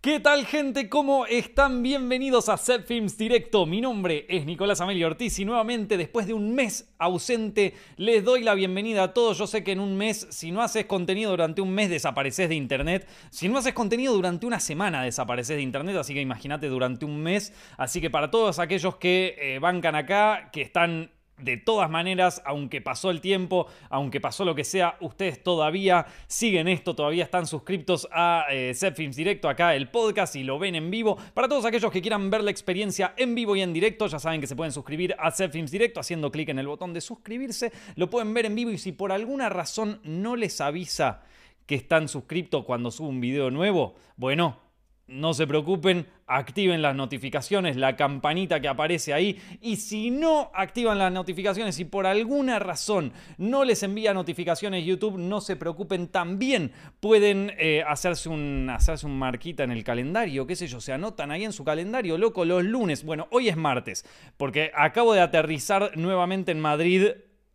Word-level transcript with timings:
¿Qué 0.00 0.20
tal 0.20 0.46
gente? 0.46 0.88
¿Cómo 0.88 1.26
están? 1.26 1.82
Bienvenidos 1.82 2.48
a 2.48 2.56
Set 2.56 2.86
Films 2.86 3.18
Directo. 3.18 3.66
Mi 3.66 3.80
nombre 3.80 4.26
es 4.28 4.46
Nicolás 4.46 4.80
Amelio 4.80 5.08
Ortiz 5.08 5.36
y 5.40 5.44
nuevamente 5.44 5.96
después 5.96 6.28
de 6.28 6.34
un 6.34 6.54
mes 6.54 6.94
ausente 6.98 7.74
les 7.96 8.22
doy 8.22 8.44
la 8.44 8.54
bienvenida 8.54 9.02
a 9.02 9.12
todos. 9.12 9.38
Yo 9.38 9.48
sé 9.48 9.64
que 9.64 9.72
en 9.72 9.80
un 9.80 9.96
mes, 9.96 10.28
si 10.30 10.52
no 10.52 10.62
haces 10.62 10.86
contenido 10.86 11.32
durante 11.32 11.62
un 11.62 11.72
mes 11.72 11.90
desapareces 11.90 12.48
de 12.48 12.54
internet. 12.54 13.08
Si 13.30 13.48
no 13.48 13.58
haces 13.58 13.74
contenido 13.74 14.14
durante 14.14 14.46
una 14.46 14.60
semana 14.60 15.02
desapareces 15.02 15.56
de 15.56 15.62
internet, 15.62 15.96
así 15.96 16.14
que 16.14 16.20
imagínate 16.20 16.68
durante 16.68 17.04
un 17.04 17.20
mes. 17.20 17.52
Así 17.76 18.00
que 18.00 18.08
para 18.08 18.30
todos 18.30 18.60
aquellos 18.60 18.98
que 18.98 19.34
eh, 19.36 19.58
bancan 19.58 19.96
acá, 19.96 20.50
que 20.52 20.62
están 20.62 21.10
de 21.38 21.56
todas 21.56 21.90
maneras, 21.90 22.42
aunque 22.44 22.80
pasó 22.80 23.10
el 23.10 23.20
tiempo, 23.20 23.66
aunque 23.90 24.20
pasó 24.20 24.44
lo 24.44 24.54
que 24.54 24.64
sea, 24.64 24.96
ustedes 25.00 25.42
todavía 25.42 26.06
siguen 26.26 26.68
esto, 26.68 26.94
todavía 26.94 27.24
están 27.24 27.46
suscriptos 27.46 28.08
a 28.12 28.46
eh, 28.50 28.74
Directo, 29.14 29.48
acá 29.48 29.74
el 29.74 29.88
podcast 29.90 30.36
y 30.36 30.44
lo 30.44 30.58
ven 30.58 30.74
en 30.74 30.90
vivo. 30.90 31.16
Para 31.34 31.48
todos 31.48 31.64
aquellos 31.64 31.90
que 31.92 32.00
quieran 32.00 32.30
ver 32.30 32.42
la 32.42 32.50
experiencia 32.50 33.14
en 33.16 33.34
vivo 33.34 33.56
y 33.56 33.62
en 33.62 33.72
directo, 33.72 34.06
ya 34.06 34.18
saben 34.18 34.40
que 34.40 34.46
se 34.46 34.56
pueden 34.56 34.72
suscribir 34.72 35.14
a 35.18 35.30
Set 35.30 35.52
Directo 35.52 36.00
haciendo 36.00 36.30
clic 36.30 36.48
en 36.48 36.58
el 36.58 36.66
botón 36.66 36.92
de 36.92 37.00
suscribirse. 37.00 37.72
Lo 37.96 38.10
pueden 38.10 38.32
ver 38.34 38.46
en 38.46 38.54
vivo 38.54 38.70
y 38.70 38.78
si 38.78 38.92
por 38.92 39.12
alguna 39.12 39.48
razón 39.48 40.00
no 40.04 40.36
les 40.36 40.60
avisa 40.60 41.22
que 41.66 41.74
están 41.74 42.08
suscritos 42.08 42.64
cuando 42.64 42.90
subo 42.90 43.08
un 43.08 43.20
video 43.20 43.50
nuevo, 43.50 43.94
bueno, 44.16 44.67
no 45.08 45.32
se 45.32 45.46
preocupen, 45.46 46.06
activen 46.26 46.82
las 46.82 46.94
notificaciones, 46.94 47.76
la 47.76 47.96
campanita 47.96 48.60
que 48.60 48.68
aparece 48.68 49.14
ahí. 49.14 49.40
Y 49.60 49.76
si 49.76 50.10
no 50.10 50.50
activan 50.54 50.98
las 50.98 51.10
notificaciones 51.10 51.78
y 51.80 51.86
por 51.86 52.06
alguna 52.06 52.58
razón 52.58 53.12
no 53.38 53.64
les 53.64 53.82
envía 53.82 54.14
notificaciones 54.14 54.84
YouTube, 54.84 55.18
no 55.18 55.40
se 55.40 55.56
preocupen, 55.56 56.08
también 56.08 56.72
pueden 57.00 57.52
eh, 57.58 57.82
hacerse, 57.86 58.28
un, 58.28 58.70
hacerse 58.70 59.06
un 59.06 59.18
marquita 59.18 59.64
en 59.64 59.72
el 59.72 59.82
calendario, 59.82 60.46
qué 60.46 60.54
sé 60.54 60.66
yo, 60.66 60.80
se 60.80 60.92
anotan 60.92 61.30
ahí 61.30 61.44
en 61.44 61.52
su 61.52 61.64
calendario, 61.64 62.18
loco, 62.18 62.44
los 62.44 62.62
lunes. 62.62 63.02
Bueno, 63.02 63.26
hoy 63.30 63.48
es 63.48 63.56
martes, 63.56 64.04
porque 64.36 64.70
acabo 64.74 65.14
de 65.14 65.22
aterrizar 65.22 65.96
nuevamente 65.96 66.52
en 66.52 66.60
Madrid 66.60 67.08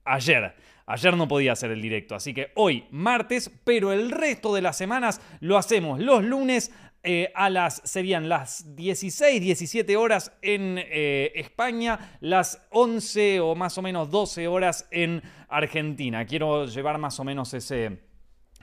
ayer. 0.04 0.56
Ayer 0.86 1.16
no 1.16 1.30
podía 1.30 1.54
hacer 1.54 1.72
el 1.72 1.81
directo, 1.81 2.14
así 2.14 2.34
que 2.34 2.52
hoy 2.56 2.84
martes, 2.92 3.50
pero 3.64 3.94
el 3.94 4.12
resto 4.12 4.54
de 4.54 4.62
las 4.62 4.78
semanas 4.78 5.22
lo 5.40 5.58
hacemos 5.58 6.02
los 6.02 6.26
lunes 6.26 6.74
eh, 7.06 7.34
a 7.36 7.50
las, 7.50 7.82
serían 7.84 8.30
las 8.30 8.76
16, 8.78 9.42
17 9.42 9.98
horas 9.98 10.32
en 10.42 10.78
eh, 10.78 11.34
España, 11.36 12.18
las 12.22 12.66
11 12.70 13.42
o 13.42 13.56
más 13.56 13.78
o 13.78 13.82
menos 13.82 14.09
12 14.09 14.48
horas 14.48 14.88
en 14.90 15.22
Argentina. 15.50 16.26
Quiero 16.26 16.66
llevar 16.66 16.98
más 17.00 17.20
o 17.20 17.26
menos 17.26 17.54
ese, 17.54 18.00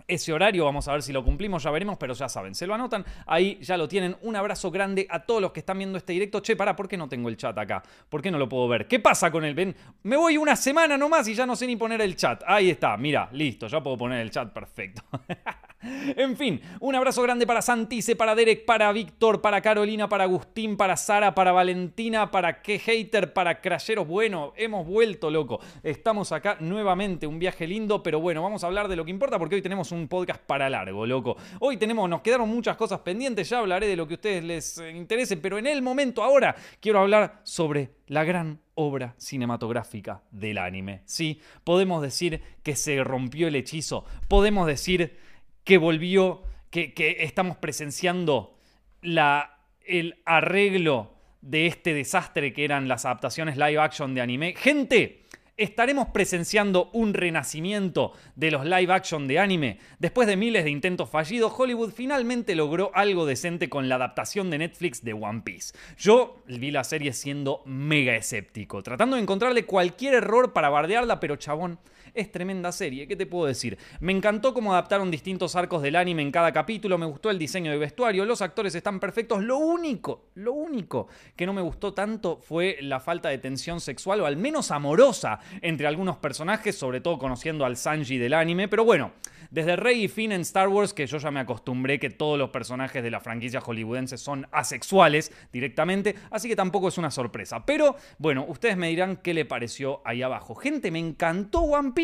ese 0.09 0.33
horario. 0.33 0.65
Vamos 0.65 0.89
a 0.89 0.93
ver 0.93 1.03
si 1.03 1.13
lo 1.13 1.23
cumplimos, 1.23 1.63
ya 1.63 1.71
veremos, 1.71 1.99
pero 1.99 2.15
ya 2.15 2.31
saben, 2.31 2.55
se 2.55 2.67
lo 2.67 2.73
anotan, 2.75 3.05
ahí 3.27 3.59
ya 3.61 3.77
lo 3.77 3.87
tienen. 3.87 4.17
Un 4.23 4.35
abrazo 4.37 4.71
grande 4.71 5.07
a 5.11 5.21
todos 5.21 5.43
los 5.43 5.53
que 5.53 5.61
están 5.61 5.77
viendo 5.77 5.99
este 5.99 6.15
directo. 6.15 6.41
Che, 6.41 6.57
para, 6.57 6.75
¿por 6.75 6.89
qué 6.89 6.97
no 6.97 7.11
tengo 7.11 7.29
el 7.29 7.37
chat 7.37 7.59
acá? 7.59 7.83
¿Por 8.09 8.23
qué 8.23 8.31
no 8.31 8.39
lo 8.39 8.49
puedo 8.49 8.67
ver? 8.69 8.89
¿Qué 8.89 9.01
pasa 9.01 9.31
con 9.31 9.45
el 9.45 9.55
Ven, 9.55 9.77
me 10.05 10.17
voy 10.17 10.39
una 10.39 10.57
semana 10.57 10.97
nomás 10.97 11.29
y 11.29 11.35
ya 11.35 11.45
no 11.45 11.57
sé 11.57 11.67
ni 11.67 11.77
poner 11.77 12.01
el 12.01 12.17
chat. 12.17 12.43
Ahí 12.47 12.71
está, 12.71 12.97
mira, 12.97 13.29
listo, 13.33 13.67
ya 13.67 13.83
puedo 13.83 13.99
poner 13.99 14.21
el 14.21 14.31
chat 14.31 14.51
perfecto. 14.51 15.03
En 15.83 16.37
fin, 16.37 16.61
un 16.81 16.95
abrazo 16.95 17.23
grande 17.23 17.47
para 17.47 17.63
Santice, 17.63 18.15
para 18.15 18.35
Derek, 18.35 18.67
para 18.67 18.93
Víctor, 18.93 19.41
para 19.41 19.63
Carolina, 19.63 20.11
para 20.11 20.25
Agustín, 20.25 20.77
para 20.77 20.97
Sara, 20.97 21.35
para 21.35 21.53
Valentina, 21.53 22.31
para 22.31 22.61
Que 22.61 22.79
Hater, 22.79 23.33
para 23.33 23.63
Crasheros. 23.63 24.07
Bueno, 24.07 24.53
hemos 24.57 24.87
vuelto, 24.87 25.31
loco. 25.31 25.59
Estamos 25.83 26.33
acá 26.33 26.59
nuevamente, 26.61 27.27
un 27.27 27.39
viaje 27.39 27.67
lindo, 27.67 28.03
pero 28.03 28.21
bueno, 28.21 28.43
vamos 28.43 28.63
a 28.63 28.67
hablar 28.67 28.89
de 28.89 28.97
lo 28.97 29.07
que 29.07 29.11
importa 29.11 29.39
porque 29.39 29.55
hoy 29.55 29.63
tenemos 29.63 29.91
un 29.91 30.07
podcast 30.07 30.43
para 30.43 30.69
largo, 30.69 31.07
loco. 31.07 31.39
Hoy 31.61 31.79
tenemos, 31.79 32.11
nos 32.11 32.21
quedaron 32.21 32.51
muchas 32.51 32.77
cosas 32.77 33.01
pendientes, 33.01 33.49
ya 33.49 33.61
hablaré 33.61 33.87
de 33.87 33.97
lo 33.97 34.07
que 34.07 34.15
a 34.15 34.17
ustedes 34.17 34.45
les 34.45 34.77
eh, 34.79 34.91
interese, 34.91 35.39
pero 35.39 35.57
en 35.57 35.67
el 35.67 35.81
momento 35.81 36.23
ahora 36.23 36.57
quiero 36.81 37.01
hablar 37.01 37.41
sobre 37.43 37.93
la 38.07 38.25
gran 38.25 38.61
obra 38.75 39.15
cinematográfica 39.17 40.23
del 40.31 40.59
anime. 40.59 41.03
Sí, 41.07 41.41
podemos 41.65 42.03
decir 42.03 42.43
que 42.63 42.77
se 42.77 43.03
rompió 43.03 43.49
el 43.49 43.57
hechizo, 43.57 44.05
podemos 44.29 44.67
decir 44.67 45.30
que 45.65 45.79
volvió, 45.79 46.43
que, 46.71 46.93
estamos 47.21 47.57
presenciando 47.57 48.57
el 49.03 50.17
arreglo 50.25 51.15
de 51.41 51.67
este 51.67 51.95
desastre 51.95 52.53
que 52.53 52.65
eran 52.65 52.89
las 52.89 53.05
adaptaciones 53.05 53.57
live 53.57 53.79
action 53.79 54.15
de 54.15 54.21
anime. 54.21 54.55
Gente, 54.57 55.21
estaremos 55.57 56.09
presenciando 56.09 56.91
un 56.93 57.13
renacimiento 57.13 58.13
de 58.35 58.51
los 58.51 58.65
live 58.65 58.93
action 58.93 59.29
de 59.29 59.39
anime. 59.39 59.79
Después 59.99 60.27
de 60.27 60.37
miles 60.37 60.65
de 60.65 60.71
intentos 60.71 61.11
fallidos, 61.11 61.53
Hollywood 61.57 61.93
finalmente 61.93 62.55
logró 62.55 62.91
algo 62.95 63.27
decente 63.27 63.69
con 63.69 63.89
la 63.89 63.97
adaptación 63.97 64.51
de 64.51 64.59
Netflix 64.59 65.05
de 65.05 65.13
One 65.13 65.43
Piece. 65.45 65.75
Yo 65.99 66.43
vi 66.47 66.71
la 66.71 66.85
serie 66.85 67.13
siendo 67.13 67.63
mega 67.67 68.17
escéptico, 68.17 68.83
tratando 68.83 69.17
de 69.17 69.23
encontrarle 69.23 69.67
cualquier 69.67 70.15
error 70.15 70.53
para 70.53 70.71
bardearla, 70.71 71.21
pero 71.21 71.37
chabón, 71.37 71.79
es 72.15 72.33
tremenda 72.33 72.73
serie, 72.73 73.07
¿qué 73.07 73.17
te 73.17 73.27
puedo 73.27 73.47
decir? 73.47 73.79
Me 74.01 74.13
encantó 74.13 74.55
cómo 74.55 74.73
adaptaron 74.73 75.11
distintos 75.11 75.57
arcos 75.57 75.83
del 75.83 75.97
anime 75.97 76.23
en 76.23 76.31
cada 76.31 76.53
capítulo, 76.53 76.99
me 76.99 77.07
gustó 77.07 77.31
el 77.31 77.39
diseño 77.39 77.71
de 77.71 77.79
vestuario, 77.79 78.25
los 78.25 78.43
actores 78.43 78.75
están 78.75 79.01
perfectos. 79.01 79.43
Lo 79.43 79.59
único, 79.59 80.31
lo 80.35 80.53
único 80.53 81.09
que 81.37 81.47
no 81.47 81.53
me 81.53 81.63
gustó 81.63 81.95
tanto 81.95 82.39
fue 82.39 82.79
la 82.81 83.01
falta 83.01 83.29
de 83.29 83.39
tensión 83.39 83.81
sexual 83.81 84.21
o 84.21 84.27
al 84.27 84.37
menos 84.37 84.71
amorosa 84.71 85.41
entre 85.61 85.87
algunos 85.87 86.17
personajes, 86.19 86.77
sobre 86.77 87.01
todo 87.01 87.19
conociendo 87.19 87.65
al 87.65 87.77
Sanji 87.77 88.19
del 88.19 88.35
anime, 88.35 88.69
pero 88.69 88.85
bueno. 88.85 89.13
Desde 89.51 89.75
Rey 89.75 90.05
y 90.05 90.09
Finn 90.09 90.31
en 90.31 90.43
Star 90.43 90.69
Wars, 90.69 90.95
que 90.95 91.09
yo 91.09 91.19
ya 91.19 91.33
me 91.33 91.41
acostumbré 91.41 91.99
que 91.99 92.09
todos 92.09 92.39
los 92.39 92.51
personajes 92.51 93.03
de 93.03 93.11
la 93.11 93.19
franquicia 93.19 93.61
hollywoodense 93.61 94.17
son 94.17 94.47
asexuales 94.53 95.33
directamente, 95.53 96.15
así 96.31 96.49
que 96.49 96.55
tampoco 96.55 96.87
es 96.87 96.99
una 96.99 97.11
sorpresa. 97.11 97.67
Pero 97.67 97.97
bueno, 98.19 98.45
ustedes 98.47 98.77
me 98.77 98.91
dirán 98.91 99.17
qué 99.17 99.35
le 99.35 99.45
pareció 99.45 100.03
ahí 100.05 100.23
abajo. 100.23 100.55
Gente, 100.55 100.93
me 100.93 101.01
encantó 101.01 101.63
One 101.63 101.91
Piece. 101.93 102.00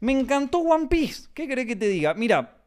Me 0.00 0.12
encantó 0.12 0.58
One 0.58 0.88
Piece. 0.88 1.28
¿Qué 1.34 1.46
querés 1.46 1.66
que 1.66 1.76
te 1.76 1.86
diga? 1.88 2.14
Mira, 2.14 2.60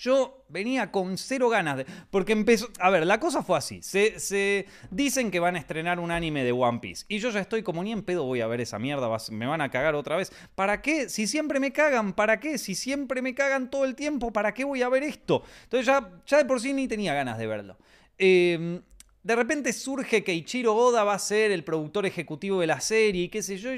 yo 0.00 0.44
venía 0.48 0.90
con 0.90 1.18
cero 1.18 1.48
ganas 1.50 1.76
de. 1.76 1.86
Porque 2.10 2.32
empezó. 2.32 2.68
A 2.78 2.88
ver, 2.90 3.06
la 3.06 3.20
cosa 3.20 3.42
fue 3.42 3.58
así. 3.58 3.82
Se, 3.82 4.66
dicen 4.90 5.30
que 5.30 5.40
van 5.40 5.56
a 5.56 5.58
estrenar 5.58 6.00
un 6.00 6.10
anime 6.10 6.42
de 6.42 6.52
One 6.52 6.78
Piece. 6.78 7.04
Y 7.08 7.18
yo 7.18 7.30
ya 7.30 7.40
estoy 7.40 7.62
como 7.62 7.82
ni 7.82 7.92
en 7.92 8.02
pedo 8.02 8.24
voy 8.24 8.40
a 8.40 8.46
ver 8.46 8.60
esa 8.60 8.78
mierda. 8.78 9.08
me 9.30 9.46
van 9.46 9.60
a 9.60 9.70
cagar 9.70 9.94
otra 9.94 10.16
vez. 10.16 10.32
¿Para 10.54 10.80
qué? 10.80 11.08
Si 11.08 11.26
siempre 11.26 11.60
me 11.60 11.72
cagan, 11.72 12.14
¿para 12.14 12.40
qué? 12.40 12.56
Si 12.56 12.74
siempre 12.74 13.20
me 13.20 13.34
cagan 13.34 13.70
todo 13.70 13.84
el 13.84 13.94
tiempo, 13.94 14.32
¿para 14.32 14.54
qué 14.54 14.64
voy 14.64 14.82
a 14.82 14.88
ver 14.88 15.02
esto? 15.02 15.42
Entonces 15.64 15.86
ya, 15.86 16.10
ya 16.26 16.38
de 16.38 16.44
por 16.46 16.60
sí 16.60 16.72
ni 16.72 16.88
tenía 16.88 17.12
ganas 17.12 17.36
de 17.36 17.46
verlo. 17.46 17.76
Em, 18.16 18.82
de 19.22 19.36
repente 19.36 19.72
surge 19.72 20.24
que 20.24 20.32
Ichiro 20.32 20.74
Oda 20.74 21.04
va 21.04 21.14
a 21.14 21.18
ser 21.18 21.50
el 21.50 21.62
productor 21.62 22.06
ejecutivo 22.06 22.60
de 22.60 22.66
la 22.66 22.80
serie 22.80 23.24
y 23.24 23.28
qué 23.28 23.42
sé 23.42 23.58
yo, 23.58 23.70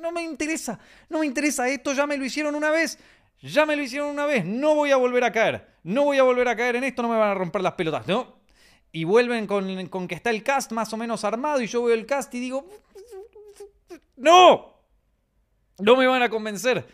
No 0.00 0.12
me 0.12 0.22
interesa, 0.22 0.78
no 1.08 1.20
me 1.20 1.26
interesa 1.26 1.68
esto, 1.68 1.92
ya 1.92 2.06
me 2.06 2.16
lo 2.16 2.24
hicieron 2.24 2.54
una 2.54 2.70
vez. 2.70 2.98
Ya 3.40 3.66
me 3.66 3.76
lo 3.76 3.82
hicieron 3.82 4.08
una 4.08 4.24
vez, 4.24 4.44
no 4.44 4.74
voy 4.74 4.90
a 4.90 4.96
volver 4.96 5.24
a 5.24 5.32
caer. 5.32 5.66
No 5.82 6.04
voy 6.04 6.18
a 6.18 6.22
volver 6.22 6.48
a 6.48 6.56
caer 6.56 6.76
en 6.76 6.84
esto, 6.84 7.02
no 7.02 7.08
me 7.08 7.18
van 7.18 7.30
a 7.30 7.34
romper 7.34 7.60
las 7.60 7.74
pelotas, 7.74 8.06
¿no? 8.06 8.36
Y 8.92 9.04
vuelven 9.04 9.46
con, 9.46 9.86
con 9.88 10.08
que 10.08 10.14
está 10.14 10.30
el 10.30 10.42
cast 10.42 10.72
más 10.72 10.92
o 10.92 10.96
menos 10.96 11.24
armado 11.24 11.60
y 11.60 11.66
yo 11.66 11.82
veo 11.82 11.94
el 11.94 12.06
cast 12.06 12.32
y 12.34 12.40
digo, 12.40 12.66
¡No! 14.16 14.74
No 15.78 15.96
me 15.96 16.06
van 16.06 16.22
a 16.22 16.28
convencer. 16.28 16.86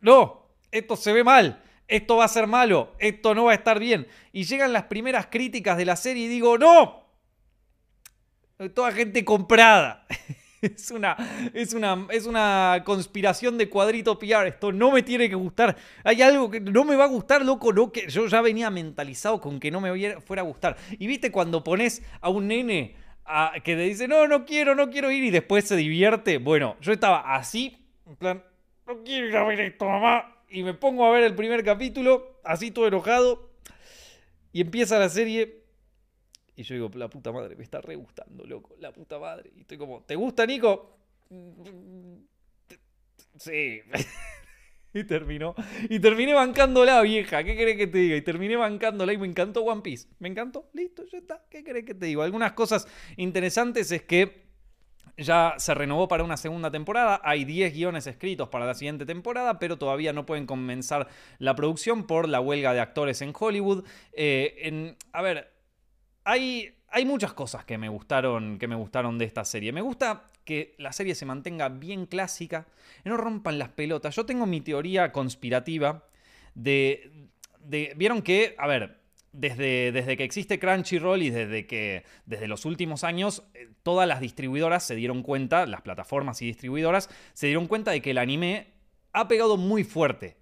No, 0.00 0.48
esto 0.72 0.96
se 0.96 1.12
ve 1.12 1.22
mal. 1.22 1.62
Esto 1.86 2.16
va 2.16 2.24
a 2.24 2.28
ser 2.28 2.46
malo. 2.46 2.92
Esto 2.98 3.34
no 3.34 3.44
va 3.44 3.52
a 3.52 3.54
estar 3.54 3.78
bien. 3.78 4.06
Y 4.32 4.44
llegan 4.44 4.72
las 4.72 4.84
primeras 4.84 5.26
críticas 5.26 5.76
de 5.76 5.84
la 5.84 5.96
serie 5.96 6.24
y 6.24 6.28
digo, 6.28 6.58
¡No! 6.58 7.09
Toda 8.68 8.92
gente 8.92 9.24
comprada. 9.24 10.06
Es 10.60 10.90
una, 10.90 11.16
es, 11.54 11.72
una, 11.72 12.06
es 12.10 12.26
una 12.26 12.82
conspiración 12.84 13.56
de 13.56 13.70
cuadrito 13.70 14.18
PR. 14.18 14.46
Esto 14.46 14.72
no 14.72 14.90
me 14.90 15.02
tiene 15.02 15.26
que 15.30 15.34
gustar. 15.34 15.74
Hay 16.04 16.20
algo 16.20 16.50
que 16.50 16.60
no 16.60 16.84
me 16.84 16.96
va 16.96 17.04
a 17.04 17.08
gustar, 17.08 17.42
loco. 17.42 17.72
No, 17.72 17.90
que 17.90 18.10
yo 18.10 18.26
ya 18.26 18.42
venía 18.42 18.68
mentalizado 18.68 19.40
con 19.40 19.58
que 19.58 19.70
no 19.70 19.80
me 19.80 20.20
fuera 20.20 20.42
a 20.42 20.44
gustar. 20.44 20.76
Y 20.98 21.06
viste 21.06 21.32
cuando 21.32 21.64
pones 21.64 22.02
a 22.20 22.28
un 22.28 22.48
nene 22.48 22.94
que 23.64 23.74
te 23.74 23.82
dice, 23.82 24.06
no, 24.06 24.26
no 24.28 24.44
quiero, 24.44 24.74
no 24.74 24.90
quiero 24.90 25.10
ir 25.10 25.24
y 25.24 25.30
después 25.30 25.64
se 25.64 25.76
divierte. 25.76 26.36
Bueno, 26.36 26.76
yo 26.82 26.92
estaba 26.92 27.34
así, 27.34 27.78
en 28.06 28.16
plan, 28.16 28.44
no 28.86 29.02
quiero 29.02 29.28
ir 29.28 29.36
a 29.38 29.44
ver 29.44 29.60
esto, 29.60 29.86
mamá. 29.86 30.42
Y 30.48 30.62
me 30.62 30.74
pongo 30.74 31.06
a 31.06 31.10
ver 31.10 31.22
el 31.24 31.34
primer 31.34 31.64
capítulo, 31.64 32.40
así 32.44 32.70
todo 32.70 32.86
enojado. 32.86 33.50
Y 34.52 34.60
empieza 34.60 34.98
la 34.98 35.08
serie 35.08 35.59
y 36.60 36.62
yo 36.62 36.74
digo, 36.74 36.90
la 36.94 37.08
puta 37.08 37.32
madre, 37.32 37.56
me 37.56 37.64
está 37.64 37.80
re 37.80 37.96
gustando, 37.96 38.44
loco, 38.44 38.76
la 38.78 38.92
puta 38.92 39.18
madre. 39.18 39.50
Y 39.56 39.62
estoy 39.62 39.78
como, 39.78 40.02
¿te 40.02 40.14
gusta, 40.14 40.44
Nico? 40.44 40.98
Sí. 43.38 43.80
y 44.92 45.04
terminó. 45.04 45.54
Y 45.88 46.00
terminé 46.00 46.34
bancándola, 46.34 47.00
vieja. 47.00 47.42
¿Qué 47.42 47.56
querés 47.56 47.78
que 47.78 47.86
te 47.86 47.96
diga? 47.96 48.16
Y 48.16 48.20
terminé 48.20 48.56
bancándola 48.56 49.14
y 49.14 49.16
me 49.16 49.26
encantó 49.26 49.62
One 49.62 49.80
Piece. 49.80 50.08
¿Me 50.18 50.28
encantó? 50.28 50.68
Listo, 50.74 51.02
ya 51.06 51.16
está. 51.16 51.46
¿Qué 51.48 51.64
querés 51.64 51.86
que 51.86 51.94
te 51.94 52.04
diga? 52.04 52.24
Algunas 52.24 52.52
cosas 52.52 52.86
interesantes 53.16 53.90
es 53.90 54.02
que 54.02 54.50
ya 55.16 55.54
se 55.56 55.74
renovó 55.74 56.08
para 56.08 56.24
una 56.24 56.36
segunda 56.36 56.70
temporada. 56.70 57.20
Hay 57.24 57.44
10 57.46 57.72
guiones 57.72 58.06
escritos 58.06 58.48
para 58.48 58.66
la 58.66 58.74
siguiente 58.74 59.06
temporada, 59.06 59.58
pero 59.58 59.78
todavía 59.78 60.12
no 60.12 60.26
pueden 60.26 60.44
comenzar 60.44 61.08
la 61.38 61.54
producción 61.54 62.06
por 62.06 62.28
la 62.28 62.40
huelga 62.40 62.74
de 62.74 62.80
actores 62.80 63.22
en 63.22 63.32
Hollywood. 63.38 63.84
Eh, 64.12 64.96
a 65.12 65.22
ver, 65.22 65.49
hay, 66.30 67.04
muchas 67.04 67.32
cosas 67.32 67.64
que 67.64 67.78
me, 67.78 67.88
gustaron, 67.88 68.58
que 68.58 68.68
me 68.68 68.76
gustaron 68.76 69.18
de 69.18 69.24
esta 69.24 69.44
serie. 69.44 69.72
Me 69.72 69.80
gusta 69.80 70.30
que 70.44 70.74
la 70.78 70.92
serie 70.92 71.14
se 71.14 71.26
mantenga 71.26 71.68
bien 71.68 72.06
clásica, 72.06 72.66
no 73.04 73.16
rompan 73.16 73.58
las 73.58 73.70
pelotas. 73.70 74.14
Yo 74.16 74.26
tengo 74.26 74.46
mi 74.46 74.60
teoría 74.60 75.12
conspirativa 75.12 76.04
de, 76.54 77.28
de 77.60 77.92
vieron 77.96 78.22
que, 78.22 78.54
a 78.58 78.66
ver, 78.66 79.00
desde, 79.32 79.92
desde, 79.92 80.16
que 80.16 80.24
existe 80.24 80.58
Crunchyroll 80.58 81.22
y 81.22 81.30
desde 81.30 81.66
que 81.66 82.04
desde 82.26 82.48
los 82.48 82.64
últimos 82.64 83.04
años 83.04 83.44
eh, 83.54 83.68
todas 83.82 84.08
las 84.08 84.20
distribuidoras 84.20 84.82
se 84.84 84.96
dieron 84.96 85.22
cuenta, 85.22 85.66
las 85.66 85.82
plataformas 85.82 86.42
y 86.42 86.46
distribuidoras 86.46 87.08
se 87.32 87.46
dieron 87.46 87.68
cuenta 87.68 87.92
de 87.92 88.02
que 88.02 88.10
el 88.10 88.18
anime 88.18 88.72
ha 89.12 89.28
pegado 89.28 89.56
muy 89.56 89.84
fuerte 89.84 90.36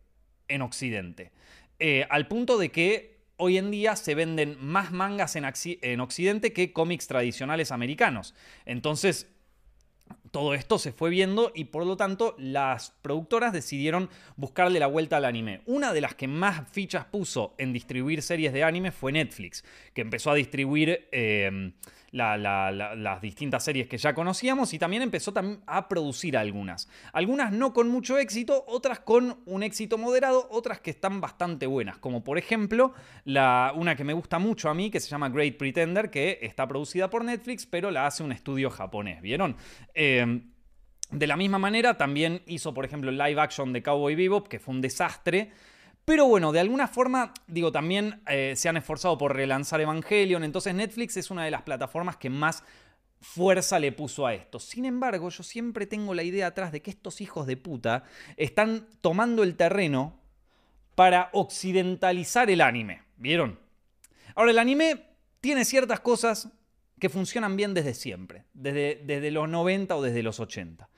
en 0.49 0.63
Occidente. 0.63 1.33
Eh, 1.79 2.07
al 2.09 2.29
punto 2.29 2.57
de 2.57 2.71
que 2.71 3.18
hoy 3.39 3.57
en 3.57 3.71
día 3.71 3.97
se 3.97 4.15
venden 4.15 4.57
más 4.61 4.93
mangas 4.93 5.35
en, 5.37 5.47
en 5.83 6.01
Occidente 6.01 6.53
que 6.53 6.73
cómics 6.73 7.07
tradicionales 7.07 7.73
americanos. 7.73 8.35
Entonces, 8.67 9.29
todo 10.31 10.55
esto 10.55 10.79
se 10.79 10.93
fue 10.93 11.11
viendo 11.11 11.53
y 11.55 11.65
por 11.65 11.87
lo 11.87 11.97
tanto 11.97 12.35
las 12.39 12.91
productoras 13.03 13.53
decidieron 13.53 14.11
buscarle 14.37 14.81
la 14.81 14.87
vuelta 14.87 15.17
al 15.17 15.25
anime. 15.25 15.63
Una 15.67 15.93
de 15.93 16.01
las 16.01 16.15
que 16.15 16.29
más 16.29 16.69
fichas 16.71 17.05
puso 17.05 17.55
en 17.59 17.73
distribuir 17.73 18.23
series 18.23 18.53
de 18.53 18.65
anime 18.65 18.93
fue 18.93 19.13
Netflix, 19.13 19.65
que 19.95 20.03
empezó 20.03 20.31
a 20.31 20.35
distribuir 20.35 21.09
eh, 21.13 21.73
las 22.11 23.21
distintas 23.21 23.65
series 23.65 23.87
que 23.87 23.99
ya 23.99 24.15
conocíamos 24.15 24.73
y 24.73 24.79
también 24.79 25.03
empezó 25.03 25.33
a 25.67 25.89
producir 25.89 26.37
algunas. 26.37 26.89
Algunas 27.13 27.53
no 27.53 27.73
con 27.73 27.89
mucho 27.89 28.19
éxito, 28.19 28.65
otras 28.67 29.01
con 29.01 29.41
un 29.45 29.63
éxito 29.63 29.99
moderado, 29.99 30.49
otras 30.51 30.81
que 30.81 30.91
están 30.91 31.21
bastante 31.21 31.67
buenas, 31.67 31.99
como 31.99 32.25
por 32.25 32.39
ejemplo 32.39 32.95
una 33.27 33.95
que 33.97 34.05
me 34.05 34.15
gusta 34.15 34.39
mucho 34.39 34.71
a 34.71 34.75
mí, 34.75 34.91
que 34.91 35.01
se 35.01 35.09
llama 35.09 35.29
Great 35.29 35.57
Pretender, 35.57 36.11
que 36.11 36.39
está 36.43 36.67
producida 36.67 37.11
por 37.11 37.25
Netflix, 37.25 37.67
pero 37.67 37.91
la 37.91 38.07
hace 38.07 38.23
un 38.23 38.33
estudio 38.33 38.71
japonés, 38.71 39.21
¿vieron? 39.21 39.57
Eh, 39.95 40.18
de 41.11 41.27
la 41.27 41.37
misma 41.37 41.59
manera, 41.59 41.97
también 41.97 42.43
hizo, 42.47 42.75
por 42.75 42.85
ejemplo, 42.85 43.11
el 43.11 43.19
live 43.19 43.41
action 43.41 43.73
de 43.73 43.83
Cowboy 43.83 44.15
Bebop, 44.15 44.49
que 44.49 44.59
fue 44.59 44.75
un 44.75 44.81
desastre. 44.81 45.53
Pero 46.05 46.27
bueno, 46.27 46.53
de 46.53 46.61
alguna 46.61 46.89
forma, 46.89 47.35
digo, 47.47 47.73
también 47.73 48.23
eh, 48.27 48.55
se 48.57 48.69
han 48.69 48.77
esforzado 48.77 49.19
por 49.19 49.35
relanzar 49.35 49.81
Evangelion, 49.81 50.45
entonces 50.45 50.75
Netflix 50.75 51.17
es 51.17 51.31
una 51.31 51.45
de 51.45 51.51
las 51.51 51.63
plataformas 51.63 52.17
que 52.17 52.31
más 52.31 52.65
fuerza 53.21 53.79
le 53.79 53.93
puso 53.93 54.27
a 54.27 54.35
esto. 54.35 54.59
Sin 54.59 54.85
embargo, 54.85 55.29
yo 55.29 55.43
siempre 55.43 55.87
tengo 55.87 56.15
la 56.15 56.23
idea 56.23 56.47
atrás 56.47 56.73
de 56.73 56.83
que 56.83 56.91
estos 56.91 57.21
hijos 57.21 57.47
de 57.47 57.57
puta 57.57 58.05
están 58.37 58.87
tomando 59.01 59.43
el 59.43 59.57
terreno 59.57 60.19
para 60.95 61.31
occidentalizar 61.33 62.51
el 62.51 62.61
anime. 62.61 63.03
¿Vieron? 63.17 63.59
Ahora, 64.35 64.51
el 64.51 64.59
anime 64.59 65.05
tiene 65.41 65.65
ciertas 65.65 66.01
cosas 66.01 66.49
que 66.99 67.09
funcionan 67.09 67.57
bien 67.57 67.75
desde 67.75 67.95
siempre, 67.95 68.45
desde, 68.55 69.03
desde 69.05 69.31
los 69.31 69.49
90 69.49 69.97
o 69.97 70.03
desde 70.03 70.23
los 70.23 70.41
80. 70.41 70.89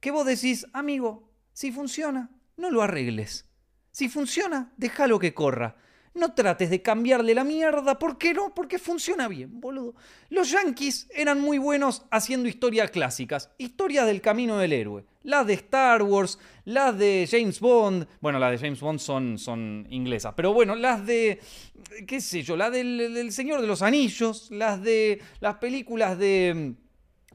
¿Qué 0.00 0.10
vos 0.10 0.26
decís, 0.26 0.66
amigo, 0.72 1.30
si 1.52 1.72
funciona, 1.72 2.30
no 2.56 2.70
lo 2.70 2.82
arregles. 2.82 3.46
Si 3.90 4.08
funciona, 4.08 4.72
déjalo 4.76 5.18
que 5.18 5.34
corra. 5.34 5.76
No 6.12 6.34
trates 6.34 6.70
de 6.70 6.82
cambiarle 6.82 7.34
la 7.34 7.44
mierda. 7.44 7.98
¿Por 7.98 8.18
qué 8.18 8.34
no? 8.34 8.52
Porque 8.52 8.80
funciona 8.80 9.28
bien, 9.28 9.60
boludo. 9.60 9.94
Los 10.28 10.50
yankees 10.50 11.08
eran 11.14 11.40
muy 11.40 11.58
buenos 11.58 12.04
haciendo 12.10 12.48
historias 12.48 12.90
clásicas. 12.90 13.50
Historias 13.58 14.06
del 14.06 14.20
camino 14.20 14.58
del 14.58 14.72
héroe. 14.72 15.04
Las 15.22 15.46
de 15.46 15.52
Star 15.54 16.02
Wars, 16.02 16.38
las 16.64 16.98
de 16.98 17.28
James 17.30 17.60
Bond. 17.60 18.08
Bueno, 18.20 18.40
las 18.40 18.50
de 18.50 18.58
James 18.58 18.80
Bond 18.80 18.98
son, 18.98 19.38
son 19.38 19.86
inglesas. 19.90 20.34
Pero 20.36 20.52
bueno, 20.52 20.74
las 20.74 21.06
de. 21.06 21.38
¿Qué 22.08 22.20
sé 22.20 22.42
yo? 22.42 22.56
Las 22.56 22.72
del, 22.72 23.30
Señor 23.30 23.60
de 23.60 23.68
los 23.68 23.82
Anillos. 23.82 24.50
Las 24.50 24.82
de. 24.82 25.20
Las 25.38 25.56
películas 25.56 26.18
de. 26.18 26.74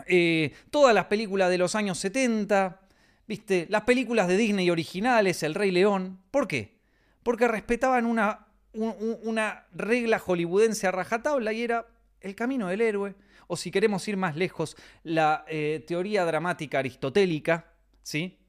Eh, 0.07 0.51
todas 0.69 0.93
las 0.93 1.05
películas 1.05 1.49
de 1.49 1.57
los 1.57 1.75
años 1.75 1.97
70. 1.99 2.81
¿Viste? 3.27 3.67
Las 3.69 3.83
películas 3.83 4.27
de 4.27 4.35
Disney 4.35 4.69
originales, 4.69 5.43
El 5.43 5.55
Rey 5.55 5.71
León. 5.71 6.19
¿Por 6.29 6.47
qué? 6.47 6.75
Porque 7.23 7.47
respetaban 7.47 8.05
una, 8.05 8.44
una 8.75 9.65
regla 9.73 10.19
hollywoodense 10.19 10.87
a 10.87 10.91
rajatabla 10.91 11.53
y 11.53 11.63
era 11.63 11.87
el 12.21 12.35
camino 12.35 12.67
del 12.67 12.81
héroe. 12.81 13.15
O 13.47 13.57
si 13.57 13.71
queremos 13.71 14.07
ir 14.07 14.17
más 14.17 14.35
lejos, 14.35 14.75
la 15.03 15.45
eh, 15.47 15.83
teoría 15.87 16.25
dramática 16.25 16.79
aristotélica, 16.79 17.73
¿sí? 18.01 18.39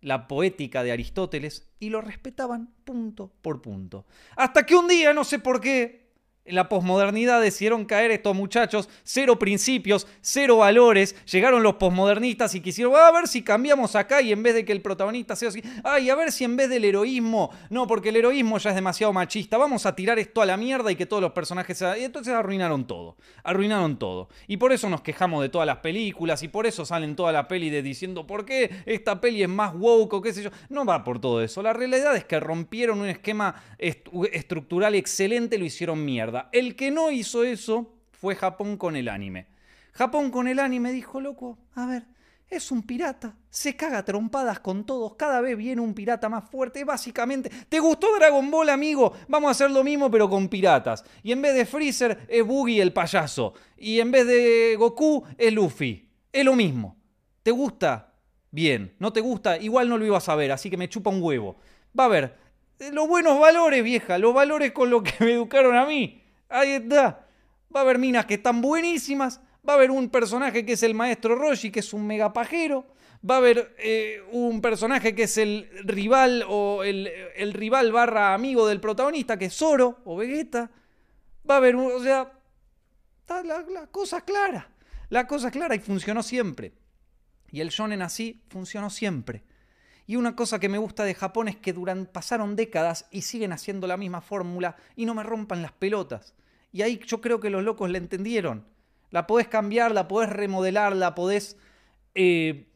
la 0.00 0.28
poética 0.28 0.82
de 0.82 0.92
Aristóteles, 0.92 1.68
y 1.78 1.90
lo 1.90 2.00
respetaban 2.00 2.72
punto 2.84 3.32
por 3.42 3.60
punto. 3.60 4.06
Hasta 4.36 4.64
que 4.64 4.76
un 4.76 4.88
día, 4.88 5.12
no 5.12 5.24
sé 5.24 5.38
por 5.38 5.60
qué, 5.60 6.05
la 6.48 6.68
posmodernidad 6.68 7.40
decidieron 7.40 7.84
caer 7.84 8.10
estos 8.10 8.34
muchachos, 8.34 8.88
cero 9.02 9.38
principios, 9.38 10.06
cero 10.20 10.58
valores. 10.58 11.16
Llegaron 11.26 11.62
los 11.62 11.74
posmodernistas 11.74 12.54
y 12.54 12.60
quisieron, 12.60 12.94
a 12.94 13.10
ver 13.12 13.28
si 13.28 13.42
cambiamos 13.42 13.96
acá 13.96 14.22
y 14.22 14.32
en 14.32 14.42
vez 14.42 14.54
de 14.54 14.64
que 14.64 14.72
el 14.72 14.82
protagonista 14.82 15.36
sea 15.36 15.48
así, 15.48 15.62
ay, 15.84 16.10
a 16.10 16.14
ver 16.14 16.32
si 16.32 16.44
en 16.44 16.56
vez 16.56 16.68
del 16.68 16.84
heroísmo, 16.84 17.50
no, 17.70 17.86
porque 17.86 18.10
el 18.10 18.16
heroísmo 18.16 18.58
ya 18.58 18.70
es 18.70 18.76
demasiado 18.76 19.12
machista, 19.12 19.56
vamos 19.56 19.86
a 19.86 19.94
tirar 19.94 20.18
esto 20.18 20.42
a 20.42 20.46
la 20.46 20.56
mierda 20.56 20.90
y 20.90 20.96
que 20.96 21.06
todos 21.06 21.22
los 21.22 21.32
personajes 21.32 21.78
sean... 21.78 22.00
Y 22.00 22.04
entonces 22.04 22.34
arruinaron 22.34 22.86
todo, 22.86 23.16
arruinaron 23.42 23.98
todo. 23.98 24.28
Y 24.46 24.56
por 24.56 24.72
eso 24.72 24.88
nos 24.88 25.00
quejamos 25.00 25.42
de 25.42 25.48
todas 25.48 25.66
las 25.66 25.78
películas 25.78 26.42
y 26.42 26.48
por 26.48 26.66
eso 26.66 26.84
salen 26.84 27.16
toda 27.16 27.32
la 27.32 27.48
peli 27.48 27.70
de 27.70 27.82
diciendo, 27.82 28.26
¿por 28.26 28.44
qué 28.44 28.70
esta 28.86 29.20
peli 29.20 29.42
es 29.42 29.48
más 29.48 29.74
woke 29.74 30.14
o 30.14 30.22
qué 30.22 30.32
sé 30.32 30.42
yo? 30.42 30.50
No 30.68 30.84
va 30.84 31.04
por 31.04 31.20
todo 31.20 31.42
eso. 31.42 31.62
La 31.62 31.72
realidad 31.72 32.16
es 32.16 32.24
que 32.24 32.38
rompieron 32.40 33.00
un 33.00 33.08
esquema 33.08 33.62
estructural 33.78 34.94
excelente, 34.94 35.58
lo 35.58 35.64
hicieron 35.64 36.04
mierda. 36.04 36.35
El 36.52 36.76
que 36.76 36.90
no 36.90 37.10
hizo 37.10 37.44
eso 37.44 37.94
fue 38.12 38.34
Japón 38.34 38.76
con 38.76 38.96
el 38.96 39.08
anime. 39.08 39.46
Japón 39.92 40.30
con 40.30 40.48
el 40.48 40.58
anime 40.58 40.92
dijo, 40.92 41.20
loco, 41.20 41.58
a 41.74 41.86
ver, 41.86 42.04
es 42.48 42.70
un 42.70 42.82
pirata, 42.82 43.34
se 43.50 43.76
caga 43.76 44.04
trompadas 44.04 44.60
con 44.60 44.84
todos, 44.86 45.16
cada 45.16 45.40
vez 45.40 45.56
viene 45.56 45.80
un 45.80 45.94
pirata 45.94 46.28
más 46.28 46.48
fuerte, 46.48 46.84
básicamente, 46.84 47.50
¿te 47.68 47.80
gustó 47.80 48.14
Dragon 48.16 48.50
Ball, 48.50 48.68
amigo? 48.68 49.14
Vamos 49.26 49.48
a 49.48 49.50
hacer 49.52 49.70
lo 49.70 49.82
mismo 49.82 50.10
pero 50.10 50.30
con 50.30 50.48
piratas. 50.48 51.04
Y 51.22 51.32
en 51.32 51.42
vez 51.42 51.54
de 51.54 51.66
Freezer 51.66 52.26
es 52.28 52.44
Boogie 52.44 52.82
el 52.82 52.92
payaso, 52.92 53.54
y 53.76 54.00
en 54.00 54.10
vez 54.10 54.26
de 54.26 54.76
Goku 54.78 55.24
es 55.36 55.52
Luffy. 55.52 56.08
Es 56.32 56.44
lo 56.44 56.54
mismo. 56.54 56.96
¿Te 57.42 57.50
gusta? 57.50 58.14
Bien. 58.50 58.94
¿No 58.98 59.12
te 59.12 59.20
gusta? 59.20 59.56
Igual 59.58 59.88
no 59.88 59.96
lo 59.96 60.04
ibas 60.04 60.28
a 60.28 60.36
ver, 60.36 60.52
así 60.52 60.68
que 60.68 60.76
me 60.76 60.88
chupa 60.88 61.10
un 61.10 61.22
huevo. 61.22 61.56
Va 61.98 62.04
a 62.04 62.08
ver, 62.08 62.36
eh, 62.78 62.90
los 62.92 63.08
buenos 63.08 63.40
valores, 63.40 63.82
vieja, 63.82 64.18
los 64.18 64.34
valores 64.34 64.72
con 64.72 64.90
los 64.90 65.02
que 65.02 65.24
me 65.24 65.32
educaron 65.32 65.76
a 65.76 65.86
mí. 65.86 66.22
Ahí 66.48 66.72
está. 66.72 67.26
Va 67.74 67.80
a 67.80 67.82
haber 67.82 67.98
minas 67.98 68.26
que 68.26 68.34
están 68.34 68.60
buenísimas. 68.60 69.40
Va 69.68 69.74
a 69.74 69.76
haber 69.76 69.90
un 69.90 70.08
personaje 70.08 70.64
que 70.64 70.72
es 70.72 70.82
el 70.82 70.94
maestro 70.94 71.34
Roshi, 71.34 71.70
que 71.70 71.80
es 71.80 71.92
un 71.92 72.06
megapajero. 72.06 72.86
Va 73.28 73.36
a 73.36 73.38
haber 73.38 73.74
eh, 73.78 74.22
un 74.30 74.60
personaje 74.60 75.14
que 75.14 75.24
es 75.24 75.38
el 75.38 75.68
rival 75.84 76.44
o 76.48 76.84
el, 76.84 77.10
rival 77.52 77.90
barra 77.90 78.34
amigo 78.34 78.68
del 78.68 78.80
protagonista, 78.80 79.36
que 79.36 79.46
es 79.46 79.54
Zoro 79.54 80.00
o 80.04 80.16
Vegeta. 80.16 80.70
Va 81.48 81.54
a 81.54 81.58
haber, 81.58 81.76
un, 81.76 81.90
o 81.90 82.00
sea, 82.00 82.32
está 83.20 83.42
la, 83.42 83.62
la 83.62 83.86
cosa 83.88 84.20
clara. 84.20 84.70
La 85.08 85.26
cosa 85.26 85.50
clara 85.50 85.74
y 85.74 85.80
funcionó 85.80 86.22
siempre. 86.22 86.72
Y 87.50 87.60
el 87.60 87.70
shonen 87.70 88.02
así 88.02 88.42
funcionó 88.48 88.90
siempre. 88.90 89.44
Y 90.06 90.16
una 90.16 90.36
cosa 90.36 90.60
que 90.60 90.68
me 90.68 90.78
gusta 90.78 91.04
de 91.04 91.14
Japón 91.14 91.48
es 91.48 91.56
que 91.56 91.74
pasaron 92.12 92.54
décadas 92.54 93.06
y 93.10 93.22
siguen 93.22 93.52
haciendo 93.52 93.86
la 93.86 93.96
misma 93.96 94.20
fórmula 94.20 94.76
y 94.94 95.04
no 95.04 95.14
me 95.14 95.24
rompan 95.24 95.62
las 95.62 95.72
pelotas. 95.72 96.34
Y 96.72 96.82
ahí 96.82 97.00
yo 97.06 97.20
creo 97.20 97.40
que 97.40 97.50
los 97.50 97.64
locos 97.64 97.90
la 97.90 97.98
entendieron. 97.98 98.64
La 99.10 99.26
podés 99.26 99.48
cambiar, 99.48 99.92
la 99.92 100.08
podés 100.08 100.30
remodelar, 100.30 100.94
la 100.94 101.14
podés 101.14 101.56
eh, 102.14 102.66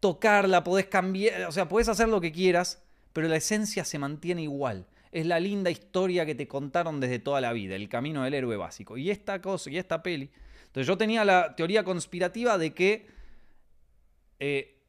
tocar, 0.00 0.48
la 0.48 0.64
podés 0.64 0.86
cambiar, 0.86 1.44
o 1.44 1.52
sea, 1.52 1.68
podés 1.68 1.88
hacer 1.88 2.08
lo 2.08 2.20
que 2.20 2.32
quieras, 2.32 2.82
pero 3.12 3.28
la 3.28 3.36
esencia 3.36 3.84
se 3.84 3.98
mantiene 3.98 4.42
igual. 4.42 4.86
Es 5.10 5.24
la 5.24 5.40
linda 5.40 5.70
historia 5.70 6.26
que 6.26 6.34
te 6.34 6.48
contaron 6.48 7.00
desde 7.00 7.18
toda 7.18 7.40
la 7.40 7.52
vida, 7.52 7.76
el 7.76 7.88
camino 7.88 8.24
del 8.24 8.34
héroe 8.34 8.56
básico. 8.56 8.98
Y 8.98 9.10
esta 9.10 9.40
cosa, 9.40 9.70
y 9.70 9.78
esta 9.78 10.02
peli. 10.02 10.30
Entonces 10.66 10.86
yo 10.86 10.98
tenía 10.98 11.24
la 11.24 11.56
teoría 11.56 11.82
conspirativa 11.82 12.58
de 12.58 12.74
que 12.74 13.06
eh, 14.38 14.82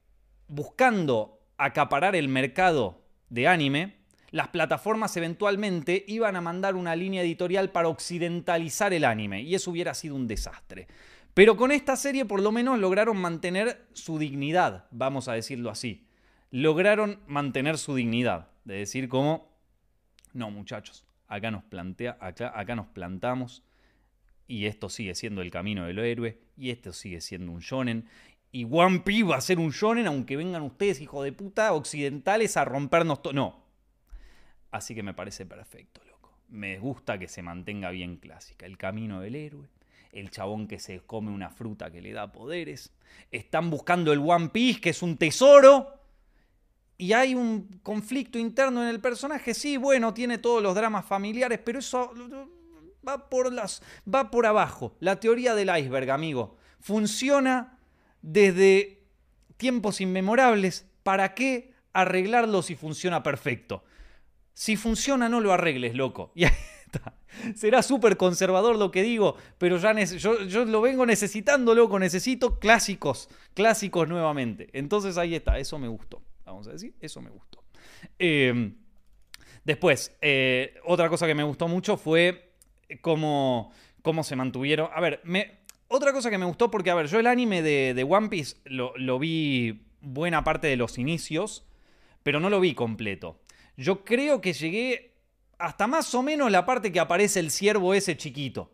buscando 0.47 1.38
acaparar 1.59 2.15
el 2.15 2.27
mercado 2.27 3.03
de 3.29 3.47
anime, 3.47 3.97
las 4.31 4.47
plataformas 4.47 5.15
eventualmente 5.17 6.05
iban 6.07 6.35
a 6.35 6.41
mandar 6.41 6.75
una 6.75 6.95
línea 6.95 7.21
editorial 7.21 7.71
para 7.71 7.89
occidentalizar 7.89 8.93
el 8.93 9.03
anime, 9.03 9.41
y 9.41 9.55
eso 9.55 9.71
hubiera 9.71 9.93
sido 9.93 10.15
un 10.15 10.27
desastre. 10.27 10.87
Pero 11.33 11.57
con 11.57 11.71
esta 11.71 11.95
serie 11.95 12.25
por 12.25 12.41
lo 12.41 12.51
menos 12.51 12.79
lograron 12.79 13.17
mantener 13.17 13.87
su 13.93 14.17
dignidad, 14.17 14.85
vamos 14.91 15.27
a 15.27 15.33
decirlo 15.33 15.69
así. 15.69 16.07
Lograron 16.51 17.19
mantener 17.27 17.77
su 17.77 17.93
dignidad, 17.93 18.49
de 18.65 18.75
decir 18.75 19.09
como, 19.09 19.55
no 20.33 20.49
muchachos, 20.49 21.05
acá 21.27 21.51
nos, 21.51 21.63
plantea, 21.63 22.17
acá, 22.19 22.51
acá 22.55 22.75
nos 22.75 22.87
plantamos 22.87 23.63
y 24.49 24.65
esto 24.65 24.89
sigue 24.89 25.13
siendo 25.13 25.43
el 25.43 25.51
camino 25.51 25.85
del 25.85 25.99
héroe, 25.99 26.39
y 26.57 26.71
esto 26.71 26.91
sigue 26.91 27.21
siendo 27.21 27.51
un 27.51 27.59
shonen, 27.59 28.09
y 28.51 28.65
One 28.69 29.01
Piece 29.01 29.23
va 29.23 29.35
a 29.35 29.41
ser 29.41 29.59
un 29.59 29.69
shonen, 29.69 30.07
aunque 30.07 30.35
vengan 30.35 30.63
ustedes, 30.63 31.01
hijo 31.01 31.23
de 31.23 31.31
puta, 31.31 31.73
occidentales, 31.73 32.57
a 32.57 32.65
rompernos 32.65 33.21
todo. 33.21 33.33
No. 33.33 33.63
Así 34.71 34.95
que 34.95 35.03
me 35.03 35.13
parece 35.13 35.45
perfecto, 35.45 36.01
loco. 36.05 36.31
Me 36.47 36.79
gusta 36.79 37.19
que 37.19 37.27
se 37.27 37.43
mantenga 37.43 37.91
bien 37.91 38.17
clásica. 38.17 38.65
El 38.65 38.77
camino 38.77 39.21
del 39.21 39.35
héroe. 39.35 39.67
el 40.11 40.31
chabón 40.31 40.67
que 40.67 40.79
se 40.79 41.01
come 41.01 41.31
una 41.31 41.51
fruta 41.51 41.91
que 41.91 42.01
le 42.01 42.11
da 42.11 42.31
poderes. 42.31 42.91
Están 43.29 43.69
buscando 43.69 44.11
el 44.11 44.19
One 44.19 44.49
Piece, 44.49 44.81
que 44.81 44.89
es 44.89 45.03
un 45.03 45.17
tesoro. 45.17 45.93
Y 46.97 47.13
hay 47.13 47.35
un 47.35 47.79
conflicto 47.83 48.39
interno 48.39 48.81
en 48.81 48.89
el 48.89 48.99
personaje. 48.99 49.53
Sí, 49.53 49.77
bueno, 49.77 50.13
tiene 50.13 50.39
todos 50.39 50.63
los 50.63 50.73
dramas 50.73 51.05
familiares, 51.05 51.59
pero 51.63 51.79
eso 51.79 52.11
va 53.07 53.29
por, 53.29 53.53
las, 53.53 53.83
va 54.11 54.31
por 54.31 54.47
abajo. 54.47 54.95
La 54.99 55.19
teoría 55.19 55.53
del 55.53 55.69
iceberg, 55.77 56.09
amigo. 56.09 56.57
Funciona 56.79 57.78
desde 58.21 59.03
tiempos 59.57 60.01
inmemorables. 60.01 60.87
¿Para 61.03 61.33
qué 61.33 61.73
arreglarlo 61.93 62.61
si 62.61 62.75
funciona 62.75 63.23
perfecto? 63.23 63.83
Si 64.53 64.75
funciona, 64.75 65.29
no 65.29 65.39
lo 65.39 65.53
arregles, 65.53 65.95
loco. 65.95 66.31
Y 66.35 66.45
ahí 66.45 66.51
está. 66.85 67.13
Será 67.55 67.83
súper 67.83 68.17
conservador 68.17 68.75
lo 68.75 68.89
que 68.89 69.03
digo, 69.03 69.35
pero 69.59 69.77
ya 69.77 69.93
yo, 70.03 70.41
yo, 70.43 70.65
lo 70.65 70.81
vengo 70.81 71.05
necesitando, 71.05 71.75
loco. 71.75 71.99
Necesito 71.99 72.59
clásicos, 72.59 73.29
clásicos 73.53 74.07
nuevamente. 74.07 74.69
Entonces 74.73 75.17
ahí 75.17 75.35
está, 75.35 75.59
eso 75.59 75.77
me 75.77 75.87
gustó. 75.87 76.23
Vamos 76.45 76.67
a 76.67 76.71
decir, 76.71 76.95
eso 76.99 77.21
me 77.21 77.29
gustó. 77.29 77.63
Em, 78.17 78.75
después, 79.63 80.15
eh, 80.21 80.75
otra 80.85 81.09
cosa 81.09 81.27
que 81.27 81.35
me 81.35 81.43
gustó 81.43 81.67
mucho 81.67 81.95
fue 81.95 82.53
cómo, 83.01 83.71
cómo 84.01 84.23
se 84.23 84.35
mantuvieron. 84.35 84.89
A 84.93 84.99
ver, 84.99 85.21
me, 85.23 85.58
otra 85.89 86.13
cosa 86.13 86.29
que 86.29 86.37
me 86.37 86.45
gustó, 86.45 86.71
porque, 86.71 86.91
a 86.91 86.95
ver, 86.95 87.07
yo 87.07 87.19
el 87.19 87.27
anime 87.27 87.61
de, 87.61 88.07
One 88.07 88.29
Piece 88.29 88.57
lo, 88.65 89.19
vi 89.19 89.81
buena 90.01 90.43
parte 90.43 90.67
de 90.67 90.77
los 90.77 90.97
inicios, 90.97 91.67
pero 92.23 92.39
no 92.39 92.49
lo 92.49 92.59
vi 92.59 92.73
completo. 92.73 93.41
Yo 93.75 94.05
creo 94.05 94.39
que 94.39 94.53
llegué 94.53 95.15
hasta 95.57 95.87
más 95.87 96.13
o 96.15 96.23
menos 96.23 96.51
la 96.51 96.65
parte 96.65 96.91
que 96.91 96.99
aparece 96.99 97.39
el 97.39 97.51
ciervo 97.51 97.93
ese 97.93 98.15
chiquito. 98.15 98.71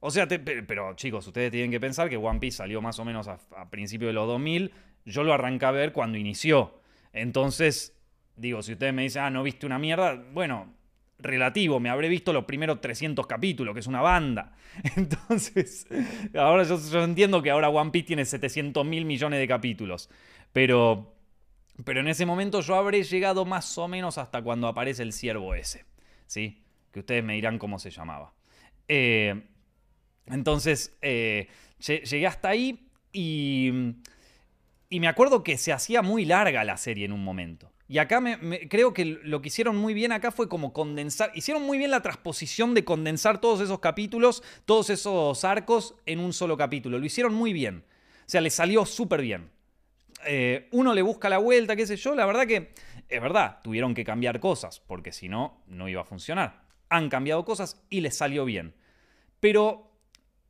O 0.00 0.10
sea, 0.10 0.26
pero 0.28 0.94
chicos, 0.94 1.26
ustedes 1.26 1.50
tienen 1.50 1.70
que 1.70 1.80
pensar 1.80 2.08
que 2.08 2.16
One 2.16 2.40
Piece 2.40 2.58
salió 2.58 2.82
más 2.82 2.98
o 2.98 3.04
menos 3.04 3.28
a, 3.28 3.38
a 3.56 3.70
principios 3.70 4.10
de 4.10 4.14
los 4.14 4.26
2000. 4.26 4.72
Yo 5.04 5.22
lo 5.22 5.32
arranqué 5.32 5.64
a 5.64 5.70
ver 5.70 5.92
cuando 5.92 6.18
inició. 6.18 6.80
Entonces, 7.12 7.96
digo, 8.36 8.62
si 8.62 8.72
ustedes 8.72 8.92
me 8.92 9.02
dicen, 9.02 9.22
ah, 9.22 9.30
no 9.30 9.42
viste 9.42 9.64
una 9.64 9.78
mierda, 9.78 10.14
bueno, 10.32 10.74
relativo, 11.18 11.80
me 11.80 11.90
habré 11.90 12.08
visto 12.08 12.32
los 12.32 12.44
primeros 12.44 12.80
300 12.80 13.26
capítulos, 13.26 13.74
que 13.74 13.80
es 13.80 13.86
una 13.86 14.00
banda. 14.00 14.52
Entonces, 14.96 15.86
ahora 16.34 16.62
yo, 16.62 17.02
entiendo 17.02 17.42
que 17.42 17.50
ahora 17.50 17.68
One 17.68 17.90
Piece 17.90 18.06
tiene 18.06 18.24
700 18.24 18.86
mil 18.86 19.04
millones 19.04 19.40
de 19.40 19.48
capítulos, 19.48 20.10
pero, 20.52 21.14
pero 21.84 22.00
en 22.00 22.08
ese 22.08 22.24
momento 22.24 22.60
yo 22.60 22.76
habré 22.76 23.02
llegado 23.02 23.44
más 23.44 23.76
o 23.78 23.88
menos 23.88 24.18
hasta 24.18 24.42
cuando 24.42 24.68
aparece 24.68 25.02
el 25.02 25.12
ciervo 25.12 25.54
ese, 25.54 25.84
¿sí? 26.26 26.62
Que 26.92 27.00
ustedes 27.00 27.24
me 27.24 27.34
dirán 27.34 27.58
cómo 27.58 27.78
se 27.78 27.90
llamaba. 27.90 28.32
Eh, 28.86 29.42
entonces, 30.26 30.96
eh, 31.02 31.48
llegué 31.78 32.26
hasta 32.26 32.50
ahí 32.50 32.88
y, 33.12 33.72
y 34.88 35.00
me 35.00 35.08
acuerdo 35.08 35.42
que 35.42 35.58
se 35.58 35.72
hacía 35.72 36.02
muy 36.02 36.24
larga 36.24 36.64
la 36.64 36.76
serie 36.76 37.06
en 37.06 37.12
un 37.12 37.24
momento. 37.24 37.72
Y 37.90 37.98
acá 37.98 38.20
me, 38.20 38.68
creo 38.68 38.92
que 38.92 39.04
lo 39.06 39.40
que 39.40 39.48
hicieron 39.48 39.76
muy 39.76 39.94
bien 39.94 40.12
acá 40.12 40.30
fue 40.30 40.46
como 40.46 40.74
condensar, 40.74 41.32
hicieron 41.34 41.62
muy 41.62 41.78
bien 41.78 41.90
la 41.90 42.02
transposición 42.02 42.74
de 42.74 42.84
condensar 42.84 43.40
todos 43.40 43.62
esos 43.62 43.80
capítulos, 43.80 44.42
todos 44.66 44.90
esos 44.90 45.42
arcos 45.44 45.94
en 46.04 46.20
un 46.20 46.34
solo 46.34 46.58
capítulo. 46.58 46.98
Lo 46.98 47.06
hicieron 47.06 47.32
muy 47.32 47.54
bien. 47.54 47.84
O 48.26 48.30
sea, 48.30 48.42
le 48.42 48.50
salió 48.50 48.84
súper 48.84 49.22
bien. 49.22 49.50
Eh, 50.26 50.68
uno 50.72 50.92
le 50.92 51.00
busca 51.00 51.30
la 51.30 51.38
vuelta, 51.38 51.76
qué 51.76 51.86
sé 51.86 51.96
yo, 51.96 52.14
la 52.14 52.26
verdad 52.26 52.46
que 52.46 52.74
es 53.08 53.22
verdad, 53.22 53.60
tuvieron 53.62 53.94
que 53.94 54.04
cambiar 54.04 54.38
cosas, 54.38 54.80
porque 54.80 55.12
si 55.12 55.30
no, 55.30 55.62
no 55.66 55.88
iba 55.88 56.02
a 56.02 56.04
funcionar. 56.04 56.62
Han 56.90 57.08
cambiado 57.08 57.44
cosas 57.46 57.80
y 57.88 58.02
les 58.02 58.16
salió 58.16 58.44
bien. 58.44 58.74
Pero, 59.40 59.90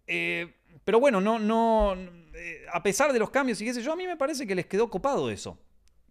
eh, 0.08 0.54
pero 0.84 0.98
bueno, 0.98 1.20
no, 1.20 1.38
no, 1.38 1.94
eh, 2.34 2.66
a 2.72 2.82
pesar 2.82 3.12
de 3.12 3.20
los 3.20 3.30
cambios 3.30 3.60
y 3.60 3.64
qué 3.64 3.74
sé 3.74 3.82
yo, 3.82 3.92
a 3.92 3.96
mí 3.96 4.06
me 4.06 4.16
parece 4.16 4.44
que 4.44 4.56
les 4.56 4.66
quedó 4.66 4.90
copado 4.90 5.30
eso. 5.30 5.56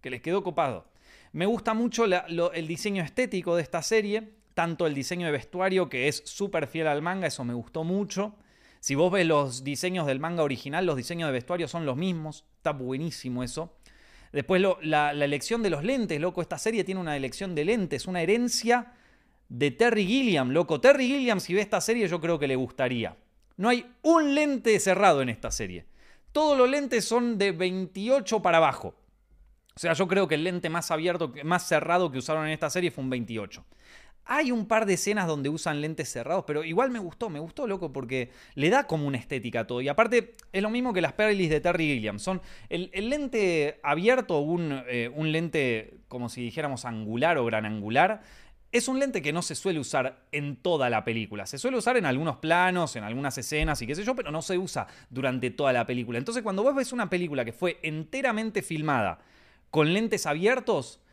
Que 0.01 0.09
les 0.09 0.21
quedó 0.21 0.41
copado. 0.41 0.87
Me 1.33 1.45
gusta 1.45 1.73
mucho 1.73 2.05
el 2.05 2.67
diseño 2.67 3.03
estético 3.03 3.55
de 3.55 3.63
esta 3.63 3.81
serie, 3.81 4.33
tanto 4.53 4.87
el 4.87 4.93
diseño 4.93 5.27
de 5.27 5.31
vestuario 5.31 5.89
que 5.89 6.07
es 6.07 6.23
súper 6.25 6.67
fiel 6.67 6.87
al 6.87 7.01
manga, 7.01 7.27
eso 7.27 7.43
me 7.43 7.53
gustó 7.53 7.83
mucho. 7.83 8.35
Si 8.79 8.95
vos 8.95 9.11
ves 9.11 9.25
los 9.25 9.63
diseños 9.63 10.07
del 10.07 10.19
manga 10.19 10.43
original, 10.43 10.85
los 10.85 10.97
diseños 10.97 11.27
de 11.27 11.33
vestuario 11.33 11.67
son 11.67 11.85
los 11.85 11.97
mismos, 11.97 12.45
está 12.57 12.71
buenísimo 12.71 13.43
eso. 13.43 13.73
Después 14.31 14.61
la, 14.81 15.11
elección 15.11 15.63
de 15.63 15.69
los 15.69 15.83
lentes, 15.83 16.19
loco, 16.19 16.41
esta 16.41 16.57
serie 16.57 16.83
tiene 16.83 17.01
una 17.01 17.15
elección 17.15 17.55
de 17.55 17.65
lentes, 17.65 18.07
una 18.07 18.21
herencia 18.21 18.93
de 19.49 19.71
Terry 19.71 20.05
Gilliam, 20.05 20.51
loco. 20.51 20.81
Terry 20.81 21.07
Gilliam, 21.07 21.39
si 21.39 21.53
ve 21.53 21.61
esta 21.61 21.81
serie, 21.81 22.07
yo 22.07 22.19
creo 22.19 22.37
que 22.37 22.47
le 22.47 22.55
gustaría. 22.55 23.15
No 23.55 23.69
hay 23.69 23.85
un 24.03 24.35
lente 24.35 24.79
cerrado 24.79 25.21
en 25.21 25.29
esta 25.29 25.51
serie. 25.51 25.85
Todos 26.31 26.57
los 26.57 26.69
lentes 26.69 27.05
son 27.05 27.37
de 27.37 27.51
28 27.51 28.41
para 28.41 28.57
abajo. 28.57 28.95
O 29.77 29.79
sea, 29.79 29.93
yo 29.93 30.07
creo 30.07 30.27
que 30.27 30.33
el 30.33 30.43
lente 30.43 30.71
más 30.71 30.89
abierto, 30.89 31.31
más 31.43 31.67
cerrado 31.67 32.11
que 32.11 32.17
usaron 32.17 32.47
en 32.47 32.51
esta 32.51 32.67
serie 32.67 32.89
fue 32.89 33.03
un 33.03 33.11
28. 33.11 33.63
Hay 34.25 34.51
un 34.51 34.65
par 34.65 34.87
de 34.87 34.95
escenas 34.95 35.27
donde 35.27 35.49
usan 35.49 35.81
lentes 35.81 36.11
cerrados, 36.11 36.45
pero 36.47 36.63
igual 36.63 36.89
me 36.89 36.97
gustó, 36.97 37.29
me 37.29 37.37
gustó, 37.37 37.67
loco, 37.67 37.93
porque 37.93 38.31
le 38.55 38.71
da 38.71 38.87
como 38.87 39.05
una 39.05 39.19
estética 39.19 39.59
a 39.59 39.67
todo. 39.67 39.79
Y 39.81 39.87
aparte, 39.87 40.33
es 40.51 40.63
lo 40.63 40.71
mismo 40.71 40.93
que 40.93 41.01
las 41.01 41.13
Perlis 41.13 41.51
de 41.51 41.61
Terry 41.61 41.93
Gilliam. 41.93 42.17
Son 42.17 42.41
el, 42.69 42.89
lente 43.07 43.79
abierto, 43.83 44.39
un, 44.39 44.81
eh, 44.87 45.11
un 45.13 45.31
lente 45.31 45.99
como 46.07 46.27
si 46.27 46.41
dijéramos 46.41 46.83
angular 46.85 47.37
o 47.37 47.45
gran 47.45 47.67
angular, 47.67 48.23
es 48.71 48.87
un 48.87 48.97
lente 48.97 49.21
que 49.21 49.31
no 49.31 49.43
se 49.43 49.53
suele 49.53 49.79
usar 49.79 50.23
en 50.31 50.55
toda 50.55 50.89
la 50.89 51.03
película. 51.03 51.45
Se 51.45 51.59
suele 51.59 51.77
usar 51.77 51.97
en 51.97 52.07
algunos 52.07 52.37
planos, 52.37 52.95
en 52.95 53.03
algunas 53.03 53.37
escenas 53.37 53.79
y 53.83 53.85
qué 53.85 53.93
sé 53.93 54.03
yo, 54.03 54.15
pero 54.15 54.31
no 54.31 54.41
se 54.41 54.57
usa 54.57 54.87
durante 55.11 55.51
toda 55.51 55.71
la 55.71 55.85
película. 55.85 56.17
Entonces, 56.17 56.41
cuando 56.41 56.63
vos 56.63 56.73
ves 56.73 56.93
una 56.93 57.11
película 57.11 57.45
que 57.45 57.53
fue 57.53 57.77
enteramente 57.83 58.63
filmada 58.63 59.19
con 59.77 59.93
lentes 59.93 60.25
abiertos 60.25 61.03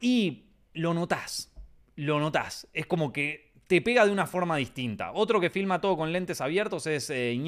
y 0.00 0.46
lo 0.72 0.94
notás. 0.94 1.52
Lo 1.94 2.20
notás. 2.20 2.66
Es 2.72 2.86
como 2.86 3.12
que 3.12 3.52
te 3.66 3.82
pega 3.82 4.06
de 4.06 4.12
una 4.12 4.26
forma 4.26 4.56
distinta. 4.56 5.12
Otro 5.12 5.42
que 5.42 5.50
filma 5.50 5.82
todo 5.82 5.98
con 5.98 6.10
lentes 6.10 6.40
abiertos 6.40 6.86
es 6.86 7.10
eh, 7.10 7.38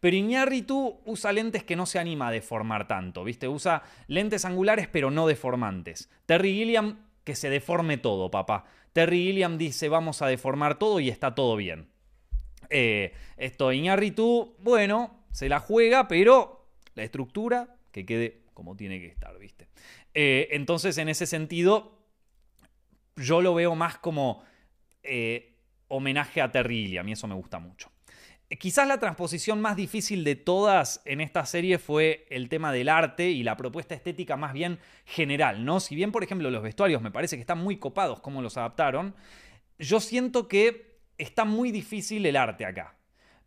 pero 0.00 0.16
Iñárritu 0.16 1.00
usa 1.04 1.30
lentes 1.30 1.62
que 1.62 1.76
no 1.76 1.84
se 1.84 1.98
anima 1.98 2.28
a 2.28 2.30
deformar 2.30 2.88
tanto, 2.88 3.22
¿viste? 3.22 3.48
Usa 3.48 3.82
lentes 4.06 4.46
angulares 4.46 4.88
pero 4.90 5.10
no 5.10 5.26
deformantes. 5.26 6.08
Terry 6.24 6.54
Gilliam, 6.54 7.00
que 7.22 7.36
se 7.36 7.50
deforme 7.50 7.98
todo, 7.98 8.30
papá. 8.30 8.64
Terry 8.94 9.24
Gilliam 9.26 9.58
dice 9.58 9.90
vamos 9.90 10.22
a 10.22 10.26
deformar 10.26 10.78
todo 10.78 11.00
y 11.00 11.10
está 11.10 11.34
todo 11.34 11.54
bien. 11.54 11.90
Eh, 12.70 13.12
esto, 13.36 13.70
Iñárritu, 13.74 14.56
bueno, 14.58 15.26
se 15.32 15.50
la 15.50 15.60
juega, 15.60 16.08
pero 16.08 16.66
la 16.94 17.02
estructura 17.02 17.76
que 17.92 18.06
quede 18.06 18.45
como 18.56 18.74
tiene 18.74 18.98
que 18.98 19.06
estar, 19.06 19.38
¿viste? 19.38 19.68
Eh, 20.14 20.48
entonces, 20.52 20.96
en 20.96 21.10
ese 21.10 21.26
sentido, 21.26 21.98
yo 23.14 23.42
lo 23.42 23.54
veo 23.54 23.74
más 23.74 23.98
como 23.98 24.42
eh, 25.02 25.58
homenaje 25.88 26.40
a 26.40 26.50
Terry 26.50 26.86
y 26.86 26.96
a 26.96 27.02
mí 27.02 27.12
eso 27.12 27.28
me 27.28 27.34
gusta 27.34 27.58
mucho. 27.58 27.92
Eh, 28.48 28.56
quizás 28.56 28.88
la 28.88 28.98
transposición 28.98 29.60
más 29.60 29.76
difícil 29.76 30.24
de 30.24 30.36
todas 30.36 31.02
en 31.04 31.20
esta 31.20 31.44
serie 31.44 31.78
fue 31.78 32.26
el 32.30 32.48
tema 32.48 32.72
del 32.72 32.88
arte 32.88 33.28
y 33.28 33.42
la 33.42 33.58
propuesta 33.58 33.94
estética 33.94 34.38
más 34.38 34.54
bien 34.54 34.78
general, 35.04 35.66
¿no? 35.66 35.78
Si 35.78 35.94
bien, 35.94 36.10
por 36.10 36.24
ejemplo, 36.24 36.50
los 36.50 36.62
vestuarios 36.62 37.02
me 37.02 37.10
parece 37.10 37.36
que 37.36 37.42
están 37.42 37.58
muy 37.58 37.76
copados 37.76 38.20
como 38.20 38.40
los 38.40 38.56
adaptaron, 38.56 39.14
yo 39.78 40.00
siento 40.00 40.48
que 40.48 40.96
está 41.18 41.44
muy 41.44 41.72
difícil 41.72 42.24
el 42.24 42.36
arte 42.36 42.64
acá. 42.64 42.96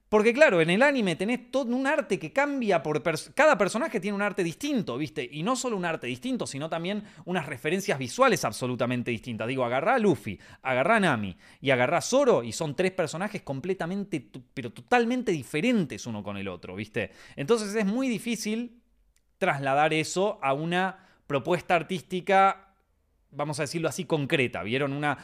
Porque 0.10 0.34
claro, 0.34 0.60
en 0.60 0.72
el 0.72 0.82
anime 0.82 1.16
tenés 1.16 1.52
todo 1.52 1.76
un 1.76 1.86
arte 1.86 2.18
que 2.18 2.34
cambia 2.34 2.82
por... 2.82 3.04
cada 3.36 3.58
personaje 3.58 4.00
tiene 4.00 4.16
un 4.16 4.24
arte 4.24 4.44
distinto, 4.44 4.98
¿viste? 4.98 5.28
Y 5.32 5.44
no 5.44 5.56
solo 5.56 5.78
un 5.78 5.86
arte 5.86 6.08
distinto, 6.08 6.48
sino 6.48 6.68
también 6.68 7.04
unas 7.26 7.46
referencias 7.46 8.00
visuales 8.00 8.44
absolutamente 8.44 9.12
distintas. 9.12 9.48
Digo, 9.48 9.64
agarrá 9.64 9.96
a 9.96 10.00
Luffy, 10.00 10.40
agarrá 10.64 10.96
a 10.96 11.00
Nami 11.00 11.38
y 11.62 11.70
agarrá 11.70 12.00
a 12.00 12.02
Zoro 12.02 12.44
y 12.44 12.52
son 12.52 12.76
tres 12.76 12.92
personajes 12.92 13.44
completamente, 13.44 14.28
pero 14.54 14.72
totalmente 14.72 15.32
diferentes 15.32 16.08
uno 16.08 16.24
con 16.24 16.38
el 16.38 16.48
otro, 16.48 16.76
¿viste? 16.76 17.12
Entonces 17.36 17.76
es 17.76 17.86
muy 17.86 18.10
difícil 18.10 18.82
trasladar 19.38 19.94
eso 19.94 20.40
a 20.42 20.54
una 20.54 21.08
propuesta 21.28 21.76
artística, 21.76 22.74
vamos 23.32 23.60
a 23.60 23.64
decirlo 23.64 23.90
así, 23.90 24.06
concreta. 24.06 24.64
¿Vieron? 24.64 24.94
Una 24.94 25.18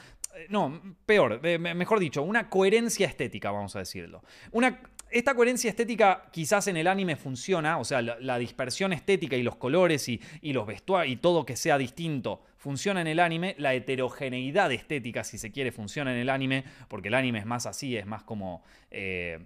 no, 0.50 0.98
peor, 1.06 1.42
mejor 1.60 2.00
dicho, 2.00 2.22
una 2.24 2.50
coherencia 2.50 3.08
estética, 3.08 3.52
vamos 3.52 3.76
a 3.76 3.80
decirlo. 3.80 4.24
Una, 4.52 4.82
esta 5.10 5.34
coherencia 5.34 5.70
estética 5.70 6.26
quizás 6.32 6.68
en 6.68 6.78
el 6.78 6.88
anime 6.88 7.16
funciona, 7.16 7.78
o 7.78 7.86
sea, 7.86 8.02
la, 8.02 8.38
dispersión 8.38 8.92
estética 8.94 9.36
y 9.36 9.44
los 9.44 9.56
colores 9.56 10.10
y, 10.10 10.20
los 10.42 10.68
vestuarios 10.68 11.14
y 11.14 11.18
todo 11.18 11.46
que 11.46 11.56
sea 11.56 11.78
distinto 11.78 12.42
funciona 12.58 13.02
en 13.02 13.08
el 13.08 13.20
anime, 13.20 13.56
la 13.58 13.74
heterogeneidad 13.74 14.72
estética, 14.72 15.24
si 15.24 15.38
se 15.38 15.52
quiere, 15.52 15.72
funciona 15.72 16.12
en 16.12 16.18
el 16.18 16.30
anime, 16.30 16.64
porque 16.88 17.10
el 17.10 17.14
anime 17.14 17.40
es 17.40 17.46
más 17.46 17.66
así, 17.66 17.96
es 17.96 18.06
más 18.06 18.24
como... 18.24 18.64
Eh, 18.92 19.40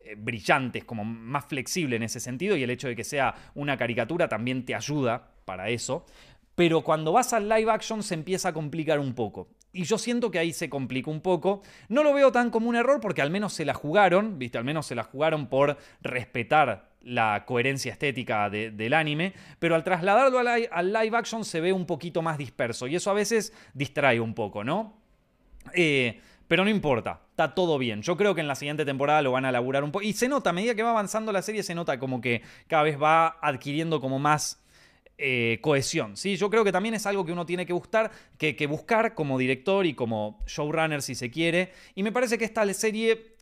eh, 0.00 0.14
brillante, 0.16 0.78
es 0.78 0.84
como 0.84 1.04
más 1.04 1.44
flexible 1.46 1.96
en 1.96 2.04
ese 2.04 2.20
sentido 2.20 2.56
y 2.56 2.62
el 2.62 2.70
hecho 2.70 2.88
de 2.88 2.96
que 2.96 3.04
sea 3.04 3.34
una 3.54 3.76
caricatura 3.76 4.28
también 4.28 4.64
te 4.64 4.74
ayuda 4.74 5.32
para 5.44 5.68
eso. 5.68 6.06
Pero 6.54 6.82
cuando 6.82 7.12
vas 7.12 7.32
al 7.32 7.48
live 7.48 7.70
action 7.70 8.02
se 8.02 8.14
empieza 8.14 8.50
a 8.50 8.52
complicar 8.52 9.00
un 9.00 9.14
poco. 9.14 9.48
Y 9.78 9.84
yo 9.84 9.96
siento 9.96 10.32
que 10.32 10.40
ahí 10.40 10.52
se 10.52 10.68
complica 10.68 11.08
un 11.08 11.20
poco. 11.20 11.62
No 11.88 12.02
lo 12.02 12.12
veo 12.12 12.32
tan 12.32 12.50
como 12.50 12.68
un 12.68 12.74
error 12.74 13.00
porque 13.00 13.22
al 13.22 13.30
menos 13.30 13.52
se 13.52 13.64
la 13.64 13.74
jugaron, 13.74 14.36
¿viste? 14.36 14.58
Al 14.58 14.64
menos 14.64 14.86
se 14.86 14.96
la 14.96 15.04
jugaron 15.04 15.46
por 15.46 15.78
respetar 16.02 16.88
la 17.00 17.44
coherencia 17.46 17.92
estética 17.92 18.50
del 18.50 18.92
anime, 18.92 19.34
pero 19.60 19.76
al 19.76 19.84
trasladarlo 19.84 20.40
al, 20.40 20.92
live 20.92 21.16
action 21.16 21.44
se 21.44 21.60
ve 21.60 21.72
un 21.72 21.86
poquito 21.86 22.22
más 22.22 22.38
disperso 22.38 22.88
y 22.88 22.96
eso 22.96 23.08
a 23.12 23.14
veces 23.14 23.52
distrae 23.72 24.18
un 24.18 24.34
poco, 24.34 24.64
¿no? 24.64 24.96
Eh, 25.74 26.20
pero 26.48 26.64
no 26.64 26.70
importa, 26.70 27.20
está 27.30 27.54
todo 27.54 27.78
bien. 27.78 28.02
Yo 28.02 28.16
creo 28.16 28.34
que 28.34 28.40
en 28.40 28.48
la 28.48 28.56
siguiente 28.56 28.84
temporada 28.84 29.22
lo 29.22 29.30
van 29.30 29.44
a 29.44 29.52
laburar 29.52 29.84
un 29.84 29.92
poco. 29.92 30.02
Y 30.02 30.12
se 30.12 30.28
nota, 30.28 30.50
a 30.50 30.52
medida 30.52 30.74
que 30.74 30.82
va 30.82 30.90
avanzando 30.90 31.30
la 31.30 31.42
serie, 31.42 31.62
se 31.62 31.76
nota 31.76 32.00
como 32.00 32.20
que 32.20 32.42
cada 32.66 32.82
vez 32.82 33.00
va 33.00 33.38
adquiriendo 33.40 34.00
como 34.00 34.18
más 34.18 34.60
eh, 35.20 35.58
cohesión. 35.60 36.16
¿sí? 36.16 36.36
Yo 36.36 36.48
creo 36.48 36.62
que 36.62 36.70
también 36.70 36.94
es 36.94 37.04
algo 37.04 37.24
que 37.24 37.32
uno 37.32 37.44
tiene 37.44 37.66
que 37.66 37.72
buscar, 37.72 38.12
que, 38.38 38.66
buscar 38.68 39.16
como 39.16 39.36
director 39.36 39.84
y 39.84 39.94
como 39.94 40.44
showrunner 40.46 41.02
si 41.02 41.16
se 41.16 41.28
quiere. 41.28 41.72
Y 41.96 42.04
me 42.04 42.12
parece 42.12 42.38
que 42.38 42.44
esta 42.44 42.72
serie 42.72 43.34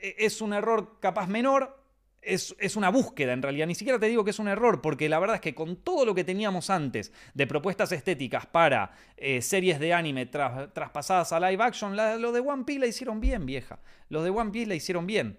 eh, 0.00 0.16
es 0.18 0.40
un 0.42 0.52
error 0.52 0.98
capaz 0.98 1.28
menor, 1.28 1.78
es, 2.20 2.52
una 2.74 2.90
búsqueda 2.90 3.32
en 3.32 3.42
realidad, 3.42 3.68
ni 3.68 3.76
siquiera 3.76 4.00
te 4.00 4.06
digo 4.06 4.24
que 4.24 4.30
es 4.30 4.40
un 4.40 4.48
error, 4.48 4.82
porque 4.82 5.08
la 5.08 5.20
verdad 5.20 5.36
es 5.36 5.40
que 5.40 5.54
con 5.54 5.76
todo 5.76 6.04
lo 6.04 6.16
que 6.16 6.24
teníamos 6.24 6.68
antes 6.68 7.12
de 7.32 7.46
propuestas 7.46 7.92
estéticas 7.92 8.46
para 8.46 8.90
eh, 9.16 9.40
series 9.40 9.78
de 9.78 9.94
anime 9.94 10.26
traspasadas 10.26 11.32
a 11.32 11.38
live 11.38 11.62
action, 11.62 11.96
lo 11.96 12.32
de 12.32 12.40
One 12.40 12.64
Piece 12.64 12.80
la 12.80 12.86
hicieron 12.88 13.20
bien, 13.20 13.46
vieja. 13.46 13.78
Lo 14.08 14.24
de 14.24 14.30
One 14.30 14.50
Piece 14.50 14.66
la 14.66 14.74
hicieron 14.74 15.06
bien. 15.06 15.38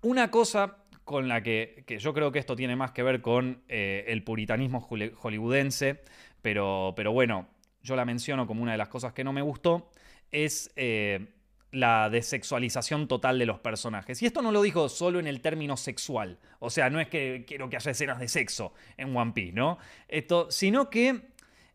Una 0.00 0.30
cosa 0.30 0.78
con 1.08 1.26
la 1.26 1.42
que, 1.42 1.84
yo 1.98 2.12
creo 2.12 2.30
que 2.30 2.38
esto 2.38 2.54
tiene 2.54 2.76
más 2.76 2.92
que 2.92 3.02
ver 3.02 3.22
con 3.22 3.62
eh, 3.66 4.04
el 4.08 4.22
puritanismo 4.22 4.82
hollywoodense, 4.82 6.02
pero, 6.42 6.92
pero 6.94 7.12
bueno, 7.12 7.48
yo 7.82 7.96
la 7.96 8.04
menciono 8.04 8.46
como 8.46 8.62
una 8.62 8.72
de 8.72 8.78
las 8.78 8.88
cosas 8.88 9.14
que 9.14 9.24
no 9.24 9.32
me 9.32 9.40
gustó, 9.40 9.90
es... 10.30 10.70
Eh, 10.76 11.28
la 11.70 12.08
desexualización 12.08 13.08
total 13.08 13.38
de 13.38 13.44
los 13.44 13.58
personajes. 13.58 14.22
Y 14.22 14.26
esto 14.26 14.40
no 14.40 14.52
lo 14.52 14.62
dijo 14.62 14.88
solo 14.88 15.20
en 15.20 15.26
el 15.26 15.42
término 15.42 15.76
sexual. 15.76 16.38
O 16.60 16.70
sea, 16.70 16.88
no 16.88 16.98
es 16.98 17.08
que 17.08 17.44
quiero 17.46 17.68
que 17.68 17.76
haya 17.76 17.90
escenas 17.90 18.18
de 18.18 18.26
sexo 18.26 18.72
en 18.96 19.14
One 19.14 19.32
Piece, 19.32 19.52
¿no? 19.52 19.76
Esto, 20.08 20.50
sino 20.50 20.88
que 20.88 21.28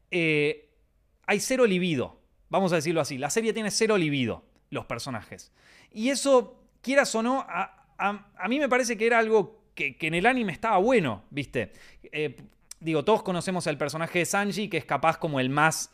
eh, 0.10 0.72
hay 1.28 1.40
cero 1.40 1.68
libido. 1.68 2.20
Vamos 2.50 2.72
a 2.72 2.78
decirlo 2.78 3.02
así. 3.02 3.20
La 3.20 3.30
serie 3.30 3.54
tiene 3.54 3.70
cero 3.70 3.96
libido, 3.96 4.44
los 4.72 4.86
personajes. 4.86 5.52
Y 5.92 6.10
eso, 6.10 6.60
quieras 6.82 7.14
o 7.14 7.22
no, 7.22 7.46
a, 7.48 7.83
mí 8.48 8.60
me 8.60 8.70
parece 8.70 8.98
que 8.98 9.06
era 9.06 9.20
algo 9.20 9.64
que, 9.76 9.98
en 10.00 10.14
el 10.14 10.26
anime 10.26 10.52
estaba 10.52 10.78
bueno, 10.78 11.24
¿viste? 11.30 11.72
Eh, 12.12 12.36
digo, 12.80 13.04
todos 13.04 13.24
conocemos 13.24 13.68
al 13.68 13.78
personaje 13.78 14.20
de 14.20 14.26
Sanji, 14.26 14.70
que 14.70 14.78
es 14.78 14.86
capaz 14.86 15.18
como 15.18 15.40
el 15.40 15.50
más 15.50 15.92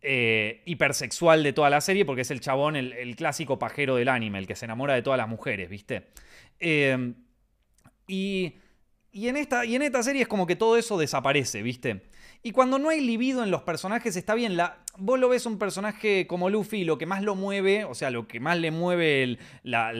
eh, 0.00 0.62
hipersexual 0.64 1.42
de 1.42 1.52
toda 1.52 1.70
la 1.70 1.80
serie, 1.80 2.04
porque 2.04 2.22
es 2.22 2.30
el 2.30 2.40
chabón, 2.40 2.76
el, 2.76 3.16
clásico 3.16 3.58
pajero 3.58 3.96
del 3.96 4.08
anime, 4.08 4.38
el 4.38 4.46
que 4.46 4.56
se 4.56 4.64
enamora 4.64 4.94
de 4.94 5.02
todas 5.02 5.18
las 5.18 5.28
mujeres, 5.28 5.68
¿viste? 5.68 6.08
Eh, 6.60 7.14
y, 8.06 8.54
en 9.12 9.36
esta, 9.36 9.64
y 9.64 9.76
en 9.76 9.82
esta 9.82 10.02
serie 10.02 10.22
es 10.22 10.28
como 10.28 10.46
que 10.46 10.56
todo 10.56 10.76
eso 10.76 10.98
desaparece, 10.98 11.62
¿viste? 11.62 12.02
Y 12.42 12.52
cuando 12.52 12.78
no 12.78 12.88
hay 12.88 13.00
libido 13.00 13.42
en 13.42 13.50
los 13.50 13.62
personajes, 13.62 14.14
está 14.16 14.34
bien. 14.34 14.56
La, 14.56 14.78
vos 14.96 15.18
lo 15.18 15.28
ves 15.28 15.44
un 15.46 15.58
personaje 15.58 16.26
como 16.26 16.50
Luffy, 16.50 16.84
lo 16.84 16.96
que 16.96 17.06
más 17.06 17.22
lo 17.22 17.34
mueve, 17.34 17.84
o 17.84 17.94
sea, 17.94 18.10
lo 18.10 18.28
que 18.28 18.38
más 18.38 18.58
le 18.58 18.70
mueve 18.70 19.38
las 19.64 19.92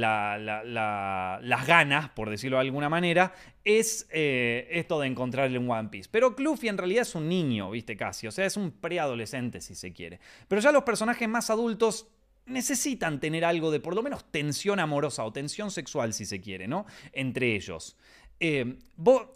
ganas, 1.66 2.10
por 2.10 2.30
decirlo 2.30 2.58
de 2.58 2.62
alguna 2.62 2.88
manera, 2.88 3.34
es 3.64 4.06
eh, 4.12 4.68
esto 4.70 5.00
de 5.00 5.08
encontrarle 5.08 5.58
un 5.58 5.68
One 5.68 5.88
Piece. 5.88 6.08
Pero 6.12 6.34
Luffy 6.38 6.68
en 6.68 6.78
realidad 6.78 7.02
es 7.02 7.14
un 7.14 7.28
niño, 7.28 7.70
viste 7.70 7.96
casi. 7.96 8.28
O 8.28 8.30
sea, 8.30 8.46
es 8.46 8.56
un 8.56 8.70
preadolescente, 8.70 9.60
si 9.60 9.74
se 9.74 9.92
quiere. 9.92 10.20
Pero 10.46 10.60
ya 10.60 10.70
los 10.70 10.84
personajes 10.84 11.28
más 11.28 11.50
adultos 11.50 12.08
necesitan 12.46 13.20
tener 13.20 13.44
algo 13.44 13.70
de 13.70 13.80
por 13.80 13.94
lo 13.94 14.02
menos 14.02 14.30
tensión 14.30 14.80
amorosa 14.80 15.24
o 15.24 15.32
tensión 15.32 15.70
sexual, 15.70 16.14
si 16.14 16.24
se 16.24 16.40
quiere, 16.40 16.66
¿no? 16.66 16.86
Entre 17.12 17.54
ellos. 17.54 17.96
Eh, 18.40 18.78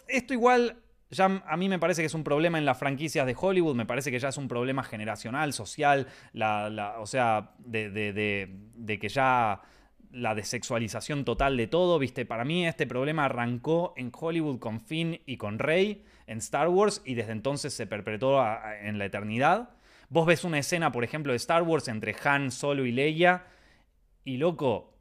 esto 0.09 0.33
igual 0.33 0.82
ya 1.12 1.42
a 1.46 1.57
mí 1.57 1.68
me 1.68 1.79
parece 1.79 2.03
que 2.03 2.07
es 2.07 2.14
un 2.14 2.25
problema 2.25 2.59
en 2.59 2.64
las 2.64 2.79
franquicias 2.79 3.27
de 3.27 3.37
Hollywood, 3.38 3.77
me 3.77 3.87
parece 3.87 4.11
que 4.11 4.18
ya 4.18 4.31
es 4.31 4.38
un 4.38 4.48
problema 4.48 4.83
generacional, 4.83 5.53
social, 5.53 6.09
o 6.35 7.07
sea, 7.07 7.53
de, 7.59 8.98
que 9.01 9.09
ya 9.09 9.61
la 10.11 10.35
desexualización 10.35 11.25
total 11.25 11.57
de 11.57 11.66
todo, 11.66 11.98
viste, 11.98 12.25
para 12.25 12.44
mí 12.44 12.66
este 12.66 12.87
problema 12.87 13.27
arrancó 13.27 13.92
en 13.96 14.11
Hollywood 14.18 14.59
con 14.59 14.81
Finn 14.81 15.20
y 15.27 15.37
con 15.37 15.59
Rey 15.59 16.05
en 16.27 16.38
Star 16.38 16.68
Wars 16.68 17.03
y 17.05 17.14
desde 17.14 17.33
entonces 17.33 17.75
se 17.75 17.87
perpetuó 17.87 18.44
en 18.81 18.98
la 18.98 19.05
eternidad. 19.05 19.70
Vos 20.09 20.27
ves 20.27 20.44
una 20.44 20.59
escena, 20.59 20.92
por 20.92 21.05
ejemplo, 21.05 21.33
de 21.33 21.37
Star 21.37 21.62
Wars 21.62 21.88
entre 21.88 22.14
Han, 22.25 22.51
Solo 22.51 22.87
y 22.87 22.92
Leia 22.92 23.44
y 24.25 24.38
loco, 24.38 24.94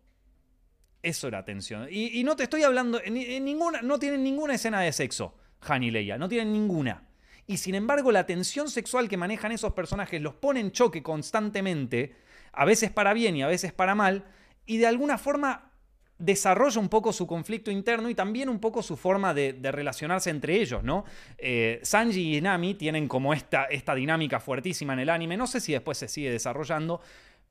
eso 1.03 1.27
era 1.27 1.45
tensión. 1.45 1.87
Y, 1.89 2.23
no 2.23 2.35
te 2.35 2.43
estoy 2.43 2.63
hablando, 2.63 3.01
en 3.03 3.45
ninguna, 3.45 3.81
no 3.81 3.97
tienen 3.97 4.23
ninguna 4.23 4.55
escena 4.55 4.81
de 4.81 4.91
sexo. 4.91 5.35
Han 5.61 5.83
y 5.83 5.91
Leia, 5.91 6.17
no 6.17 6.27
tienen 6.27 6.53
ninguna. 6.53 7.03
Y 7.47 7.57
sin 7.57 7.75
embargo, 7.75 8.11
la 8.11 8.25
tensión 8.25 8.69
sexual 8.69 9.09
que 9.09 9.17
manejan 9.17 9.51
esos 9.51 9.73
personajes 9.73 10.21
los 10.21 10.35
pone 10.35 10.59
en 10.59 10.71
choque 10.71 11.03
constantemente, 11.03 12.15
a 12.53 12.65
veces 12.65 12.91
para 12.91 13.13
bien 13.13 13.35
y 13.35 13.43
a 13.43 13.47
veces 13.47 13.73
para 13.73 13.95
mal, 13.95 14.25
y 14.65 14.77
de 14.77 14.87
alguna 14.87 15.17
forma 15.17 15.71
desarrolla 16.17 16.79
un 16.79 16.87
poco 16.87 17.11
su 17.11 17.25
conflicto 17.25 17.71
interno 17.71 18.09
y 18.09 18.15
también 18.15 18.47
un 18.47 18.59
poco 18.59 18.83
su 18.83 18.95
forma 18.95 19.33
de, 19.33 19.57
relacionarse 19.63 20.29
entre 20.29 20.61
ellos, 20.61 20.83
¿no? 20.83 21.03
Eh, 21.37 21.79
Sanji 21.81 22.37
y 22.37 22.41
Nami 22.41 22.75
tienen 22.75 23.07
como 23.07 23.33
esta, 23.33 23.65
esta 23.65 23.95
dinámica 23.95 24.39
fuertísima 24.39 24.93
en 24.93 24.99
el 24.99 25.09
anime, 25.09 25.35
no 25.35 25.47
sé 25.47 25.59
si 25.59 25.73
después 25.73 25.97
se 25.97 26.07
sigue 26.07 26.31
desarrollando, 26.31 27.01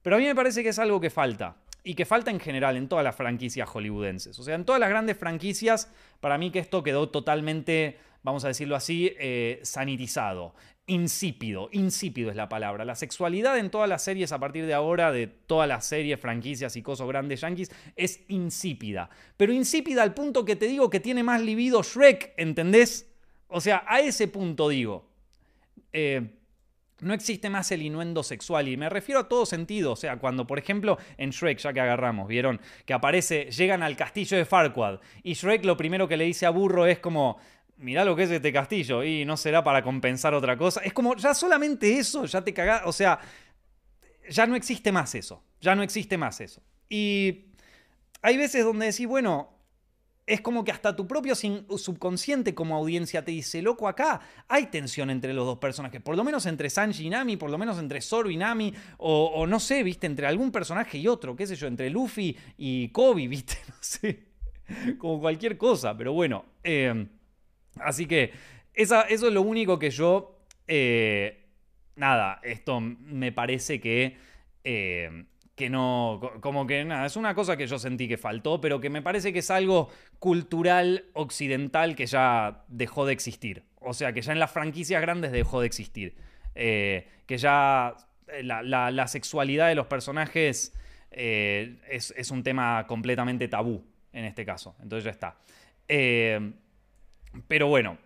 pero 0.03 0.17
a 0.17 0.19
mí 0.21 0.25
me 0.25 0.35
parece 0.37 0.63
que 0.63 0.69
es 0.69 0.79
algo 0.79 1.01
que 1.01 1.11
falta 1.11 1.57
y 1.83 1.95
que 1.95 2.05
falta 2.05 2.31
en 2.31 2.41
general 2.41 2.77
en 2.77 2.89
todas 2.89 3.05
las 3.05 3.17
franquicias 3.17 3.69
hollywoodenses. 3.69 4.39
O 4.39 4.43
sea, 4.43 4.55
en 4.55 4.65
todas 4.65 4.81
las 4.81 4.91
grandes 4.91 5.17
franquicias, 5.17 5.91
para 6.21 6.39
mí 6.39 6.51
que 6.51 6.59
esto 6.59 6.83
quedó 6.83 7.09
totalmente, 7.09 7.99
vamos 8.23 8.45
a 8.45 8.49
decirlo 8.49 8.77
así, 8.77 9.13
eh, 9.19 9.61
sanitizado. 9.63 10.55
Insípido, 10.87 11.69
insípido 11.73 12.31
es 12.31 12.37
la 12.37 12.49
palabra. 12.49 12.85
La 12.85 12.97
sexualidad 12.97 13.57
en 13.59 13.71
todas 13.71 13.89
las 13.89 14.03
series 14.03 14.33
a 14.33 14.41
partir 14.41 14.67
de 14.67 14.75
ahora, 14.75 15.13
de 15.13 15.29
todas 15.29 15.69
las 15.69 15.87
series, 15.87 16.19
franquicias 16.19 16.75
y 16.77 16.83
cosas 16.83 17.07
grandes 17.07 17.41
yankees, 17.43 17.71
es 17.95 18.25
insípida. 18.29 19.09
Pero 19.37 19.53
insípida 19.53 20.03
al 20.03 20.15
punto 20.15 20.45
que 20.45 20.57
te 20.57 20.67
digo 20.67 20.91
que 20.91 20.99
tiene 20.99 21.23
más 21.23 21.41
libido 21.43 21.83
Shrek, 21.83 22.35
¿entendés? 22.37 23.09
O 23.47 23.61
sea, 23.61 23.85
a 23.87 24.01
ese 24.01 24.27
punto 24.27 24.69
digo. 24.69 25.09
Eh, 25.93 26.40
no 27.03 27.15
existe 27.15 27.51
más 27.51 27.71
el 27.73 27.83
inuendo 27.83 28.23
sexual 28.23 28.69
y 28.69 28.77
me 28.77 28.89
refiero 28.89 29.21
a 29.21 29.29
todo 29.29 29.47
sentido, 29.47 29.93
o 29.93 29.97
sea, 29.97 30.19
cuando 30.19 30.47
por 30.47 30.59
ejemplo 30.59 30.99
en 31.17 31.31
Shrek, 31.31 31.59
ya 31.59 31.73
que 31.73 31.81
agarramos, 31.81 32.29
vieron 32.29 32.61
que 32.85 32.93
aparece, 32.93 33.51
llegan 33.51 33.83
al 33.83 33.97
castillo 33.97 34.37
de 34.37 34.45
Farquaad 34.45 35.01
y 35.23 35.35
Shrek 35.35 35.65
lo 35.65 35.77
primero 35.77 36.09
que 36.09 36.17
le 36.17 36.25
dice 36.25 36.47
a 36.47 36.51
Burro 36.51 36.87
es 36.87 36.99
como, 36.99 37.39
mirá 37.77 38.05
lo 38.05 38.15
que 38.15 38.25
es 38.25 38.31
este 38.31 38.53
castillo 38.53 39.03
y 39.03 39.25
no 39.25 39.37
será 39.37 39.65
para 39.65 39.83
compensar 39.83 40.35
otra 40.35 40.57
cosa, 40.57 40.81
es 40.81 40.93
como 40.93 41.17
ya 41.17 41.35
solamente 41.35 41.99
eso, 41.99 42.25
ya 42.27 42.43
te 42.43 42.53
cagás, 42.55 42.83
o 42.85 42.93
sea, 42.93 43.19
ya 44.29 44.47
no 44.47 44.55
existe 44.55 44.93
más 44.93 45.15
eso, 45.15 45.43
ya 45.61 45.75
no 45.75 45.83
existe 45.83 46.17
más 46.17 46.41
eso. 46.41 46.63
Y 46.89 47.47
hay 48.23 48.37
veces 48.37 48.65
donde 48.65 48.87
decís, 48.87 49.07
bueno, 49.07 49.60
es 50.31 50.41
como 50.41 50.63
que 50.63 50.71
hasta 50.71 50.95
tu 50.95 51.09
propio 51.09 51.35
subconsciente 51.35 52.55
como 52.55 52.77
audiencia 52.77 53.25
te 53.25 53.33
dice, 53.33 53.61
loco, 53.63 53.89
acá 53.89 54.21
hay 54.47 54.67
tensión 54.67 55.11
entre 55.11 55.35
los 55.35 55.45
dos 55.45 55.59
personajes, 55.59 56.01
por 56.01 56.17
lo 56.17 56.23
menos 56.23 56.47
entre 56.47 56.71
Sanji 56.71 57.09
y 57.09 57.11
Nami, 57.11 57.37
por 57.37 57.51
lo 57.51 57.59
menos 57.59 57.81
entre 57.81 58.01
Zoro 58.01 58.31
y 58.31 58.37
Nami, 58.37 58.73
o, 58.99 59.45
no 59.49 59.59
sé, 59.59 59.83
viste, 59.83 60.07
entre 60.07 60.29
algún 60.29 60.53
personaje 60.53 60.99
y 60.99 61.09
otro, 61.09 61.35
qué 61.35 61.49
sé 61.49 61.57
yo, 61.57 61.67
entre 61.67 61.91
Luffy 61.91 62.37
y 62.59 62.91
Kobe, 62.91 63.27
viste, 63.29 63.57
no 63.67 63.75
sé, 63.81 64.29
como 64.99 65.21
cualquier 65.21 65.59
cosa, 65.59 65.97
pero 65.97 66.13
bueno, 66.13 66.45
em, 66.63 67.09
así 67.81 68.07
que 68.07 68.31
eso 68.73 69.05
es 69.09 69.23
lo 69.23 69.43
único 69.43 69.81
que 69.81 69.91
yo, 69.91 70.45
eh, 70.69 71.49
nada, 71.97 72.39
esto 72.45 72.81
me 72.81 73.33
parece 73.33 73.81
que... 73.81 74.17
Em, 74.63 75.27
que 75.61 75.69
no, 75.69 76.39
como 76.41 76.67
que 76.67 76.83
nada, 76.87 77.05
es 77.05 77.17
una 77.17 77.35
cosa 77.35 77.55
que 77.55 77.67
yo 77.67 77.79
sentí 77.79 78.09
que 78.09 78.17
faltó, 78.17 78.63
pero 78.63 78.81
que 78.81 78.89
me 78.89 79.03
parece 79.03 79.31
que 79.31 79.41
es 79.41 79.51
algo 79.51 79.91
cultural 80.19 81.05
occidental 81.13 81.95
que 81.97 82.07
ya 82.07 82.65
dejó 82.69 83.05
de 83.05 83.13
existir. 83.13 83.65
O 83.79 83.93
sea, 83.93 84.15
que 84.15 84.23
ya 84.23 84.33
en 84.33 84.39
las 84.39 84.51
franquicias 84.51 85.03
grandes 85.03 85.33
dejó 85.33 85.61
de 85.61 85.67
existir. 85.67 86.17
Eh, 86.55 87.07
que 87.27 87.37
ya 87.37 87.95
eh, 88.29 88.43
la, 88.43 89.07
sexualidad 89.07 89.69
de 89.69 89.75
los 89.75 89.87
personajes 89.87 90.73
eh, 91.11 91.77
es, 91.91 92.31
un 92.31 92.43
tema 92.43 92.87
completamente 92.87 93.47
tabú 93.47 93.85
en 94.15 94.25
este 94.25 94.47
caso. 94.47 94.75
Entonces 94.81 95.05
ya 95.05 95.11
está. 95.11 95.37
pero 97.49 97.67
bueno, 97.67 97.99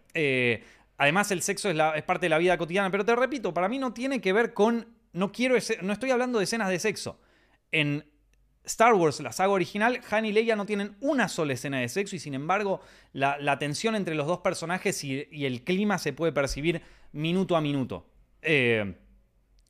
además 0.98 1.30
el 1.30 1.40
sexo 1.40 1.70
es, 1.70 1.76
es 1.94 2.02
parte 2.02 2.26
de 2.26 2.30
la 2.30 2.38
vida 2.38 2.58
cotidiana, 2.58 2.90
pero 2.90 3.04
te 3.04 3.14
repito, 3.14 3.54
para 3.54 3.68
mí 3.68 3.78
no 3.78 3.92
tiene 3.92 4.20
que 4.20 4.32
ver 4.32 4.54
con 4.54 4.88
no 5.12 5.30
quiero 5.30 5.54
no 5.82 5.92
estoy 5.92 6.10
hablando 6.10 6.38
de 6.38 6.44
escenas 6.46 6.68
de 6.68 6.80
sexo. 6.80 7.20
En 7.74 8.04
Star 8.64 8.94
Wars, 8.94 9.20
la 9.20 9.32
saga 9.32 9.52
original, 9.52 10.00
Han 10.10 10.24
y 10.24 10.32
Leia 10.32 10.54
no 10.54 10.64
tienen 10.64 10.96
una 11.00 11.28
sola 11.28 11.52
escena 11.52 11.80
de 11.80 11.88
sexo 11.88 12.14
y 12.14 12.20
sin 12.20 12.34
embargo 12.34 12.80
la, 13.12 13.58
tensión 13.58 13.96
entre 13.96 14.14
los 14.14 14.28
dos 14.28 14.38
personajes 14.38 15.02
y, 15.02 15.44
el 15.44 15.64
clima 15.64 15.98
se 15.98 16.12
puede 16.12 16.32
percibir 16.32 16.82
minuto 17.12 17.56
a 17.56 17.60
minuto. 17.60 18.06
Eh, 18.42 18.94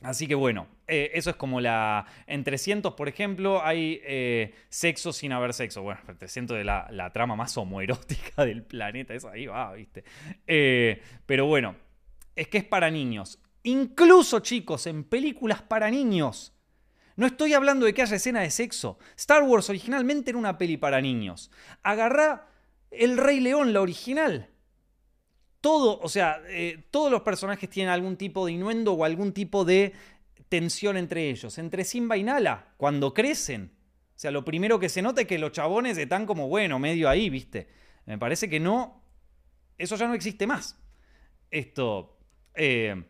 Así 0.03 0.27
que 0.27 0.35
bueno, 0.35 0.67
eh, 0.87 1.13
eso 1.15 1.31
es 1.31 1.37
como 1.37 1.63
la... 1.63 2.05
En 2.27 2.45
300, 2.45 2.93
por 2.93 3.09
ejemplo, 3.09 3.65
hay 3.65 4.03
eh, 4.05 4.53
sexo 4.69 5.15
sin 5.15 5.33
haber 5.33 5.55
sexo. 5.55 5.81
Bueno, 5.81 6.03
300 6.19 6.59
de 6.59 6.63
la, 6.63 6.87
la 6.91 7.11
trama 7.11 7.37
más 7.37 7.57
homoerótica 7.57 8.45
del 8.45 8.65
planeta, 8.65 9.15
eso 9.15 9.31
ahí 9.31 9.47
va, 9.47 9.73
¿viste? 9.73 10.05
Pero 11.25 11.47
bueno, 11.47 11.75
es 12.37 12.49
que 12.49 12.59
es 12.59 12.65
para 12.65 12.91
niños. 12.91 13.41
Incluso, 13.63 14.41
chicos, 14.41 14.87
en 14.87 15.05
películas 15.05 15.63
para 15.63 15.91
niños. 15.91 16.54
No 17.17 17.27
estoy 17.27 17.55
hablando 17.55 17.87
de 17.87 17.95
que 17.95 18.03
haya 18.03 18.17
escena 18.17 18.41
de 18.41 18.51
sexo. 18.51 18.99
Star 19.17 19.43
Wars 19.43 19.71
originalmente 19.71 20.31
era 20.31 20.39
una 20.39 20.59
peli 20.59 20.77
para 20.77 21.01
niños. 21.01 21.51
Agarrá 21.83 22.49
El 22.91 23.17
Rey 23.17 23.41
León, 23.41 23.73
la 23.73 23.81
original 23.81 24.51
todo, 25.65 25.99
o 26.01 26.11
sea, 26.11 26.43
eh, 26.49 26.85
todos 26.91 27.11
los 27.11 27.23
personajes 27.23 27.71
tienen 27.71 27.91
algún 27.91 28.19
tipo 28.19 28.45
de 28.45 28.53
inuendo 28.53 28.93
o 28.93 29.03
algún 29.03 29.33
tipo 29.33 29.65
de 29.65 29.95
tensión 30.51 30.99
entre 30.99 31.31
ellos. 31.31 31.57
Entre 31.57 31.85
Simba 31.85 32.19
y 32.19 32.23
Nala, 32.23 32.75
cuando 32.77 33.15
crecen. 33.15 33.73
O 34.11 34.19
sea, 34.19 34.31
lo 34.31 34.45
primero 34.45 34.79
que 34.79 34.91
se 34.91 35.01
nota 35.01 35.23
es 35.23 35.27
que 35.27 35.39
los 35.39 35.53
chabones 35.53 35.97
están 35.97 36.27
como, 36.27 36.49
bueno, 36.49 36.79
medio 36.79 37.09
ahí, 37.09 37.31
¿viste? 37.31 37.69
Me 38.05 38.19
parece 38.19 38.51
que 38.51 38.61
no. 38.61 39.03
Eso 39.79 39.97
ya 39.97 40.07
no 40.07 40.13
existe 40.13 40.47
más. 40.47 40.79
Esto. 41.51 42.19
Eh, 42.55 43.03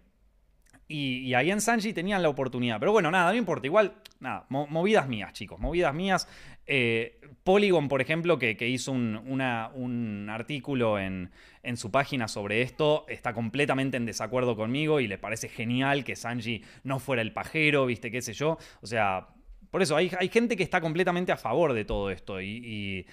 y, 0.96 1.34
ahí 1.34 1.50
en 1.50 1.60
Sanji 1.60 1.92
tenían 1.92 2.22
la 2.22 2.28
oportunidad. 2.28 2.78
Pero 2.78 2.92
bueno, 2.92 3.10
nada, 3.10 3.32
no 3.32 3.36
importa. 3.36 3.66
Igual, 3.66 3.94
nada, 4.20 4.46
movidas 4.48 5.08
mías, 5.08 5.32
chicos. 5.32 5.58
Movidas 5.58 5.92
mías. 5.92 6.28
Eh, 6.66 7.20
Polygon, 7.42 7.88
por 7.88 8.00
ejemplo, 8.00 8.38
que, 8.38 8.56
hizo 8.68 8.92
un, 8.92 10.28
artículo 10.30 11.00
en, 11.00 11.30
su 11.74 11.90
página 11.90 12.28
sobre 12.28 12.62
esto, 12.62 13.06
está 13.08 13.34
completamente 13.34 13.96
en 13.96 14.06
desacuerdo 14.06 14.54
conmigo 14.54 15.00
y 15.00 15.08
le 15.08 15.18
parece 15.18 15.48
genial 15.48 16.04
que 16.04 16.14
Sanji 16.14 16.62
no 16.84 17.00
fuera 17.00 17.22
el 17.22 17.32
pajero, 17.32 17.86
viste, 17.86 18.12
qué 18.12 18.22
sé 18.22 18.32
yo. 18.32 18.56
O 18.80 18.86
sea, 18.86 19.26
por 19.72 19.82
eso 19.82 19.96
hay, 19.96 20.12
hay 20.16 20.28
gente 20.28 20.56
que 20.56 20.62
está 20.62 20.80
completamente 20.80 21.32
a 21.32 21.36
favor 21.36 21.72
de 21.72 21.84
todo 21.84 22.10
esto 22.12 22.40
y, 22.40 23.04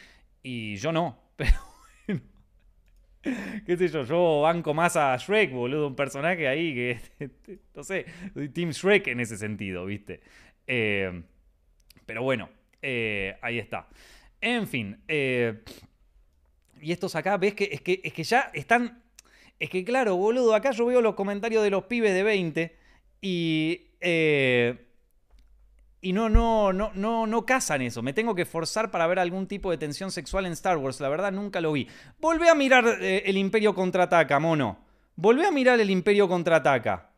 yo 0.43 0.91
no. 0.91 1.17
Pero 1.35 1.57
qué 3.65 3.77
sé 3.77 3.87
yo, 3.87 4.03
yo 4.03 4.41
banco 4.41 4.73
más 4.73 4.95
a 4.95 5.15
Shrek, 5.17 5.51
boludo, 5.51 5.87
un 5.87 5.95
personaje 5.95 6.47
ahí 6.47 6.73
que, 6.73 6.99
no 7.75 7.83
sé, 7.83 8.05
Team 8.53 8.71
Shrek 8.71 9.07
en 9.07 9.19
ese 9.19 9.37
sentido, 9.37 9.85
viste. 9.85 10.21
Eh, 10.67 11.23
pero 12.05 12.23
bueno, 12.23 12.49
eh, 12.81 13.37
ahí 13.41 13.59
está. 13.59 13.87
En 14.39 14.67
fin. 14.67 15.01
Eh, 15.07 15.61
y 16.81 16.91
estos 16.91 17.15
acá, 17.15 17.37
ves 17.37 17.53
que 17.53 17.69
es, 17.71 17.81
que 17.81 18.01
es 18.03 18.13
que 18.13 18.23
ya 18.23 18.51
están. 18.53 19.03
Es 19.59 19.69
que 19.69 19.83
claro, 19.83 20.15
boludo, 20.15 20.55
acá 20.55 20.71
yo 20.71 20.87
veo 20.87 21.01
los 21.01 21.13
comentarios 21.13 21.63
de 21.63 21.69
los 21.69 21.83
pibes 21.85 22.13
de 22.13 22.23
20 22.23 22.75
y. 23.21 23.87
y 26.01 26.13
no, 26.13 26.29
no, 26.29 26.73
no, 26.73 26.91
no, 26.95 27.27
no 27.27 27.45
casan 27.45 27.83
eso. 27.83 28.01
Me 28.01 28.13
tengo 28.13 28.33
que 28.33 28.45
forzar 28.45 28.89
para 28.89 29.05
ver 29.05 29.19
algún 29.19 29.47
tipo 29.47 29.69
de 29.69 29.77
tensión 29.77 30.11
sexual 30.11 30.47
en 30.47 30.53
Star 30.53 30.77
Wars. 30.77 30.99
La 30.99 31.09
verdad, 31.09 31.31
nunca 31.31 31.61
lo 31.61 31.71
vi. 31.71 31.87
Volvé 32.19 32.49
a 32.49 32.55
mirar 32.55 32.85
el 33.01 33.37
Imperio 33.37 33.75
contraataca, 33.75 34.39
mono. 34.39 34.83
Volvé 35.15 35.45
a 35.45 35.51
mirar 35.51 35.79
el 35.79 35.91
Imperio 35.91 36.27
contraataca. 36.27 37.11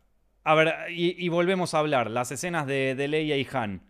A 0.44 0.56
ver, 0.56 0.74
y, 0.90 1.30
volvemos 1.30 1.74
a 1.74 1.80
hablar. 1.80 2.12
Las 2.12 2.32
escenas 2.32 2.68
de, 2.68 2.96
de 2.96 3.08
Leia 3.08 3.38
y 3.38 3.48
Han. 3.54 3.84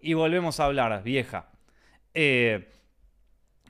Y 0.00 0.14
volvemos 0.14 0.58
a 0.58 0.64
hablar, 0.64 1.02
vieja. 1.02 1.50
Eh, 2.14 2.70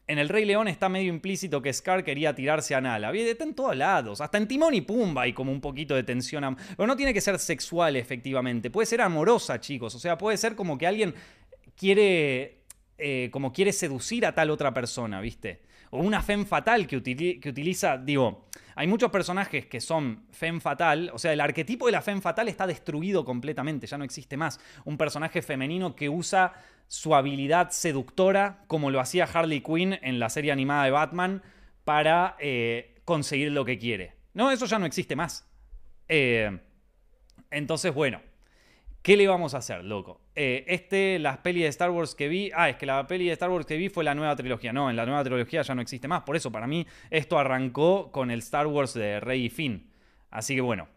en 0.06 0.18
el 0.18 0.28
Rey 0.28 0.44
León 0.44 0.68
está 0.68 0.88
medio 0.88 1.08
implícito 1.08 1.62
que 1.62 1.72
Scar 1.72 2.04
quería 2.04 2.34
tirarse 2.34 2.74
a 2.74 2.80
Nala. 2.80 3.12
Está 3.12 3.44
en 3.44 3.54
todos 3.54 3.76
lados. 3.76 4.20
Hasta 4.20 4.36
en 4.36 4.46
Timón 4.46 4.74
y 4.74 4.82
Pumba 4.82 5.22
hay 5.22 5.32
como 5.32 5.50
un 5.50 5.60
poquito 5.60 5.94
de 5.94 6.02
tensión. 6.02 6.56
Pero 6.76 6.86
no 6.86 6.96
tiene 6.96 7.14
que 7.14 7.20
ser 7.20 7.38
sexual, 7.38 7.96
efectivamente. 7.96 8.70
Puede 8.70 8.86
ser 8.86 9.00
amorosa, 9.00 9.60
chicos. 9.60 9.94
O 9.94 9.98
sea, 9.98 10.18
puede 10.18 10.36
ser 10.36 10.54
como 10.54 10.76
que 10.76 10.86
alguien 10.86 11.14
quiere. 11.76 12.60
Eh, 12.96 13.28
como 13.32 13.52
quiere 13.52 13.72
seducir 13.72 14.24
a 14.24 14.34
tal 14.34 14.50
otra 14.50 14.72
persona, 14.72 15.20
¿viste? 15.20 15.62
O 15.94 15.98
una 15.98 16.22
femme 16.22 16.44
fatal 16.44 16.88
que, 16.88 16.96
utiliza. 16.96 17.96
Digo, 17.98 18.46
hay 18.74 18.88
muchos 18.88 19.12
personajes 19.12 19.66
que 19.66 19.80
son 19.80 20.24
femme 20.32 20.60
fatal, 20.60 21.12
o 21.14 21.18
sea, 21.20 21.32
el 21.32 21.40
arquetipo 21.40 21.86
de 21.86 21.92
la 21.92 22.02
femme 22.02 22.20
fatal 22.20 22.48
está 22.48 22.66
destruido 22.66 23.24
completamente, 23.24 23.86
ya 23.86 23.96
no 23.96 24.02
existe 24.02 24.36
más. 24.36 24.58
Un 24.84 24.96
personaje 24.96 25.40
femenino 25.40 25.94
que 25.94 26.08
usa 26.08 26.52
su 26.88 27.14
habilidad 27.14 27.70
seductora, 27.70 28.64
como 28.66 28.90
lo 28.90 28.98
hacía 28.98 29.28
Harley 29.32 29.60
Quinn 29.60 29.96
en 30.02 30.18
la 30.18 30.30
serie 30.30 30.50
animada 30.50 30.84
de 30.84 30.90
Batman, 30.90 31.42
para 31.84 32.34
eh, 32.40 32.96
conseguir 33.04 33.52
lo 33.52 33.64
que 33.64 33.78
quiere. 33.78 34.14
No, 34.32 34.50
eso 34.50 34.66
ya 34.66 34.80
no 34.80 34.86
existe 34.86 35.14
más. 35.14 35.48
Eh, 36.08 36.58
entonces, 37.52 37.94
bueno, 37.94 38.20
¿qué 39.04 39.18
le 39.18 39.28
vamos 39.28 39.52
a 39.54 39.58
hacer, 39.58 39.84
loco? 39.84 40.22
Eh, 40.34 40.64
este, 40.66 41.18
las 41.18 41.36
pelis 41.38 41.64
de 41.64 41.68
Star 41.68 41.90
Wars 41.90 42.14
que 42.14 42.26
vi. 42.26 42.50
Ah, 42.54 42.70
es 42.70 42.76
que 42.76 42.86
la 42.86 43.06
peli 43.06 43.26
de 43.26 43.32
Star 43.32 43.50
Wars 43.50 43.66
que 43.66 43.76
vi 43.76 43.90
fue 43.90 44.02
la 44.02 44.14
nueva 44.14 44.34
trilogía. 44.34 44.72
No, 44.72 44.88
en 44.88 44.96
la 44.96 45.04
nueva 45.04 45.22
trilogía 45.22 45.60
ya 45.60 45.74
no 45.74 45.82
existe 45.82 46.08
más. 46.08 46.22
Por 46.22 46.34
eso, 46.34 46.50
para 46.50 46.66
mí, 46.66 46.84
esto 47.10 47.38
arrancó 47.38 48.10
con 48.10 48.30
el 48.30 48.38
Star 48.40 48.66
Wars 48.66 48.94
de 48.94 49.20
Rey 49.20 49.44
y 49.44 49.50
Finn. 49.50 49.90
Así 50.30 50.54
que 50.54 50.62
bueno. 50.62 50.88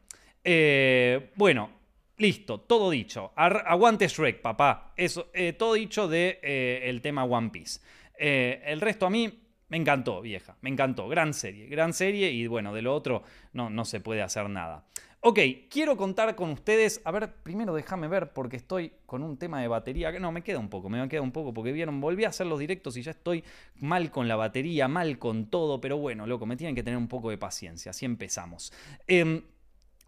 Eh, 0.41 1.31
bueno, 1.35 1.69
listo, 2.15 2.61
todo 2.61 2.89
dicho. 2.89 3.33
aguante 3.35 4.07
Shrek, 4.07 4.41
papá. 4.41 4.93
Eso, 4.95 5.29
eh, 5.33 5.51
todo 5.51 5.73
dicho 5.73 6.07
de 6.07 6.39
el 6.83 7.01
tema 7.01 7.25
One 7.25 7.49
Piece. 7.49 7.81
el 8.17 8.79
resto 8.79 9.05
a 9.05 9.09
mí 9.09 9.37
me 9.67 9.75
encantó, 9.75 10.21
vieja. 10.21 10.55
Me 10.61 10.69
encantó. 10.69 11.09
Gran 11.09 11.33
serie. 11.33 11.67
Gran 11.67 11.91
serie. 11.91 12.31
Y 12.31 12.47
bueno, 12.47 12.73
de 12.73 12.81
lo 12.81 12.95
otro 12.95 13.23
no, 13.51 13.69
no 13.69 13.83
se 13.83 13.99
puede 13.99 14.21
hacer 14.21 14.49
nada. 14.49 14.85
Ok, 15.19 15.39
quiero 15.69 15.97
contar 15.97 16.35
con 16.35 16.51
ustedes. 16.51 17.01
A 17.03 17.11
ver, 17.11 17.33
primero 17.43 17.73
déjame 17.73 18.07
ver 18.07 18.33
porque 18.33 18.55
estoy 18.55 18.93
con 19.05 19.23
un 19.23 19.37
tema 19.37 19.61
de 19.61 19.67
batería. 19.67 20.11
No, 20.19 20.31
me 20.31 20.43
queda 20.43 20.59
un 20.59 20.69
poco, 20.69 20.89
me 20.89 21.09
queda 21.09 21.21
un 21.21 21.31
poco 21.31 21.53
porque 21.53 21.71
vieron, 21.71 21.99
volví 21.99 22.23
a 22.23 22.29
hacer 22.29 22.45
los 22.47 22.59
directos 22.59 22.95
y 22.97 23.01
ya 23.01 23.11
estoy 23.11 23.43
mal 23.75 24.11
con 24.11 24.27
la 24.27 24.35
batería, 24.35 24.87
mal 24.87 25.17
con 25.17 25.47
todo. 25.49 25.81
Pero 25.81 25.97
bueno, 25.97 26.27
loco, 26.27 26.45
me 26.45 26.55
tienen 26.55 26.75
que 26.75 26.83
tener 26.83 26.97
un 26.97 27.07
poco 27.07 27.29
de 27.31 27.37
paciencia. 27.37 27.89
Así 27.89 28.05
empezamos. 28.05 28.71
Eh, 29.07 29.43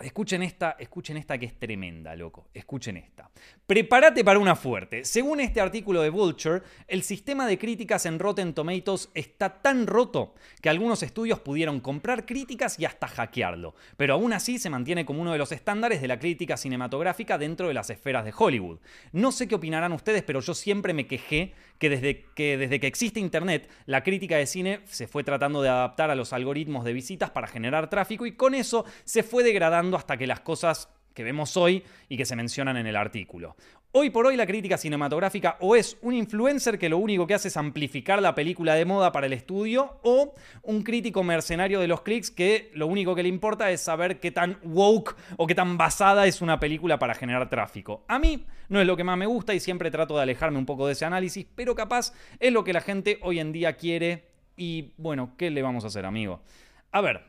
Escuchen 0.01 0.43
esta, 0.43 0.77
escuchen 0.79 1.17
esta 1.17 1.37
que 1.37 1.45
es 1.45 1.59
tremenda, 1.59 2.15
loco. 2.15 2.47
Escuchen 2.53 2.95
esta. 2.95 3.29
Prepárate 3.67 4.23
para 4.23 4.39
una 4.39 4.55
fuerte. 4.55 5.03
Según 5.03 5.41
este 5.41 5.59
artículo 5.59 6.01
de 6.01 6.09
Vulture, 6.09 6.61
el 6.87 7.03
sistema 7.03 7.45
de 7.45 7.57
críticas 7.57 8.05
en 8.05 8.17
Rotten 8.17 8.53
Tomatoes 8.53 9.09
está 9.13 9.61
tan 9.61 9.87
roto 9.87 10.35
que 10.61 10.69
algunos 10.69 11.03
estudios 11.03 11.41
pudieron 11.41 11.81
comprar 11.81 12.25
críticas 12.25 12.79
y 12.79 12.85
hasta 12.85 13.09
hackearlo. 13.09 13.75
Pero 13.97 14.13
aún 14.13 14.31
así 14.31 14.57
se 14.57 14.69
mantiene 14.69 15.05
como 15.05 15.21
uno 15.21 15.33
de 15.33 15.37
los 15.37 15.51
estándares 15.51 15.99
de 15.99 16.07
la 16.07 16.17
crítica 16.17 16.55
cinematográfica 16.55 17.37
dentro 17.37 17.67
de 17.67 17.73
las 17.73 17.89
esferas 17.89 18.23
de 18.23 18.33
Hollywood. 18.35 18.79
No 19.11 19.33
sé 19.33 19.49
qué 19.49 19.55
opinarán 19.55 19.91
ustedes, 19.91 20.23
pero 20.23 20.39
yo 20.39 20.53
siempre 20.53 20.93
me 20.93 21.07
quejé 21.07 21.53
que 21.77 21.89
desde 21.89 22.25
que, 22.35 22.57
desde 22.57 22.79
que 22.79 22.87
existe 22.87 23.19
Internet, 23.19 23.69
la 23.85 24.03
crítica 24.03 24.37
de 24.37 24.45
cine 24.45 24.79
se 24.85 25.07
fue 25.07 25.25
tratando 25.25 25.61
de 25.61 25.69
adaptar 25.69 26.09
a 26.09 26.15
los 26.15 26.31
algoritmos 26.31 26.85
de 26.85 26.93
visitas 26.93 27.31
para 27.31 27.47
generar 27.47 27.89
tráfico 27.89 28.25
y 28.25 28.33
con 28.33 28.53
eso 28.53 28.85
se 29.03 29.23
fue 29.23 29.43
degradando 29.43 29.88
hasta 29.97 30.17
que 30.17 30.27
las 30.27 30.39
cosas 30.41 30.89
que 31.13 31.23
vemos 31.23 31.57
hoy 31.57 31.83
y 32.07 32.17
que 32.17 32.25
se 32.25 32.35
mencionan 32.35 32.77
en 32.77 32.87
el 32.87 32.95
artículo. 32.95 33.55
Hoy 33.91 34.11
por 34.11 34.27
hoy 34.27 34.35
la 34.35 34.45
crítica 34.45 34.77
cinematográfica 34.77 35.57
o 35.61 35.75
es 35.75 35.97
un 36.01 36.13
influencer 36.13 36.77
que 36.77 36.89
lo 36.89 36.99
único 36.99 37.25
que 37.25 37.33
hace 37.33 37.47
es 37.47 37.57
amplificar 37.57 38.21
la 38.21 38.35
película 38.35 38.75
de 38.75 38.85
moda 38.85 39.11
para 39.11 39.25
el 39.25 39.33
estudio 39.33 39.99
o 40.03 40.35
un 40.61 40.83
crítico 40.83 41.23
mercenario 41.23 41.79
de 41.79 41.87
los 41.87 42.01
clics 42.01 42.29
que 42.29 42.69
lo 42.75 42.85
único 42.85 43.15
que 43.15 43.23
le 43.23 43.29
importa 43.29 43.71
es 43.71 43.81
saber 43.81 44.19
qué 44.19 44.29
tan 44.29 44.59
woke 44.63 45.15
o 45.37 45.47
qué 45.47 45.55
tan 45.55 45.75
basada 45.75 46.27
es 46.27 46.41
una 46.41 46.59
película 46.59 46.99
para 46.99 47.15
generar 47.15 47.49
tráfico. 47.49 48.05
A 48.07 48.19
mí 48.19 48.45
no 48.69 48.79
es 48.79 48.85
lo 48.85 48.95
que 48.95 49.03
más 49.03 49.17
me 49.17 49.25
gusta 49.25 49.55
y 49.55 49.59
siempre 49.59 49.89
trato 49.89 50.15
de 50.15 50.21
alejarme 50.21 50.59
un 50.59 50.67
poco 50.67 50.85
de 50.85 50.93
ese 50.93 51.05
análisis, 51.05 51.47
pero 51.55 51.73
capaz 51.73 52.13
es 52.39 52.53
lo 52.53 52.63
que 52.63 52.73
la 52.73 52.81
gente 52.81 53.17
hoy 53.23 53.39
en 53.39 53.51
día 53.51 53.75
quiere 53.75 54.25
y 54.55 54.93
bueno, 54.97 55.33
¿qué 55.35 55.49
le 55.49 55.63
vamos 55.63 55.83
a 55.83 55.87
hacer 55.87 56.05
amigo? 56.05 56.43
A 56.91 57.01
ver, 57.01 57.23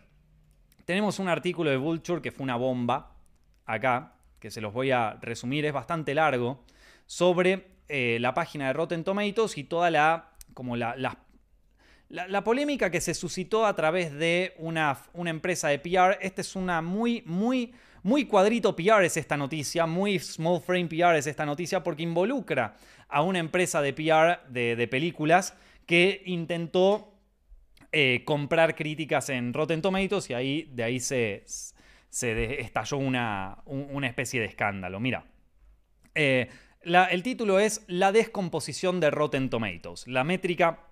tenemos 0.91 1.21
un 1.21 1.29
artículo 1.29 1.71
de 1.71 1.77
Vulture 1.77 2.21
que 2.21 2.33
fue 2.33 2.43
una 2.43 2.57
bomba 2.57 3.13
acá 3.65 4.15
que 4.41 4.51
se 4.51 4.61
los 4.61 4.73
voy 4.73 4.91
a 4.91 5.21
resumir, 5.23 5.65
es 5.65 5.73
bastante 5.73 6.17
largo, 6.17 6.65
sobre 7.07 7.77
eh, 7.87 8.19
la 8.21 8.35
página 8.35 8.67
de 8.67 8.73
Rotten 8.73 9.05
Tomatoes 9.05 9.57
y 9.57 9.63
toda 9.63 9.89
la, 9.93 10.33
como 10.53 10.75
la, 10.75 10.97
la, 10.97 12.43
polémica 12.43 12.91
que 12.91 13.01
se 13.01 13.15
suscitó 13.15 13.67
a 13.67 13.77
través 13.77 14.13
de 14.13 14.55
una, 14.59 14.99
una 15.13 15.31
empresa 15.31 15.69
de 15.69 15.79
PR. 15.79 16.19
Esta 16.23 16.41
es 16.41 16.57
una 16.57 16.83
muy, 16.83 17.23
muy, 17.25 17.73
muy 18.03 18.25
cuadrito 18.25 18.75
PR 18.75 19.05
es 19.05 19.17
esta 19.17 19.37
noticia, 19.37 19.87
muy 19.87 20.19
small 20.19 20.61
frame 20.61 20.89
PR 20.89 21.17
es 21.17 21.29
esta 21.29 21.47
noticia 21.47 21.85
porque 21.85 22.03
involucra 22.03 22.75
a 23.09 23.23
una 23.23 23.39
empresa 23.39 23.81
de 23.81 23.93
PR 23.93 24.41
de, 24.49 24.89
películas 24.89 25.55
que 25.87 26.21
intentó 26.27 27.10
eh, 27.93 28.23
comprar 28.25 28.75
críticas 28.77 29.29
en 29.31 29.53
Rotten 29.53 29.83
Tomatoes 29.83 30.31
y 30.31 30.35
ahí, 30.35 30.71
de 30.73 30.83
ahí 30.85 31.01
se, 31.01 31.45
estalló 32.11 32.99
una, 32.99 33.59
una, 33.67 34.07
especie 34.07 34.41
de 34.41 34.47
escándalo. 34.47 35.01
Mira, 35.01 35.25
eh, 36.15 36.49
el 36.83 37.23
título 37.23 37.59
es 37.59 37.83
La 37.89 38.13
descomposición 38.13 39.01
de 39.01 39.11
Rotten 39.11 39.51
Tomatoes. 39.51 40.07
La 40.07 40.25
métrica 40.25 40.87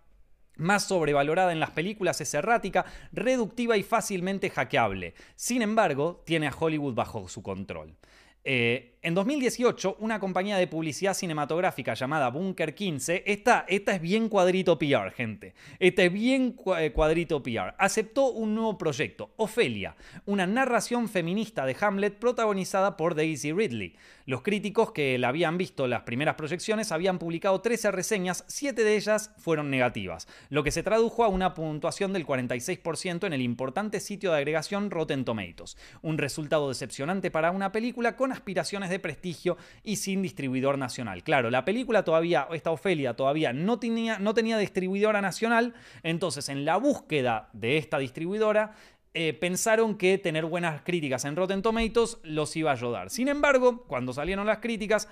más 0.57 0.89
sobrevalorada 0.89 1.53
en 1.53 1.61
las 1.61 1.71
películas 1.71 2.21
es 2.21 2.35
errática, 2.35 2.85
reductiva 3.13 3.77
y 3.77 3.83
fácilmente 3.83 4.51
hackeable. 4.51 5.15
Sin 5.37 5.63
embargo, 5.63 6.23
tiene 6.27 6.49
a 6.49 6.55
Hollywood 6.59 6.95
bajo 6.95 7.29
su 7.29 7.43
control. 7.43 7.97
Eh, 8.45 8.98
En 9.09 9.15
2018, 9.15 9.97
una 10.01 10.21
compañía 10.21 10.59
de 10.59 10.67
publicidad 10.67 11.15
cinematográfica 11.15 11.95
llamada 11.95 12.29
Bunker 12.29 12.75
15, 12.75 13.23
esta, 13.25 13.65
esta 13.67 13.95
es 13.95 14.03
bien 14.03 14.29
cuadrito 14.29 14.79
PR, 14.79 15.11
gente. 15.13 15.55
Esta 15.79 16.03
es 16.03 16.13
bien 16.13 16.55
eh, 16.77 16.93
cuadrito 16.93 17.43
PR. 17.43 17.75
Aceptó 17.79 18.31
un 18.33 18.55
nuevo 18.55 18.77
proyecto, 18.77 19.31
Ofelia, 19.39 19.97
una 20.27 20.47
narración 20.47 21.09
feminista 21.09 21.65
de 21.65 21.75
Hamlet 21.81 22.19
protagonizada 22.19 22.99
por 22.99 23.15
Daisy 23.15 23.51
Ridley. 23.51 23.95
Los 24.27 24.43
críticos 24.43 24.93
que 24.93 25.17
la 25.17 25.29
habían 25.29 25.57
visto 25.57 25.87
las 25.87 26.03
primeras 26.03 26.35
proyecciones 26.35 26.93
habían 26.93 27.19
publicado 27.19 27.63
13 27.63 27.91
reseñas, 27.93 28.45
7 28.47 28.85
de 28.85 28.95
ellas 28.95 29.31
fueron 29.39 29.71
negativas, 29.71 30.29
lo 30.51 30.63
que 30.63 30.71
se 30.71 30.83
tradujo 30.83 31.25
a 31.25 31.29
una 31.29 31.55
puntuación 31.55 32.13
del 32.13 32.27
46% 32.27 33.27
en 33.27 33.33
el 33.33 33.41
importante 33.41 34.01
sitio 34.01 34.33
de 34.33 34.37
agregación 34.37 34.91
Rotten 34.91 35.25
Tomatoes. 35.25 35.79
Un 36.03 36.19
resultado 36.19 36.69
decepcionante 36.69 37.31
para 37.31 37.53
una 37.53 37.73
película 37.73 38.17
con 38.17 38.31
aspiraciones 38.31 38.91
de 38.91 38.98
prestigio 38.99 39.57
y 39.83 39.97
sin 39.97 40.23
distribuidor 40.23 40.79
nacional. 40.79 41.23
Claro, 41.23 41.51
la 41.51 41.65
película 41.65 42.05
todavía, 42.05 42.49
esta 42.53 42.71
Ofelia 42.71 43.15
todavía 43.15 43.53
no 43.53 43.79
tenía, 43.79 44.19
no 44.19 44.35
tenía 44.35 44.59
distribuidora 44.59 45.21
nacional, 45.21 45.75
entonces 46.03 46.49
en 46.49 46.65
la 46.65 46.77
búsqueda 46.77 47.51
de 47.53 47.79
esta 47.79 47.99
distribuidora 47.99 48.75
eh, 49.15 49.33
pensaron 49.33 49.97
que 49.97 50.19
tener 50.19 50.45
buenas 50.45 50.83
críticas 50.83 51.25
en 51.25 51.35
Rotten 51.35 51.63
Tomatoes 51.63 52.19
los 52.23 52.55
iba 52.57 52.71
a 52.71 52.75
ayudar. 52.75 53.11
Sin 53.11 53.29
embargo, 53.29 53.85
cuando 53.87 54.13
salieron 54.13 54.47
las 54.47 54.59
críticas, 54.59 55.09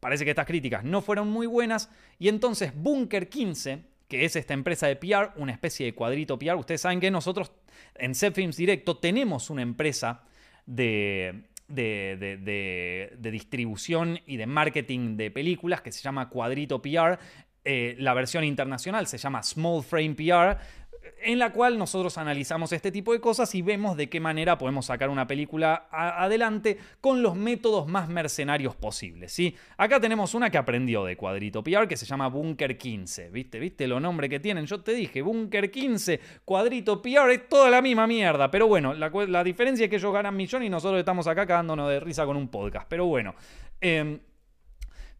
parece 0.00 0.24
que 0.24 0.30
estas 0.30 0.46
críticas 0.46 0.84
no 0.84 1.02
fueron 1.02 1.28
muy 1.28 1.46
buenas 1.46 1.90
y 2.18 2.28
entonces 2.28 2.72
Bunker 2.74 3.28
15, 3.28 3.84
que 4.08 4.24
es 4.24 4.36
esta 4.36 4.54
empresa 4.54 4.86
de 4.86 4.96
PR, 4.96 5.32
una 5.36 5.52
especie 5.52 5.86
de 5.86 5.94
cuadrito 5.94 6.38
PR, 6.38 6.54
ustedes 6.54 6.80
saben 6.80 7.00
que 7.00 7.10
nosotros 7.10 7.52
en 7.96 8.14
Films 8.14 8.56
Directo 8.56 8.96
tenemos 8.96 9.50
una 9.50 9.62
empresa 9.62 10.22
de, 10.66 11.44
de, 11.74 13.16
distribución 13.20 14.20
y 14.26 14.36
de 14.36 14.46
marketing 14.46 15.16
de 15.16 15.30
películas 15.30 15.80
que 15.80 15.92
se 15.92 16.02
llama 16.02 16.28
Cuadrito 16.28 16.80
PR. 16.80 17.18
Eh, 17.66 17.96
la 17.98 18.12
versión 18.12 18.44
internacional 18.44 19.06
se 19.06 19.16
llama 19.16 19.42
Small 19.42 19.82
Frame 19.82 20.14
PR 20.14 20.58
en 21.22 21.38
la 21.38 21.52
cual 21.52 21.78
nosotros 21.78 22.18
analizamos 22.18 22.72
este 22.72 22.92
tipo 22.92 23.12
de 23.12 23.20
cosas 23.20 23.54
y 23.54 23.62
vemos 23.62 23.96
de 23.96 24.08
qué 24.08 24.20
manera 24.20 24.58
podemos 24.58 24.86
sacar 24.86 25.10
una 25.10 25.26
película 25.26 25.88
adelante 25.90 26.78
con 27.00 27.22
los 27.22 27.34
métodos 27.34 27.86
más 27.86 28.08
mercenarios 28.08 28.76
posibles. 28.76 29.32
¿sí? 29.32 29.56
Acá 29.76 30.00
tenemos 30.00 30.34
una 30.34 30.50
que 30.50 30.58
aprendió 30.58 31.04
de 31.04 31.16
Cuadrito 31.16 31.62
PR 31.62 31.88
que 31.88 31.96
se 31.96 32.06
llama 32.06 32.28
Bunker 32.28 32.76
15. 32.76 33.30
¿Viste? 33.30 33.58
¿Viste 33.58 33.86
lo 33.86 34.00
nombre 34.00 34.28
que 34.28 34.40
tienen? 34.40 34.66
Yo 34.66 34.80
te 34.80 34.92
dije, 34.92 35.22
Bunker 35.22 35.70
15, 35.70 36.20
Cuadrito 36.44 37.00
PR, 37.02 37.30
es 37.32 37.48
toda 37.48 37.70
la 37.70 37.82
misma 37.82 38.06
mierda. 38.06 38.50
Pero 38.50 38.66
bueno, 38.66 38.94
la, 38.94 39.44
diferencia 39.44 39.84
es 39.84 39.90
que 39.90 39.96
ellos 39.96 40.12
ganan 40.12 40.36
millones 40.36 40.66
y 40.66 40.70
nosotros 40.70 40.98
estamos 40.98 41.26
acá 41.26 41.46
cagándonos 41.46 41.88
de 41.88 42.00
risa 42.00 42.24
con 42.26 42.36
un 42.36 42.48
podcast. 42.48 42.86
Pero 42.88 43.06
bueno. 43.06 43.34
Em, 43.80 44.18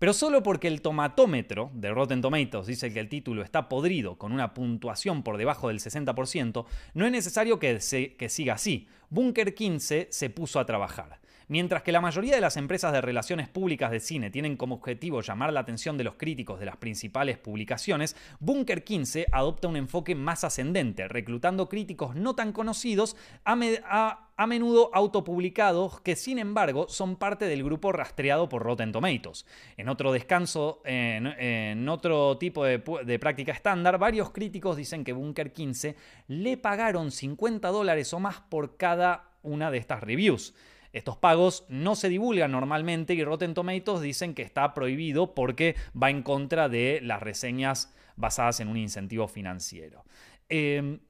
pero 0.04 0.12
solo 0.12 0.42
porque 0.42 0.68
el 0.68 0.82
tomatómetro 0.82 1.70
de 1.72 1.90
Rotten 1.90 2.20
Tomatoes 2.20 2.66
dice 2.66 2.92
que 2.92 3.00
el 3.00 3.08
título 3.08 3.40
está 3.40 3.70
podrido 3.70 4.18
con 4.18 4.32
una 4.32 4.52
puntuación 4.52 5.22
por 5.22 5.38
debajo 5.38 5.68
del 5.68 5.80
60%, 5.80 6.66
no 6.92 7.06
es 7.06 7.10
necesario 7.10 7.58
que, 7.58 7.80
siga 7.80 8.52
así. 8.52 8.86
Bunker 9.08 9.54
15 9.54 10.08
se 10.10 10.28
puso 10.28 10.60
a 10.60 10.66
trabajar. 10.66 11.20
Mientras 11.48 11.83
que 11.83 11.92
la 11.92 12.00
mayoría 12.00 12.35
de 12.35 12.40
las 12.40 12.57
empresas 12.57 12.92
de 12.92 13.00
relaciones 13.00 13.48
públicas 13.48 13.90
de 13.90 14.00
cine 14.00 14.30
tienen 14.30 14.57
como 14.57 14.76
objetivo 14.76 15.20
llamar 15.20 15.52
la 15.52 15.61
atención 15.61 15.98
de 15.98 16.04
los 16.04 16.14
críticos 16.14 16.59
de 16.59 16.66
las 16.66 16.78
principales 16.78 17.37
publicaciones, 17.37 18.16
Bunker 18.40 18.83
15 18.83 19.26
adopta 19.30 19.68
un 19.68 19.76
enfoque 19.76 20.14
más 20.14 20.44
ascendente, 20.44 21.07
reclutando 21.07 21.68
críticos 21.68 22.14
no 22.14 22.35
tan 22.35 22.52
conocidos, 22.52 23.16
a, 23.44 24.46
menudo 24.46 24.90
autopublicados, 24.94 26.00
que 26.00 26.16
sin 26.16 26.38
embargo 26.38 26.87
son 26.88 27.16
parte 27.16 27.46
del 27.46 27.62
grupo 27.62 27.92
rastreado 27.92 28.48
por 28.48 28.62
Rotten 28.62 28.90
Tomatoes. 28.90 29.46
En 29.76 29.88
otro 29.88 30.12
descanso, 30.12 30.80
en, 30.85 31.88
otro 31.88 32.38
tipo 32.38 32.64
de, 32.64 32.83
de 33.04 33.18
práctica 33.18 33.52
estándar, 33.52 33.98
varios 33.98 34.30
críticos 34.30 34.76
dicen 34.76 35.04
que 35.04 35.12
Bunker 35.12 35.52
15 35.52 35.94
le 36.28 36.57
pagaron 36.57 37.11
50 37.11 37.68
dólares 37.68 38.12
o 38.14 38.20
más 38.20 38.40
por 38.40 38.76
cada 38.76 39.30
una 39.42 39.70
de 39.70 39.78
estas 39.78 40.02
reviews. 40.02 40.54
Estos 40.94 41.16
pagos 41.16 41.66
no 41.68 41.96
se 41.96 42.09
divulgan 42.09 42.52
normalmente 42.52 43.14
y 43.14 43.24
Rotten 43.24 43.52
Tomatoes 43.52 44.00
dicen 44.00 44.33
que 44.33 44.42
está 44.42 44.72
prohibido 44.74 45.35
porque 45.35 45.74
va 46.00 46.09
en 46.09 46.22
contra 46.22 46.68
de 46.68 47.00
las 47.02 47.20
reseñas 47.20 47.92
basadas 48.14 48.61
en 48.61 48.68
un 48.68 48.76
incentivo 48.76 49.26
financiero. 49.26 50.04
Em, 50.48 51.00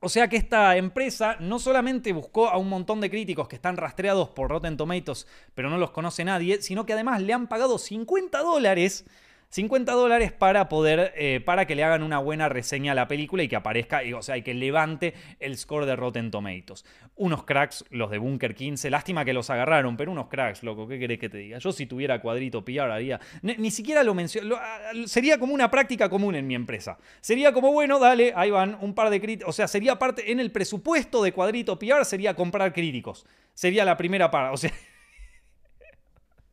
o 0.00 0.08
sea 0.08 0.28
que 0.28 0.38
esta 0.38 0.78
empresa 0.78 1.36
no 1.40 1.58
solamente 1.58 2.12
buscó 2.14 2.48
a 2.48 2.56
un 2.56 2.70
montón 2.70 3.02
de 3.02 3.10
críticos 3.10 3.48
que 3.48 3.56
están 3.56 3.76
rastreados 3.76 4.30
por 4.30 4.48
Rotten 4.48 4.78
Tomatoes, 4.78 5.26
pero 5.54 5.68
no 5.68 5.76
los 5.76 5.90
conoce 5.90 6.24
nadie, 6.24 6.62
sino 6.62 6.86
que 6.86 6.94
además 6.94 7.20
le 7.20 7.34
han 7.34 7.48
pagado 7.48 7.76
50 7.76 8.38
dólares 8.40 9.04
50 9.52 9.92
dólares 9.92 10.32
para 10.32 10.70
poder, 10.70 11.12
eh, 11.14 11.42
para 11.44 11.66
que 11.66 11.74
le 11.74 11.84
hagan 11.84 12.02
una 12.02 12.18
buena 12.18 12.48
reseña 12.48 12.92
a 12.92 12.94
la 12.94 13.06
película 13.06 13.42
y 13.42 13.48
que 13.48 13.56
aparezca, 13.56 14.00
o 14.16 14.22
sea, 14.22 14.38
y 14.38 14.42
que 14.42 14.54
levante 14.54 15.12
el 15.40 15.58
score 15.58 15.84
de 15.84 15.94
Rotten 15.94 16.30
Tomatoes. 16.30 16.86
Unos 17.16 17.44
cracks, 17.44 17.84
los 17.90 18.10
de 18.10 18.16
Bunker 18.16 18.54
15, 18.54 18.88
lástima 18.88 19.26
que 19.26 19.34
los 19.34 19.50
agarraron, 19.50 19.98
pero 19.98 20.10
unos 20.10 20.28
cracks, 20.28 20.62
loco, 20.62 20.88
¿qué 20.88 20.98
querés 20.98 21.18
que 21.18 21.28
te 21.28 21.36
diga? 21.36 21.58
Yo 21.58 21.70
si 21.70 21.84
tuviera 21.84 22.22
cuadrito 22.22 22.64
PR 22.64 22.90
haría, 22.92 23.20
ni, 23.42 23.70
siquiera 23.70 24.02
lo 24.02 24.14
menciono, 24.14 24.56
sería 25.04 25.38
como 25.38 25.52
una 25.52 25.70
práctica 25.70 26.08
común 26.08 26.34
en 26.34 26.46
mi 26.46 26.54
empresa. 26.54 26.96
Sería 27.20 27.52
como, 27.52 27.72
bueno, 27.72 27.98
dale, 27.98 28.32
ahí 28.34 28.50
van 28.50 28.78
un 28.80 28.94
par 28.94 29.10
de 29.10 29.20
críticos, 29.20 29.50
o 29.50 29.52
sea, 29.52 29.68
sería 29.68 29.98
parte, 29.98 30.32
en 30.32 30.40
el 30.40 30.50
presupuesto 30.50 31.22
de 31.22 31.32
cuadrito 31.32 31.78
PR 31.78 32.06
sería 32.06 32.32
comprar 32.34 32.72
críticos. 32.72 33.26
Sería 33.52 33.84
la 33.84 33.98
primera 33.98 34.30
parte, 34.30 34.54
o 34.54 34.56
sea... 34.56 34.72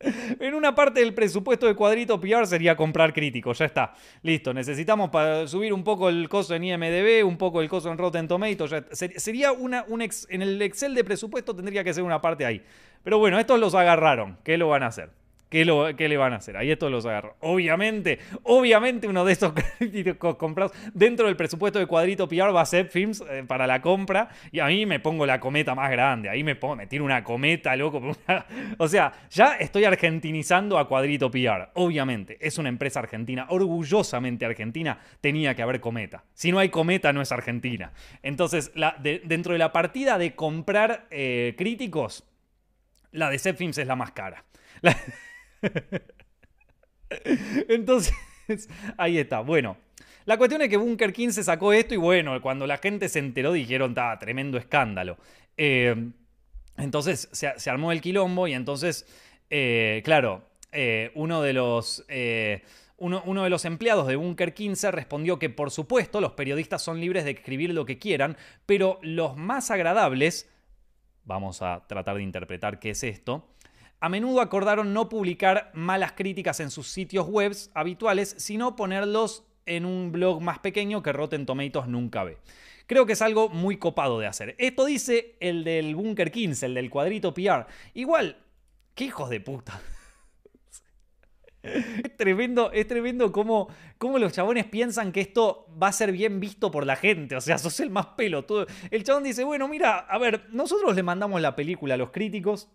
En 0.00 0.54
una 0.54 0.74
parte 0.74 1.00
del 1.00 1.12
presupuesto 1.12 1.66
de 1.66 1.74
cuadrito 1.74 2.18
PR 2.18 2.46
sería 2.46 2.74
comprar 2.74 3.12
críticos, 3.12 3.58
ya 3.58 3.66
está. 3.66 3.94
Listo, 4.22 4.54
necesitamos 4.54 5.10
para 5.10 5.46
subir 5.46 5.74
un 5.74 5.84
poco 5.84 6.08
el 6.08 6.28
costo 6.28 6.54
en 6.54 6.64
IMDB, 6.64 7.26
un 7.26 7.36
poco 7.36 7.60
el 7.60 7.68
costo 7.68 7.92
en 7.92 7.98
Rotten 7.98 8.26
Tomatoes. 8.26 8.84
sería 8.90 9.52
una, 9.52 9.84
un 9.88 10.00
en 10.00 10.42
el 10.42 10.62
Excel 10.62 10.94
de 10.94 11.04
presupuesto 11.04 11.54
tendría 11.54 11.84
que 11.84 11.92
ser 11.92 12.02
una 12.02 12.20
parte 12.20 12.46
ahí. 12.46 12.62
Pero 13.04 13.18
bueno, 13.18 13.38
estos 13.38 13.60
los 13.60 13.74
agarraron. 13.74 14.38
¿Qué 14.42 14.56
lo 14.56 14.68
van 14.68 14.82
a 14.82 14.86
hacer? 14.86 15.19
¿Qué, 15.50 15.64
le 15.64 16.16
van 16.16 16.32
a 16.32 16.36
hacer? 16.36 16.56
Ahí 16.56 16.70
esto 16.70 16.88
los 16.88 17.04
agarro. 17.04 17.34
Obviamente, 17.40 18.20
obviamente 18.44 19.08
uno 19.08 19.24
de 19.24 19.36
críticos 19.78 20.36
comprados 20.38 20.72
dentro 20.94 21.26
del 21.26 21.34
presupuesto 21.34 21.80
de 21.80 21.86
cuadrito 21.86 22.28
PR 22.28 22.54
va 22.54 22.60
a 22.60 22.66
ser 22.66 22.86
films 22.86 23.20
eh, 23.28 23.42
para 23.44 23.66
la 23.66 23.82
compra 23.82 24.28
y 24.52 24.60
a 24.60 24.66
mí 24.66 24.86
me 24.86 25.00
pongo 25.00 25.26
la 25.26 25.40
cometa 25.40 25.74
más 25.74 25.90
grande. 25.90 26.28
Ahí 26.28 26.44
me 26.44 26.54
pongo, 26.54 26.76
me 26.76 26.86
tiro 26.86 27.04
una 27.04 27.24
cometa, 27.24 27.74
loco. 27.74 28.00
O 28.78 28.86
sea, 28.86 29.12
ya 29.30 29.54
estoy 29.56 29.84
argentinizando 29.84 30.78
a 30.78 30.86
cuadrito 30.86 31.30
PR. 31.30 31.70
Obviamente, 31.74 32.38
es 32.40 32.56
una 32.58 32.68
empresa 32.68 33.00
argentina, 33.00 33.46
orgullosamente 33.48 34.46
argentina, 34.46 35.00
tenía 35.20 35.56
que 35.56 35.62
haber 35.62 35.80
cometa. 35.80 36.22
Si 36.32 36.52
no 36.52 36.60
hay 36.60 36.68
cometa, 36.68 37.12
no 37.12 37.20
es 37.20 37.32
Argentina. 37.32 37.92
Entonces, 38.22 38.70
dentro 39.00 39.52
de 39.52 39.58
la 39.58 39.72
partida 39.72 40.16
de 40.16 40.36
comprar 40.36 41.06
eh, 41.10 41.54
críticos, 41.58 42.24
la 43.10 43.28
de 43.30 43.38
Films 43.38 43.78
es 43.78 43.86
la 43.88 43.96
más 43.96 44.12
cara. 44.12 44.44
Entonces, 47.68 48.14
ahí 48.96 49.18
está. 49.18 49.40
Bueno, 49.40 49.76
la 50.26 50.36
cuestión 50.36 50.62
es 50.62 50.68
que 50.68 50.76
Bunker 50.76 51.12
15 51.12 51.42
sacó 51.42 51.72
esto 51.72 51.94
y 51.94 51.96
bueno, 51.96 52.40
cuando 52.40 52.66
la 52.66 52.78
gente 52.78 53.08
se 53.08 53.18
enteró 53.18 53.52
dijeron, 53.52 53.90
está 53.90 54.18
tremendo 54.18 54.58
escándalo. 54.58 55.16
Eh, 55.56 56.10
entonces 56.76 57.28
se, 57.32 57.70
armó 57.70 57.92
el 57.92 58.00
quilombo 58.00 58.46
y 58.46 58.54
entonces, 58.54 59.06
eh, 59.50 60.02
claro, 60.04 60.42
eh, 60.72 61.10
uno 61.14 61.42
de 61.42 61.52
los... 61.52 62.04
Uno, 63.02 63.22
uno, 63.24 63.44
de 63.44 63.48
los 63.48 63.64
empleados 63.64 64.06
de 64.08 64.16
Bunker 64.16 64.52
15 64.52 64.90
respondió 64.90 65.38
que 65.38 65.48
por 65.48 65.70
supuesto 65.70 66.20
los 66.20 66.32
periodistas 66.32 66.82
son 66.82 67.00
libres 67.00 67.24
de 67.24 67.30
escribir 67.30 67.72
lo 67.72 67.86
que 67.86 67.98
quieran, 67.98 68.36
pero 68.66 68.98
los 69.00 69.38
más 69.38 69.70
agradables, 69.70 70.50
vamos 71.24 71.62
a 71.62 71.86
tratar 71.86 72.16
de 72.16 72.22
interpretar 72.22 72.78
qué 72.78 72.90
es 72.90 73.02
esto, 73.02 73.48
a 74.00 74.08
menudo 74.08 74.40
acordaron 74.40 74.94
no 74.94 75.08
publicar 75.08 75.70
malas 75.74 76.12
críticas 76.12 76.60
en 76.60 76.70
sus 76.70 76.88
sitios 76.88 77.28
web 77.28 77.54
habituales, 77.74 78.34
sino 78.38 78.74
ponerlos 78.74 79.44
en 79.66 79.84
un 79.84 80.10
blog 80.10 80.40
más 80.40 80.58
pequeño 80.58 81.02
que 81.02 81.12
Rotten 81.12 81.46
Tomatoes 81.46 81.86
nunca 81.86 82.24
ve. 82.24 82.38
Creo 82.86 83.06
que 83.06 83.12
es 83.12 83.22
algo 83.22 83.48
muy 83.50 83.76
copado 83.76 84.18
de 84.18 84.26
hacer. 84.26 84.56
Esto 84.58 84.84
dice 84.84 85.36
el 85.38 85.62
del 85.64 85.94
Bunker 85.94 86.32
15, 86.32 86.66
el 86.66 86.74
del 86.74 86.90
cuadrito 86.90 87.32
PR. 87.32 87.66
Igual, 87.94 88.38
qué 88.94 89.04
hijos 89.04 89.30
de 89.30 89.40
puta. 89.40 89.80
Es 91.62 92.16
tremendo, 92.16 92.72
es 92.72 92.86
tremendo 92.86 93.32
cómo, 93.32 93.68
cómo, 93.98 94.18
los 94.18 94.32
chabones 94.32 94.64
piensan 94.64 95.12
que 95.12 95.20
esto 95.20 95.66
va 95.80 95.88
a 95.88 95.92
ser 95.92 96.10
bien 96.10 96.40
visto 96.40 96.70
por 96.70 96.86
la 96.86 96.96
gente. 96.96 97.36
O 97.36 97.40
sea, 97.42 97.58
sos 97.58 97.80
el 97.80 97.90
más 97.90 98.06
pelo. 98.16 98.46
El 98.90 99.04
chabón 99.04 99.24
dice, 99.24 99.44
bueno, 99.44 99.68
mira, 99.68 99.98
a 99.98 100.16
ver, 100.16 100.46
nosotros 100.52 100.96
le 100.96 101.02
mandamos 101.02 101.38
la 101.42 101.54
película 101.54 101.94
a 101.94 101.96
los 101.98 102.12
críticos 102.12 102.70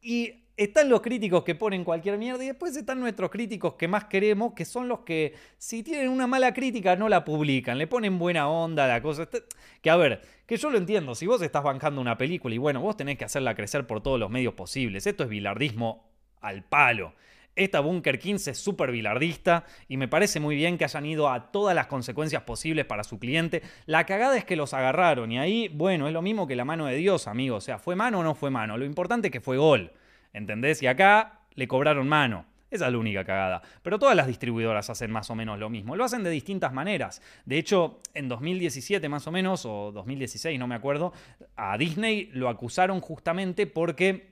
y 0.00 0.34
están 0.58 0.88
los 0.88 1.00
críticos 1.00 1.44
que 1.44 1.54
ponen 1.54 1.84
cualquier 1.84 2.18
mierda 2.18 2.42
y 2.42 2.48
después 2.48 2.76
están 2.76 2.98
nuestros 2.98 3.30
críticos 3.30 3.74
que 3.74 3.86
más 3.86 4.06
queremos, 4.06 4.54
que 4.54 4.64
son 4.64 4.88
los 4.88 5.00
que 5.00 5.34
si 5.56 5.84
tienen 5.84 6.08
una 6.08 6.26
mala 6.26 6.52
crítica 6.52 6.96
no 6.96 7.08
la 7.08 7.24
publican, 7.24 7.78
le 7.78 7.86
ponen 7.86 8.18
buena 8.18 8.48
onda 8.48 8.86
a 8.86 8.88
la 8.88 9.00
cosa. 9.00 9.28
Que 9.80 9.90
a 9.90 9.96
ver, 9.96 10.20
que 10.46 10.56
yo 10.56 10.70
lo 10.70 10.78
entiendo, 10.78 11.14
si 11.14 11.26
vos 11.26 11.40
estás 11.42 11.62
bancando 11.62 12.00
una 12.00 12.18
película 12.18 12.54
y 12.54 12.58
bueno, 12.58 12.80
vos 12.80 12.96
tenés 12.96 13.16
que 13.16 13.24
hacerla 13.24 13.54
crecer 13.54 13.86
por 13.86 14.02
todos 14.02 14.18
los 14.18 14.30
medios 14.30 14.54
posibles, 14.54 15.06
esto 15.06 15.22
es 15.22 15.30
bilardismo 15.30 16.10
al 16.40 16.64
palo. 16.64 17.14
Esta 17.58 17.80
Bunker 17.80 18.20
15 18.20 18.52
es 18.52 18.58
súper 18.58 18.92
bilardista 18.92 19.64
y 19.88 19.96
me 19.96 20.06
parece 20.06 20.38
muy 20.38 20.54
bien 20.54 20.78
que 20.78 20.84
hayan 20.84 21.04
ido 21.04 21.28
a 21.28 21.50
todas 21.50 21.74
las 21.74 21.88
consecuencias 21.88 22.42
posibles 22.42 22.84
para 22.84 23.02
su 23.02 23.18
cliente. 23.18 23.62
La 23.84 24.06
cagada 24.06 24.36
es 24.36 24.44
que 24.44 24.54
los 24.54 24.74
agarraron 24.74 25.32
y 25.32 25.40
ahí, 25.40 25.68
bueno, 25.68 26.06
es 26.06 26.12
lo 26.12 26.22
mismo 26.22 26.46
que 26.46 26.54
la 26.54 26.64
mano 26.64 26.86
de 26.86 26.94
Dios, 26.94 27.26
amigo. 27.26 27.56
O 27.56 27.60
sea, 27.60 27.80
¿fue 27.80 27.96
mano 27.96 28.20
o 28.20 28.22
no 28.22 28.36
fue 28.36 28.50
mano? 28.50 28.78
Lo 28.78 28.84
importante 28.84 29.26
es 29.26 29.32
que 29.32 29.40
fue 29.40 29.56
gol. 29.56 29.90
¿Entendés? 30.32 30.84
Y 30.84 30.86
acá 30.86 31.40
le 31.54 31.66
cobraron 31.66 32.08
mano. 32.08 32.46
Esa 32.70 32.86
es 32.86 32.92
la 32.92 32.98
única 32.98 33.24
cagada. 33.24 33.60
Pero 33.82 33.98
todas 33.98 34.14
las 34.14 34.28
distribuidoras 34.28 34.88
hacen 34.88 35.10
más 35.10 35.28
o 35.30 35.34
menos 35.34 35.58
lo 35.58 35.68
mismo. 35.68 35.96
Lo 35.96 36.04
hacen 36.04 36.22
de 36.22 36.30
distintas 36.30 36.72
maneras. 36.72 37.20
De 37.44 37.58
hecho, 37.58 37.98
en 38.14 38.28
2017 38.28 39.08
más 39.08 39.26
o 39.26 39.32
menos, 39.32 39.66
o 39.66 39.90
2016, 39.90 40.60
no 40.60 40.68
me 40.68 40.76
acuerdo, 40.76 41.12
a 41.56 41.76
Disney 41.76 42.30
lo 42.34 42.48
acusaron 42.48 43.00
justamente 43.00 43.66
porque 43.66 44.28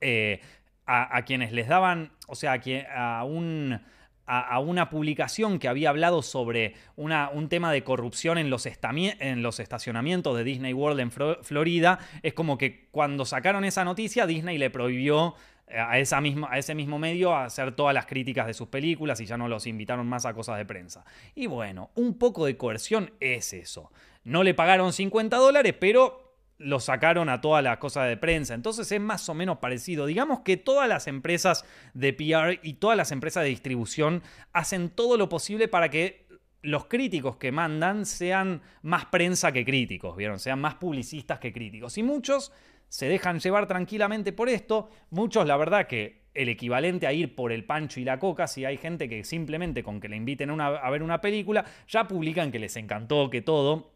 eh, 0.00 0.40
a, 0.86 1.22
quienes 1.22 1.52
les 1.52 1.68
daban, 1.68 2.12
o 2.28 2.36
sea, 2.36 2.60
a, 2.94 3.24
un 3.24 3.80
a, 4.26 4.58
una 4.60 4.88
publicación 4.90 5.58
que 5.58 5.68
había 5.68 5.90
hablado 5.90 6.22
sobre 6.22 6.74
una, 6.96 7.30
un 7.30 7.48
tema 7.48 7.72
de 7.72 7.82
corrupción 7.84 8.38
en 8.38 8.50
los, 8.50 8.66
en 8.66 9.42
los, 9.42 9.60
estacionamientos 9.60 10.36
de 10.36 10.44
Disney 10.44 10.72
World 10.72 11.00
en 11.00 11.10
Florida, 11.10 11.98
es 12.22 12.34
como 12.34 12.58
que 12.58 12.88
cuando 12.90 13.24
sacaron 13.24 13.64
esa 13.64 13.84
noticia, 13.84 14.26
Disney 14.26 14.58
le 14.58 14.70
prohibió 14.70 15.34
eh, 15.68 15.78
a, 15.78 15.98
esa 15.98 16.18
a 16.18 16.58
ese 16.58 16.74
mismo 16.74 16.98
medio 16.98 17.34
hacer 17.36 17.72
todas 17.72 17.94
las 17.94 18.06
críticas 18.06 18.46
de 18.46 18.54
sus 18.54 18.68
películas 18.68 19.20
y 19.20 19.26
ya 19.26 19.36
no 19.36 19.48
los 19.48 19.66
invitaron 19.66 20.06
más 20.06 20.26
a 20.26 20.34
cosas 20.34 20.58
de 20.58 20.64
prensa. 20.64 21.04
Y 21.34 21.46
bueno, 21.46 21.90
un 21.94 22.18
poco 22.18 22.46
de 22.46 22.56
coerción 22.56 23.12
es 23.20 23.52
eso. 23.52 23.90
No 24.24 24.42
le 24.42 24.54
pagaron 24.54 24.92
50 24.92 25.36
dólares, 25.36 25.74
pero 25.78 26.25
lo 26.58 26.80
sacaron 26.80 27.28
a 27.28 27.40
todas 27.40 27.62
las 27.62 27.78
cosas 27.78 28.08
de 28.08 28.16
prensa. 28.16 28.54
Entonces 28.54 28.90
es 28.90 29.00
más 29.00 29.28
o 29.28 29.34
menos 29.34 29.58
parecido. 29.58 30.06
Digamos 30.06 30.40
que 30.40 30.56
todas 30.56 30.88
las 30.88 31.06
empresas 31.06 31.64
de 31.94 32.12
PR 32.12 32.60
y 32.62 32.74
todas 32.74 32.96
las 32.96 33.12
empresas 33.12 33.42
de 33.42 33.50
distribución 33.50 34.22
hacen 34.52 34.90
todo 34.90 35.16
lo 35.16 35.28
posible 35.28 35.68
para 35.68 35.90
que 35.90 36.26
los 36.62 36.86
críticos 36.86 37.36
que 37.36 37.52
mandan 37.52 38.06
sean 38.06 38.62
más 38.82 39.06
prensa 39.06 39.52
que 39.52 39.64
críticos, 39.64 40.16
¿vieron? 40.16 40.38
Sean 40.38 40.60
más 40.60 40.74
publicistas 40.74 41.38
que 41.38 41.52
críticos. 41.52 41.96
Y 41.98 42.02
muchos 42.02 42.52
se 42.88 43.08
dejan 43.08 43.38
llevar 43.38 43.66
tranquilamente 43.66 44.32
por 44.32 44.48
esto. 44.48 44.88
Muchos, 45.10 45.46
la 45.46 45.56
verdad 45.56 45.86
que 45.86 46.26
el 46.34 46.48
equivalente 46.48 47.06
a 47.06 47.12
ir 47.12 47.34
por 47.34 47.52
el 47.52 47.64
pancho 47.64 48.00
y 48.00 48.04
la 48.04 48.18
coca, 48.18 48.46
si 48.46 48.64
hay 48.64 48.76
gente 48.76 49.08
que 49.08 49.24
simplemente 49.24 49.82
con 49.82 50.00
que 50.00 50.08
le 50.08 50.16
inviten 50.16 50.60
a 50.60 50.90
ver 50.90 51.02
una 51.02 51.20
película, 51.20 51.64
ya 51.88 52.06
publican 52.06 52.50
que 52.50 52.58
les 52.58 52.76
encantó, 52.76 53.30
que 53.30 53.42
todo. 53.42 53.95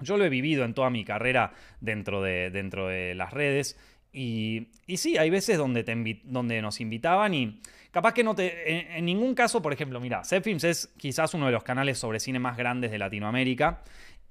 Yo 0.00 0.16
lo 0.16 0.24
he 0.24 0.28
vivido 0.28 0.64
en 0.64 0.74
toda 0.74 0.90
mi 0.90 1.04
carrera 1.04 1.52
dentro 1.80 2.22
de, 2.22 2.50
dentro 2.50 2.88
de 2.88 3.14
las 3.14 3.32
redes. 3.32 3.78
Y, 4.12 4.68
y 4.86 4.96
sí, 4.96 5.16
hay 5.18 5.30
veces 5.30 5.56
donde, 5.56 5.84
te 5.84 6.20
donde 6.24 6.60
nos 6.62 6.80
invitaban 6.80 7.34
y 7.34 7.60
capaz 7.90 8.14
que 8.14 8.24
no 8.24 8.34
te... 8.34 8.96
En, 8.98 9.04
ningún 9.04 9.34
caso, 9.34 9.62
por 9.62 9.72
ejemplo, 9.72 10.00
mira, 10.00 10.24
Zepfilms 10.24 10.64
es 10.64 10.92
quizás 10.96 11.34
uno 11.34 11.46
de 11.46 11.52
los 11.52 11.62
canales 11.62 11.98
sobre 11.98 12.20
cine 12.20 12.38
más 12.38 12.56
grandes 12.56 12.90
de 12.90 12.98
Latinoamérica. 12.98 13.82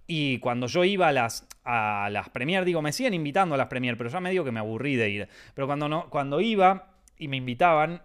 Y 0.07 0.39
cuando 0.39 0.67
yo 0.67 0.83
iba 0.83 1.07
a 1.07 1.11
las, 1.11 1.47
a 1.63 2.09
las 2.11 2.29
premier, 2.29 2.65
digo, 2.65 2.81
me 2.81 2.91
siguen 2.91 3.13
invitando 3.13 3.55
a 3.55 3.57
las 3.57 3.67
premier, 3.67 3.95
pero 3.95 4.09
ya 4.09 4.19
me 4.19 4.31
digo 4.31 4.43
que 4.43 4.51
me 4.51 4.59
aburrí 4.59 4.95
de 4.95 5.09
ir. 5.09 5.29
Pero 5.53 5.67
cuando, 5.67 5.87
no, 5.87 6.09
cuando 6.09 6.41
iba 6.41 6.95
y 7.17 7.27
me 7.27 7.37
invitaban, 7.37 8.01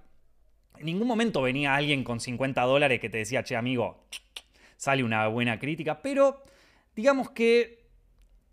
en 0.78 0.86
ningún 0.86 1.08
momento 1.08 1.40
venía 1.40 1.74
alguien 1.74 2.04
con 2.04 2.20
50 2.20 2.60
dólares 2.62 3.00
que 3.00 3.08
te 3.08 3.18
decía, 3.18 3.42
che, 3.42 3.56
amigo, 3.56 4.04
sale 4.76 5.02
una 5.02 5.26
buena 5.28 5.58
crítica, 5.58 6.02
pero 6.02 6.42
digamos 6.94 7.30
que 7.30 7.84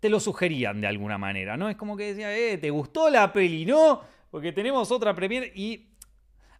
te 0.00 0.08
lo 0.08 0.18
sugerían 0.18 0.80
de 0.80 0.88
alguna 0.88 1.16
manera, 1.16 1.56
¿no? 1.56 1.68
Es 1.68 1.76
como 1.76 1.96
que 1.96 2.08
decía, 2.08 2.36
eh, 2.36 2.58
¿te 2.58 2.70
gustó 2.70 3.08
la 3.08 3.32
peli? 3.32 3.64
No, 3.64 4.00
porque 4.30 4.52
tenemos 4.52 4.90
otra 4.90 5.14
premier 5.14 5.52
y 5.54 5.90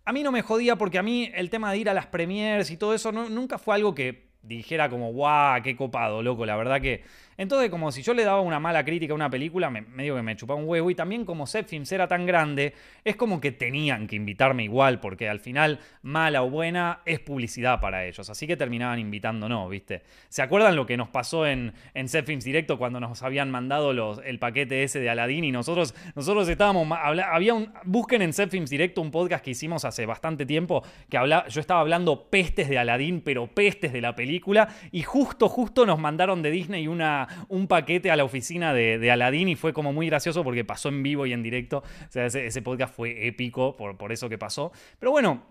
a 0.04 0.12
mí 0.12 0.22
no 0.22 0.30
me 0.30 0.42
jodía 0.42 0.76
porque 0.76 0.98
a 0.98 1.02
mí 1.02 1.30
el 1.34 1.50
tema 1.50 1.72
de 1.72 1.78
ir 1.78 1.88
a 1.88 1.94
las 1.94 2.06
premiers 2.06 2.70
y 2.70 2.76
todo 2.76 2.94
eso 2.94 3.10
nunca 3.10 3.58
fue 3.58 3.74
algo 3.74 3.94
que 3.94 4.32
dijera 4.42 4.88
como, 4.88 5.12
guau, 5.12 5.62
qué 5.62 5.76
copado, 5.76 6.22
loco, 6.22 6.44
la 6.46 6.56
verdad 6.56 6.80
que 6.80 7.04
entonces, 7.42 7.70
como 7.70 7.90
si 7.90 8.02
yo 8.02 8.14
le 8.14 8.24
daba 8.24 8.40
una 8.40 8.60
mala 8.60 8.84
crítica 8.84 9.12
a 9.12 9.16
una 9.16 9.28
película, 9.28 9.68
me, 9.68 9.82
medio 9.82 10.14
que 10.14 10.22
me 10.22 10.36
chupaba 10.36 10.60
un 10.60 10.68
huevo. 10.68 10.90
Y 10.90 10.94
también 10.94 11.24
como 11.24 11.46
Films 11.46 11.90
era 11.90 12.06
tan 12.06 12.24
grande, 12.24 12.72
es 13.04 13.16
como 13.16 13.40
que 13.40 13.50
tenían 13.50 14.06
que 14.06 14.16
invitarme 14.16 14.62
igual, 14.62 15.00
porque 15.00 15.28
al 15.28 15.40
final, 15.40 15.80
mala 16.02 16.44
o 16.44 16.50
buena, 16.50 17.00
es 17.04 17.18
publicidad 17.18 17.80
para 17.80 18.06
ellos. 18.06 18.30
Así 18.30 18.46
que 18.46 18.56
terminaban 18.56 19.00
invitándonos, 19.00 19.68
¿viste? 19.68 20.02
¿Se 20.28 20.40
acuerdan 20.40 20.76
lo 20.76 20.86
que 20.86 20.96
nos 20.96 21.08
pasó 21.08 21.46
en, 21.46 21.74
en 21.94 22.08
Films 22.08 22.44
Directo 22.44 22.78
cuando 22.78 23.00
nos 23.00 23.22
habían 23.22 23.50
mandado 23.50 23.90
el 24.22 24.38
paquete 24.38 24.84
ese 24.84 25.00
de 25.00 25.10
Aladdin? 25.10 25.44
Y 25.44 25.52
nosotros, 25.52 25.94
nosotros 26.14 26.48
estábamos. 26.48 26.86
Había 26.96 27.54
un, 27.54 27.72
busquen 27.84 28.22
en 28.22 28.32
Films 28.32 28.70
Directo 28.70 29.00
un 29.00 29.10
podcast 29.10 29.44
que 29.44 29.50
hicimos 29.50 29.84
hace 29.84 30.06
bastante 30.06 30.46
tiempo, 30.46 30.84
que 31.10 31.18
habla, 31.18 31.46
yo 31.48 31.60
estaba 31.60 31.80
hablando 31.80 32.30
pestes 32.30 32.68
de 32.68 32.78
Aladdin, 32.78 33.20
pero 33.20 33.48
pestes 33.48 33.92
de 33.92 34.00
la 34.00 34.14
película. 34.14 34.68
Y 34.92 35.02
justo, 35.02 35.48
justo 35.48 35.84
nos 35.84 35.98
mandaron 35.98 36.40
de 36.40 36.52
Disney 36.52 36.86
una 36.86 37.26
un 37.48 37.66
paquete 37.66 38.10
a 38.10 38.16
la 38.16 38.24
oficina 38.24 38.72
de, 38.74 38.98
de 38.98 39.10
Aladdin 39.10 39.48
y 39.48 39.56
fue 39.56 39.72
como 39.72 39.92
muy 39.92 40.06
gracioso 40.06 40.44
porque 40.44 40.64
pasó 40.64 40.88
en 40.88 41.02
vivo 41.02 41.26
y 41.26 41.32
en 41.32 41.42
directo. 41.42 41.78
O 41.78 42.12
sea, 42.12 42.26
ese, 42.26 42.62
podcast 42.62 42.94
fue 42.94 43.26
épico 43.26 43.76
por, 43.76 43.96
por 43.96 44.12
eso 44.12 44.28
que 44.28 44.38
pasó. 44.38 44.72
Pero 44.98 45.10
bueno, 45.10 45.42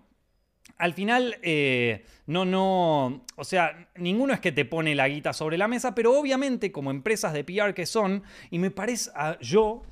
al 0.78 0.94
final, 0.94 1.36
eh, 1.42 2.04
no, 2.26 2.44
no, 2.44 3.24
o 3.36 3.44
sea, 3.44 3.88
ninguno 3.96 4.32
es 4.32 4.40
que 4.40 4.52
te 4.52 4.64
pone 4.64 4.94
la 4.94 5.08
guita 5.08 5.32
sobre 5.32 5.58
la 5.58 5.68
mesa, 5.68 5.94
pero 5.94 6.18
obviamente 6.18 6.72
como 6.72 6.90
empresas 6.90 7.32
de 7.32 7.44
PR 7.44 7.74
que 7.74 7.86
son, 7.86 8.22
y 8.50 8.58
me 8.58 8.70
parece 8.70 9.10
a 9.14 9.38
yo 9.40 9.82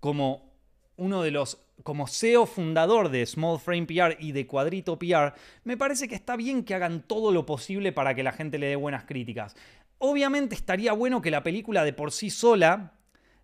como 0.00 0.52
uno 0.96 1.22
de 1.22 1.30
los, 1.30 1.58
como 1.82 2.06
CEO 2.06 2.46
fundador 2.46 3.10
de 3.10 3.26
Small 3.26 3.58
Frame 3.58 3.86
PR 3.86 4.16
y 4.18 4.32
de 4.32 4.46
Cuadrito 4.46 4.98
PR, 4.98 5.34
me 5.64 5.76
parece 5.76 6.08
que 6.08 6.14
está 6.14 6.36
bien 6.36 6.64
que 6.64 6.74
hagan 6.74 7.02
todo 7.02 7.32
lo 7.32 7.46
posible 7.46 7.92
para 7.92 8.14
que 8.14 8.22
la 8.22 8.32
gente 8.32 8.58
le 8.58 8.66
dé 8.66 8.76
buenas 8.76 9.04
críticas. 9.04 9.56
Obviamente 10.06 10.54
estaría 10.54 10.92
bueno 10.92 11.22
que 11.22 11.30
la 11.30 11.42
película 11.42 11.82
de 11.82 11.94
por 11.94 12.12
sí 12.12 12.28
sola 12.28 12.92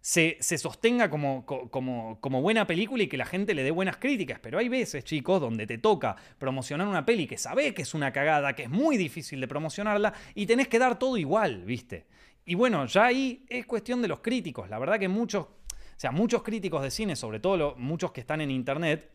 se, 0.03 0.37
sostenga 0.43 1.09
como, 1.09 1.47
como, 1.47 2.21
como, 2.21 2.43
buena 2.43 2.67
película 2.67 3.03
y 3.03 3.09
que 3.09 3.17
la 3.17 3.25
gente 3.25 3.55
le 3.55 3.63
dé 3.63 3.71
buenas 3.71 3.97
críticas. 3.97 4.41
Pero 4.43 4.59
hay 4.59 4.69
veces, 4.69 5.03
chicos, 5.03 5.41
donde 5.41 5.67
te 5.67 5.79
toca 5.79 6.17
promocionar 6.39 6.87
una 6.87 7.07
peli 7.07 7.27
que 7.27 7.39
sabés 7.39 7.73
que 7.73 7.81
es 7.81 7.95
una 7.95 8.13
cagada, 8.13 8.55
que 8.55 8.65
es 8.65 8.69
muy 8.69 8.99
difícil 8.99 9.41
de 9.41 9.49
promocionarla 9.49 10.13
y 10.35 10.45
tenés 10.45 10.69
que 10.69 10.79
dar 10.79 10.99
todo 10.99 11.17
igual, 11.17 11.65
¿viste? 11.65 12.05
Y 12.45 12.57
bueno, 12.57 12.85
ya 12.85 13.07
ahí 13.07 13.47
es 13.49 13.65
cuestión 13.65 14.03
de 14.03 14.09
los 14.09 14.21
críticos. 14.21 14.69
La 14.69 14.79
verdad 14.79 14.99
que 14.99 15.09
muchos, 15.09 15.47
o 15.47 15.51
sea, 15.97 16.11
muchos 16.11 16.43
críticos 16.43 16.83
de 16.83 16.91
cine, 16.91 17.17
sobre 17.17 17.41
todo 17.41 17.75
muchos 17.79 18.13
que 18.13 18.21
están 18.21 18.43
en 18.43 18.51
internet, 18.51 19.11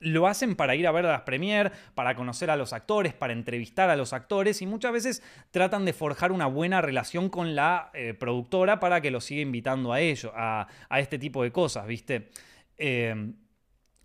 lo 0.00 0.26
hacen 0.26 0.56
para 0.56 0.74
ir 0.74 0.86
a 0.86 0.92
ver 0.92 1.06
a 1.06 1.12
las 1.12 1.22
premier, 1.22 1.72
para 1.94 2.14
conocer 2.14 2.50
a 2.50 2.56
los 2.56 2.72
actores, 2.72 3.12
para 3.12 3.32
entrevistar 3.32 3.90
a 3.90 3.96
los 3.96 4.12
actores 4.12 4.60
y 4.62 4.66
muchas 4.66 4.92
veces 4.92 5.22
tratan 5.50 5.84
de 5.84 5.92
forjar 5.92 6.32
una 6.32 6.46
buena 6.46 6.80
relación 6.80 7.28
con 7.28 7.54
la 7.54 7.90
eh, 7.94 8.14
productora 8.14 8.80
para 8.80 9.00
que 9.00 9.10
lo 9.10 9.20
siga 9.20 9.42
invitando 9.42 9.92
a 9.92 10.00
ellos, 10.00 10.32
a, 10.34 10.66
este 10.98 11.18
tipo 11.18 11.42
de 11.42 11.52
cosas, 11.52 11.86
¿viste? 11.86 12.30
Eh, 12.76 13.32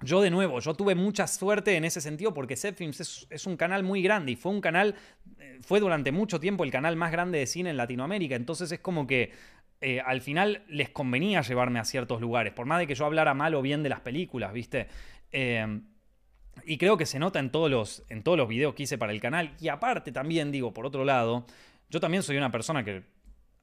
yo 0.01 0.21
de 0.21 0.29
nuevo, 0.29 0.60
yo 0.60 0.73
tuve 0.73 0.93
mucha 0.93 1.25
suerte 1.25 1.77
en 1.77 1.86
ese 1.86 2.01
sentido 2.01 2.34
porque 2.34 2.58
Zepfilms 2.58 2.99
es, 2.99 3.27
es, 3.29 3.47
un 3.47 3.55
canal 3.55 3.84
muy 3.84 4.01
grande 4.01 4.34
y 4.34 4.36
fue 4.36 4.51
un 4.51 4.60
canal, 4.60 4.95
eh, 5.39 5.60
fue 5.62 5.79
durante 5.79 6.12
mucho 6.12 6.39
tiempo 6.39 6.65
el 6.65 6.71
canal 6.71 6.97
más 6.97 7.12
grande 7.12 7.39
de 7.39 7.47
cine 7.47 7.69
en 7.69 7.77
Latinoamérica, 7.77 8.36
entonces 8.36 8.71
es 8.71 8.79
como 8.79 9.08
que 9.08 9.31
al 10.03 10.21
final 10.21 10.63
les 10.67 10.89
convenía 10.89 11.41
llevarme 11.41 11.77
a 11.77 11.84
ciertos 11.84 12.19
lugares, 12.19 12.53
por 12.53 12.65
más 12.65 12.79
de 12.79 12.88
que 12.88 12.95
yo 12.95 13.05
hablara 13.05 13.36
mal 13.36 13.53
o 13.53 13.62
bien 13.62 13.84
de 13.84 13.89
las 13.89 13.99
películas, 13.99 14.51
¿viste? 14.51 14.88
Em, 15.38 15.84
y 16.63 16.78
creo 16.78 16.95
que 16.95 17.06
se 17.06 17.19
nota 17.19 17.39
en 17.39 17.50
todos, 17.50 17.69
los, 17.69 18.04
en 18.08 18.24
todos 18.24 18.38
los 18.38 18.48
videos 18.48 18.74
que 18.74 18.84
hice 18.84 18.98
para 18.98 19.12
el 19.12 19.19
canal. 19.19 19.54
Y 19.60 19.67
aparte 19.67 20.13
también, 20.13 20.50
digo, 20.50 20.74
por 20.74 20.86
otro 20.86 21.04
lado, 21.04 21.45
yo 21.89 22.00
también 22.00 22.24
soy 22.24 22.38
una 22.38 22.54
persona 22.54 22.86
que 22.86 23.04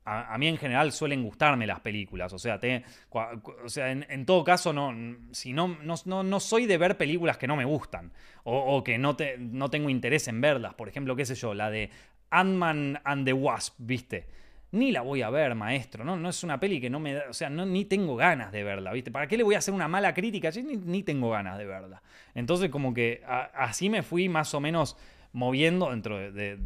a, 0.04 0.37
mí 0.37 0.48
en 0.48 0.58
general 0.58 0.92
suelen 0.92 1.22
gustarme 1.22 1.66
las 1.66 1.80
películas. 1.80 2.30
O 2.35 2.38
sea, 2.38 2.61
te, 2.61 2.85
o 3.08 3.68
sea 3.70 3.90
en, 3.90 4.27
todo 4.27 4.44
caso, 4.44 4.75
no, 4.75 4.94
si 5.33 5.54
no, 5.54 5.79
no, 5.83 6.23
no, 6.23 6.40
soy 6.40 6.66
de 6.66 6.77
ver 6.77 6.98
películas 6.98 7.38
que 7.38 7.46
no 7.46 7.56
me 7.56 7.64
gustan 7.64 8.12
o, 8.44 8.85
que 8.85 8.98
no, 8.98 9.16
te, 9.16 9.38
no 9.38 9.70
tengo 9.70 9.88
interés 9.88 10.29
en 10.29 10.42
verlas. 10.42 10.75
Por 10.75 10.90
ejemplo, 10.90 11.16
qué 11.16 11.25
sé 11.25 11.37
yo, 11.37 11.54
la 11.54 11.70
de 11.70 11.88
Ant-Man 12.29 13.00
and 13.02 13.25
the 13.25 13.33
Wasp, 13.33 13.77
¿viste? 13.79 14.29
Ni 14.73 14.90
la 14.90 15.02
voy 15.02 15.23
a 15.23 15.31
ver, 15.31 15.54
maestro. 15.54 16.04
No, 16.04 16.16
no 16.16 16.29
es 16.29 16.42
una 16.42 16.58
peli 16.58 16.81
que 16.81 16.90
no 16.90 16.98
me 16.98 17.14
da, 17.14 17.25
o 17.29 17.33
sea, 17.35 17.50
ni 17.50 17.85
tengo 17.85 18.16
ganas 18.16 18.52
de 18.52 18.64
verla, 18.64 18.92
¿viste? 18.92 19.10
¿Para 19.10 19.27
qué 19.27 19.37
le 19.37 19.42
voy 19.42 19.54
a 19.54 19.58
hacer 19.58 19.73
una 19.73 19.87
mala 19.87 20.14
crítica? 20.14 20.50
Yo 20.50 20.62
ni, 20.62 21.02
tengo 21.02 21.31
ganas 21.31 21.58
de 21.58 21.66
verla. 21.66 22.02
Entonces, 22.35 22.70
como 22.70 22.94
que 22.94 23.23
así 23.54 23.90
me 23.90 24.02
fui 24.02 24.29
más 24.29 24.54
o 24.54 24.60
menos 24.60 24.96
moviendo 25.33 25.90
dentro 25.90 26.18
de, 26.33 26.58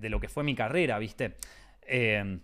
lo 0.00 0.20
que 0.20 0.28
fue 0.28 0.44
mi 0.44 0.54
carrera, 0.54 0.98
¿viste? 0.98 1.36
Eh, 1.82 2.38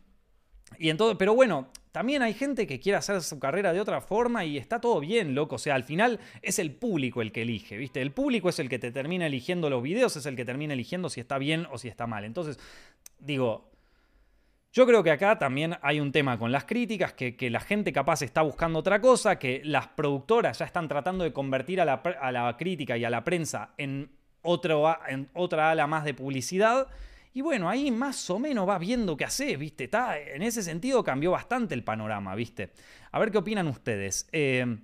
Y 0.78 0.90
entonces, 0.90 1.16
pero 1.16 1.34
bueno, 1.34 1.68
también 1.92 2.20
hay 2.22 2.34
gente 2.34 2.66
que 2.66 2.80
quiere 2.80 2.98
hacer 2.98 3.22
su 3.22 3.38
carrera 3.38 3.72
de 3.72 3.80
otra 3.80 4.00
forma 4.00 4.44
y 4.44 4.58
está 4.58 4.80
todo 4.80 4.98
bien, 4.98 5.34
loco. 5.34 5.54
O 5.54 5.58
sea, 5.58 5.76
al 5.76 5.84
final 5.84 6.18
es 6.42 6.58
el 6.58 6.72
público 6.72 7.22
el 7.22 7.30
que 7.30 7.42
elige, 7.42 7.76
¿viste? 7.76 8.02
El 8.02 8.10
público 8.10 8.48
es 8.48 8.58
el 8.58 8.68
que 8.68 8.80
te 8.80 8.90
termina 8.90 9.26
eligiendo 9.26 9.70
los 9.70 9.82
videos, 9.82 10.16
es 10.16 10.26
el 10.26 10.34
que 10.34 10.44
termina 10.44 10.74
eligiendo 10.74 11.08
si 11.08 11.20
está 11.20 11.38
bien 11.38 11.66
o 11.70 11.78
si 11.78 11.86
está 11.86 12.06
mal. 12.06 12.24
Entonces, 12.24 12.58
digo, 13.20 13.70
yo 14.76 14.86
creo 14.86 15.02
que 15.02 15.10
acá 15.10 15.38
también 15.38 15.78
hay 15.80 16.00
un 16.00 16.12
tema 16.12 16.38
con 16.38 16.52
las 16.52 16.66
críticas, 16.66 17.14
que, 17.14 17.34
la 17.50 17.60
gente 17.60 17.94
capaz 17.94 18.20
está 18.20 18.42
buscando 18.42 18.80
otra 18.80 19.00
cosa, 19.00 19.38
que 19.38 19.62
las 19.64 19.86
productoras 19.88 20.58
ya 20.58 20.66
están 20.66 20.86
tratando 20.86 21.24
de 21.24 21.32
convertir 21.32 21.80
a 21.80 21.86
la, 21.86 22.56
crítica 22.58 22.98
y 22.98 23.06
a 23.06 23.08
la 23.08 23.24
prensa 23.24 23.70
en, 23.78 24.10
otro, 24.42 24.94
en 25.08 25.30
otra 25.32 25.70
ala 25.70 25.86
más 25.86 26.04
de 26.04 26.12
publicidad. 26.12 26.88
Y 27.32 27.40
bueno, 27.40 27.70
ahí 27.70 27.90
más 27.90 28.28
o 28.28 28.38
menos 28.38 28.68
va 28.68 28.78
viendo 28.78 29.16
qué 29.16 29.24
hace, 29.24 29.56
¿viste? 29.56 29.84
Está, 29.84 30.18
en 30.18 30.42
ese 30.42 30.62
sentido 30.62 31.02
cambió 31.02 31.30
bastante 31.30 31.74
el 31.74 31.82
panorama, 31.82 32.34
¿viste? 32.34 32.72
A 33.12 33.18
ver 33.18 33.30
qué 33.30 33.38
opinan 33.38 33.68
ustedes. 33.68 34.28
Eh, 34.30 34.76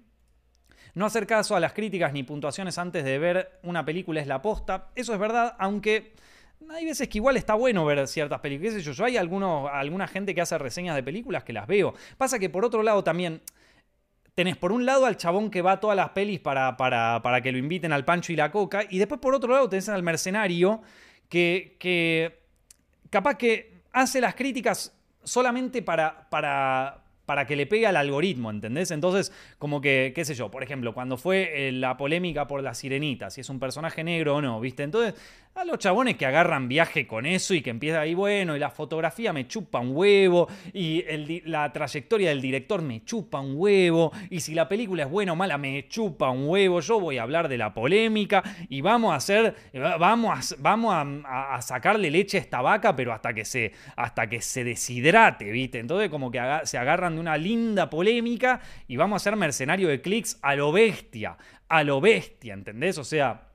no 0.94 1.04
hacer 1.04 1.26
caso 1.26 1.54
a 1.54 1.60
las 1.60 1.74
críticas 1.74 2.14
ni 2.14 2.22
puntuaciones 2.22 2.78
antes 2.78 3.04
de 3.04 3.18
ver 3.18 3.60
una 3.62 3.84
película 3.84 4.22
es 4.22 4.26
la 4.26 4.40
posta. 4.40 4.88
Eso 4.94 5.12
es 5.12 5.18
verdad, 5.18 5.54
aunque 5.58 6.14
hay 6.70 6.84
veces 6.86 7.08
que 7.08 7.18
igual 7.18 7.36
está 7.36 7.54
bueno 7.54 7.84
ver 7.84 8.06
ciertas 8.06 8.40
películas. 8.40 8.82
yo? 8.82 8.92
yo 8.92 9.04
hay 9.04 9.16
algunos, 9.16 9.70
alguna 9.72 10.06
gente 10.06 10.34
que 10.34 10.40
hace 10.40 10.56
reseñas 10.58 10.96
de 10.96 11.02
películas 11.02 11.44
que 11.44 11.52
las 11.52 11.66
veo. 11.66 11.94
Pasa 12.16 12.38
que 12.38 12.50
por 12.50 12.64
otro 12.64 12.82
lado 12.82 13.02
también 13.04 13.40
tenés 14.34 14.56
por 14.56 14.72
un 14.72 14.86
lado 14.86 15.06
al 15.06 15.16
chabón 15.16 15.50
que 15.50 15.62
va 15.62 15.72
a 15.72 15.80
todas 15.80 15.96
las 15.96 16.10
pelis 16.10 16.40
para, 16.40 16.76
para, 16.76 17.20
para 17.22 17.40
que 17.40 17.52
lo 17.52 17.58
inviten 17.58 17.92
al 17.92 18.04
pancho 18.04 18.32
y 18.32 18.36
la 18.36 18.50
coca. 18.50 18.82
Y 18.88 18.98
después 18.98 19.20
por 19.20 19.34
otro 19.34 19.52
lado 19.52 19.68
tenés 19.68 19.88
al 19.88 20.02
mercenario 20.02 20.82
que, 21.28 21.76
que 21.78 22.42
capaz 23.10 23.36
que 23.36 23.82
hace 23.92 24.20
las 24.20 24.34
críticas 24.34 24.96
solamente 25.22 25.82
para, 25.82 26.28
para, 26.30 27.02
para 27.26 27.46
que 27.46 27.56
le 27.56 27.66
pegue 27.66 27.86
al 27.86 27.96
algoritmo, 27.96 28.50
¿entendés? 28.50 28.90
Entonces, 28.90 29.32
como 29.58 29.80
que, 29.80 30.12
qué 30.14 30.24
sé 30.24 30.34
yo, 30.34 30.50
por 30.50 30.62
ejemplo, 30.62 30.94
cuando 30.94 31.16
fue 31.16 31.68
eh, 31.68 31.72
la 31.72 31.96
polémica 31.96 32.46
por 32.46 32.62
la 32.62 32.74
sirenita, 32.74 33.30
si 33.30 33.40
es 33.40 33.48
un 33.48 33.60
personaje 33.60 34.02
negro 34.02 34.36
o 34.36 34.42
no, 34.42 34.60
¿viste? 34.60 34.82
Entonces, 34.82 35.14
a 35.54 35.64
los 35.66 35.78
chabones 35.78 36.16
que 36.16 36.24
agarran 36.24 36.66
viaje 36.66 37.06
con 37.06 37.26
eso 37.26 37.52
y 37.52 37.60
que 37.60 37.70
empieza 37.70 38.00
ahí, 38.00 38.14
bueno, 38.14 38.56
y 38.56 38.58
la 38.58 38.70
fotografía 38.70 39.32
me 39.32 39.46
chupa 39.46 39.80
un 39.80 39.94
huevo, 39.94 40.48
y 40.72 41.04
la 41.44 41.70
trayectoria 41.72 42.30
del 42.30 42.40
director 42.40 42.80
me 42.80 43.04
chupa 43.04 43.40
un 43.40 43.54
huevo, 43.56 44.12
y 44.30 44.40
si 44.40 44.54
la 44.54 44.66
película 44.68 45.02
es 45.02 45.10
buena 45.10 45.32
o 45.32 45.36
mala, 45.36 45.58
me 45.58 45.86
chupa 45.88 46.30
un 46.30 46.48
huevo. 46.48 46.80
Yo 46.80 46.98
voy 46.98 47.18
a 47.18 47.22
hablar 47.22 47.48
de 47.48 47.58
la 47.58 47.74
polémica 47.74 48.42
y 48.68 48.80
vamos 48.80 49.12
a 49.12 49.16
hacer, 49.16 49.54
vamos 49.72 50.52
a, 50.52 50.56
vamos 50.58 50.94
a, 50.94 51.60
sacarle 51.60 52.10
leche 52.10 52.38
a 52.38 52.40
esta 52.40 52.62
vaca, 52.62 52.96
pero 52.96 53.12
hasta 53.12 53.34
que 53.34 53.44
se, 53.44 53.72
hasta 53.96 54.28
que 54.28 54.40
se 54.40 54.64
deshidrate, 54.64 55.50
¿viste? 55.50 55.78
Entonces, 55.78 56.08
como 56.08 56.30
que 56.30 56.40
se 56.64 56.78
agarran 56.78 57.14
de 57.14 57.20
una 57.20 57.36
linda 57.36 57.90
polémica 57.90 58.60
y 58.88 58.96
vamos 58.96 59.20
a 59.20 59.24
ser 59.24 59.36
mercenario 59.36 59.88
de 59.88 60.00
clics 60.00 60.38
a 60.40 60.56
lo 60.56 60.72
bestia, 60.72 61.36
a 61.68 61.84
lo 61.84 62.00
bestia, 62.00 62.54
¿entendés? 62.54 62.96
O 62.96 63.04
sea 63.04 63.51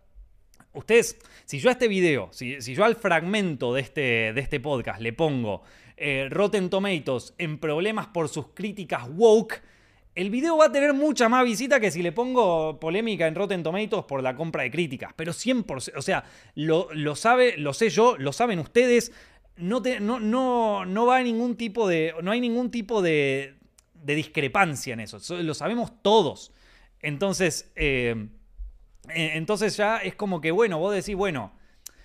Ustedes, 0.77 1.17
si 1.45 1.57
yo 1.57 1.69
a 1.69 1.71
este 1.71 1.87
video, 1.87 2.29
si, 2.31 2.59
yo 2.59 2.85
al 2.85 2.95
fragmento 2.95 3.73
de 3.73 3.81
este, 3.81 4.01
de 4.33 4.41
este 4.41 4.59
podcast 4.59 5.01
le 5.01 5.11
pongo 5.11 5.63
eh, 5.97 6.27
Rotten 6.29 6.69
Tomatoes 6.69 7.33
en 7.39 7.57
problemas 7.57 8.07
por 8.07 8.29
sus 8.29 8.49
críticas 8.53 9.09
woke, 9.09 9.59
el 10.13 10.29
video 10.29 10.55
va 10.55 10.65
a 10.65 10.71
tener 10.71 10.93
mucha 10.93 11.29
más 11.29 11.43
visita 11.45 11.79
que 11.79 11.89
si 11.89 12.03
le 12.03 12.11
pongo 12.11 12.79
polémica 12.79 13.25
en 13.25 13.33
Rotten 13.33 13.63
Tomatoes 13.63 14.05
por 14.05 14.21
la 14.21 14.35
compra 14.35 14.63
de 14.63 14.71
críticas. 14.71 15.13
Pero 15.15 15.31
100%, 15.31 15.93
o 15.95 16.01
sea, 16.01 16.23
lo, 16.53 16.89
lo 16.93 17.15
sabe, 17.15 17.57
lo 17.57 17.73
sé 17.73 17.89
yo, 17.89 18.15
lo 18.17 18.31
saben 18.31 18.59
ustedes. 18.59 19.11
No, 19.57 19.81
no, 19.99 20.19
no, 20.19 20.85
no 20.85 21.05
va 21.07 21.17
a 21.17 21.23
ningún 21.23 21.55
tipo 21.55 21.87
de. 21.87 22.13
No 22.21 22.31
hay 22.31 22.39
ningún 22.39 22.69
tipo 22.69 23.01
de, 23.01 23.55
de 23.93 24.15
discrepancia 24.15 24.93
en 24.93 24.99
eso. 24.99 25.19
Lo 25.41 25.53
sabemos 25.55 26.03
todos. 26.03 26.51
Entonces. 27.01 27.71
Eh, 27.75 28.27
eh, 29.09 29.31
entonces 29.35 29.77
ya 29.77 29.97
es 29.97 30.15
como 30.15 30.41
que, 30.41 30.51
bueno, 30.51 30.79
vos 30.79 30.93
decís, 30.93 31.15
bueno, 31.15 31.51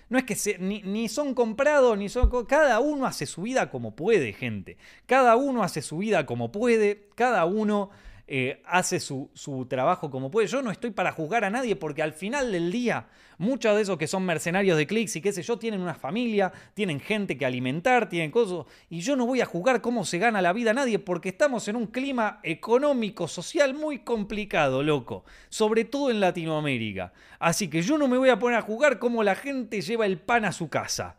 no 0.09 0.19
es 0.19 0.25
que 0.25 0.57
ni, 0.59 1.09
son 1.09 1.33
comprados, 1.33 1.97
ni 1.97 2.09
son... 2.09 2.29
Cada 2.45 2.79
uno 2.79 3.05
hace 3.05 3.25
su 3.25 3.41
vida 3.41 3.69
como 3.69 3.95
puede, 3.95 4.33
gente. 4.33 4.77
Cada 5.07 5.35
uno 5.35 5.63
hace 5.63 5.81
su 5.81 5.97
vida 5.97 6.25
como 6.25 6.51
puede, 6.51 7.09
cada 7.15 7.45
uno 7.45 7.89
eh, 8.25 8.61
hace 8.65 9.01
su, 9.01 9.29
trabajo 9.69 10.09
como 10.09 10.31
puede. 10.31 10.47
Yo 10.47 10.61
no 10.61 10.71
estoy 10.71 10.91
para 10.91 11.11
juzgar 11.11 11.43
a 11.43 11.49
nadie 11.49 11.75
porque 11.75 12.01
al 12.01 12.13
final 12.13 12.53
del 12.53 12.71
día 12.71 13.07
muchos 13.37 13.75
de 13.75 13.81
esos 13.81 13.97
que 13.97 14.07
son 14.07 14.25
mercenarios 14.25 14.77
de 14.77 14.87
clics 14.87 15.17
y 15.17 15.21
qué 15.21 15.33
sé 15.33 15.41
yo 15.41 15.59
tienen 15.59 15.81
una 15.81 15.93
familia, 15.93 16.53
tienen 16.73 17.01
gente 17.01 17.37
que 17.37 17.45
alimentar, 17.45 18.07
tienen 18.07 18.31
cosas. 18.31 18.65
Y 18.89 19.01
yo 19.01 19.17
no 19.17 19.25
voy 19.25 19.41
a 19.41 19.45
juzgar 19.45 19.81
cómo 19.81 20.05
se 20.05 20.19
gana 20.19 20.41
la 20.41 20.53
vida 20.53 20.71
a 20.71 20.73
nadie 20.73 20.99
porque 20.99 21.29
estamos 21.29 21.67
en 21.67 21.75
un 21.75 21.87
clima 21.87 22.39
económico, 22.43 23.27
social 23.27 23.73
muy 23.73 23.99
complicado, 23.99 24.83
loco. 24.83 25.25
Sobre 25.49 25.83
todo 25.83 26.09
en 26.09 26.21
Latinoamérica. 26.21 27.11
Así 27.39 27.69
que 27.69 27.81
yo 27.81 27.97
no 27.97 28.07
me 28.07 28.17
voy 28.17 28.29
a 28.29 28.39
poner 28.39 28.59
a 28.59 28.61
jugar 28.61 28.99
cómo 28.99 29.23
la 29.23 29.35
gente 29.35 29.81
lleva 29.81 30.05
el 30.05 30.17
pan 30.19 30.45
a 30.45 30.53
su 30.53 30.69
casa. 30.69 31.17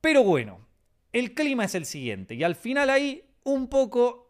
Pero 0.00 0.22
bueno, 0.22 0.60
el 1.12 1.34
clima 1.34 1.64
es 1.64 1.74
el 1.74 1.84
siguiente 1.84 2.34
y 2.36 2.44
al 2.44 2.54
final 2.54 2.90
ahí 2.90 3.24
un 3.44 3.68
poco 3.68 4.21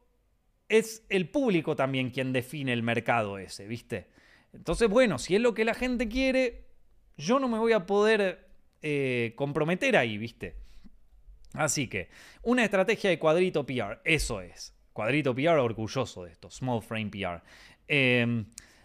es 0.73 1.05
el 1.11 1.29
público 1.29 1.77
también 1.77 2.11
quien 2.11 2.33
define 2.33 2.73
el 2.73 2.83
mercado 2.83 3.37
ese, 3.37 3.67
¿viste? 3.67 4.07
Entonces, 4.55 4.89
bueno, 4.89 5.19
si 5.19 5.35
es 5.35 5.41
lo 5.41 5.53
que 5.53 5.67
la 5.67 5.75
gente 5.75 6.09
quiere, 6.09 6.65
yo 7.19 7.39
no 7.39 7.47
me 7.47 7.59
voy 7.59 7.73
a 7.73 7.85
poder 7.85 8.49
eh, 8.81 9.35
comprometer 9.37 9.99
ahí, 9.99 10.17
¿viste? 10.17 10.57
Así 11.53 11.89
que, 11.89 12.09
una 12.43 12.65
estrategia 12.65 13.11
de 13.11 13.19
cuadrito 13.19 13.67
PR, 13.67 14.01
eso 14.05 14.41
es. 14.41 14.75
Cuadrito 14.95 15.35
PR 15.35 15.59
orgulloso 15.59 16.25
de 16.25 16.33
esto, 16.33 16.51
Small 16.51 16.81
Frame 16.81 17.11
PR. 17.11 17.43
Eh, 17.87 18.45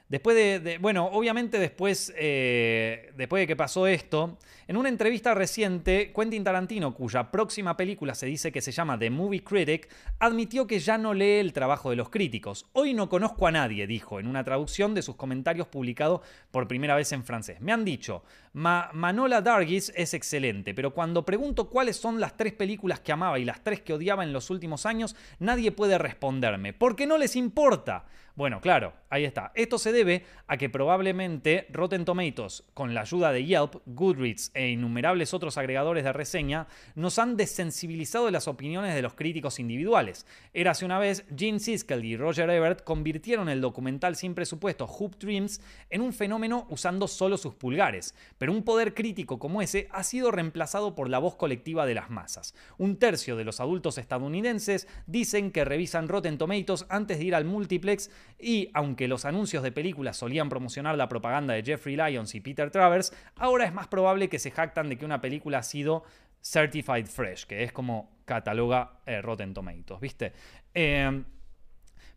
Después 0.10 0.38
de, 0.38 0.78
bueno, 0.78 1.06
obviamente 1.08 1.60
después, 1.60 2.14
eh, 2.18 3.12
después 3.18 3.42
de 3.42 3.48
que 3.48 3.58
pasó 3.58 3.88
esto, 3.88 4.38
en 4.68 4.78
una 4.78 4.88
entrevista 4.88 5.34
reciente, 5.34 6.14
Quentin 6.16 6.46
Tarantino, 6.46 6.94
cuya 6.94 7.30
próxima 7.30 7.76
película 7.76 8.16
se 8.16 8.26
dice 8.26 8.52
que 8.52 8.62
se 8.62 8.72
llama 8.72 8.98
The 8.98 9.10
Movie 9.10 9.44
Critic, 9.44 9.90
admitió 10.20 10.66
que 10.66 10.80
ya 10.80 10.98
no 10.98 11.14
lee 11.14 11.40
el 11.40 11.52
trabajo 11.52 11.90
de 11.90 11.98
los 11.98 12.10
críticos. 12.10 12.68
Hoy 12.72 12.94
no 12.94 13.10
conozco 13.10 13.48
a 13.48 13.52
nadie, 13.52 13.86
dijo 13.86 14.20
en 14.20 14.28
una 14.28 14.46
traducción 14.46 14.94
de 14.94 15.02
sus 15.02 15.16
comentarios 15.16 15.68
publicado 15.68 16.22
por 16.52 16.70
primera 16.70 16.96
vez 16.96 17.12
en 17.12 17.26
francés. 17.26 17.60
Me 17.60 17.74
han 17.74 17.84
dicho, 17.84 18.24
Manola 18.54 19.42
Dargis 19.42 19.92
es 19.96 20.14
excelente, 20.14 20.74
pero 20.74 20.94
cuando 20.94 21.26
pregunto 21.26 21.70
cuáles 21.70 21.98
son 21.98 22.22
las 22.22 22.38
tres 22.38 22.54
películas 22.54 23.02
que 23.02 23.12
amaba 23.12 23.40
y 23.40 23.46
las 23.46 23.62
tres 23.62 23.82
que 23.82 23.94
odiaba 23.94 24.24
en 24.24 24.32
los 24.32 24.50
últimos 24.50 24.86
años, 24.86 25.16
nadie 25.40 25.72
puede 25.72 25.98
responderme, 25.98 26.72
porque 26.72 27.08
no 27.08 27.18
les 27.18 27.36
importa. 27.36 28.06
Bueno, 28.38 28.62
claro, 28.62 28.94
ahí 29.10 29.26
está. 29.26 29.52
Esto 29.56 29.80
se 29.80 29.92
debe 29.92 30.24
a 30.46 30.58
que 30.58 30.70
probablemente 30.70 31.66
Rotten 31.72 32.06
Tomatoes, 32.06 32.66
con 32.76 32.94
la 32.94 33.02
ayuda 33.02 33.32
de 33.32 33.44
Yelp, 33.44 33.78
Goodreads 33.88 34.52
e 34.54 34.70
innumerables 34.70 35.34
otros 35.34 35.58
agregadores 35.58 36.04
de 36.04 36.14
reseña, 36.14 36.68
nos 36.94 37.18
han 37.18 37.36
desensibilizado 37.36 38.28
de 38.28 38.32
las 38.32 38.48
opiniones 38.48 38.94
de 38.94 39.02
los 39.02 39.16
críticos 39.16 39.60
individuales. 39.60 40.28
Érase 40.54 40.86
una 40.86 41.00
vez, 41.00 41.26
Gene 41.36 41.60
Siskel 41.60 42.06
y 42.06 42.16
Roger 42.16 42.48
Ebert 42.52 42.84
convirtieron 42.84 43.50
el 43.50 43.60
documental 43.60 44.16
sin 44.16 44.36
presupuesto 44.36 44.86
Hoop 44.86 45.16
Dreams 45.18 45.60
en 45.90 46.02
un 46.02 46.14
fenómeno 46.14 46.68
usando 46.70 47.08
solo 47.08 47.38
sus 47.38 47.56
pulgares, 47.56 48.14
pero 48.38 48.52
un 48.52 48.62
poder 48.62 48.94
crítico 48.94 49.40
como 49.40 49.64
ese 49.64 49.88
ha 49.92 50.04
sido 50.04 50.30
reemplazado 50.30 50.94
por 50.94 51.10
la 51.10 51.18
voz 51.18 51.38
colectiva 51.38 51.88
de 51.88 51.96
las 51.96 52.12
masas. 52.12 52.54
Un 52.78 52.98
tercio 52.98 53.36
de 53.36 53.46
los 53.46 53.60
adultos 53.60 53.98
estadounidenses 53.98 54.88
dicen 55.08 55.50
que 55.50 55.66
revisan 55.66 56.08
Rotten 56.08 56.38
Tomatoes 56.38 56.86
antes 56.90 57.18
de 57.18 57.26
ir 57.26 57.34
al 57.34 57.44
multiplex 57.44 58.12
y 58.40 58.70
aunque 58.74 59.08
los 59.08 59.26
anuncios 59.26 59.64
de 59.64 59.72
películas 59.72 60.18
solían 60.18 60.50
promocionar 60.50 60.98
la 60.98 61.10
propaganda 61.10 61.54
de 61.54 61.64
Jeffrey 61.64 61.96
Lyons 61.96 62.36
y 62.36 62.42
Peter 62.42 62.70
Travers, 62.72 63.14
ahora 63.36 63.66
es 63.66 63.74
más 63.74 63.88
probable 63.88 64.30
que 64.30 64.40
se 64.40 64.52
jactan 64.52 64.90
de 64.90 64.98
que 64.98 65.06
una 65.06 65.22
película 65.22 65.60
ha 65.60 65.64
sido 65.64 66.04
certified 66.42 67.06
fresh, 67.08 67.46
que 67.46 67.64
es 67.64 67.72
como 67.72 68.18
cataloga 68.26 69.00
eh, 69.06 69.22
Rotten 69.22 69.54
Tomatoes, 69.54 70.00
¿viste? 70.00 70.34
Eh, 70.74 71.24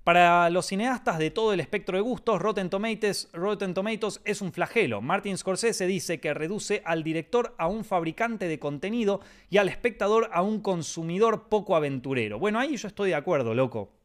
para 0.05 0.49
los 0.49 0.67
cineastas 0.67 1.19
de 1.19 1.31
todo 1.31 1.53
el 1.53 1.61
espectro 1.61 1.97
de 1.99 2.03
gustos, 2.03 2.41
Rotten 2.41 2.71
Tomatoes, 2.71 3.29
Rotten 3.35 3.75
Tomatoes, 3.75 4.23
es 4.25 4.41
un 4.41 4.51
flagelo. 4.51 5.03
Martin 5.03 5.37
Scorsese 5.37 5.87
dice 5.87 6.21
que 6.21 6.33
reduce 6.33 6.83
al 6.87 7.05
director 7.05 7.55
a 7.59 7.69
un 7.69 7.85
fabricante 7.85 8.49
de 8.49 8.59
contenido 8.59 9.21
y 9.51 9.59
al 9.59 9.69
espectador 9.69 10.31
a 10.33 10.41
un 10.41 10.63
consumidor 10.63 11.49
poco 11.49 11.77
aventurero. 11.77 12.39
Bueno, 12.39 12.59
ahí 12.59 12.77
yo 12.77 12.89
estoy 12.89 13.11
de 13.11 13.17
acuerdo, 13.17 13.55
loco. 13.55 14.00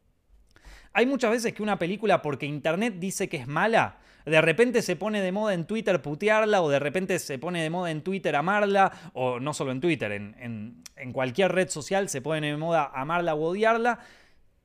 Hay 0.96 1.04
muchas 1.04 1.30
veces 1.30 1.52
que 1.52 1.62
una 1.62 1.78
película, 1.78 2.22
porque 2.22 2.46
Internet 2.46 2.94
dice 2.96 3.28
que 3.28 3.36
es 3.36 3.46
mala, 3.46 3.98
de 4.24 4.40
repente 4.40 4.80
se 4.80 4.96
pone 4.96 5.20
de 5.20 5.30
moda 5.30 5.52
en 5.52 5.66
Twitter 5.66 6.00
putearla, 6.00 6.62
o 6.62 6.70
de 6.70 6.78
repente 6.78 7.18
se 7.18 7.38
pone 7.38 7.62
de 7.62 7.68
moda 7.68 7.90
en 7.90 8.00
Twitter 8.00 8.34
amarla, 8.34 9.10
o 9.12 9.38
no 9.38 9.52
solo 9.52 9.72
en 9.72 9.82
Twitter, 9.82 10.10
en, 10.10 10.82
cualquier 11.12 11.52
red 11.52 11.68
social 11.68 12.08
se 12.08 12.22
pone 12.22 12.46
de 12.46 12.56
moda 12.56 12.90
amarla 12.94 13.34
o 13.34 13.42
odiarla, 13.42 13.98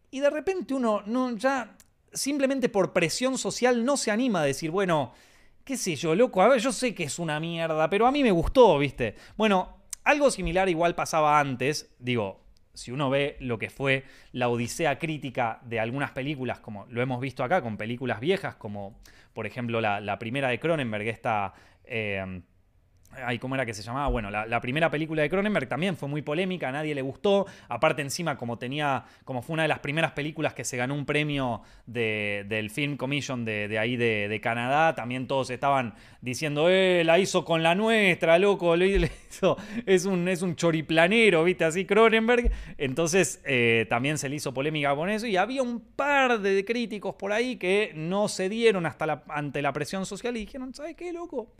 y 0.09 0.21
de 0.21 0.29
repente 0.29 0.73
uno 0.73 1.03
no, 1.05 1.36
ya 1.36 1.75
simplemente 2.13 2.69
por 2.69 2.93
presión 2.93 3.38
social 3.38 3.84
no 3.84 3.97
se 3.97 4.09
anima 4.09 4.39
a 4.39 4.45
decir, 4.45 4.71
bueno, 4.71 5.11
qué 5.65 5.75
sé 5.75 5.97
yo, 5.97 6.15
loco, 6.15 6.41
a 6.41 6.47
ver, 6.47 6.61
yo 6.61 6.71
sé 6.71 6.95
que 6.95 7.03
es 7.03 7.19
una 7.19 7.41
mierda, 7.41 7.89
pero 7.89 8.07
a 8.07 8.11
mí 8.13 8.23
me 8.23 8.32
gustó, 8.32 8.77
¿viste? 8.77 9.15
Bueno, 9.36 9.79
algo 10.05 10.32
similar 10.32 10.69
igual 10.69 10.95
pasaba 10.95 11.41
antes, 11.41 11.93
digo, 11.99 12.39
si 12.82 12.91
uno 12.91 13.09
ve 13.09 13.38
lo 13.39 13.57
que 13.57 13.69
fue 13.69 14.03
la 14.32 14.49
odisea 14.49 14.99
crítica 14.99 15.59
de 15.63 15.79
algunas 15.79 16.11
películas, 16.11 16.59
como 16.59 16.86
lo 16.89 17.01
hemos 17.01 17.21
visto 17.21 17.43
acá, 17.43 17.61
con 17.61 17.77
películas 17.77 18.19
viejas, 18.19 18.55
como 18.55 18.99
por 19.34 19.45
ejemplo 19.45 19.79
la, 19.82 20.19
primera 20.19 20.49
de 20.49 20.59
Cronenberg, 20.59 21.07
esta... 21.07 21.53
Eh, 21.86 22.41
Ay, 23.14 23.39
¿cómo 23.39 23.55
era 23.55 23.66
que 23.66 23.74
se 23.74 23.84
llamaba? 23.84 24.07
Bueno, 24.07 24.32
la, 24.32 24.62
primera 24.62 24.89
película 24.89 25.22
de 25.22 25.30
Cronenberg 25.30 25.68
también 25.68 25.97
fue 25.97 26.07
muy 26.07 26.22
polémica, 26.22 26.70
a 26.70 26.72
nadie 26.72 26.95
le 26.95 27.01
gustó. 27.01 27.45
Aparte, 27.68 28.01
encima, 28.01 28.38
como 28.38 28.57
tenía, 28.57 29.03
como 29.26 29.41
fue 29.41 29.53
una 29.53 29.64
de 29.64 29.68
las 29.68 29.80
primeras 29.80 30.12
películas 30.14 30.53
que 30.53 30.64
se 30.64 30.78
ganó 30.78 30.95
un 30.95 31.05
premio 31.05 31.62
del 31.86 32.70
Film 32.70 32.95
Commission 32.97 33.43
de, 33.43 33.78
ahí 33.78 33.97
de, 33.97 34.39
Canadá, 34.41 34.95
también 34.95 35.28
todos 35.28 35.49
estaban 35.49 35.93
diciendo, 36.22 36.68
eh, 36.70 37.03
la 37.05 37.20
hizo 37.20 37.45
con 37.45 37.62
la 37.64 37.76
nuestra, 37.76 38.39
loco, 38.39 38.76
es, 39.86 40.05
un, 40.05 40.28
es 40.28 40.41
un 40.41 40.55
choriplanero, 40.55 41.43
¿viste? 41.43 41.66
Así 41.66 41.86
Cronenberg. 41.86 42.51
Entonces, 42.78 43.41
eh, 43.45 43.86
también 43.89 44.18
se 44.18 44.30
le 44.30 44.38
hizo 44.38 44.53
polémica 44.53 44.95
con 44.95 45.09
eso. 45.09 45.28
Y 45.28 45.38
había 45.38 45.64
un 45.64 45.82
par 45.82 46.39
de 46.39 46.64
críticos 46.66 47.16
por 47.16 47.34
ahí 47.34 47.57
que 47.57 47.91
no 47.95 48.28
cedieron 48.28 48.86
hasta 48.86 49.24
ante 49.28 49.62
la 49.62 49.74
presión 49.74 50.05
social 50.05 50.36
y 50.38 50.41
dijeron, 50.41 50.74
¿sabes 50.74 50.95
qué, 50.95 51.12
loco? 51.12 51.53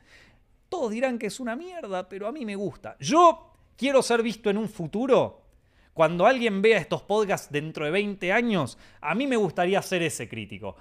Todos 0.72 0.92
dirán 0.92 1.20
que 1.20 1.28
es 1.28 1.42
una 1.42 1.54
mierda, 1.58 2.08
pero 2.08 2.28
a 2.28 2.32
mí 2.32 2.46
me 2.46 2.56
gusta. 2.56 2.96
Yo 2.98 3.52
quiero 3.76 4.02
ser 4.02 4.24
visto 4.24 4.50
en 4.50 4.58
un 4.58 4.70
futuro. 4.70 5.42
Cuando 5.94 6.26
alguien 6.26 6.62
vea 6.62 6.78
estos 6.78 7.02
podcasts 7.02 7.52
dentro 7.52 7.84
de 7.84 7.92
20 7.92 8.32
años, 8.32 8.78
a 9.02 9.14
mí 9.14 9.28
me 9.28 9.36
gustaría 9.36 9.82
ser 9.82 10.02
ese 10.02 10.30
crítico. 10.30 10.78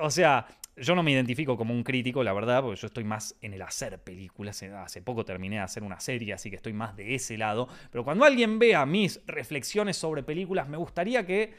o 0.00 0.10
sea, 0.10 0.46
yo 0.78 0.94
no 0.94 1.02
me 1.02 1.10
identifico 1.10 1.58
como 1.58 1.74
un 1.74 1.82
crítico, 1.82 2.24
la 2.24 2.32
verdad, 2.32 2.62
porque 2.62 2.80
yo 2.80 2.86
estoy 2.86 3.04
más 3.04 3.36
en 3.42 3.52
el 3.52 3.60
hacer 3.60 4.02
películas. 4.02 4.62
Hace 4.62 5.02
poco 5.02 5.26
terminé 5.26 5.56
de 5.56 5.62
hacer 5.62 5.82
una 5.82 6.00
serie, 6.00 6.32
así 6.32 6.48
que 6.48 6.56
estoy 6.56 6.72
más 6.72 6.96
de 6.96 7.14
ese 7.14 7.36
lado. 7.36 7.68
Pero 7.90 8.02
cuando 8.02 8.24
alguien 8.24 8.58
vea 8.58 8.86
mis 8.86 9.20
reflexiones 9.26 9.98
sobre 9.98 10.22
películas, 10.22 10.70
me 10.70 10.78
gustaría 10.78 11.26
que 11.26 11.52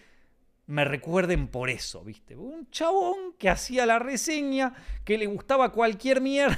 me 0.66 0.86
recuerden 0.86 1.50
por 1.50 1.70
eso, 1.70 2.04
¿viste? 2.04 2.36
Un 2.36 2.72
chabón 2.72 3.36
que 3.38 3.48
hacía 3.48 3.86
la 3.86 4.00
reseña, 4.00 4.74
que 5.06 5.20
le 5.20 5.28
gustaba 5.28 5.72
cualquier 5.72 6.20
mierda 6.20 6.58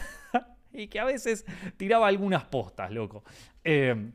y 0.74 0.88
que 0.88 1.00
a 1.00 1.06
veces 1.06 1.46
tiraba 1.78 2.08
algunas 2.08 2.46
postas, 2.46 2.92
loco. 2.92 3.24
Eh, 3.64 4.12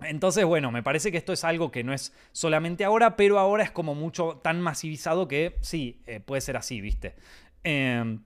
entonces, 0.00 0.44
bueno, 0.44 0.72
me 0.72 0.82
parece 0.82 1.12
que 1.12 1.18
esto 1.18 1.32
es 1.32 1.44
algo 1.44 1.70
que 1.70 1.84
no 1.84 1.92
es 1.92 2.12
solamente 2.32 2.84
ahora, 2.84 3.16
pero 3.16 3.38
ahora 3.38 3.62
es 3.62 3.70
como 3.70 3.94
mucho 3.94 4.40
tan 4.42 4.60
masivizado 4.60 5.28
que 5.28 5.56
sí, 5.60 6.02
eh, 6.06 6.20
puede 6.20 6.40
ser 6.40 6.56
así, 6.56 6.80
¿viste? 6.80 7.14
Eh, 7.62 8.18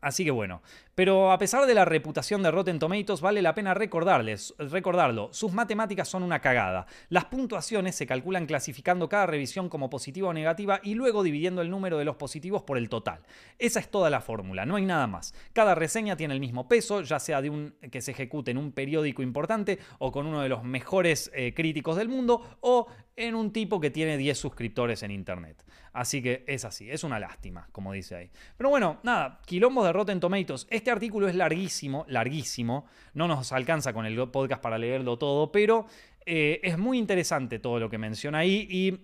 así 0.00 0.24
que 0.24 0.30
bueno, 0.30 0.62
pero 1.00 1.32
a 1.32 1.38
pesar 1.38 1.64
de 1.64 1.72
la 1.72 1.86
reputación 1.86 2.42
de 2.42 2.50
Rotten 2.50 2.78
Tomatoes, 2.78 3.22
vale 3.22 3.40
la 3.40 3.54
pena 3.54 3.72
recordarles, 3.72 4.54
recordarlo. 4.58 5.30
Sus 5.32 5.50
matemáticas 5.50 6.06
son 6.06 6.22
una 6.22 6.40
cagada. 6.40 6.84
Las 7.08 7.24
puntuaciones 7.24 7.94
se 7.94 8.06
calculan 8.06 8.44
clasificando 8.44 9.08
cada 9.08 9.24
revisión 9.24 9.70
como 9.70 9.88
positiva 9.88 10.28
o 10.28 10.34
negativa 10.34 10.78
y 10.82 10.92
luego 10.92 11.22
dividiendo 11.22 11.62
el 11.62 11.70
número 11.70 11.96
de 11.96 12.04
los 12.04 12.16
positivos 12.16 12.64
por 12.64 12.76
el 12.76 12.90
total. 12.90 13.20
Esa 13.58 13.80
es 13.80 13.90
toda 13.90 14.10
la 14.10 14.20
fórmula, 14.20 14.66
no 14.66 14.76
hay 14.76 14.84
nada 14.84 15.06
más. 15.06 15.32
Cada 15.54 15.74
reseña 15.74 16.18
tiene 16.18 16.34
el 16.34 16.40
mismo 16.40 16.68
peso, 16.68 17.00
ya 17.00 17.18
sea 17.18 17.40
de 17.40 17.48
un 17.48 17.76
que 17.90 18.02
se 18.02 18.10
ejecute 18.10 18.50
en 18.50 18.58
un 18.58 18.72
periódico 18.72 19.22
importante 19.22 19.78
o 20.00 20.12
con 20.12 20.26
uno 20.26 20.42
de 20.42 20.50
los 20.50 20.64
mejores 20.64 21.30
eh, 21.32 21.54
críticos 21.54 21.96
del 21.96 22.10
mundo 22.10 22.58
o 22.60 22.88
en 23.16 23.34
un 23.34 23.52
tipo 23.52 23.80
que 23.80 23.90
tiene 23.90 24.18
10 24.18 24.36
suscriptores 24.36 25.02
en 25.02 25.12
internet. 25.12 25.64
Así 25.92 26.22
que 26.22 26.44
es 26.46 26.64
así, 26.64 26.90
es 26.90 27.04
una 27.04 27.18
lástima, 27.18 27.68
como 27.72 27.92
dice 27.92 28.14
ahí. 28.14 28.30
Pero 28.56 28.70
bueno, 28.70 29.00
nada, 29.02 29.40
quilombos 29.44 29.84
de 29.84 29.92
Rotten 29.92 30.20
Tomatoes. 30.20 30.66
Este 30.70 30.89
este 30.90 30.96
artículo 30.96 31.28
es 31.28 31.36
larguísimo, 31.36 32.04
larguísimo, 32.08 32.84
no 33.14 33.28
nos 33.28 33.52
alcanza 33.52 33.92
con 33.92 34.06
el 34.06 34.28
podcast 34.28 34.60
para 34.60 34.76
leerlo 34.76 35.18
todo, 35.18 35.52
pero 35.52 35.86
eh, 36.26 36.58
es 36.64 36.78
muy 36.78 36.98
interesante 36.98 37.60
todo 37.60 37.78
lo 37.78 37.88
que 37.88 37.96
menciona 37.96 38.38
ahí 38.38 38.66
y 38.68 38.98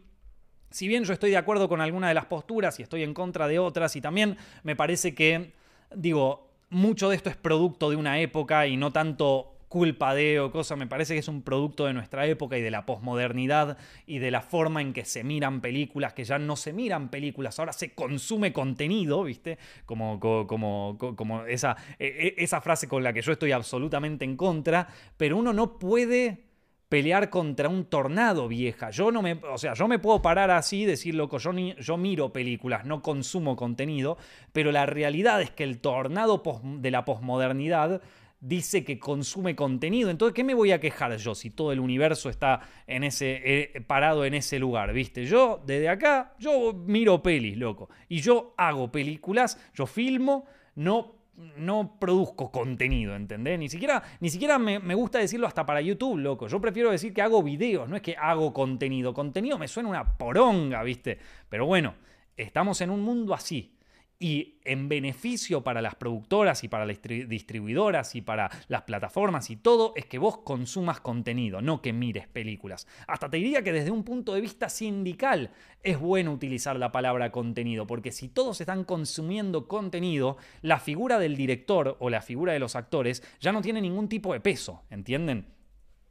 si 0.69 0.89
bien 0.89 1.05
yo 1.05 1.13
estoy 1.13 1.31
de 1.31 1.37
acuerdo 1.37 1.69
con 1.69 1.81
alguna 1.81 2.09
de 2.09 2.15
las 2.15 2.25
posturas 2.25 2.81
y 2.81 2.83
estoy 2.83 3.05
en 3.05 3.15
contra 3.15 3.47
de 3.47 3.61
otras 3.61 3.95
y 3.95 4.01
también 4.01 4.37
me 4.65 4.75
parece 4.75 5.15
que, 5.15 5.53
digo, 5.95 6.49
mucho 6.71 7.09
de 7.09 7.15
esto 7.15 7.31
es 7.31 7.37
producto 7.37 7.89
de 7.89 7.95
una 7.95 8.19
época 8.19 8.67
y 8.67 8.77
no 8.77 8.93
tanto 8.93 9.56
culpa 9.69 10.15
de 10.15 10.41
o 10.41 10.51
cosa, 10.51 10.77
me 10.77 10.87
parece 10.87 11.15
que 11.15 11.21
es 11.21 11.29
un 11.29 11.43
producto 11.43 11.87
de 11.87 11.93
nuestra 11.93 12.27
época 12.27 12.57
y 12.57 12.63
de 12.63 12.71
la 12.71 12.87
posmodernidad 12.87 13.79
y 14.07 14.19
de 14.19 14.31
la 14.31 14.41
forma 14.41 14.81
en 14.81 14.93
que 14.93 15.05
se 15.05 15.25
miran 15.25 15.61
películas, 15.61 16.15
que 16.15 16.25
ya 16.25 16.39
no 16.39 16.57
se 16.57 16.73
miran 16.73 17.11
películas, 17.11 17.59
ahora 17.59 17.73
se 17.73 17.95
consume 17.95 18.53
contenido, 18.53 19.25
¿viste? 19.25 19.59
Como, 19.85 20.21
como, 20.21 20.97
como, 20.99 21.45
esa, 21.47 21.77
e, 21.99 22.35
e, 22.39 22.43
esa 22.45 22.61
frase 22.61 22.89
con 22.89 23.03
la 23.03 23.13
que 23.13 23.23
yo 23.23 23.33
estoy 23.33 23.53
absolutamente 23.53 24.25
en 24.25 24.37
contra, 24.37 24.89
pero 25.17 25.37
uno 25.37 25.53
no 25.53 25.79
puede 25.79 26.47
pelear 26.89 27.31
contra 27.31 27.69
un 27.69 27.87
tornado 27.87 28.49
vieja. 28.49 28.91
Yo 28.91 29.11
no 29.11 29.23
me, 29.23 29.33
o 29.33 29.59
sea, 29.59 29.75
yo 29.75 29.89
me 29.89 29.99
puedo 29.99 30.23
parar 30.23 30.51
así 30.51 30.83
y 30.83 30.87
decir, 30.87 31.15
loco, 31.15 31.39
yo, 31.39 31.53
yo 31.53 31.97
miro 31.97 32.33
películas, 32.33 32.85
no 32.85 33.03
consumo 33.03 33.57
contenido, 33.57 34.19
pero 34.53 34.71
la 34.71 34.87
realidad 34.87 35.43
es 35.43 35.51
que 35.51 35.65
el 35.65 35.81
tornado 35.81 36.43
de 36.63 36.91
la 36.91 37.05
posmodernidad 37.05 38.03
dice 38.41 38.85
que 38.85 38.99
consume 38.99 39.57
contenido. 39.57 40.11
Entonces, 40.11 40.35
¿qué 40.35 40.45
me 40.45 40.55
voy 40.55 40.73
a 40.73 40.81
quejar 40.81 41.17
yo 41.17 41.35
si 41.35 41.51
todo 41.51 41.73
el 41.73 41.81
universo 41.81 42.29
está 42.29 42.61
en 42.87 43.05
ese, 43.05 43.41
eh, 43.45 43.81
parado 43.87 44.25
en 44.25 44.35
ese 44.35 44.59
lugar? 44.59 44.93
¿Viste? 44.93 45.25
Yo, 45.25 45.63
desde 45.67 45.89
acá, 45.89 46.35
yo 46.39 46.73
miro 46.73 47.23
pelis, 47.23 47.57
loco. 47.57 47.89
Y 48.09 48.21
yo 48.21 48.55
hago 48.57 48.91
películas, 48.91 49.61
yo 49.75 49.87
filmo, 49.87 50.47
no 50.75 51.17
no 51.57 51.99
produzco 51.99 52.51
contenido, 52.51 53.15
¿entendés? 53.15 53.59
Ni 53.59 53.69
siquiera, 53.69 54.03
ni 54.21 54.31
siquiera 54.31 54.59
me, 54.59 54.79
me, 54.79 54.95
gusta 54.95 55.19
decirlo 55.19 55.47
hasta 55.47 55.67
para 55.67 55.83
YouTube, 55.83 56.17
loco. 56.17 56.47
Yo 56.47 56.61
prefiero 56.61 56.91
decir 56.91 57.13
que 57.13 57.21
hago 57.21 57.43
videos, 57.43 57.89
no 57.89 57.97
es 57.97 58.03
que 58.03 58.17
hago 58.17 58.55
contenido. 58.55 59.13
Contenido 59.13 59.59
me 59.59 59.69
suena 59.69 59.91
una 59.91 60.17
poronga, 60.17 60.83
¿viste? 60.83 61.19
Pero 61.51 61.67
bueno, 61.67 61.95
estamos 62.37 62.81
en 62.81 62.91
un 62.91 63.03
mundo 63.03 63.35
así. 63.35 63.76
Y 64.19 64.61
en 64.65 64.89
beneficio 64.89 65.63
para 65.63 65.83
las 65.83 65.95
productoras 65.95 66.65
y 66.65 66.69
para 66.69 66.87
las 66.87 66.99
distribuidoras 67.03 68.15
y 68.15 68.23
para 68.23 68.51
las 68.69 68.83
plataformas 68.83 69.51
y 69.51 69.57
todo 69.57 69.93
es 69.95 70.07
que 70.07 70.19
vos 70.19 70.39
consumas 70.39 71.01
contenido, 71.01 71.61
no 71.61 71.83
que 71.83 71.93
mires 71.93 72.27
películas. 72.27 72.87
Hasta 73.07 73.29
te 73.29 73.37
diría 73.37 73.63
que 73.63 73.73
desde 73.73 73.91
un 73.91 74.05
punto 74.05 74.33
de 74.33 74.41
vista 74.41 74.71
sindical 74.71 75.51
es 75.83 76.01
bueno 76.01 76.33
utilizar 76.33 76.77
la 76.79 76.93
palabra 76.93 77.31
contenido, 77.31 77.87
porque 77.87 78.11
si 78.11 78.29
todos 78.29 78.59
están 78.61 78.85
consumiendo 78.85 79.69
contenido, 79.69 80.39
la 80.63 80.81
figura 80.81 81.19
del 81.19 81.37
director 81.37 81.99
o 82.01 82.09
la 82.09 82.23
figura 82.23 82.55
de 82.55 82.59
los 82.59 82.75
actores 82.75 83.23
ya 83.39 83.53
no 83.53 83.61
tiene 83.61 83.83
ningún 83.83 84.09
tipo 84.09 84.33
de 84.33 84.41
peso, 84.41 84.83
¿entienden? 84.89 85.55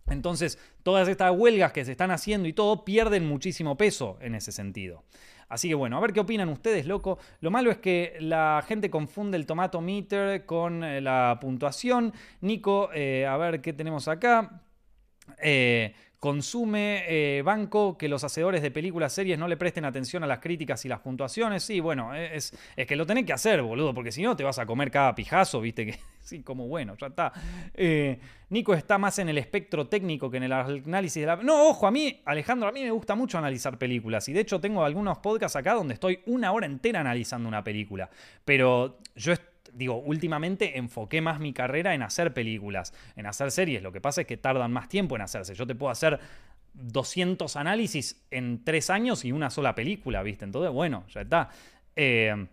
Entonces, 0.08 0.60
todas 0.84 1.08
estas 1.08 1.36
huelgas 1.36 1.72
que 1.72 1.84
se 1.84 1.91
están 1.91 2.12
haciendo 2.12 2.47
y 2.47 2.53
todo 2.53 2.86
pierden 2.86 3.26
muchísimo 3.26 3.76
peso 3.76 4.20
en 4.22 4.36
ese 4.36 4.51
sentido. 4.51 5.03
Así 5.48 5.70
que 5.70 5.76
bueno, 5.76 5.98
a 5.98 6.00
ver 6.00 6.14
qué 6.14 6.20
opinan 6.20 6.50
ustedes, 6.50 6.86
loco. 6.86 7.20
Lo 7.39 7.52
malo 7.52 7.72
es 7.72 7.78
que 7.78 8.18
la 8.20 8.64
gente 8.68 8.89
confunde 8.89 9.38
el 9.38 9.46
tomato 9.46 9.82
meter 9.82 10.46
con 10.46 10.84
eh, 10.84 11.02
la 11.02 11.38
puntuación. 11.39 12.14
Nico, 12.41 12.89
eh, 12.93 13.26
a 13.26 13.38
ver 13.38 13.62
qué 13.62 13.74
tenemos 13.74 14.08
acá. 14.08 14.62
Eh, 15.41 15.93
consume 16.20 17.41
banco 17.43 17.97
que 17.97 18.07
los 18.07 18.24
hacedores 18.24 18.61
de 18.61 18.72
películas, 18.72 19.13
series 19.13 19.38
no 19.38 19.47
le 19.47 19.57
presten 19.57 19.86
atención 19.86 20.24
a 20.24 20.28
las 20.28 20.39
críticas 20.39 20.84
y 20.86 20.89
las 20.89 20.99
puntuaciones. 20.99 21.63
Sí, 21.63 21.80
bueno, 21.80 22.16
es, 22.16 22.57
es 22.76 22.88
que 22.88 22.95
lo 22.95 23.05
tenés 23.05 23.26
que 23.26 23.34
hacer, 23.34 23.61
boludo, 23.61 23.93
porque 23.93 24.11
si 24.11 24.22
no 24.24 24.36
te 24.36 24.43
vas 24.43 24.59
a 24.59 24.66
comer 24.66 24.91
cada 24.91 25.13
pijazo, 25.13 25.61
viste 25.61 25.86
que 25.86 25.99
Sí, 26.26 26.41
como 26.41 26.68
bueno, 26.68 26.97
ya 26.99 27.07
está. 27.07 27.32
Eh, 27.76 28.20
Nico 28.49 28.74
está 28.74 28.97
más 28.97 29.20
en 29.20 29.30
el 29.30 29.38
espectro 29.38 29.88
técnico 29.88 30.32
que 30.32 30.38
en 30.38 30.43
el 30.43 30.53
análisis 30.53 31.22
de 31.22 31.28
la... 31.28 31.36
No, 31.36 31.70
ojo, 31.70 31.86
a 31.86 31.91
mí, 31.91 32.20
Alejandro, 32.26 32.68
a 32.68 32.72
mí 32.72 32.82
me 32.82 32.89
gusta 32.89 33.13
mucho 33.13 33.38
analizar 33.38 33.78
películas. 33.78 34.28
Y 34.28 34.34
de 34.34 34.39
hecho 34.39 34.59
tengo 34.59 34.84
algunos 34.84 35.20
podcasts 35.20 35.55
acá 35.55 35.76
donde 35.76 35.93
estoy 35.93 36.22
una 36.26 36.51
hora 36.51 36.66
entera 36.66 37.01
analizando 37.01 37.47
una 37.47 37.63
película. 37.63 38.09
Pero 38.43 38.97
yo 39.16 39.34
digo, 39.76 39.97
últimamente 39.99 40.78
enfoqué 40.78 41.21
más 41.21 41.39
mi 41.39 41.53
carrera 41.53 41.93
en 41.93 42.01
hacer 42.01 42.34
películas, 42.34 42.93
en 43.15 43.26
hacer 43.26 43.51
series. 43.51 43.84
Lo 43.84 43.91
que 43.91 44.01
pasa 44.01 44.21
es 44.21 44.28
que 44.28 44.38
tardan 44.38 44.71
más 44.71 44.89
tiempo 44.89 45.15
en 45.15 45.21
hacerse. 45.21 45.53
Yo 45.53 45.67
te 45.67 45.76
puedo 45.76 45.91
hacer 45.91 46.19
200 46.73 47.55
análisis 47.55 48.26
en 48.32 48.63
tres 48.63 48.89
años 48.89 49.26
y 49.26 49.32
una 49.32 49.49
sola 49.49 49.76
película, 49.76 50.23
¿viste? 50.23 50.45
Entonces, 50.45 50.71
bueno, 50.71 51.05
ya 51.13 51.21
está. 51.21 51.49
Eh, 51.95 52.47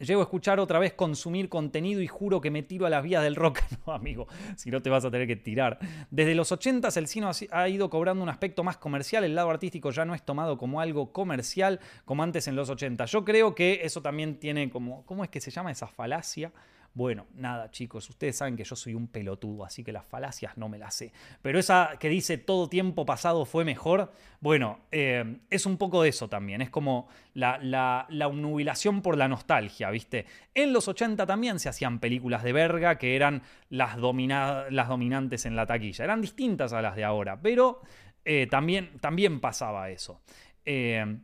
Llego 0.00 0.22
a 0.22 0.24
escuchar 0.24 0.58
otra 0.60 0.78
vez 0.78 0.94
consumir 0.94 1.50
contenido 1.50 2.00
y 2.00 2.06
juro 2.06 2.40
que 2.40 2.50
me 2.50 2.62
tiro 2.62 2.86
a 2.86 2.90
las 2.90 3.02
vías 3.02 3.22
del 3.22 3.36
rock. 3.36 3.60
No, 3.86 3.94
amigo, 3.94 4.26
si 4.56 4.70
no 4.70 4.82
te 4.82 4.90
vas 4.90 5.04
a 5.04 5.10
tener 5.10 5.26
que 5.26 5.36
tirar. 5.36 5.78
Desde 6.10 6.34
los 6.34 6.52
80 6.52 6.88
el 6.96 7.06
cine 7.06 7.26
ha 7.50 7.68
ido 7.68 7.88
cobrando 7.90 8.22
un 8.22 8.28
aspecto 8.28 8.62
más 8.62 8.76
comercial. 8.76 9.24
El 9.24 9.34
lado 9.34 9.50
artístico 9.50 9.90
ya 9.90 10.04
no 10.04 10.14
es 10.14 10.22
tomado 10.22 10.58
como 10.58 10.80
algo 10.80 11.12
comercial 11.12 11.80
como 12.04 12.22
antes 12.22 12.46
en 12.46 12.56
los 12.56 12.68
80. 12.68 13.04
Yo 13.06 13.24
creo 13.24 13.54
que 13.54 13.80
eso 13.82 14.02
también 14.02 14.38
tiene 14.38 14.70
como. 14.70 15.04
¿Cómo 15.06 15.24
es 15.24 15.30
que 15.30 15.40
se 15.40 15.50
llama 15.50 15.70
esa 15.70 15.86
falacia? 15.86 16.52
Bueno, 16.92 17.26
nada, 17.36 17.70
chicos, 17.70 18.10
ustedes 18.10 18.36
saben 18.36 18.56
que 18.56 18.64
yo 18.64 18.74
soy 18.74 18.94
un 18.94 19.06
pelotudo, 19.06 19.64
así 19.64 19.84
que 19.84 19.92
las 19.92 20.04
falacias 20.04 20.56
no 20.56 20.68
me 20.68 20.76
las 20.76 20.94
sé. 20.94 21.12
Pero 21.40 21.60
esa 21.60 21.92
que 22.00 22.08
dice 22.08 22.36
todo 22.36 22.68
tiempo 22.68 23.06
pasado 23.06 23.44
fue 23.44 23.64
mejor, 23.64 24.12
bueno, 24.40 24.80
eh, 24.90 25.38
es 25.50 25.66
un 25.66 25.76
poco 25.76 26.04
eso 26.04 26.28
también. 26.28 26.62
Es 26.62 26.70
como 26.70 27.08
la, 27.34 27.58
la, 27.58 28.08
nubilación 28.32 29.02
por 29.02 29.16
la 29.16 29.28
nostalgia, 29.28 29.88
¿viste? 29.90 30.26
En 30.52 30.72
los 30.72 30.88
80 30.88 31.26
también 31.26 31.60
se 31.60 31.68
hacían 31.68 32.00
películas 32.00 32.42
de 32.42 32.52
verga 32.52 32.98
que 32.98 33.14
eran 33.14 33.42
las, 33.68 33.96
las 33.96 34.88
dominantes 34.88 35.46
en 35.46 35.54
la 35.54 35.66
taquilla. 35.66 36.04
Eran 36.04 36.20
distintas 36.20 36.72
a 36.72 36.82
las 36.82 36.96
de 36.96 37.04
ahora, 37.04 37.40
pero 37.40 37.82
eh, 38.24 38.48
también, 38.50 38.98
también 38.98 39.38
pasaba 39.38 39.90
eso. 39.90 40.22
Eh, 40.64 41.18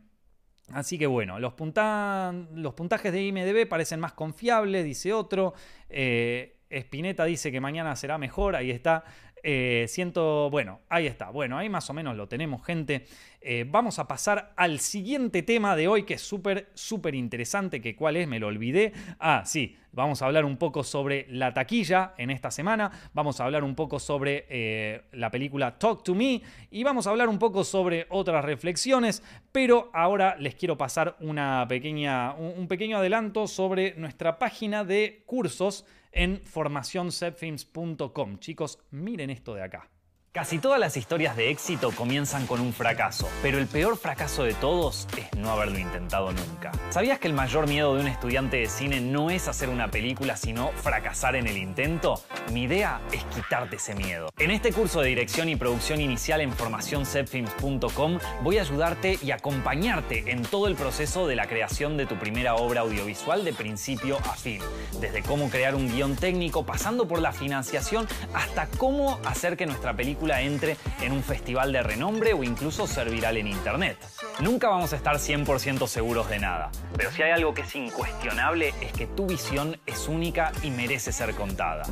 así 0.71 0.97
que 0.97 1.07
bueno, 1.07 1.39
los, 1.39 1.53
puntajes 1.53 3.11
de 3.11 3.23
IMDB 3.23 3.67
parecen 3.67 3.99
más 3.99 4.13
confiables, 4.13 4.85
dice 4.85 5.13
otro. 5.13 5.53
Eh, 5.89 6.57
Spinetta 6.69 7.23
dice 7.25 7.51
que 7.51 7.61
mañana 7.61 7.95
será 7.95 8.17
mejor, 8.17 8.55
ahí 8.55 8.71
está. 8.71 9.03
Eh, 9.49 9.85
siento, 9.87 10.49
bueno, 10.49 10.81
ahí 10.89 11.07
está. 11.07 11.29
Bueno, 11.29 11.57
ahí 11.57 11.69
más 11.69 11.89
o 11.89 11.93
menos 11.93 12.17
lo 12.17 12.27
tenemos, 12.27 12.65
gente. 12.65 13.05
Eh, 13.39 13.65
vamos 13.65 13.97
a 13.97 14.05
pasar 14.05 14.51
al 14.57 14.81
siguiente 14.81 15.41
tema 15.41 15.77
de 15.77 15.87
hoy, 15.87 16.03
que 16.03 16.15
es 16.15 16.21
súper, 16.21 16.67
súper 16.73 17.15
interesante. 17.15 17.79
Que 17.79 17.95
cuál 17.95 18.17
es, 18.17 18.27
me 18.27 18.39
lo 18.39 18.47
olvidé. 18.47 18.91
Ah, 19.21 19.43
sí, 19.45 19.77
vamos 19.93 20.21
a 20.21 20.25
hablar 20.25 20.43
un 20.43 20.57
poco 20.57 20.83
sobre 20.83 21.27
la 21.29 21.53
taquilla 21.53 22.13
en 22.17 22.29
esta 22.29 22.51
semana. 22.51 22.91
Vamos 23.13 23.39
a 23.39 23.45
hablar 23.45 23.63
un 23.63 23.73
poco 23.73 23.99
sobre 23.99 24.47
eh, 24.49 25.03
la 25.13 25.31
película 25.31 25.79
Talk 25.79 26.03
to 26.03 26.13
Me. 26.13 26.41
Y 26.69 26.83
vamos 26.83 27.07
a 27.07 27.11
hablar 27.11 27.29
un 27.29 27.39
poco 27.39 27.63
sobre 27.63 28.05
otras 28.09 28.43
reflexiones. 28.43 29.23
Pero 29.53 29.91
ahora 29.93 30.35
les 30.37 30.55
quiero 30.55 30.77
pasar 30.77 31.15
una 31.21 31.65
pequeña, 31.69 32.33
un 32.33 32.67
pequeño 32.67 32.97
adelanto 32.97 33.47
sobre 33.47 33.95
nuestra 33.95 34.39
página 34.39 34.83
de 34.83 35.23
cursos 35.25 35.85
en 36.11 36.41
formacioncepfilms.com. 36.45 38.39
Chicos, 38.39 38.79
miren 38.91 39.29
esto 39.29 39.53
de 39.53 39.63
acá. 39.63 39.89
Casi 40.37 40.59
todas 40.59 40.79
las 40.79 40.95
historias 40.97 41.35
de 41.35 41.49
éxito 41.49 41.89
comienzan 41.89 42.45
con 42.45 42.61
un 42.61 42.71
fracaso, 42.71 43.27
pero 43.41 43.57
el 43.57 43.65
peor 43.65 43.97
fracaso 43.97 44.43
de 44.43 44.53
todos 44.53 45.07
es 45.17 45.35
no 45.35 45.49
haberlo 45.49 45.79
intentado 45.79 46.31
nunca. 46.31 46.71
¿Sabías 46.91 47.17
que 47.17 47.27
el 47.27 47.33
mayor 47.33 47.65
miedo 47.67 47.95
de 47.95 48.01
un 48.01 48.07
estudiante 48.07 48.57
de 48.57 48.67
cine 48.67 49.01
no 49.01 49.31
es 49.31 49.47
hacer 49.47 49.67
una 49.67 49.89
película, 49.89 50.37
sino 50.37 50.69
fracasar 50.73 51.35
en 51.35 51.47
el 51.47 51.57
intento? 51.57 52.21
Mi 52.51 52.65
idea 52.65 53.01
es 53.11 53.23
quitarte 53.33 53.77
ese 53.77 53.95
miedo. 53.95 54.29
En 54.37 54.51
este 54.51 54.71
curso 54.71 55.01
de 55.01 55.07
dirección 55.07 55.49
y 55.49 55.55
producción 55.55 56.01
inicial 56.01 56.41
en 56.41 56.53
formacioncepfilms.com 56.53 58.19
voy 58.43 58.59
a 58.59 58.61
ayudarte 58.61 59.17
y 59.19 59.31
acompañarte 59.31 60.29
en 60.31 60.43
todo 60.43 60.67
el 60.67 60.75
proceso 60.75 61.25
de 61.25 61.35
la 61.35 61.47
creación 61.47 61.97
de 61.97 62.05
tu 62.05 62.15
primera 62.19 62.53
obra 62.53 62.81
audiovisual 62.81 63.43
de 63.43 63.53
principio 63.53 64.17
a 64.17 64.35
fin. 64.35 64.61
Desde 65.01 65.23
cómo 65.23 65.49
crear 65.49 65.73
un 65.73 65.91
guion 65.91 66.15
técnico, 66.15 66.63
pasando 66.63 67.07
por 67.07 67.21
la 67.21 67.31
financiación, 67.31 68.07
hasta 68.35 68.67
cómo 68.77 69.19
hacer 69.25 69.57
que 69.57 69.65
nuestra 69.65 69.95
película 69.95 70.26
entre 70.35 70.77
en 71.01 71.11
un 71.11 71.23
festival 71.23 71.71
de 71.71 71.81
renombre 71.81 72.33
o 72.33 72.43
incluso 72.43 72.85
ser 72.87 73.07
en 73.07 73.47
Internet. 73.47 73.97
Nunca 74.41 74.69
vamos 74.69 74.93
a 74.93 74.97
estar 74.97 75.15
100% 75.15 75.87
seguros 75.87 76.29
de 76.29 76.39
nada, 76.39 76.69
pero 76.95 77.11
si 77.11 77.23
hay 77.23 77.31
algo 77.31 77.53
que 77.53 77.61
es 77.61 77.75
incuestionable 77.75 78.73
es 78.81 78.91
que 78.93 79.07
tu 79.07 79.25
visión 79.25 79.79
es 79.85 80.07
única 80.07 80.51
y 80.61 80.69
merece 80.69 81.11
ser 81.11 81.33
contada. 81.33 81.83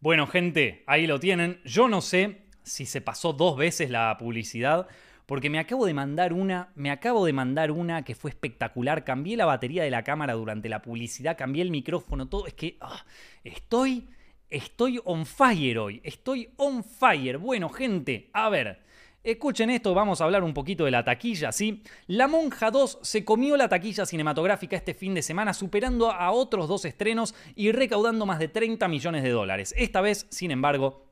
Bueno, 0.00 0.26
gente, 0.26 0.82
ahí 0.88 1.06
lo 1.06 1.20
tienen. 1.20 1.60
Yo 1.64 1.86
no 1.86 2.00
sé 2.00 2.42
si 2.64 2.86
se 2.86 3.00
pasó 3.00 3.32
dos 3.32 3.56
veces 3.56 3.88
la 3.88 4.16
publicidad, 4.18 4.88
porque 5.26 5.48
me 5.48 5.60
acabo 5.60 5.86
de 5.86 5.94
mandar 5.94 6.32
una, 6.32 6.72
me 6.74 6.90
acabo 6.90 7.24
de 7.24 7.32
mandar 7.32 7.70
una 7.70 8.02
que 8.02 8.16
fue 8.16 8.30
espectacular. 8.30 9.04
Cambié 9.04 9.36
la 9.36 9.46
batería 9.46 9.84
de 9.84 9.90
la 9.90 10.02
cámara 10.02 10.34
durante 10.34 10.68
la 10.68 10.82
publicidad, 10.82 11.38
cambié 11.38 11.62
el 11.62 11.70
micrófono, 11.70 12.28
todo. 12.28 12.48
Es 12.48 12.54
que 12.54 12.76
ah, 12.80 13.04
estoy 13.44 14.08
Estoy 14.52 15.00
on 15.06 15.24
fire 15.24 15.78
hoy, 15.78 16.02
estoy 16.04 16.50
on 16.58 16.84
fire. 16.84 17.38
Bueno, 17.38 17.70
gente, 17.70 18.28
a 18.34 18.50
ver, 18.50 18.80
escuchen 19.24 19.70
esto, 19.70 19.94
vamos 19.94 20.20
a 20.20 20.24
hablar 20.24 20.44
un 20.44 20.52
poquito 20.52 20.84
de 20.84 20.90
la 20.90 21.02
taquilla, 21.02 21.52
¿sí? 21.52 21.82
La 22.06 22.28
Monja 22.28 22.70
2 22.70 22.98
se 23.00 23.24
comió 23.24 23.56
la 23.56 23.70
taquilla 23.70 24.04
cinematográfica 24.04 24.76
este 24.76 24.92
fin 24.92 25.14
de 25.14 25.22
semana, 25.22 25.54
superando 25.54 26.10
a 26.10 26.30
otros 26.32 26.68
dos 26.68 26.84
estrenos 26.84 27.34
y 27.56 27.72
recaudando 27.72 28.26
más 28.26 28.38
de 28.38 28.48
30 28.48 28.88
millones 28.88 29.22
de 29.22 29.30
dólares. 29.30 29.72
Esta 29.74 30.02
vez, 30.02 30.26
sin 30.28 30.50
embargo, 30.50 31.11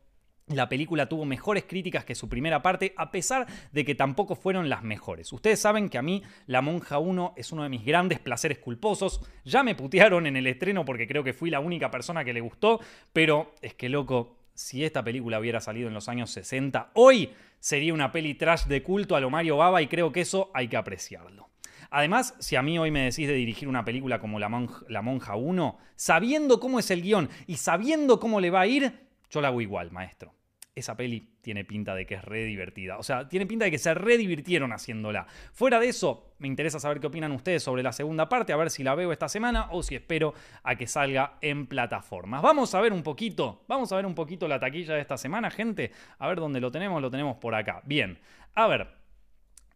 la 0.55 0.69
película 0.69 1.09
tuvo 1.09 1.25
mejores 1.25 1.65
críticas 1.65 2.05
que 2.05 2.15
su 2.15 2.29
primera 2.29 2.63
parte, 2.63 2.93
a 2.97 3.11
pesar 3.11 3.47
de 3.73 3.85
que 3.85 3.95
tampoco 3.95 4.35
fueron 4.35 4.69
las 4.69 4.83
mejores. 4.83 5.33
Ustedes 5.33 5.61
saben 5.61 5.89
que 5.89 5.99
a 5.99 6.03
mí 6.03 6.23
La 6.47 6.61
Monja 6.61 6.99
1 6.99 7.35
es 7.37 7.53
uno 7.53 7.63
de 7.63 7.69
mis 7.69 7.85
grandes 7.85 8.19
placeres 8.19 8.59
culposos. 8.59 9.21
Ya 9.45 9.63
me 9.63 9.75
putearon 9.75 10.27
en 10.27 10.37
el 10.37 10.47
estreno 10.47 10.85
porque 10.85 11.07
creo 11.07 11.23
que 11.23 11.33
fui 11.33 11.51
la 11.51 11.61
única 11.61 11.91
persona 11.91 12.25
que 12.25 12.33
le 12.33 12.41
gustó, 12.41 12.81
pero 13.13 13.55
es 13.63 13.75
que 13.75 13.89
loco, 13.89 14.37
si 14.55 14.85
esta 14.85 15.05
película 15.05 15.39
hubiera 15.39 15.61
salido 15.61 15.89
en 15.89 15.95
los 15.95 16.09
años 16.09 16.31
60, 16.31 16.91
hoy 16.95 17.31
sería 17.61 17.95
una 17.95 18.11
peli 18.11 18.35
trash 18.35 18.65
de 18.65 18.83
culto 18.83 19.17
a 19.17 19.21
lo 19.21 19.31
Mario 19.31 19.57
Baba 19.57 19.81
y 19.83 19.87
creo 19.87 20.13
que 20.13 20.23
eso 20.23 20.51
hay 20.53 20.69
que 20.69 20.77
apreciarlo. 20.77 21.49
Además, 21.93 22.35
si 22.39 22.57
a 22.57 22.63
mí 22.63 22.79
hoy 22.79 22.91
me 22.91 23.03
decís 23.03 23.27
de 23.27 23.35
dirigir 23.35 23.69
una 23.69 23.85
película 23.85 24.21
como 24.21 24.39
La 24.39 24.49
Monja, 24.49 24.85
la 24.89 25.03
Monja 25.03 25.35
1, 25.35 25.79
sabiendo 25.97 26.61
cómo 26.61 26.79
es 26.79 26.91
el 26.91 27.03
guion 27.03 27.29
y 27.47 27.57
sabiendo 27.57 28.21
cómo 28.21 28.41
le 28.41 28.51
va 28.51 28.61
a 28.61 28.67
ir, 28.67 28.93
yo 29.29 29.41
la 29.41 29.49
hago 29.49 29.61
igual, 29.61 29.91
maestro 29.91 30.35
esa 30.75 30.97
peli 30.97 31.37
tiene 31.41 31.65
pinta 31.65 31.95
de 31.95 32.07
que 32.07 32.15
es 32.15 32.25
re 32.25 32.45
divertida. 32.45 32.99
O 32.99 33.03
sea, 33.03 33.29
tiene 33.29 33.47
pinta 33.47 33.65
de 33.65 33.71
que 33.71 33.79
se 33.79 33.93
re 33.95 34.17
divirtieron 34.17 34.73
haciéndola. 34.73 35.27
Fuera 35.53 35.81
de 35.81 35.89
eso, 35.89 36.35
me 36.39 36.49
interesa 36.49 36.79
saber 36.79 37.01
qué 37.01 37.09
opinan 37.09 37.33
ustedes 37.33 37.63
sobre 37.63 37.83
la 37.83 37.93
segunda 37.93 38.29
parte, 38.29 38.53
a 38.53 38.57
ver 38.57 38.71
si 38.71 38.83
la 38.83 38.95
veo 38.95 39.13
esta 39.13 39.29
semana 39.29 39.69
o 39.71 39.83
si 39.83 39.95
espero 39.95 40.35
a 40.63 40.77
que 40.77 40.87
salga 40.87 41.39
en 41.41 41.67
plataformas. 41.67 42.43
Vamos 42.43 42.75
a 42.75 42.81
ver 42.81 42.93
un 42.93 43.03
poquito, 43.03 43.65
vamos 43.69 43.93
a 43.93 43.97
ver 43.97 44.07
un 44.07 44.15
poquito 44.15 44.49
la 44.49 44.61
taquilla 44.61 44.95
de 44.95 45.01
esta 45.01 45.17
semana, 45.17 45.51
gente. 45.51 45.93
A 46.19 46.29
ver 46.29 46.39
dónde 46.39 46.61
lo 46.61 46.71
tenemos, 46.71 47.03
lo 47.03 47.11
tenemos 47.11 47.37
por 47.37 47.55
acá. 47.55 47.83
Bien, 47.85 48.19
a 48.55 48.67
ver. 48.67 49.01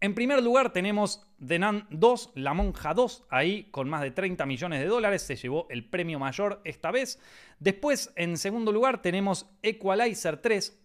En 0.01 0.14
primer 0.14 0.42
lugar 0.42 0.70
tenemos 0.70 1.26
The 1.47 1.59
Nun 1.59 1.86
2, 1.88 2.32
La 2.34 2.53
Monja 2.53 2.92
2, 2.92 3.24
ahí 3.30 3.70
con 3.70 3.88
más 3.88 4.03
de 4.03 4.11
30 4.11 4.45
millones 4.45 4.80
de 4.80 4.86
dólares, 4.86 5.22
se 5.22 5.34
llevó 5.34 5.66
el 5.70 5.88
premio 5.88 6.18
mayor 6.18 6.61
esta 6.64 6.90
vez. 6.90 7.18
Después, 7.59 8.12
en 8.14 8.36
segundo 8.36 8.70
lugar, 8.70 9.01
tenemos 9.01 9.49
Equalizer 9.62 10.36
3, 10.36 10.84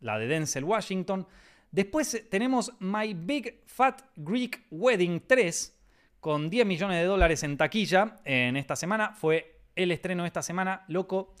la 0.00 0.18
de 0.18 0.26
Denzel 0.26 0.64
Washington. 0.64 1.26
Después 1.70 2.14
eh, 2.14 2.26
tenemos 2.28 2.72
My 2.80 3.14
Big 3.14 3.62
Fat 3.66 4.02
Greek 4.16 4.66
Wedding 4.70 5.22
3, 5.26 5.78
con 6.20 6.50
10 6.50 6.66
millones 6.66 6.98
de 6.98 7.04
dólares 7.04 7.42
en 7.42 7.56
taquilla 7.56 8.20
en 8.24 8.56
esta 8.56 8.76
semana. 8.76 9.12
Fue 9.14 9.60
el 9.76 9.90
estreno 9.90 10.22
de 10.22 10.28
esta 10.28 10.42
semana, 10.42 10.84
loco. 10.88 11.34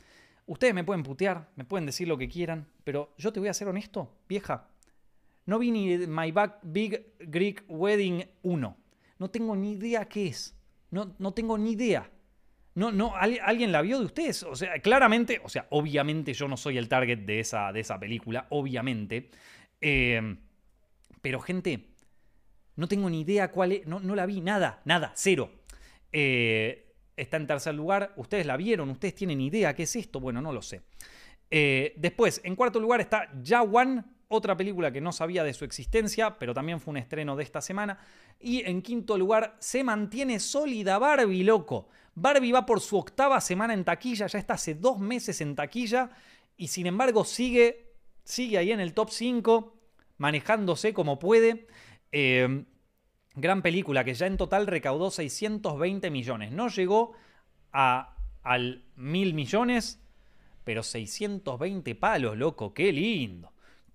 Ustedes 0.46 0.74
me 0.74 0.84
pueden 0.84 1.02
putear, 1.02 1.48
me 1.56 1.64
pueden 1.64 1.86
decir 1.86 2.08
lo 2.08 2.18
que 2.18 2.28
quieran, 2.28 2.66
pero 2.84 3.12
yo 3.18 3.32
te 3.32 3.40
voy 3.40 3.48
a 3.48 3.54
ser 3.54 3.68
honesto, 3.68 4.16
vieja. 4.28 4.68
No 5.46 5.58
vi 5.58 5.70
ni 5.70 5.96
My 6.06 6.32
Big 6.62 7.14
Greek 7.18 7.64
Wedding 7.68 8.24
1. 8.42 8.76
No 9.18 9.30
tengo 9.30 9.56
ni 9.56 9.72
idea 9.72 10.06
qué 10.06 10.28
es. 10.28 10.56
No, 10.90 11.14
no 11.18 11.32
tengo 11.32 11.58
ni 11.58 11.72
idea. 11.72 12.10
No, 12.74 12.92
no, 12.92 13.14
¿alguien 13.16 13.72
la 13.72 13.82
vio 13.82 13.98
de 13.98 14.04
ustedes? 14.04 14.42
O 14.44 14.54
sea, 14.54 14.78
claramente, 14.78 15.40
o 15.42 15.48
sea, 15.48 15.66
obviamente 15.70 16.32
yo 16.32 16.46
no 16.46 16.56
soy 16.56 16.78
el 16.78 16.88
target 16.88 17.18
de 17.18 17.40
esa, 17.40 17.72
de 17.72 17.80
esa 17.80 17.98
película, 17.98 18.46
obviamente. 18.50 19.30
Em, 19.80 20.38
pero, 21.20 21.40
gente, 21.40 21.90
no 22.76 22.86
tengo 22.86 23.10
ni 23.10 23.20
idea 23.22 23.50
cuál 23.50 23.72
es. 23.72 23.86
No, 23.86 24.00
no 24.00 24.14
la 24.14 24.24
vi, 24.26 24.40
nada, 24.40 24.82
nada, 24.84 25.12
cero. 25.14 25.50
Eh, 26.12 26.94
está 27.16 27.36
en 27.36 27.46
tercer 27.46 27.74
lugar. 27.74 28.12
¿Ustedes 28.16 28.46
la 28.46 28.56
vieron? 28.56 28.88
¿Ustedes 28.90 29.14
tienen 29.14 29.40
idea 29.40 29.74
qué 29.74 29.82
es 29.82 29.96
esto? 29.96 30.20
Bueno, 30.20 30.40
no 30.40 30.52
lo 30.52 30.62
sé. 30.62 30.82
Eh, 31.50 31.94
después, 31.96 32.40
en 32.44 32.54
cuarto 32.54 32.78
lugar 32.78 33.00
está 33.00 33.28
Jawan, 33.44 34.14
otra 34.28 34.56
película 34.56 34.92
que 34.92 35.00
no 35.00 35.10
sabía 35.10 35.42
de 35.42 35.52
su 35.52 35.64
existencia, 35.64 36.38
pero 36.38 36.54
también 36.54 36.80
fue 36.80 36.92
un 36.92 36.98
estreno 36.98 37.34
de 37.34 37.42
esta 37.42 37.60
semana. 37.60 37.98
Y 38.38 38.62
en 38.62 38.80
quinto 38.80 39.18
lugar, 39.18 39.56
se 39.58 39.82
mantiene 39.82 40.38
sólida 40.38 40.98
Barbie, 40.98 41.42
loco. 41.42 41.88
Barbie 42.14 42.52
va 42.52 42.66
por 42.66 42.80
su 42.80 42.98
octava 42.98 43.40
semana 43.40 43.74
en 43.74 43.84
taquilla, 43.84 44.26
ya 44.26 44.38
está 44.38 44.54
hace 44.54 44.74
dos 44.74 44.98
meses 44.98 45.40
en 45.40 45.54
taquilla 45.54 46.10
y 46.56 46.68
sin 46.68 46.86
embargo 46.86 47.24
sigue, 47.24 47.94
sigue 48.24 48.58
ahí 48.58 48.72
en 48.72 48.80
el 48.80 48.94
top 48.94 49.10
5, 49.10 49.76
manejándose 50.18 50.92
como 50.92 51.18
puede. 51.18 51.66
Em, 52.12 52.66
gran 53.34 53.62
película 53.62 54.04
que 54.04 54.14
ya 54.14 54.26
en 54.26 54.36
total 54.36 54.66
recaudó 54.66 55.10
620 55.10 56.10
millones. 56.10 56.52
No 56.52 56.68
llegó 56.68 57.12
a, 57.72 58.16
al 58.42 58.84
mil 58.96 59.34
millones, 59.34 60.00
pero 60.64 60.82
620 60.82 61.94
palos, 61.94 62.36
loco, 62.36 62.74
qué 62.74 62.92
lindo. 62.92 63.49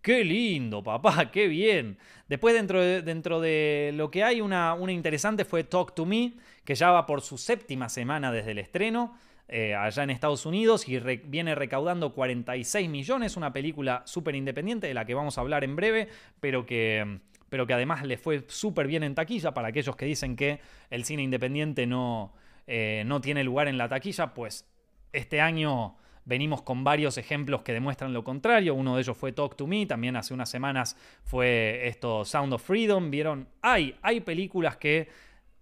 Qué 0.05 0.23
lindo, 0.23 0.83
papá, 0.83 1.31
qué 1.31 1.47
bien. 1.47 1.97
Después 2.29 2.53
dentro 2.53 2.79
de, 2.79 3.01
dentro 3.01 3.41
de 3.41 3.89
lo 3.95 4.11
que 4.11 4.23
hay, 4.23 4.39
una, 4.39 4.77
interesante 4.89 5.45
fue 5.45 5.63
Talk 5.63 5.95
to 5.95 6.05
Me, 6.05 6.33
que 6.63 6.75
ya 6.75 6.91
va 6.91 7.07
por 7.07 7.21
su 7.21 7.39
séptima 7.39 7.89
semana 7.89 8.31
desde 8.31 8.51
el 8.51 8.59
estreno. 8.59 9.17
Eh, 9.47 9.73
allá 9.73 10.03
en 10.03 10.11
Estados 10.11 10.45
Unidos 10.45 10.87
y 10.87 10.99
viene 10.99 11.55
recaudando 11.55 12.13
46 12.13 12.87
millones, 12.87 13.35
una 13.35 13.51
película 13.51 14.03
súper 14.05 14.35
independiente 14.35 14.85
de 14.85 14.93
la 14.93 15.05
que 15.05 15.15
vamos 15.15 15.39
a 15.39 15.41
hablar 15.41 15.63
en 15.63 15.75
breve, 15.75 16.07
pero 16.39 16.67
que, 16.67 17.21
pero 17.49 17.65
que 17.65 17.73
además 17.73 18.05
le 18.05 18.17
fue 18.17 18.43
súper 18.45 18.85
bien 18.85 19.01
en 19.01 19.15
taquilla 19.15 19.55
para 19.55 19.69
aquellos 19.69 19.95
que 19.95 20.05
dicen 20.05 20.35
que 20.35 20.59
el 20.91 21.03
cine 21.05 21.23
independiente 21.23 21.87
no, 21.87 22.31
eh, 22.67 23.01
no 23.07 23.21
tiene 23.21 23.43
lugar 23.43 23.67
en 23.67 23.79
la 23.79 23.89
taquilla, 23.89 24.35
pues 24.35 24.67
este 25.13 25.41
año 25.41 25.95
Venimos 26.25 26.63
con 26.63 26.83
varios 26.83 27.17
ejemplos 27.17 27.61
que 27.61 27.71
demuestran 27.71 28.13
lo 28.13 28.23
contrario. 28.23 28.73
Uno 28.73 28.95
de 28.95 29.01
ellos 29.01 29.15
fue 29.15 29.31
Talk 29.31 29.55
to 29.55 29.67
Me, 29.67 29.85
también 29.85 30.15
hace 30.15 30.33
unas 30.33 30.49
semanas 30.49 30.97
fue 31.23 31.87
esto 31.87 32.25
Sound 32.25 32.53
of 32.53 32.63
Freedom. 32.63 33.11
Vieron, 33.11 33.47
hay, 33.61 33.95
hay 34.01 34.21
películas 34.21 34.77
que 34.77 35.07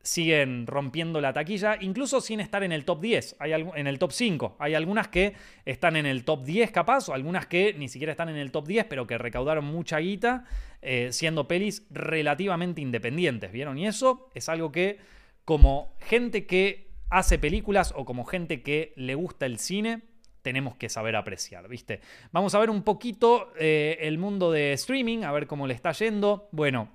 siguen 0.04 0.68
rompiendo 0.68 1.22
la 1.22 1.32
taquilla, 1.32 1.78
incluso 1.80 2.20
sin 2.20 2.42
estar 2.42 2.62
en 2.64 2.74
el 2.74 2.84
top 2.84 3.00
10, 3.00 3.38
hay 3.40 3.54
en 3.54 3.88
el 3.88 3.98
top 3.98 4.12
5. 4.12 4.58
Hay 4.60 4.74
algunas 4.74 5.08
que 5.08 5.34
están 5.66 5.96
en 5.96 6.06
el 6.06 6.26
top 6.26 6.44
10 6.44 6.72
capaz, 6.72 7.08
o 7.08 7.14
algunas 7.14 7.48
que 7.48 7.74
ni 7.74 7.88
siquiera 7.88 8.12
están 8.12 8.28
en 8.28 8.36
el 8.36 8.52
top 8.52 8.68
10, 8.68 8.86
pero 8.86 9.08
que 9.08 9.18
recaudaron 9.18 9.64
mucha 9.64 10.00
guita, 10.00 10.44
eh, 10.82 11.10
siendo 11.12 11.48
pelis 11.48 11.88
relativamente 11.90 12.82
independientes, 12.82 13.52
¿vieron? 13.54 13.78
Y 13.78 13.88
eso 13.88 14.30
es 14.34 14.50
algo 14.50 14.74
que 14.74 15.00
como 15.46 15.96
gente 16.00 16.46
que 16.46 16.92
hace 17.10 17.40
películas 17.40 17.94
o 17.96 18.04
como 18.04 18.26
gente 18.26 18.62
que 18.62 18.94
le 18.98 19.16
gusta 19.16 19.46
el 19.46 19.58
cine, 19.58 20.02
tenemos 20.44 20.76
que 20.76 20.90
saber 20.90 21.16
apreciar, 21.16 21.68
¿viste? 21.68 22.02
Vamos 22.32 22.54
a 22.54 22.60
ver 22.60 22.70
un 22.70 22.84
poquito 22.84 23.52
eh, 23.58 23.98
el 24.02 24.20
mundo 24.20 24.52
de 24.52 24.74
streaming, 24.74 25.24
a 25.24 25.32
ver 25.32 25.48
cómo 25.48 25.66
le 25.66 25.74
está 25.74 25.92
yendo. 25.94 26.50
Bueno, 26.52 26.90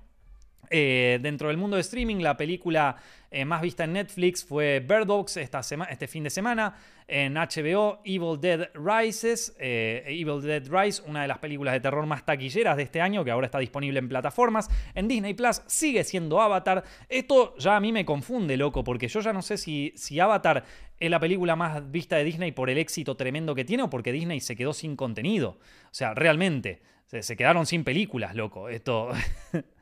eh, 0.69 1.19
dentro 1.21 1.47
del 1.47 1.57
mundo 1.57 1.75
de 1.75 1.81
streaming, 1.81 2.17
la 2.17 2.37
película 2.37 2.95
eh, 3.31 3.45
más 3.45 3.61
vista 3.61 3.83
en 3.83 3.93
Netflix 3.93 4.43
fue 4.43 4.79
Bird 4.79 5.05
Box 5.05 5.37
esta 5.37 5.61
este 5.89 6.07
fin 6.07 6.23
de 6.23 6.29
semana. 6.29 6.75
En 7.07 7.35
HBO, 7.35 8.01
Evil 8.03 8.39
Dead 8.39 8.69
Rises. 8.73 9.55
Eh, 9.59 10.03
Evil 10.07 10.41
Dead 10.41 10.63
Rise, 10.69 11.01
una 11.07 11.23
de 11.23 11.27
las 11.27 11.39
películas 11.39 11.73
de 11.73 11.79
terror 11.79 12.05
más 12.05 12.25
taquilleras 12.25 12.77
de 12.77 12.83
este 12.83 13.01
año, 13.01 13.23
que 13.23 13.31
ahora 13.31 13.45
está 13.45 13.59
disponible 13.59 13.99
en 13.99 14.09
plataformas. 14.09 14.69
En 14.93 15.07
Disney 15.07 15.33
Plus 15.33 15.61
sigue 15.67 16.03
siendo 16.03 16.41
Avatar. 16.41 16.83
Esto 17.07 17.55
ya 17.57 17.75
a 17.75 17.79
mí 17.79 17.91
me 17.91 18.05
confunde, 18.05 18.57
loco, 18.57 18.83
porque 18.83 19.07
yo 19.07 19.21
ya 19.21 19.33
no 19.33 19.41
sé 19.41 19.57
si, 19.57 19.91
si 19.95 20.19
Avatar 20.19 20.63
es 20.99 21.09
la 21.09 21.19
película 21.19 21.55
más 21.55 21.89
vista 21.91 22.17
de 22.17 22.23
Disney 22.23 22.51
por 22.51 22.69
el 22.69 22.77
éxito 22.77 23.15
tremendo 23.15 23.55
que 23.55 23.65
tiene 23.65 23.83
o 23.83 23.89
porque 23.89 24.11
Disney 24.11 24.39
se 24.39 24.55
quedó 24.55 24.73
sin 24.73 24.95
contenido. 24.95 25.57
O 25.85 25.93
sea, 25.93 26.13
realmente, 26.13 26.81
se, 27.05 27.23
se 27.23 27.35
quedaron 27.35 27.65
sin 27.65 27.83
películas, 27.83 28.35
loco. 28.35 28.69
Esto. 28.69 29.09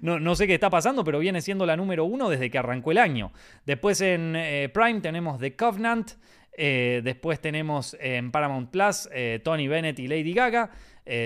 No, 0.00 0.34
sé 0.34 0.46
qué 0.46 0.54
está 0.54 0.70
pasando, 0.70 1.04
pero 1.04 1.18
viene 1.18 1.40
siendo 1.40 1.66
la 1.66 1.76
número 1.76 2.04
uno 2.04 2.28
desde 2.28 2.50
que 2.50 2.58
arrancó 2.58 2.92
el 2.92 2.98
año. 2.98 3.32
Después 3.66 4.00
en 4.00 4.34
eh, 4.36 4.68
Prime 4.72 5.00
tenemos 5.00 5.38
The 5.40 5.56
Covenant. 5.56 6.12
Eh, 6.60 7.02
después 7.04 7.40
tenemos 7.40 7.96
en 8.00 8.32
Paramount 8.32 8.70
Plus 8.70 9.08
eh, 9.12 9.40
Tony 9.44 9.68
Bennett 9.68 9.98
y 10.00 10.08
Lady 10.08 10.32
Gaga. 10.32 10.70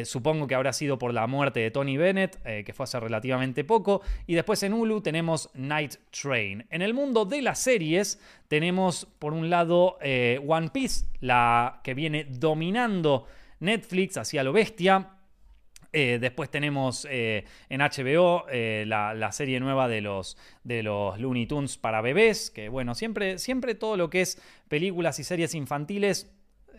supongo 0.05 0.47
que 0.47 0.55
habrá 0.55 0.73
sido 0.73 0.99
por 0.99 1.13
la 1.13 1.27
muerte 1.27 1.61
de 1.61 1.71
Tony 1.71 1.97
Bennett, 1.97 2.41
que 2.43 2.73
fue 2.73 2.85
hace 2.85 3.01
relativamente 3.01 3.65
poco. 3.65 4.03
Y 4.27 4.35
después 4.35 4.63
en 4.63 4.75
Hulu 4.75 5.01
tenemos 5.01 5.51
Night 5.55 5.97
Train. 6.11 6.67
En 6.71 6.83
el 6.83 6.95
mundo 6.95 7.25
de 7.25 7.43
las 7.43 7.59
series 7.59 8.21
tenemos 8.47 9.07
por 9.19 9.33
un 9.33 9.51
lado 9.51 9.99
One 10.47 10.71
Piece, 10.73 11.07
la 11.21 11.81
que 11.83 11.95
viene 11.95 12.27
dominando 12.29 13.27
Netflix 13.59 14.19
hacia 14.19 14.45
lo 14.45 14.53
bestia. 14.53 15.09
Eh, 15.95 16.19
después 16.19 16.51
tenemos 16.51 17.07
eh, 17.11 17.45
en 17.69 17.81
HBO 17.83 18.47
eh, 18.51 18.85
la, 18.87 19.31
serie 19.33 19.61
nueva 19.61 19.89
de 19.89 20.01
los, 20.01 20.39
de 20.65 20.83
los 20.83 21.21
Looney 21.21 21.47
Tunes 21.47 21.77
para 21.77 22.01
bebés, 22.01 22.51
que 22.51 22.71
bueno, 22.71 22.95
siempre, 22.95 23.39
siempre 23.39 23.75
todo 23.75 23.99
lo 23.99 24.09
que 24.09 24.23
es 24.23 24.41
películas 24.69 25.19
y 25.19 25.25
series 25.25 25.55
infantiles 25.55 26.33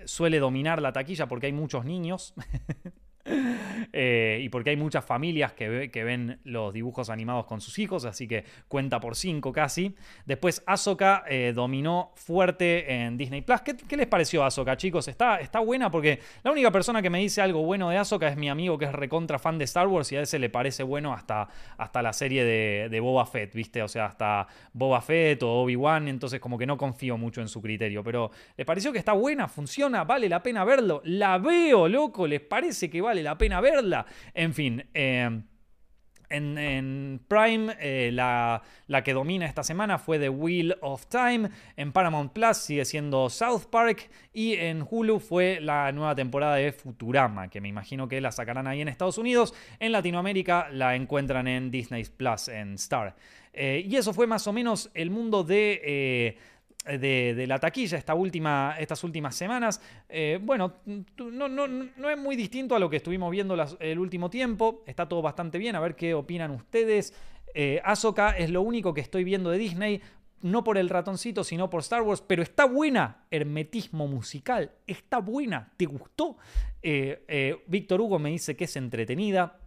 suele 0.05 0.39
dominar 0.39 0.82
la 0.82 0.93
taquilla 0.93 1.28
porque 1.28 1.45
hay 1.45 1.53
muchos 1.53 1.86
niños. 1.86 2.34
Eh, 3.95 4.39
y 4.41 4.49
porque 4.49 4.71
hay 4.71 4.76
muchas 4.76 5.05
familias 5.05 5.53
que, 5.53 5.91
que, 5.91 6.03
ven 6.03 6.39
los 6.43 6.74
dibujos 6.74 7.09
animados 7.09 7.45
con 7.45 7.61
sus 7.61 7.78
hijos, 7.80 8.05
así 8.05 8.28
que 8.28 8.43
cuenta 8.67 8.99
por 8.99 9.15
cinco 9.15 9.51
casi. 9.51 9.95
Después 10.26 10.63
Ahsoka 10.65 11.24
eh, 11.28 11.53
dominó 11.53 12.11
fuerte 12.15 12.91
en 12.91 13.17
Disney 13.17 13.41
Plus. 13.41 13.61
¿Qué, 13.61 13.97
les 13.97 14.07
pareció 14.07 14.43
Ahsoka, 14.43 14.76
chicos? 14.78 15.07
Está, 15.07 15.38
está 15.38 15.59
buena 15.59 15.91
porque 15.91 16.19
la 16.43 16.51
única 16.51 16.71
persona 16.71 17.01
que 17.01 17.09
me 17.09 17.19
dice 17.19 17.41
algo 17.41 17.63
bueno 17.63 17.89
de 17.89 17.97
Ahsoka 17.97 18.28
es 18.28 18.36
mi 18.36 18.49
amigo 18.49 18.78
que 18.78 18.86
es 18.86 18.91
recontra 18.91 19.38
fan 19.38 19.57
de 19.57 19.65
Star 19.65 19.88
Wars 19.88 20.11
y 20.11 20.17
a 20.17 20.21
ese 20.21 20.39
le 20.39 20.49
parece 20.49 20.84
bueno 20.84 21.13
hasta, 21.13 21.47
hasta 21.78 22.01
la 22.01 22.13
serie 22.13 22.43
de, 22.43 22.88
de 22.89 22.99
Boba 22.99 23.26
Fett, 23.26 23.53
¿viste? 23.53 23.84
O 23.84 23.88
sea, 23.88 24.07
hasta 24.07 24.47
Boba 24.74 25.01
Fett 25.01 25.43
o 25.43 25.61
Obi-Wan, 25.61 26.07
entonces 26.07 26.39
como 26.39 26.57
que 26.57 26.65
no 26.65 26.78
confío 26.78 27.17
mucho 27.17 27.41
en 27.41 27.47
su 27.47 27.61
criterio, 27.61 28.03
pero 28.03 28.32
¿les 28.57 28.65
pareció 28.65 28.91
que 28.91 28.99
está 28.99 29.13
buena? 29.13 29.47
¿Funciona? 29.47 30.03
¿Vale 30.03 30.28
la 30.28 30.41
pena 30.41 30.65
verlo? 30.65 31.01
La 31.05 31.38
veo, 31.38 31.88
loco, 31.88 32.26
¿les 32.26 32.41
parece 32.41 32.89
que 32.89 33.01
vale 33.01 33.12
la 33.22 33.38
pena 33.38 33.61
verla. 33.61 34.05
En 34.34 34.53
fin. 34.53 34.84
Eh, 34.93 35.43
en, 36.34 37.22
Prime, 37.28 37.76
eh, 37.80 38.09
la, 38.11 38.61
la, 38.88 39.03
que 39.03 39.14
domina 39.14 39.45
esta 39.45 39.64
semana 39.64 39.99
fue 39.99 40.20
The 40.20 40.30
Wheel 40.30 40.78
of 40.82 41.05
Time. 41.07 41.49
En 41.78 41.91
Paramount 41.91 42.32
Plus 42.34 42.57
sigue 42.57 42.86
siendo 42.86 43.30
South 43.30 43.66
Park. 43.70 44.09
Y 44.34 44.55
en 44.55 44.86
Hulu 44.89 45.20
fue 45.20 45.59
la 45.61 45.91
nueva 45.91 46.16
temporada 46.16 46.55
de 46.55 46.72
Futurama, 46.72 47.49
que 47.49 47.61
me 47.61 47.68
imagino 47.68 48.07
que 48.07 48.20
la 48.20 48.32
sacarán 48.32 48.68
ahí 48.68 48.82
en 48.82 48.88
Estados 48.88 49.18
Unidos. 49.18 49.53
En 49.80 49.91
Latinoamérica 49.91 50.70
la 50.72 50.95
encuentran 50.95 51.47
en 51.47 51.70
Disney 51.70 52.03
Plus, 52.05 52.47
en 52.47 52.74
Star. 52.76 53.16
Eh, 53.53 53.86
y 53.88 53.95
eso 53.95 54.14
fue 54.14 54.26
más 54.26 54.47
o 54.47 54.53
menos 54.53 54.89
el 54.95 55.11
mundo 55.11 55.43
de 55.43 56.38
de, 56.86 57.45
la 57.47 57.59
taquilla 57.59 57.97
esta 57.97 58.13
última, 58.13 58.75
estas 58.79 59.03
últimas 59.03 59.36
semanas. 59.36 59.81
Eh, 60.09 60.39
bueno, 60.41 60.73
no, 61.17 61.47
no, 61.47 62.09
es 62.09 62.17
muy 62.17 62.36
distinto 62.36 62.75
a 62.75 62.79
lo 62.79 62.89
que 62.89 62.97
estuvimos 62.97 63.31
viendo 63.31 63.55
el 63.79 63.99
último 63.99 64.29
tiempo. 64.29 64.84
Está 64.86 65.07
todo 65.07 65.21
bastante 65.21 65.57
bien. 65.57 65.75
A 65.75 65.79
ver 65.79 65.95
qué 65.95 66.13
opinan 66.13 66.51
ustedes. 66.51 67.13
Eh, 67.53 67.81
Ahsoka 67.84 68.31
es 68.31 68.49
lo 68.49 68.61
único 68.61 68.93
que 68.93 69.01
estoy 69.01 69.23
viendo 69.23 69.49
de 69.49 69.57
Disney. 69.57 70.01
No 70.41 70.63
por 70.65 70.77
el 70.77 70.89
ratoncito, 70.89 71.43
sino 71.45 71.69
por 71.69 71.81
Star 71.81 72.01
Wars. 72.01 72.21
Pero 72.21 72.43
está 72.43 72.65
buena. 72.65 73.25
Hermetismo 73.31 74.07
musical. 74.07 74.71
Está 74.86 75.19
buena. 75.19 75.71
¿Te 75.77 75.86
gustó? 75.86 76.38
Eh, 76.81 77.23
eh, 77.29 77.63
Víctor 77.67 78.01
Hugo 78.01 78.19
me 78.19 78.29
dice 78.29 78.57
que 78.57 78.65
es 78.65 78.75
entretenida. 78.75 79.59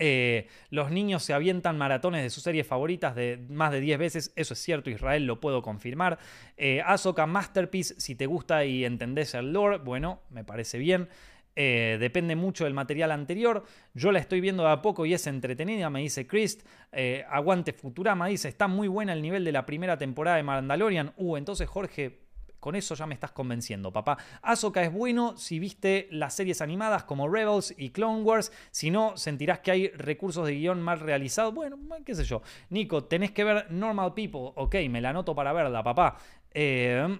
Eh, 0.00 0.48
los 0.70 0.90
niños 0.90 1.22
se 1.22 1.34
avientan 1.34 1.78
maratones 1.78 2.22
de 2.22 2.30
sus 2.30 2.42
series 2.42 2.66
favoritas 2.66 3.14
de 3.14 3.38
más 3.50 3.70
de 3.70 3.80
10 3.80 3.98
veces, 3.98 4.32
eso 4.34 4.54
es 4.54 4.60
cierto, 4.60 4.90
Israel 4.90 5.26
lo 5.26 5.40
puedo 5.40 5.62
confirmar. 5.62 6.18
Eh, 6.56 6.82
Ahsoka 6.84 7.26
Masterpiece, 7.26 8.00
si 8.00 8.16
te 8.16 8.26
gusta 8.26 8.64
y 8.64 8.84
entendés 8.84 9.34
el 9.34 9.52
lore, 9.52 9.78
bueno, 9.78 10.22
me 10.30 10.42
parece 10.42 10.78
bien. 10.78 11.08
Eh, 11.56 11.98
depende 12.00 12.36
mucho 12.36 12.64
del 12.64 12.74
material 12.74 13.10
anterior. 13.10 13.64
Yo 13.92 14.12
la 14.12 14.18
estoy 14.18 14.40
viendo 14.40 14.62
de 14.62 14.70
a 14.70 14.82
poco 14.82 15.04
y 15.04 15.14
es 15.14 15.26
entretenida, 15.26 15.90
me 15.90 16.00
dice 16.00 16.26
Chris. 16.26 16.64
Eh, 16.92 17.24
aguante 17.28 17.72
Futurama, 17.72 18.28
dice, 18.28 18.48
está 18.48 18.68
muy 18.68 18.88
buena 18.88 19.12
el 19.12 19.20
nivel 19.20 19.44
de 19.44 19.52
la 19.52 19.66
primera 19.66 19.98
temporada 19.98 20.38
de 20.38 20.42
Mandalorian. 20.42 21.12
Uh, 21.16 21.36
entonces 21.36 21.68
Jorge, 21.68 22.20
con 22.60 22.76
eso 22.76 22.94
ya 22.94 23.06
me 23.06 23.14
estás 23.14 23.32
convenciendo, 23.32 23.92
papá. 23.92 24.18
Ahsoka 24.42 24.82
es 24.82 24.92
bueno 24.92 25.36
si 25.36 25.58
viste 25.58 26.06
las 26.10 26.34
series 26.34 26.60
animadas 26.60 27.04
como 27.04 27.28
Rebels 27.28 27.74
y 27.76 27.90
Clone 27.90 28.22
Wars. 28.22 28.52
Si 28.70 28.90
no, 28.90 29.16
sentirás 29.16 29.60
que 29.60 29.70
hay 29.70 29.88
recursos 29.88 30.46
de 30.46 30.54
guion 30.54 30.80
mal 30.80 31.00
realizados. 31.00 31.54
Bueno, 31.54 31.78
qué 32.04 32.14
sé 32.14 32.24
yo. 32.24 32.42
Nico, 32.68 33.04
tenés 33.04 33.32
que 33.32 33.44
ver 33.44 33.70
Normal 33.72 34.14
People. 34.14 34.52
Ok, 34.56 34.76
me 34.88 35.00
la 35.00 35.10
anoto 35.10 35.34
para 35.34 35.52
verla, 35.52 35.82
papá. 35.82 36.18
Eh, 36.52 37.18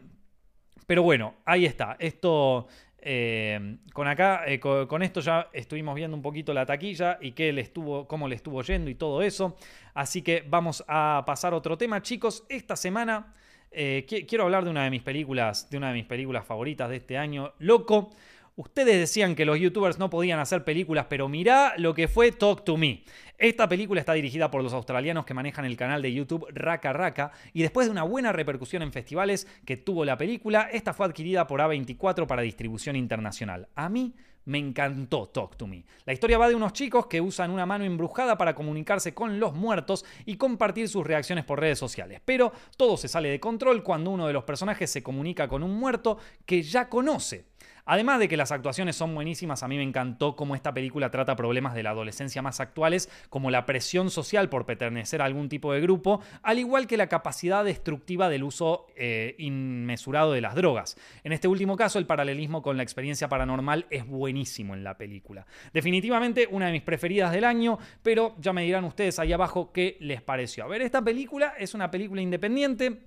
pero 0.86 1.02
bueno, 1.02 1.36
ahí 1.44 1.64
está. 1.64 1.96
Esto. 1.98 2.68
Eh, 3.02 3.78
con 3.94 4.06
acá, 4.08 4.42
eh, 4.46 4.60
con, 4.60 5.02
esto 5.02 5.20
ya 5.20 5.48
estuvimos 5.54 5.94
viendo 5.94 6.14
un 6.14 6.22
poquito 6.22 6.52
la 6.52 6.66
taquilla 6.66 7.16
y 7.18 7.32
qué 7.32 7.50
le 7.50 7.62
estuvo, 7.62 8.06
cómo 8.06 8.28
le 8.28 8.34
estuvo 8.34 8.60
yendo 8.62 8.90
y 8.90 8.94
todo 8.94 9.22
eso. 9.22 9.56
Así 9.94 10.20
que 10.20 10.44
vamos 10.46 10.84
a 10.86 11.22
pasar 11.26 11.54
a 11.54 11.56
otro 11.56 11.78
tema, 11.78 12.02
chicos. 12.02 12.44
Esta 12.50 12.76
semana 12.76 13.32
eh, 13.70 14.04
quiero 14.06 14.44
hablar 14.44 14.64
de 14.64 14.70
una 14.70 14.84
de 14.84 14.90
mis 14.90 15.02
películas, 15.02 15.68
de 15.70 15.76
una 15.76 15.88
de 15.88 15.94
mis 15.94 16.06
películas 16.06 16.44
favoritas 16.44 16.88
de 16.90 16.96
este 16.96 17.16
año, 17.16 17.52
Loco. 17.58 18.10
Ustedes 18.56 18.98
decían 18.98 19.36
que 19.36 19.46
los 19.46 19.58
youtubers 19.58 19.98
no 19.98 20.10
podían 20.10 20.38
hacer 20.38 20.64
películas, 20.64 21.06
pero 21.08 21.28
mirá 21.28 21.72
lo 21.78 21.94
que 21.94 22.08
fue 22.08 22.30
Talk 22.30 22.64
to 22.64 22.76
Me. 22.76 23.04
Esta 23.38 23.66
película 23.68 24.00
está 24.00 24.12
dirigida 24.12 24.50
por 24.50 24.62
los 24.62 24.74
australianos 24.74 25.24
que 25.24 25.32
manejan 25.32 25.64
el 25.64 25.78
canal 25.78 26.02
de 26.02 26.12
YouTube 26.12 26.46
Raka 26.50 26.92
Raka 26.92 27.32
y 27.54 27.62
después 27.62 27.86
de 27.86 27.92
una 27.92 28.02
buena 28.02 28.32
repercusión 28.32 28.82
en 28.82 28.92
festivales 28.92 29.46
que 29.64 29.78
tuvo 29.78 30.04
la 30.04 30.18
película, 30.18 30.68
esta 30.70 30.92
fue 30.92 31.06
adquirida 31.06 31.46
por 31.46 31.60
A24 31.60 32.26
para 32.26 32.42
distribución 32.42 32.96
internacional. 32.96 33.68
A 33.74 33.88
mí 33.88 34.14
me 34.44 34.58
encantó 34.58 35.28
Talk 35.28 35.56
to 35.56 35.66
Me. 35.66 35.84
La 36.04 36.12
historia 36.12 36.38
va 36.38 36.48
de 36.48 36.54
unos 36.54 36.72
chicos 36.72 37.06
que 37.06 37.20
usan 37.20 37.50
una 37.50 37.66
mano 37.66 37.84
embrujada 37.84 38.36
para 38.38 38.54
comunicarse 38.54 39.14
con 39.14 39.38
los 39.38 39.54
muertos 39.54 40.04
y 40.24 40.36
compartir 40.36 40.88
sus 40.88 41.06
reacciones 41.06 41.44
por 41.44 41.60
redes 41.60 41.78
sociales. 41.78 42.20
Pero 42.24 42.52
todo 42.76 42.96
se 42.96 43.08
sale 43.08 43.28
de 43.28 43.40
control 43.40 43.82
cuando 43.82 44.10
uno 44.10 44.26
de 44.26 44.32
los 44.32 44.44
personajes 44.44 44.90
se 44.90 45.02
comunica 45.02 45.48
con 45.48 45.62
un 45.62 45.74
muerto 45.74 46.18
que 46.46 46.62
ya 46.62 46.88
conoce. 46.88 47.49
Además 47.84 48.18
de 48.18 48.28
que 48.28 48.36
las 48.36 48.52
actuaciones 48.52 48.96
son 48.96 49.14
buenísimas, 49.14 49.62
a 49.62 49.68
mí 49.68 49.76
me 49.76 49.82
encantó 49.82 50.36
cómo 50.36 50.54
esta 50.54 50.72
película 50.72 51.10
trata 51.10 51.36
problemas 51.36 51.74
de 51.74 51.82
la 51.82 51.90
adolescencia 51.90 52.42
más 52.42 52.60
actuales, 52.60 53.08
como 53.28 53.50
la 53.50 53.66
presión 53.66 54.10
social 54.10 54.48
por 54.48 54.66
pertenecer 54.66 55.22
a 55.22 55.24
algún 55.24 55.48
tipo 55.48 55.72
de 55.72 55.80
grupo, 55.80 56.20
al 56.42 56.58
igual 56.58 56.86
que 56.86 56.96
la 56.96 57.08
capacidad 57.08 57.64
destructiva 57.64 58.28
del 58.28 58.44
uso 58.44 58.86
eh, 58.96 59.34
inmesurado 59.38 60.32
de 60.32 60.40
las 60.40 60.54
drogas. 60.54 60.96
En 61.24 61.32
este 61.32 61.48
último 61.48 61.76
caso, 61.76 61.98
el 61.98 62.06
paralelismo 62.06 62.62
con 62.62 62.76
la 62.76 62.82
experiencia 62.82 63.28
paranormal 63.28 63.86
es 63.90 64.06
buenísimo 64.06 64.74
en 64.74 64.84
la 64.84 64.96
película. 64.96 65.46
Definitivamente 65.72 66.48
una 66.50 66.66
de 66.66 66.72
mis 66.72 66.82
preferidas 66.82 67.32
del 67.32 67.44
año, 67.44 67.78
pero 68.02 68.34
ya 68.38 68.52
me 68.52 68.62
dirán 68.62 68.84
ustedes 68.84 69.18
ahí 69.18 69.32
abajo 69.32 69.72
qué 69.72 69.96
les 70.00 70.22
pareció. 70.22 70.64
A 70.64 70.68
ver, 70.68 70.82
esta 70.82 71.02
película 71.02 71.54
es 71.58 71.74
una 71.74 71.90
película 71.90 72.20
independiente 72.20 73.00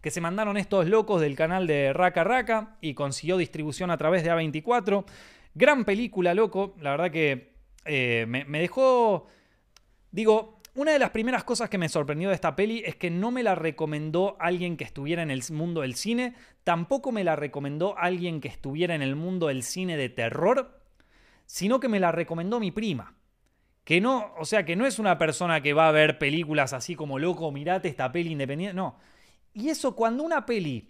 que 0.00 0.10
se 0.10 0.20
mandaron 0.20 0.56
estos 0.56 0.86
locos 0.86 1.20
del 1.20 1.36
canal 1.36 1.66
de 1.66 1.92
Raka 1.92 2.24
Raka 2.24 2.76
y 2.80 2.94
consiguió 2.94 3.36
distribución 3.36 3.90
a 3.90 3.98
través 3.98 4.22
de 4.22 4.30
A24. 4.30 5.04
Gran 5.54 5.84
película, 5.84 6.34
loco. 6.34 6.76
La 6.80 6.92
verdad 6.92 7.10
que 7.10 7.54
eh, 7.84 8.26
me, 8.28 8.60
dejó, 8.60 9.26
digo, 10.12 10.60
una 10.74 10.92
de 10.92 10.98
las 10.98 11.10
primeras 11.10 11.42
cosas 11.42 11.68
que 11.68 11.78
me 11.78 11.88
sorprendió 11.88 12.28
de 12.28 12.36
esta 12.36 12.54
peli 12.54 12.82
es 12.86 12.94
que 12.94 13.10
no 13.10 13.30
me 13.30 13.42
la 13.42 13.54
recomendó 13.54 14.36
alguien 14.38 14.76
que 14.76 14.84
estuviera 14.84 15.22
en 15.22 15.30
el 15.30 15.42
mundo 15.50 15.80
del 15.80 15.94
cine, 15.94 16.34
tampoco 16.62 17.10
me 17.10 17.24
la 17.24 17.34
recomendó 17.34 17.98
alguien 17.98 18.40
que 18.40 18.48
estuviera 18.48 18.94
en 18.94 19.02
el 19.02 19.16
mundo 19.16 19.48
del 19.48 19.62
cine 19.64 19.96
de 19.96 20.08
terror, 20.10 20.80
sino 21.46 21.80
que 21.80 21.88
me 21.88 21.98
la 21.98 22.12
recomendó 22.12 22.60
mi 22.60 22.70
prima. 22.70 23.14
Que 23.82 24.00
no, 24.02 24.34
o 24.38 24.44
sea, 24.44 24.64
que 24.66 24.76
no 24.76 24.86
es 24.86 24.98
una 24.98 25.16
persona 25.16 25.62
que 25.62 25.72
va 25.72 25.88
a 25.88 25.92
ver 25.92 26.18
películas 26.18 26.74
así 26.74 26.94
como 26.94 27.18
loco, 27.18 27.50
mirate 27.50 27.88
esta 27.88 28.12
peli 28.12 28.30
independiente, 28.30 28.74
no. 28.74 28.96
Y 29.58 29.70
eso 29.70 29.96
cuando 29.96 30.22
una 30.22 30.46
peli 30.46 30.88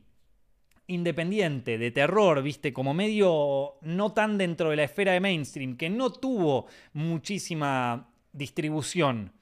independiente 0.88 1.78
de 1.78 1.90
terror, 1.90 2.42
viste, 2.42 2.70
como 2.70 2.92
medio 2.92 3.78
no 3.80 4.12
tan 4.12 4.36
dentro 4.36 4.68
de 4.68 4.76
la 4.76 4.84
esfera 4.84 5.12
de 5.12 5.20
mainstream, 5.20 5.74
que 5.78 5.88
no 5.88 6.12
tuvo 6.12 6.66
muchísima 6.92 8.10
distribución, 8.30 9.32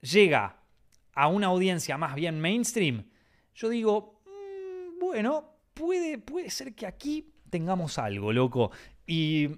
llega 0.00 0.56
a 1.12 1.28
una 1.28 1.48
audiencia 1.48 1.98
más 1.98 2.14
bien 2.14 2.40
mainstream, 2.40 3.04
yo 3.54 3.68
digo, 3.68 4.22
mm, 4.24 4.98
bueno, 4.98 5.56
puede, 5.74 6.16
puede 6.16 6.48
ser 6.48 6.74
que 6.74 6.86
aquí 6.86 7.34
tengamos 7.50 7.98
algo, 7.98 8.32
loco. 8.32 8.70
Y, 9.06 9.48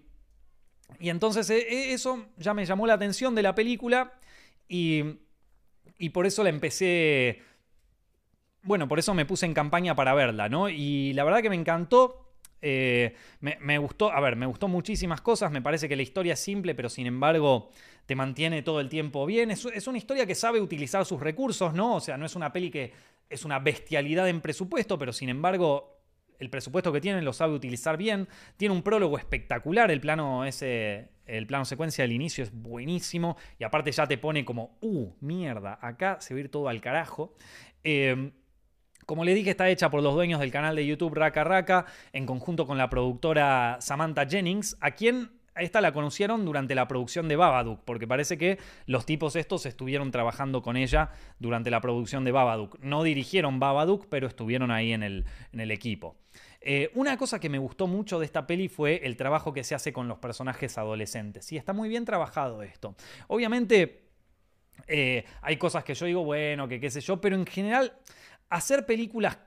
y 0.99 1.09
entonces 1.09 1.49
e, 1.51 1.59
e, 1.59 1.93
eso 1.93 2.30
ya 2.37 2.53
me 2.53 2.66
llamó 2.66 2.85
la 2.89 2.95
atención 2.95 3.33
de 3.37 3.43
la 3.43 3.55
película 3.55 4.18
y, 4.68 5.05
y 5.99 6.09
por 6.09 6.26
eso 6.26 6.43
la 6.43 6.51
empecé... 6.51 7.52
Bueno, 8.63 8.89
por 8.89 8.99
eso 8.99 9.15
me 9.15 9.27
puse 9.27 9.47
en 9.47 9.55
campaña 9.55 9.95
para 9.95 10.15
verla, 10.15 10.49
¿no? 10.49 10.69
Y 10.69 11.13
la 11.15 11.25
verdad 11.25 11.43
que 11.43 11.51
me 11.51 11.57
encantó. 11.57 12.19
Eh, 12.65 13.17
me, 13.41 13.79
gustó, 13.79 14.13
a 14.13 14.21
ver, 14.21 14.37
me 14.37 14.47
gustó 14.47 14.69
muchísimas 14.69 15.21
cosas, 15.21 15.51
me 15.51 15.61
parece 15.61 15.89
que 15.89 15.97
la 15.97 16.03
historia 16.03 16.35
es 16.35 16.39
simple, 16.39 16.77
pero 16.77 16.89
sin 16.89 17.09
embargo 17.09 17.71
te 18.07 18.15
mantiene 18.15 18.63
todo 18.63 18.81
el 18.81 18.89
tiempo 18.89 19.27
bien. 19.27 19.51
Es, 19.51 19.65
es, 19.65 19.89
una 19.89 19.99
historia 19.99 20.27
que 20.27 20.37
sabe 20.37 20.61
utilizar 20.61 21.05
sus 21.05 21.21
recursos, 21.21 21.75
¿no? 21.75 21.97
O 21.97 22.01
sea, 22.01 22.17
no 22.17 22.25
es 22.25 22.37
una 22.37 22.53
peli 22.53 22.71
que 22.71 22.93
es 23.29 23.45
una 23.45 23.59
bestialidad 23.59 24.29
en 24.29 24.41
presupuesto, 24.41 24.97
pero 24.97 25.13
sin 25.13 25.29
embargo 25.29 26.03
el 26.39 26.51
presupuesto 26.51 26.93
que 26.93 27.01
tiene 27.01 27.23
lo 27.23 27.33
sabe 27.33 27.55
utilizar 27.55 27.97
bien. 27.97 28.29
Tiene 28.57 28.75
un 28.75 28.83
prólogo 28.83 29.19
espectacular, 29.19 29.91
el 29.91 30.01
plano 30.01 30.45
ese, 30.45 31.09
el 31.25 31.47
plano 31.47 31.65
secuencia 31.65 32.03
del 32.03 32.13
inicio 32.13 32.45
es 32.45 32.53
buenísimo 32.53 33.37
y 33.59 33.65
aparte 33.65 33.93
ya 33.93 34.07
te 34.07 34.19
pone 34.19 34.45
como, 34.45 34.77
uh, 34.83 35.13
mierda, 35.21 35.79
acá 35.81 36.19
se 36.21 36.35
va 36.35 36.39
a 36.39 36.41
ir 36.43 36.51
todo 36.51 36.69
al 36.69 36.81
carajo. 36.81 37.35
Eh, 37.85 38.33
como 39.07 39.25
le 39.25 39.35
dije, 39.35 39.51
está 39.51 39.69
hecha 39.69 39.91
por 39.91 40.03
los 40.03 40.15
dueños 40.15 40.41
del 40.41 40.51
canal 40.51 40.77
de 40.77 40.87
YouTube 40.87 41.15
Raka 41.15 41.45
Raka, 41.45 41.87
en 42.13 42.27
conjunto 42.27 42.67
con 42.67 42.79
la 42.79 42.89
productora 42.91 43.79
Samantha 43.81 44.27
Jennings, 44.27 44.77
a 44.81 44.93
quien 44.93 45.31
esta 45.55 45.81
la 45.81 45.93
conocieron 45.93 46.45
durante 46.45 46.75
la 46.75 46.89
producción 46.89 47.29
de 47.29 47.37
Babadook, 47.37 47.81
porque 47.85 48.07
parece 48.07 48.39
que 48.39 48.59
los 48.87 49.05
tipos 49.05 49.37
estos 49.37 49.67
estuvieron 49.67 50.11
trabajando 50.11 50.63
con 50.63 50.77
ella 50.77 51.11
durante 51.39 51.71
la 51.71 51.81
producción 51.81 52.25
de 52.25 52.33
Babadook. 52.33 52.79
No 52.81 53.03
dirigieron 53.03 53.61
Babadook, 53.61 54.07
pero 54.09 54.27
estuvieron 54.27 54.71
ahí 54.71 54.93
en 54.93 55.03
el, 55.03 55.25
en 55.53 55.61
el 55.61 55.71
equipo. 55.71 56.17
Eh, 56.61 56.91
una 56.95 57.17
cosa 57.17 57.41
que 57.41 57.49
me 57.49 57.59
gustó 57.59 57.87
mucho 57.87 58.19
de 58.19 58.25
esta 58.25 58.47
peli 58.47 58.69
fue 58.69 59.05
el 59.05 59.17
trabajo 59.17 59.53
que 59.53 59.65
se 59.65 59.75
hace 59.75 59.93
con 59.93 60.09
los 60.09 60.19
personajes 60.19 60.79
adolescentes. 60.79 61.51
Y 61.53 61.57
está 61.57 61.73
muy 61.73 61.89
bien 61.89 62.05
trabajado 62.05 62.63
esto. 62.63 62.95
Obviamente 63.27 64.03
eh, 64.87 65.25
hay 65.43 65.57
cosas 65.57 65.85
que 65.85 65.95
yo 65.95 66.07
digo, 66.07 66.25
bueno, 66.25 66.69
que 66.69 66.81
qué 66.81 66.91
sé 66.91 67.01
yo, 67.01 67.21
pero 67.21 67.37
en 67.37 67.47
general 67.47 67.93
hacer 68.53 68.85
películas 68.85 69.39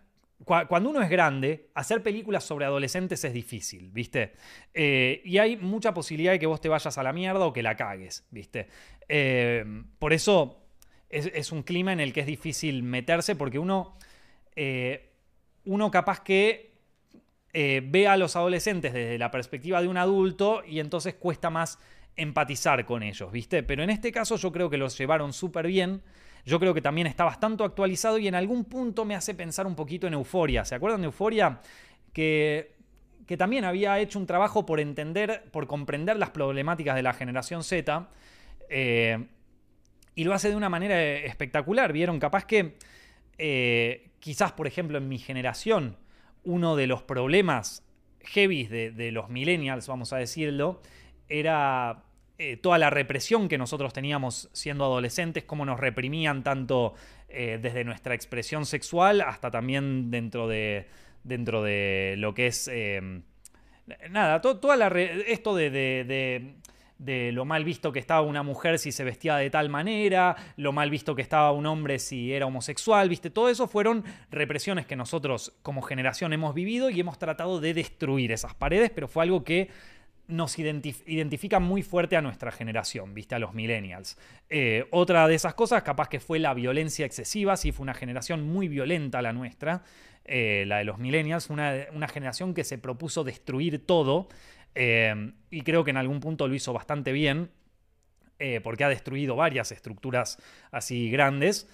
cuando 0.44 0.90
uno 0.90 1.02
es 1.02 1.10
grande, 1.10 1.70
hacer 1.76 2.04
películas 2.04 2.44
sobre 2.44 2.66
adolescentes 2.66 3.24
es 3.24 3.34
difícil, 3.34 3.90
¿viste? 3.92 4.34
Eh, 4.74 5.22
y 5.24 5.38
hay 5.38 5.56
mucha 5.56 5.94
posibilidad 5.94 6.34
de 6.34 6.40
que 6.40 6.46
vos 6.46 6.60
te 6.60 6.68
vayas 6.68 6.98
a 6.98 7.04
la 7.04 7.14
mierda 7.14 7.46
o 7.46 7.54
que 7.54 7.64
la 7.64 7.76
cagues, 7.78 8.26
¿viste? 8.32 8.68
Eh, 9.08 9.64
por 9.98 10.12
eso 10.12 10.68
es, 11.10 11.52
un 11.54 11.64
clima 11.64 11.94
en 11.94 12.02
el 12.02 12.12
que 12.12 12.20
es 12.20 12.26
difícil 12.26 12.84
meterse 12.84 13.38
porque 13.38 13.60
uno, 13.60 13.98
eh, 14.58 15.14
uno 15.64 15.90
capaz 15.90 16.20
que 16.20 16.76
ve 17.54 18.06
a 18.10 18.18
los 18.18 18.36
adolescentes 18.36 18.92
desde 18.92 19.18
la 19.18 19.32
perspectiva 19.32 19.82
de 19.82 19.88
un 19.88 19.96
adulto 19.96 20.62
y 20.68 20.82
entonces 20.82 21.14
cuesta 21.14 21.50
más 21.50 21.80
empatizar 22.18 22.86
con 22.86 23.02
ellos, 23.02 23.32
¿viste? 23.32 23.64
Pero 23.64 23.82
en 23.82 23.90
este 23.90 24.12
caso 24.12 24.36
yo 24.36 24.52
creo 24.52 24.70
que 24.70 24.78
los 24.78 24.98
llevaron 24.98 25.32
súper 25.32 25.68
bien 25.68 26.02
yo 26.46 26.60
creo 26.60 26.74
que 26.74 26.82
también 26.82 27.08
está 27.08 27.24
bastante 27.24 27.64
actualizado 27.64 28.20
y 28.20 28.28
en 28.28 28.36
algún 28.36 28.66
punto 28.66 29.04
me 29.04 29.16
hace 29.16 29.34
pensar 29.34 29.66
un 29.66 29.76
poquito 29.76 30.06
en 30.06 30.14
Euforia. 30.14 30.64
¿Se 30.64 30.76
acuerdan 30.76 31.02
de 31.02 31.08
Euforia? 31.08 31.60
Que, 32.14 32.76
que 33.26 33.36
también 33.36 33.66
había 33.66 34.00
hecho 34.00 34.20
un 34.20 34.28
trabajo 34.28 34.66
por 34.66 34.80
entender, 34.80 35.46
por 35.52 35.66
comprender 35.66 36.18
las 36.18 36.30
problemáticas 36.30 36.96
de 36.96 37.02
la 37.02 37.14
generación 37.14 37.64
Z. 37.64 38.08
Eh, 38.70 39.26
y 40.14 40.24
lo 40.24 40.34
hace 40.34 40.50
de 40.50 40.56
una 40.56 40.70
manera 40.70 41.02
espectacular. 41.02 41.92
Vieron, 41.92 42.20
capaz 42.20 42.46
que 42.46 42.76
eh, 43.40 44.12
quizás, 44.20 44.52
por 44.52 44.68
ejemplo, 44.68 45.00
en 45.00 45.10
mi 45.10 45.18
generación, 45.18 45.98
uno 46.44 46.76
de 46.76 46.86
los 46.86 47.02
problemas 47.02 47.84
heavy 48.22 48.66
de, 48.66 48.92
de 48.92 49.12
los 49.12 49.30
millennials, 49.30 49.88
vamos 49.88 50.14
a 50.14 50.18
decirlo, 50.18 50.82
era 51.28 52.04
eh, 52.38 52.58
toda 52.58 52.78
la 52.78 52.90
represión 52.90 53.48
que 53.48 53.58
nosotros 53.58 53.94
teníamos 53.94 54.50
siendo 54.52 54.84
adolescentes, 54.84 55.46
cómo 55.46 55.66
nos 55.66 55.80
reprimían 55.80 56.44
tanto 56.44 56.94
eh, 57.30 57.60
desde 57.62 57.86
nuestra 57.86 58.14
expresión 58.14 58.66
sexual 58.66 59.22
hasta 59.22 59.52
también 59.52 60.12
dentro 60.12 60.46
de, 60.48 60.88
dentro 61.24 61.64
de 61.64 62.16
lo 62.18 62.34
que 62.34 62.48
es... 62.48 62.70
Eh, 62.72 63.22
nada, 64.10 64.42
toda 64.42 64.76
la 64.76 64.88
esto 64.88 65.56
de, 65.56 65.70
de, 66.98 67.32
lo 67.32 67.46
mal 67.46 67.64
visto 67.64 67.94
que 67.94 68.00
estaba 68.00 68.22
una 68.22 68.44
mujer 68.44 68.80
si 68.80 68.92
se 68.92 69.06
vestía 69.06 69.38
de 69.38 69.50
tal 69.50 69.70
manera, 69.70 70.36
lo 70.58 70.74
mal 70.74 70.90
visto 70.90 71.16
que 71.16 71.22
estaba 71.22 71.54
un 71.54 71.66
hombre 71.66 72.00
si 72.00 72.34
era 72.34 72.48
homosexual, 72.48 73.08
¿viste? 73.08 73.30
Todo 73.30 73.48
eso 73.48 73.68
fueron 73.68 74.04
represiones 74.30 74.86
que 74.86 74.96
nosotros 74.96 75.54
como 75.62 75.82
generación 75.82 76.34
hemos 76.34 76.54
vivido 76.54 76.90
y 76.90 77.00
hemos 77.00 77.18
tratado 77.18 77.62
de 77.62 77.74
destruir 77.74 78.32
esas 78.34 78.56
paredes, 78.56 78.92
pero 78.94 79.08
fue 79.08 79.24
algo 79.24 79.44
que 79.44 79.70
nos 80.28 80.58
identifica 80.58 81.60
muy 81.60 81.84
fuerte 81.84 82.16
a 82.16 82.22
nuestra 82.22 82.52
generación, 82.52 83.14
¿viste? 83.14 83.36
A 83.36 83.40
los 83.40 83.54
millennials. 83.54 84.18
Eh, 84.50 84.88
otra 84.92 85.28
de 85.28 85.36
esas 85.36 85.54
cosas, 85.54 85.84
capaz 85.84 86.10
que 86.10 86.20
fue 86.20 86.40
la 86.40 86.54
violencia 86.54 87.06
excesiva, 87.06 87.58
sí, 87.58 87.72
fue 87.72 87.84
una 87.84 87.94
generación 87.94 88.44
muy 88.44 88.68
violenta 88.68 89.22
la 89.22 89.34
nuestra, 89.34 89.84
eh, 90.24 90.66
la 90.68 90.80
de 90.80 90.84
los 90.86 90.98
millennials, 90.98 91.50
una, 91.50 91.76
una, 91.94 92.08
generación 92.08 92.54
que 92.54 92.64
se 92.64 92.78
propuso 92.78 93.24
destruir 93.24 93.86
todo, 93.86 94.28
eh, 94.74 95.34
y 95.52 95.62
creo 95.62 95.84
que 95.84 95.92
en 95.92 95.98
algún 95.98 96.20
punto 96.20 96.48
lo 96.48 96.56
hizo 96.56 96.74
bastante 96.74 97.12
bien, 97.12 97.52
porque 98.64 98.84
ha 98.84 98.90
destruido 98.90 99.38
varias 99.38 99.72
estructuras 99.72 100.38
así 100.70 101.10
grandes. 101.10 101.70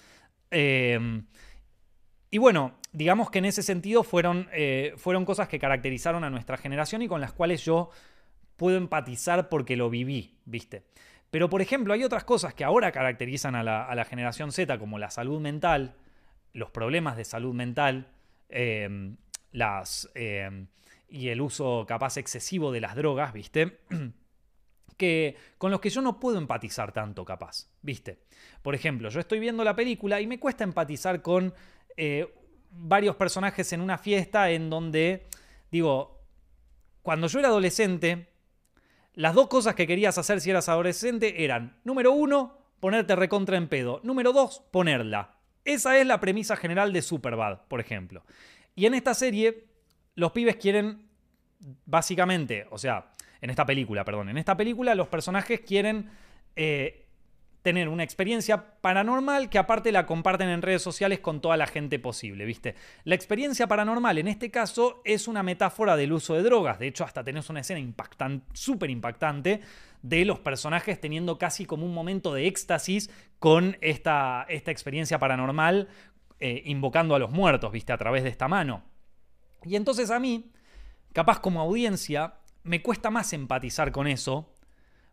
y 0.52 2.38
bueno, 2.38 2.78
digamos 2.92 3.30
que 3.32 3.40
en 3.40 3.46
ese 3.46 3.64
sentido 3.64 4.04
fueron, 4.04 4.48
fueron 4.96 5.24
cosas 5.24 5.48
que 5.48 5.58
caracterizaron 5.58 6.22
a 6.22 6.30
nuestra 6.30 6.56
generación 6.56 7.02
y 7.02 7.08
con 7.08 7.20
las 7.20 7.32
cuales 7.32 7.64
yo 7.64 7.90
puedo 8.56 8.76
empatizar 8.76 9.48
porque 9.48 9.76
lo 9.76 9.90
viví, 9.90 10.38
¿viste? 10.44 10.84
Pero, 11.30 11.48
por 11.48 11.62
ejemplo, 11.62 11.94
hay 11.94 12.04
otras 12.04 12.24
cosas 12.24 12.52
que 12.52 12.62
ahora 12.62 12.92
caracterizan 12.92 13.54
a 13.54 13.62
la, 13.62 14.04
generación 14.04 14.52
Z, 14.52 14.78
como 14.78 14.98
la 14.98 15.10
salud 15.10 15.40
mental, 15.40 15.94
los 16.52 16.70
problemas 16.70 17.16
de 17.16 17.24
salud 17.24 17.54
mental, 17.54 18.08
em, 18.50 19.16
las, 19.50 20.10
em, 20.14 20.66
y 21.08 21.28
el 21.28 21.40
uso 21.40 21.86
capaz 21.88 22.18
excesivo 22.18 22.70
de 22.70 22.80
las 22.80 22.94
drogas, 22.96 23.32
¿viste? 23.32 23.80
que, 24.98 25.36
con 25.56 25.70
los 25.70 25.80
que 25.80 25.88
yo 25.90 26.02
no 26.02 26.20
puedo 26.20 26.36
empatizar 26.36 26.92
tanto, 26.92 27.24
capaz, 27.24 27.70
¿viste? 27.80 28.18
Por 28.60 28.74
ejemplo, 28.74 29.08
yo 29.08 29.20
estoy 29.20 29.40
viendo 29.40 29.64
la 29.64 29.74
película 29.74 30.20
y 30.20 30.26
me 30.26 30.38
cuesta 30.38 30.64
empatizar 30.64 31.22
con 31.22 31.54
eh, 31.96 32.32
varios 32.70 33.16
personajes 33.16 33.72
en 33.72 33.80
una 33.80 33.98
fiesta 33.98 34.50
en 34.50 34.70
donde, 34.70 35.26
digo, 35.70 36.20
cuando 37.02 37.26
yo 37.26 37.38
era 37.38 37.48
adolescente, 37.48 38.31
las 39.14 39.34
dos 39.34 39.48
cosas 39.48 39.74
que 39.74 39.86
querías 39.86 40.18
hacer 40.18 40.40
si 40.40 40.50
eras 40.50 40.68
adolescente 40.68 41.44
eran, 41.44 41.76
número 41.84 42.12
uno, 42.12 42.58
ponerte 42.80 43.14
recontra 43.14 43.56
en 43.56 43.68
pedo. 43.68 44.00
Número 44.02 44.32
dos, 44.32 44.62
ponerla. 44.70 45.36
Esa 45.64 45.98
es 45.98 46.06
la 46.06 46.18
premisa 46.18 46.56
general 46.56 46.92
de 46.92 47.02
Superbad, 47.02 47.60
por 47.68 47.80
ejemplo. 47.80 48.24
Y 48.74 48.86
en 48.86 48.94
esta 48.94 49.14
serie, 49.14 49.66
los 50.14 50.32
pibes 50.32 50.56
quieren, 50.56 51.08
básicamente, 51.84 52.66
o 52.70 52.78
sea, 52.78 53.12
en 53.40 53.50
esta 53.50 53.66
película, 53.66 54.04
perdón, 54.04 54.30
en 54.30 54.38
esta 54.38 54.56
película 54.56 54.94
los 54.94 55.08
personajes 55.08 55.60
quieren 55.60 56.10
eh, 56.56 57.01
tener 57.62 57.88
una 57.88 58.02
experiencia 58.02 58.80
paranormal 58.80 59.48
que 59.48 59.58
aparte 59.58 59.92
la 59.92 60.04
comparten 60.04 60.48
en 60.48 60.62
redes 60.62 60.82
sociales 60.82 61.20
con 61.20 61.40
toda 61.40 61.56
la 61.56 61.66
gente 61.66 61.98
posible, 61.98 62.44
¿viste? 62.44 62.74
La 63.04 63.14
experiencia 63.14 63.68
paranormal 63.68 64.18
en 64.18 64.28
este 64.28 64.50
caso 64.50 65.00
es 65.04 65.28
una 65.28 65.44
metáfora 65.44 65.96
del 65.96 66.12
uso 66.12 66.34
de 66.34 66.42
drogas, 66.42 66.80
de 66.80 66.88
hecho 66.88 67.04
hasta 67.04 67.22
tenés 67.22 67.48
una 67.50 67.60
escena 67.60 67.78
impactante, 67.78 68.46
súper 68.52 68.90
impactante 68.90 69.60
de 70.02 70.24
los 70.24 70.40
personajes 70.40 71.00
teniendo 71.00 71.38
casi 71.38 71.64
como 71.64 71.86
un 71.86 71.94
momento 71.94 72.34
de 72.34 72.48
éxtasis 72.48 73.10
con 73.38 73.76
esta, 73.80 74.44
esta 74.48 74.72
experiencia 74.72 75.20
paranormal, 75.20 75.88
eh, 76.40 76.62
invocando 76.66 77.14
a 77.14 77.20
los 77.20 77.30
muertos, 77.30 77.70
¿viste? 77.70 77.92
A 77.92 77.98
través 77.98 78.24
de 78.24 78.28
esta 78.28 78.48
mano. 78.48 78.82
Y 79.64 79.76
entonces 79.76 80.10
a 80.10 80.18
mí, 80.18 80.50
capaz 81.12 81.38
como 81.38 81.60
audiencia, 81.60 82.34
me 82.64 82.82
cuesta 82.82 83.10
más 83.10 83.32
empatizar 83.32 83.92
con 83.92 84.08
eso, 84.08 84.52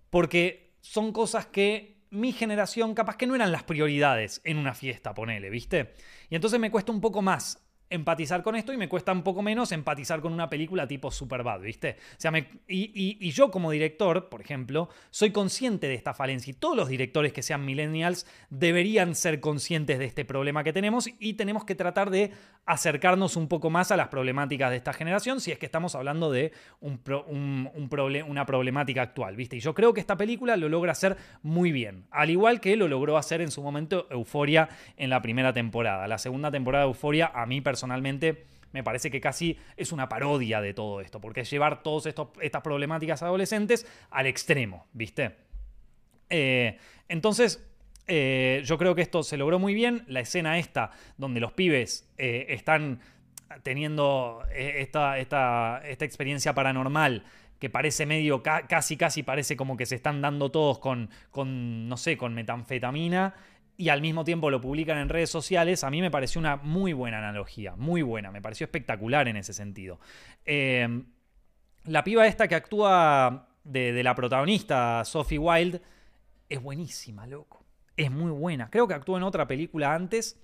porque 0.10 0.74
son 0.82 1.12
cosas 1.12 1.46
que 1.46 1.99
mi 2.12 2.32
generación 2.32 2.94
capaz 2.94 3.18
que 3.18 3.28
no 3.28 3.36
eran 3.36 3.52
las 3.52 3.64
prioridades 3.64 4.42
en 4.44 4.58
una 4.58 4.74
fiesta, 4.74 5.14
ponele, 5.14 5.50
¿viste? 5.50 5.94
Y 6.30 6.36
entonces 6.36 6.60
me 6.60 6.72
cuesta 6.72 6.92
un 6.92 7.02
poco 7.02 7.22
más 7.22 7.69
empatizar 7.90 8.44
con 8.44 8.56
esto 8.56 8.72
y 8.72 8.78
me 8.78 8.88
cuesta 8.88 9.12
un 9.12 9.24
poco 9.24 9.42
menos 9.42 9.72
empatizar 9.72 10.22
con 10.22 10.32
una 10.32 10.50
película 10.50 10.88
tipo 10.88 11.10
Superbad, 11.12 11.62
¿viste? 11.62 11.98
O 12.14 12.16
sea, 12.18 12.32
y, 12.68 13.32
yo 13.32 13.50
como 13.50 13.72
director, 13.72 14.30
por 14.30 14.42
ejemplo, 14.42 14.90
soy 15.10 15.32
consciente 15.32 15.88
de 15.88 15.96
esta 15.96 16.14
falencia 16.14 16.52
y 16.52 16.54
todos 16.54 16.76
los 16.76 16.90
directores 16.90 17.34
que 17.34 17.42
sean 17.42 17.66
millennials 17.66 18.28
deberían 18.50 19.16
ser 19.16 19.40
conscientes 19.40 20.00
de 20.00 20.06
este 20.06 20.26
problema 20.26 20.64
que 20.64 20.74
tenemos 20.74 21.10
y 21.20 21.34
tenemos 21.34 21.66
que 21.66 21.76
tratar 21.76 22.10
de 22.10 22.32
acercarnos 22.66 23.36
un 23.36 23.48
poco 23.48 23.70
más 23.70 23.92
a 23.92 23.98
las 23.98 24.10
problemáticas 24.10 24.70
de 24.70 24.78
esta 24.78 24.94
generación 24.94 25.42
si 25.42 25.52
es 25.52 25.58
que 25.58 25.66
estamos 25.66 25.96
hablando 25.96 26.32
de 26.32 26.52
un, 26.82 27.70
una 28.28 28.46
problemática 28.46 29.02
actual, 29.02 29.36
¿viste? 29.36 29.56
Y 29.56 29.60
yo 29.60 29.74
creo 29.74 29.94
que 29.94 30.02
esta 30.02 30.18
película 30.18 30.58
lo 30.58 30.70
logra 30.70 30.92
hacer 30.92 31.18
muy 31.42 31.72
bien, 31.72 32.06
al 32.12 32.30
igual 32.30 32.60
que 32.60 32.76
lo 32.76 32.88
logró 32.88 33.18
hacer 33.18 33.42
en 33.42 33.52
su 33.52 33.64
momento 33.64 34.08
Euforia 34.12 34.70
en 34.98 35.10
la 35.10 35.22
primera 35.22 35.54
temporada. 35.54 36.08
La 36.08 36.18
segunda 36.18 36.52
temporada 36.52 36.86
de 36.86 36.90
Euforia 36.90 37.32
a 37.34 37.46
mí 37.46 37.62
personalmente 37.62 37.79
me 38.72 38.84
parece 38.84 39.10
que 39.10 39.20
casi 39.20 39.58
es 39.78 39.92
una 39.92 40.10
parodia 40.10 40.62
de 40.62 40.74
todo 40.74 41.02
esto, 41.02 41.20
porque 41.20 41.42
es 41.42 41.50
llevar 41.50 41.82
todas 41.84 42.06
estas 42.06 42.62
problemáticas 42.62 43.24
adolescentes 43.24 43.88
al 44.12 44.28
extremo, 44.28 44.86
¿viste? 44.94 45.36
Eh, 46.30 46.78
entonces, 47.08 47.66
eh, 48.08 48.62
yo 48.66 48.78
creo 48.78 48.96
que 48.96 49.02
esto 49.02 49.24
se 49.24 49.38
logró 49.38 49.60
muy 49.60 49.74
bien. 49.74 50.04
La 50.08 50.20
escena 50.20 50.60
esta, 50.60 50.92
donde 51.18 51.40
los 51.40 51.54
pibes 51.54 52.08
eh, 52.18 52.48
están 52.50 53.00
teniendo 53.64 54.44
esta, 54.54 55.18
esta, 55.18 55.82
esta, 55.84 56.06
experiencia 56.06 56.54
paranormal 56.54 57.24
que 57.58 57.70
parece 57.70 58.06
medio, 58.06 58.44
casi, 58.44 58.96
casi 58.96 59.24
parece 59.24 59.58
como 59.58 59.76
que 59.76 59.88
se 59.88 59.96
están 59.96 60.22
dando 60.22 60.52
todos 60.52 60.78
con, 60.78 61.10
con, 61.32 61.90
no 61.90 61.98
sé, 61.98 62.16
con 62.16 62.36
metanfetamina 62.36 63.34
y 63.80 63.90
al 63.90 64.02
mismo 64.02 64.24
tiempo 64.24 64.52
lo 64.52 64.62
publican 64.62 65.00
en 65.00 65.10
redes 65.10 65.32
sociales, 65.32 65.84
a 65.84 65.90
mí 65.90 66.02
me 66.02 66.12
pareció 66.12 66.38
una 66.38 66.58
muy 66.58 66.94
buena 66.94 67.18
analogía, 67.18 67.76
muy 67.76 68.04
buena, 68.04 68.30
me 68.30 68.42
pareció 68.42 68.66
espectacular 68.66 69.28
en 69.28 69.38
ese 69.38 69.54
sentido. 69.54 70.00
la 70.46 72.04
piba 72.04 72.28
esta 72.28 72.48
que 72.48 72.54
actúa 72.54 73.48
de, 73.64 73.94
de 73.94 74.04
la 74.04 74.14
protagonista, 74.14 75.04
Sophie 75.04 75.40
Wilde, 75.40 75.82
es 76.48 76.62
buenísima, 76.62 77.26
loco 77.26 77.60
es 78.00 78.12
muy 78.12 78.32
buena. 78.32 78.70
Creo 78.70 78.88
que 78.88 78.94
actuó 78.94 79.18
en 79.18 79.24
otra 79.24 79.48
película 79.48 79.94
antes. 79.94 80.40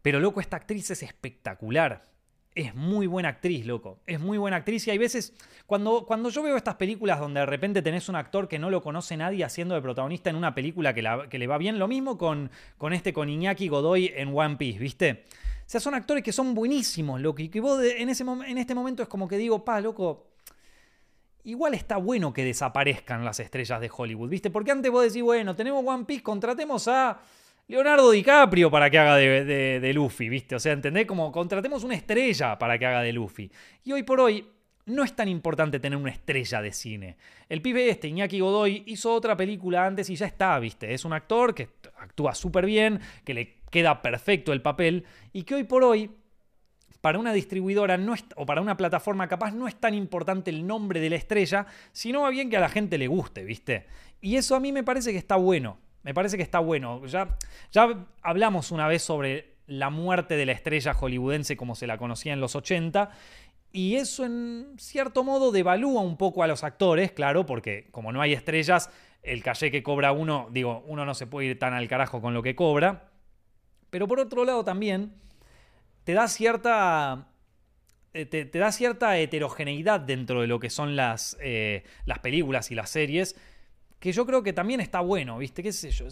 Pero 0.00 0.18
loco, 0.18 0.40
esta 0.40 0.56
actriz 0.56 0.90
es 0.90 1.02
espectacular. 1.02 2.10
Es 2.54 2.74
muy 2.74 3.06
buena 3.06 3.30
actriz, 3.30 3.64
loco. 3.64 3.98
Es 4.06 4.20
muy 4.20 4.36
buena 4.36 4.58
actriz. 4.58 4.86
Y 4.86 4.90
hay 4.90 4.98
veces, 4.98 5.32
cuando, 5.66 6.04
cuando 6.06 6.28
yo 6.28 6.42
veo 6.42 6.56
estas 6.56 6.74
películas 6.74 7.18
donde 7.18 7.40
de 7.40 7.46
repente 7.46 7.80
tenés 7.80 8.08
un 8.10 8.16
actor 8.16 8.46
que 8.46 8.58
no 8.58 8.68
lo 8.68 8.82
conoce 8.82 9.16
nadie 9.16 9.42
haciendo 9.44 9.74
de 9.74 9.80
protagonista 9.80 10.28
en 10.28 10.36
una 10.36 10.54
película 10.54 10.92
que, 10.92 11.38
le 11.38 11.46
va 11.46 11.58
bien, 11.58 11.78
lo 11.78 11.88
mismo 11.88 12.18
con, 12.18 12.50
con 12.76 12.92
este, 12.92 13.14
con 13.14 13.30
Iñaki 13.30 13.68
Godoy 13.68 14.12
en 14.14 14.36
One 14.36 14.56
Piece, 14.56 14.78
¿viste? 14.78 15.24
O 15.60 15.70
sea, 15.72 15.80
son 15.80 15.94
actores 15.94 16.22
que 16.22 16.32
son 16.32 16.54
buenísimos, 16.54 17.20
loco. 17.22 17.40
Y 17.40 17.48
que 17.48 17.60
vos 17.60 17.82
en, 17.82 18.10
ese, 18.10 18.22
en 18.24 18.58
este 18.58 18.74
momento 18.74 19.02
es 19.02 19.08
como 19.08 19.26
que 19.26 19.38
digo, 19.38 19.64
pa, 19.64 19.80
loco, 19.80 20.26
igual 21.44 21.72
está 21.72 21.96
bueno 21.96 22.34
que 22.34 22.44
desaparezcan 22.44 23.24
las 23.24 23.40
estrellas 23.40 23.80
de 23.80 23.90
Hollywood, 23.94 24.28
¿viste? 24.28 24.50
Porque 24.50 24.72
antes 24.72 24.92
vos 24.92 25.04
decís, 25.04 25.22
bueno, 25.22 25.56
tenemos 25.56 25.82
One 25.86 26.04
Piece, 26.04 26.22
contratemos 26.22 26.86
a 26.88 27.18
Leonardo 27.72 28.10
DiCaprio 28.10 28.70
para 28.70 28.90
que 28.90 28.98
haga 28.98 29.16
de, 29.16 29.92
Luffy, 29.94 30.28
¿viste? 30.28 30.54
O 30.54 30.60
sea, 30.60 30.74
¿entendés? 30.74 31.06
Como 31.06 31.32
contratemos 31.32 31.84
una 31.84 31.94
estrella 31.94 32.58
para 32.58 32.78
que 32.78 32.84
haga 32.84 33.00
de 33.00 33.14
Luffy. 33.14 33.50
Y 33.82 33.92
hoy 33.92 34.02
por 34.02 34.20
hoy 34.20 34.46
no 34.84 35.02
es 35.02 35.16
tan 35.16 35.26
importante 35.26 35.80
tener 35.80 35.96
una 35.96 36.10
estrella 36.10 36.60
de 36.60 36.70
cine. 36.70 37.16
El 37.48 37.62
pibe 37.62 37.88
este, 37.88 38.08
Iñaki 38.08 38.40
Godoy, 38.40 38.82
hizo 38.88 39.14
otra 39.14 39.38
película 39.38 39.86
antes 39.86 40.10
y 40.10 40.16
ya 40.16 40.26
está, 40.26 40.58
¿viste? 40.58 40.92
Es 40.92 41.06
un 41.06 41.14
actor 41.14 41.54
que 41.54 41.70
actúa 41.96 42.34
súper 42.34 42.66
bien, 42.66 43.00
que 43.24 43.32
le 43.32 43.62
queda 43.70 44.02
perfecto 44.02 44.52
el 44.52 44.60
papel 44.60 45.06
y 45.32 45.44
que 45.44 45.54
hoy 45.54 45.64
por 45.64 45.82
hoy 45.82 46.10
para 47.00 47.18
una 47.18 47.32
distribuidora 47.32 47.96
no 47.96 48.14
o 48.36 48.44
para 48.44 48.60
una 48.60 48.76
plataforma 48.76 49.28
capaz 49.28 49.52
no 49.52 49.66
es 49.66 49.76
tan 49.76 49.94
importante 49.94 50.50
el 50.50 50.66
nombre 50.66 51.00
de 51.00 51.08
la 51.08 51.16
estrella, 51.16 51.64
sino 51.90 52.20
va 52.20 52.28
bien 52.28 52.50
que 52.50 52.58
a 52.58 52.60
la 52.60 52.68
gente 52.68 52.98
le 52.98 53.06
guste, 53.06 53.44
¿viste? 53.44 53.86
Y 54.20 54.36
eso 54.36 54.56
a 54.56 54.60
mí 54.60 54.72
me 54.72 54.84
parece 54.84 55.10
que 55.10 55.16
está 55.18 55.36
bueno. 55.36 55.78
Me 56.02 56.14
parece 56.14 56.36
que 56.36 56.42
está 56.42 56.58
bueno. 56.58 57.04
Ya, 57.06 57.36
ya 57.70 58.06
hablamos 58.22 58.70
una 58.70 58.88
vez 58.88 59.02
sobre 59.02 59.56
la 59.66 59.90
muerte 59.90 60.36
de 60.36 60.46
la 60.46 60.52
estrella 60.52 60.94
hollywoodense 60.94 61.56
como 61.56 61.74
se 61.74 61.86
la 61.86 61.98
conocía 61.98 62.32
en 62.32 62.40
los 62.40 62.56
80. 62.56 63.10
Y 63.72 63.96
eso 63.96 64.24
en 64.24 64.74
cierto 64.76 65.24
modo 65.24 65.50
devalúa 65.50 66.02
un 66.02 66.18
poco 66.18 66.42
a 66.42 66.46
los 66.46 66.62
actores, 66.62 67.12
claro, 67.12 67.46
porque 67.46 67.88
como 67.90 68.12
no 68.12 68.20
hay 68.20 68.34
estrellas, 68.34 68.90
el 69.22 69.42
calle 69.42 69.70
que 69.70 69.82
cobra 69.82 70.12
uno, 70.12 70.48
digo, 70.50 70.84
uno 70.86 71.06
no 71.06 71.14
se 71.14 71.26
puede 71.26 71.48
ir 71.48 71.58
tan 71.58 71.72
al 71.72 71.88
carajo 71.88 72.20
con 72.20 72.34
lo 72.34 72.42
que 72.42 72.54
cobra. 72.54 73.08
Pero 73.88 74.06
por 74.06 74.20
otro 74.20 74.44
lado 74.44 74.64
también, 74.64 75.14
te 76.04 76.12
da 76.12 76.28
cierta. 76.28 77.28
Eh, 78.14 78.26
te, 78.26 78.58
da 78.58 78.70
cierta 78.72 79.16
heterogeneidad 79.16 80.00
dentro 80.00 80.42
de 80.42 80.46
lo 80.46 80.60
que 80.60 80.68
son 80.68 80.96
las, 80.96 81.38
eh, 81.40 81.84
las 82.04 82.18
películas 82.18 82.70
y 82.70 82.74
las 82.74 82.90
series. 82.90 83.36
Que 84.02 84.10
yo 84.10 84.26
creo 84.26 84.42
que 84.42 84.52
también 84.52 84.80
está 84.80 84.98
bueno, 85.00 85.38
¿viste? 85.38 85.62
¿Qué 85.62 85.70
sé 85.70 85.92
yo? 85.92 86.08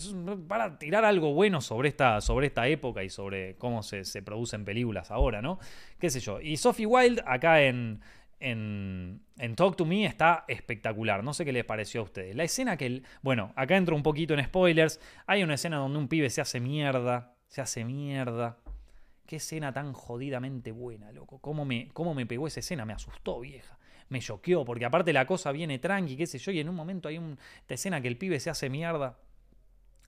Para 0.47 0.78
tirar 0.78 1.05
algo 1.05 1.34
bueno 1.34 1.61
sobre 1.61 1.88
esta, 1.88 2.20
sobre 2.20 2.47
esta 2.47 2.68
época 2.68 3.03
y 3.03 3.11
sobre 3.11 3.57
cómo 3.57 3.82
se, 3.82 4.05
producen 4.22 4.64
películas 4.64 5.11
ahora, 5.11 5.43
¿no? 5.43 5.59
¿Qué 5.99 6.09
sé 6.09 6.20
yo? 6.20 6.41
Y 6.41 6.57
Sophie 6.57 6.86
Wilde 6.86 7.20
acá 7.26 7.62
en, 7.62 8.01
en, 8.38 9.22
en, 9.38 9.57
Talk 9.57 9.74
to 9.74 9.84
Me 9.84 10.05
está 10.05 10.45
espectacular. 10.47 11.24
No 11.24 11.34
sé 11.34 11.45
qué 11.45 11.51
les 11.51 11.64
pareció 11.64 12.03
a 12.03 12.05
ustedes. 12.05 12.36
La 12.36 12.45
escena 12.45 12.76
que. 12.76 13.03
bueno, 13.22 13.53
acá 13.57 13.76
entro 13.76 13.97
un 13.97 14.05
poquito 14.05 14.34
en 14.34 14.45
spoilers. 14.45 15.01
Hay 15.26 15.43
una 15.43 15.55
escena 15.55 15.78
donde 15.78 15.99
un 15.99 16.07
pibe 16.07 16.30
se 16.30 16.41
hace 16.41 16.61
mierda. 16.61 17.34
Se 17.49 17.61
hace 17.61 17.84
mierda. 17.84 18.59
Qué 19.26 19.36
escena 19.36 19.72
tan 19.72 19.95
jodidamente 19.95 20.70
buena, 20.70 21.11
loco. 21.11 21.41
¿Cómo 21.41 21.64
me, 21.64 21.88
cómo 21.88 22.14
me 22.14 22.24
pegó 22.24 22.47
esa 22.47 22.61
escena? 22.61 22.84
Me 22.84 22.93
asustó, 22.93 23.41
vieja. 23.41 23.79
Me 24.11 24.20
choqueó, 24.20 24.64
porque 24.64 24.84
aparte 24.84 25.12
la 25.12 25.26
cosa 25.26 25.50
viene 25.52 25.78
tranqui, 25.78 26.16
qué 26.16 26.26
sé 26.26 26.38
yo, 26.38 26.52
y 26.52 26.61
en 26.61 26.68
un 26.68 26.74
momento 26.74 27.08
hay 27.08 27.16
una 27.16 27.38
escena 27.68 28.02
que 28.02 28.08
el 28.08 28.18
pibe 28.18 28.38
se 28.38 28.50
hace 28.50 28.68
mierda. 28.68 29.18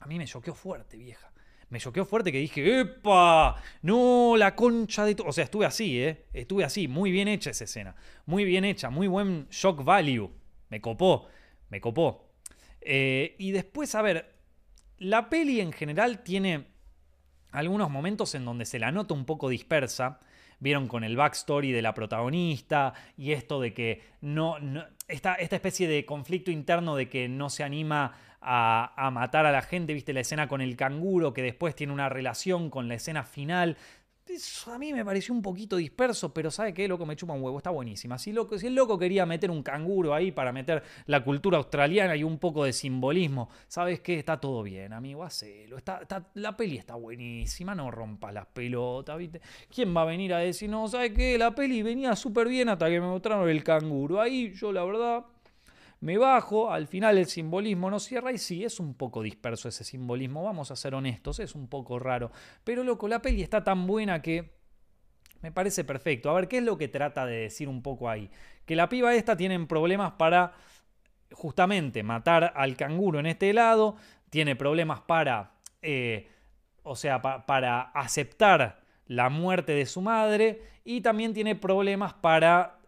A 0.01 0.07
mí 0.07 0.19
me 0.19 0.27
choqueó 0.27 0.55
fuerte, 0.55 0.97
vieja. 0.97 1.33
Me 1.73 1.81
choqueó 1.81 2.05
fuerte 2.05 2.31
que 2.31 2.39
dije, 2.39 2.81
¡epa! 2.81 3.57
No, 3.81 4.35
la 4.37 4.55
concha 4.55 5.07
de... 5.07 5.17
O 5.25 5.33
sea, 5.33 5.45
estuve 5.45 5.65
así, 5.65 6.03
¿eh? 6.03 6.27
Estuve 6.35 6.65
así. 6.65 6.87
Muy 6.87 7.11
bien 7.11 7.29
hecha 7.29 7.49
esa 7.49 7.65
escena. 7.65 7.97
Muy 8.27 8.45
bien 8.45 8.67
hecha. 8.67 8.91
Muy 8.91 9.07
buen 9.07 9.49
shock 9.49 9.83
value. 9.83 10.31
Me 10.69 10.83
copó. 10.83 11.29
Me 11.71 11.81
copó. 11.81 12.29
Eh, 12.83 13.37
y 13.39 13.53
después, 13.53 13.95
a 13.95 14.03
ver, 14.03 14.35
la 14.99 15.31
peli 15.31 15.61
en 15.61 15.73
general 15.73 16.23
tiene 16.23 16.67
algunos 17.53 17.89
momentos 17.89 18.35
en 18.35 18.45
donde 18.45 18.67
se 18.67 18.79
la 18.79 18.93
nota 18.93 19.15
un 19.15 19.25
poco 19.25 19.49
dispersa. 19.49 20.21
Vieron 20.63 20.87
con 20.87 21.03
el 21.03 21.17
backstory 21.17 21.73
de 21.73 21.83
la 21.83 21.93
protagonista 21.93 22.95
y 23.17 23.33
esto 23.33 23.61
de 23.61 23.75
que 23.75 24.01
no, 24.21 24.57
esta, 25.09 25.35
especie 25.35 25.89
de 25.89 26.07
conflicto 26.07 26.53
interno 26.53 26.95
de 26.95 27.09
que 27.09 27.29
no 27.29 27.51
se 27.51 27.65
anima 27.65 28.13
a, 28.41 28.93
a, 28.97 29.11
matar 29.11 29.45
a 29.45 29.51
la 29.51 29.63
gente, 29.63 29.93
viste 29.93 30.13
la 30.13 30.21
escena 30.21 30.47
con 30.47 30.61
el 30.61 30.77
canguro 30.77 31.33
que 31.33 31.43
después 31.43 31.75
tiene 31.75 31.93
una 31.93 32.09
relación 32.09 32.71
con 32.71 32.87
la 32.87 32.95
escena 32.95 33.25
final 33.25 33.77
a 34.67 34.79
mí 34.79 34.93
me 34.93 35.05
pareció 35.05 35.35
un 35.35 35.43
poquito 35.43 35.77
disperso, 35.77 36.33
pero 36.33 36.51
¿sabe 36.51 36.73
qué? 36.73 36.87
Loco, 36.87 37.05
me 37.05 37.17
chupa 37.17 37.33
un 37.35 37.43
huevo, 37.43 37.59
está 37.59 37.71
buenísima. 37.71 38.19
Si, 38.19 38.33
loco, 38.33 38.59
si 38.59 38.69
el 38.69 38.75
loco 38.75 38.99
quería 38.99 39.27
meter 39.27 39.51
un 39.51 39.63
canguro 39.63 40.15
ahí 40.15 40.33
para 40.33 40.53
meter 40.53 40.83
la 41.07 41.25
cultura 41.25 41.59
australiana 41.59 42.17
y 42.17 42.23
un 42.23 42.39
poco 42.39 42.65
de 42.65 42.73
simbolismo, 42.73 43.49
¿sabes 43.69 44.01
qué? 44.01 44.19
Está 44.19 44.41
todo 44.41 44.63
bien, 44.63 44.93
amigo, 44.93 45.25
hacelo. 45.25 45.77
Está, 45.77 46.01
la 46.35 46.57
peli 46.57 46.79
está 46.79 46.95
buenísima, 46.95 47.75
no 47.75 47.91
rompas 47.91 48.33
las 48.33 48.47
pelotas, 48.47 49.19
¿viste? 49.19 49.41
¿Quién 49.75 49.95
va 49.97 50.03
a 50.03 50.07
venir 50.07 50.33
a 50.35 50.39
decir, 50.39 50.71
no, 50.71 50.87
¿sabe 50.89 51.13
qué? 51.13 51.37
La 51.37 51.55
peli 51.55 51.83
venía 51.83 52.15
súper 52.17 52.49
bien 52.49 52.69
hasta 52.69 52.89
que 52.89 53.01
me 53.01 53.07
mostraron 53.07 53.49
el 53.49 53.65
canguro. 53.65 54.21
Ahí 54.21 54.53
yo, 54.55 54.73
la 54.73 54.85
verdad, 54.85 55.25
me 56.03 56.19
bajo, 56.19 56.73
al 56.73 56.89
final 56.89 57.17
el 57.17 57.27
simbolismo 57.27 57.89
no 57.89 58.01
cierra 58.01 58.33
y 58.33 58.39
sí, 58.39 58.65
es 58.65 58.81
un 58.81 58.95
poco 58.95 59.23
disperso 59.23 59.69
ese 59.69 59.85
simbolismo, 59.85 60.43
vamos 60.43 60.73
a 60.73 60.77
ser 60.77 60.97
honestos, 60.97 61.39
es 61.39 61.55
un 61.55 61.69
poco 61.69 62.01
raro. 62.01 62.33
Pero 62.65 62.83
loco, 62.83 63.07
la 63.07 63.23
peli 63.23 63.41
está 63.41 63.63
tan 63.63 63.87
buena 63.87 64.21
que 64.21 64.51
me 65.43 65.53
parece 65.53 65.85
perfecto. 65.85 66.29
A 66.29 66.35
ver, 66.35 66.49
¿qué 66.49 66.59
es 66.59 66.65
lo 66.65 66.77
que 66.77 66.89
trata 66.89 67.25
de 67.25 67.37
decir 67.37 67.69
un 67.69 67.83
poco 67.83 68.11
ahí? 68.11 68.29
Que 68.67 68.75
la 68.75 68.89
piba 68.89 69.15
esta 69.15 69.37
tiene 69.37 69.65
problemas 69.65 70.15
para 70.15 70.55
justamente 71.31 72.03
matar 72.03 72.53
al 72.57 72.77
canguro 72.77 73.21
en 73.21 73.27
este 73.27 73.53
lado, 73.53 73.95
tiene 74.29 74.57
problemas 74.57 75.03
para, 75.03 75.53
eh, 75.83 76.29
o 76.83 76.97
sea, 76.97 77.23
para 77.23 77.81
aceptar 77.81 78.83
la 79.07 79.29
muerte 79.29 79.71
de 79.71 79.87
su 79.87 80.01
madre 80.01 80.63
y 80.85 81.01
también 81.01 81.33
tiene 81.33 81.55
problemas 81.55 82.13
para 82.13 82.82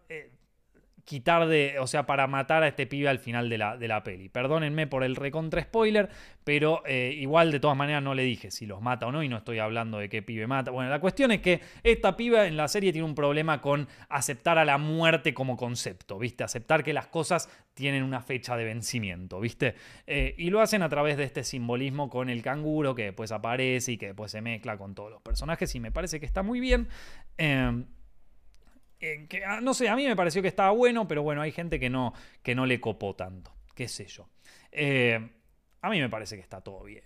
quitar 1.05 1.47
de, 1.47 1.79
o 1.79 1.87
sea, 1.87 2.07
para 2.07 2.27
matar 2.27 2.63
a 2.63 2.69
este 2.69 2.87
pibe 2.87 3.09
al 3.09 3.19
final 3.19 3.49
de 3.49 3.59
la, 3.59 3.77
de 3.77 3.89
la 3.89 4.03
peli. 4.03 4.29
Perdónenme 4.29 4.87
por 4.87 5.05
el 5.05 5.17
recontra 5.17 5.63
spoiler, 5.63 6.09
pero 6.45 6.83
eh, 6.87 7.15
igual 7.19 7.53
de 7.53 7.61
todas 7.61 7.77
maneras 7.77 8.03
no 8.03 8.15
le 8.15 8.23
dije 8.23 8.51
si 8.51 8.67
los 8.67 8.81
mata 8.81 9.07
o 9.07 9.13
no 9.13 9.23
y 9.23 9.29
no 9.29 9.39
estoy 9.39 9.59
hablando 9.59 9.99
de 9.99 10.09
qué 10.09 10.23
pibe 10.23 10.47
mata. 10.47 10.71
Bueno, 10.71 10.91
la 10.91 11.01
cuestión 11.01 11.31
es 11.33 11.41
que 11.41 11.61
esta 11.83 12.17
piba 12.17 12.47
en 12.47 12.57
la 12.57 12.69
serie 12.69 12.93
tiene 12.93 13.07
un 13.07 13.15
problema 13.15 13.61
con 13.61 13.87
aceptar 14.09 14.59
a 14.59 14.65
la 14.65 14.79
muerte 14.79 15.35
como 15.35 15.57
concepto, 15.57 16.19
¿viste? 16.19 16.43
Aceptar 16.45 16.83
que 16.83 16.93
las 16.93 17.07
cosas 17.09 17.49
tienen 17.75 18.03
una 18.03 18.21
fecha 18.21 18.57
de 18.57 18.65
vencimiento, 18.65 19.41
¿viste? 19.41 19.75
Eh, 20.07 20.35
y 20.39 20.51
lo 20.51 20.61
hacen 20.61 20.83
a 20.83 20.89
través 20.89 21.17
de 21.17 21.25
este 21.25 21.45
simbolismo 21.45 22.09
con 22.09 22.31
el 22.31 22.41
canguro 22.41 22.95
que 22.95 23.05
después 23.05 23.31
aparece 23.33 23.93
y 23.93 23.97
que 23.99 24.07
después 24.07 24.31
se 24.31 24.41
mezcla 24.41 24.79
con 24.79 24.95
todos 24.95 25.11
los 25.11 25.21
personajes 25.23 25.75
y 25.75 25.81
me 25.81 25.93
parece 25.93 26.21
que 26.21 26.27
está 26.27 26.43
muy 26.43 26.61
bien. 26.61 26.89
Eh, 27.37 27.85
Ah, 29.47 29.61
no 29.61 29.75
sé, 29.75 29.89
a 29.89 29.97
mí 29.97 30.07
me 30.07 30.17
pareció 30.17 30.43
que 30.43 30.49
estaba 30.49 30.71
bueno, 30.71 31.07
pero 31.09 31.23
bueno, 31.23 31.43
hay 31.43 31.53
gente 31.53 31.79
que 31.79 31.91
no, 31.91 32.13
que 32.43 32.55
no 32.55 32.67
le 32.67 32.81
copó 32.81 33.15
tanto, 33.15 33.55
qué 33.75 33.89
sé 33.89 34.07
yo. 34.07 34.29
Eh, 34.73 35.31
a 35.81 35.91
mí 35.91 36.01
me 36.01 36.09
parece 36.09 36.37
que 36.37 36.43
está 36.43 36.61
todo 36.61 36.83
bien. 36.85 37.05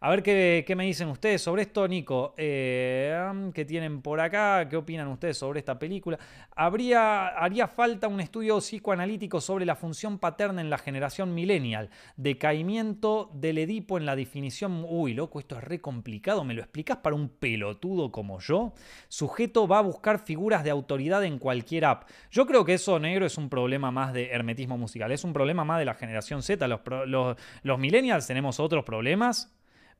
A 0.00 0.10
ver 0.10 0.22
qué, 0.22 0.74
me 0.76 0.84
dicen 0.84 1.08
ustedes 1.08 1.40
sobre 1.40 1.62
esto, 1.62 1.88
Nico. 1.88 2.34
Eh, 2.36 3.50
¿Qué 3.54 3.64
tienen 3.64 4.02
por 4.02 4.20
acá? 4.20 4.68
¿Qué 4.68 4.76
opinan 4.76 5.08
ustedes 5.08 5.38
sobre 5.38 5.60
esta 5.60 5.78
película? 5.78 6.18
¿Habría, 6.54 7.28
¿Haría 7.28 7.66
falta 7.66 8.06
un 8.06 8.20
estudio 8.20 8.58
psicoanalítico 8.58 9.40
sobre 9.40 9.64
la 9.64 9.74
función 9.74 10.18
paterna 10.18 10.60
en 10.60 10.68
la 10.68 10.76
generación 10.76 11.34
millennial? 11.34 11.88
Decaimiento 12.18 13.30
del 13.32 13.56
Edipo 13.56 13.96
en 13.96 14.04
la 14.04 14.16
definición. 14.16 14.84
Uy, 14.86 15.14
loco, 15.14 15.40
esto 15.40 15.56
es 15.56 15.64
re 15.64 15.80
complicado. 15.80 16.44
¿Me 16.44 16.52
lo 16.52 16.60
explicas 16.60 16.98
para 16.98 17.16
un 17.16 17.30
pelotudo 17.30 18.12
como 18.12 18.38
yo? 18.40 18.74
Sujeto 19.08 19.66
va 19.66 19.78
a 19.78 19.82
buscar 19.82 20.18
figuras 20.18 20.62
de 20.62 20.70
autoridad 20.70 21.24
en 21.24 21.38
cualquier 21.38 21.86
app. 21.86 22.06
Yo 22.30 22.46
creo 22.46 22.66
que 22.66 22.74
eso, 22.74 22.98
negro, 22.98 23.24
es 23.24 23.38
un 23.38 23.48
problema 23.48 23.90
más 23.90 24.12
de 24.12 24.30
hermetismo 24.30 24.76
musical. 24.76 25.10
Es 25.10 25.24
un 25.24 25.32
problema 25.32 25.64
más 25.64 25.78
de 25.78 25.86
la 25.86 25.94
generación 25.94 26.42
Z. 26.42 26.68
Los, 26.68 26.80
los, 27.06 27.36
los 27.62 27.78
millennials 27.78 28.26
tenemos 28.26 28.60
otros 28.60 28.84
problemas 28.84 29.55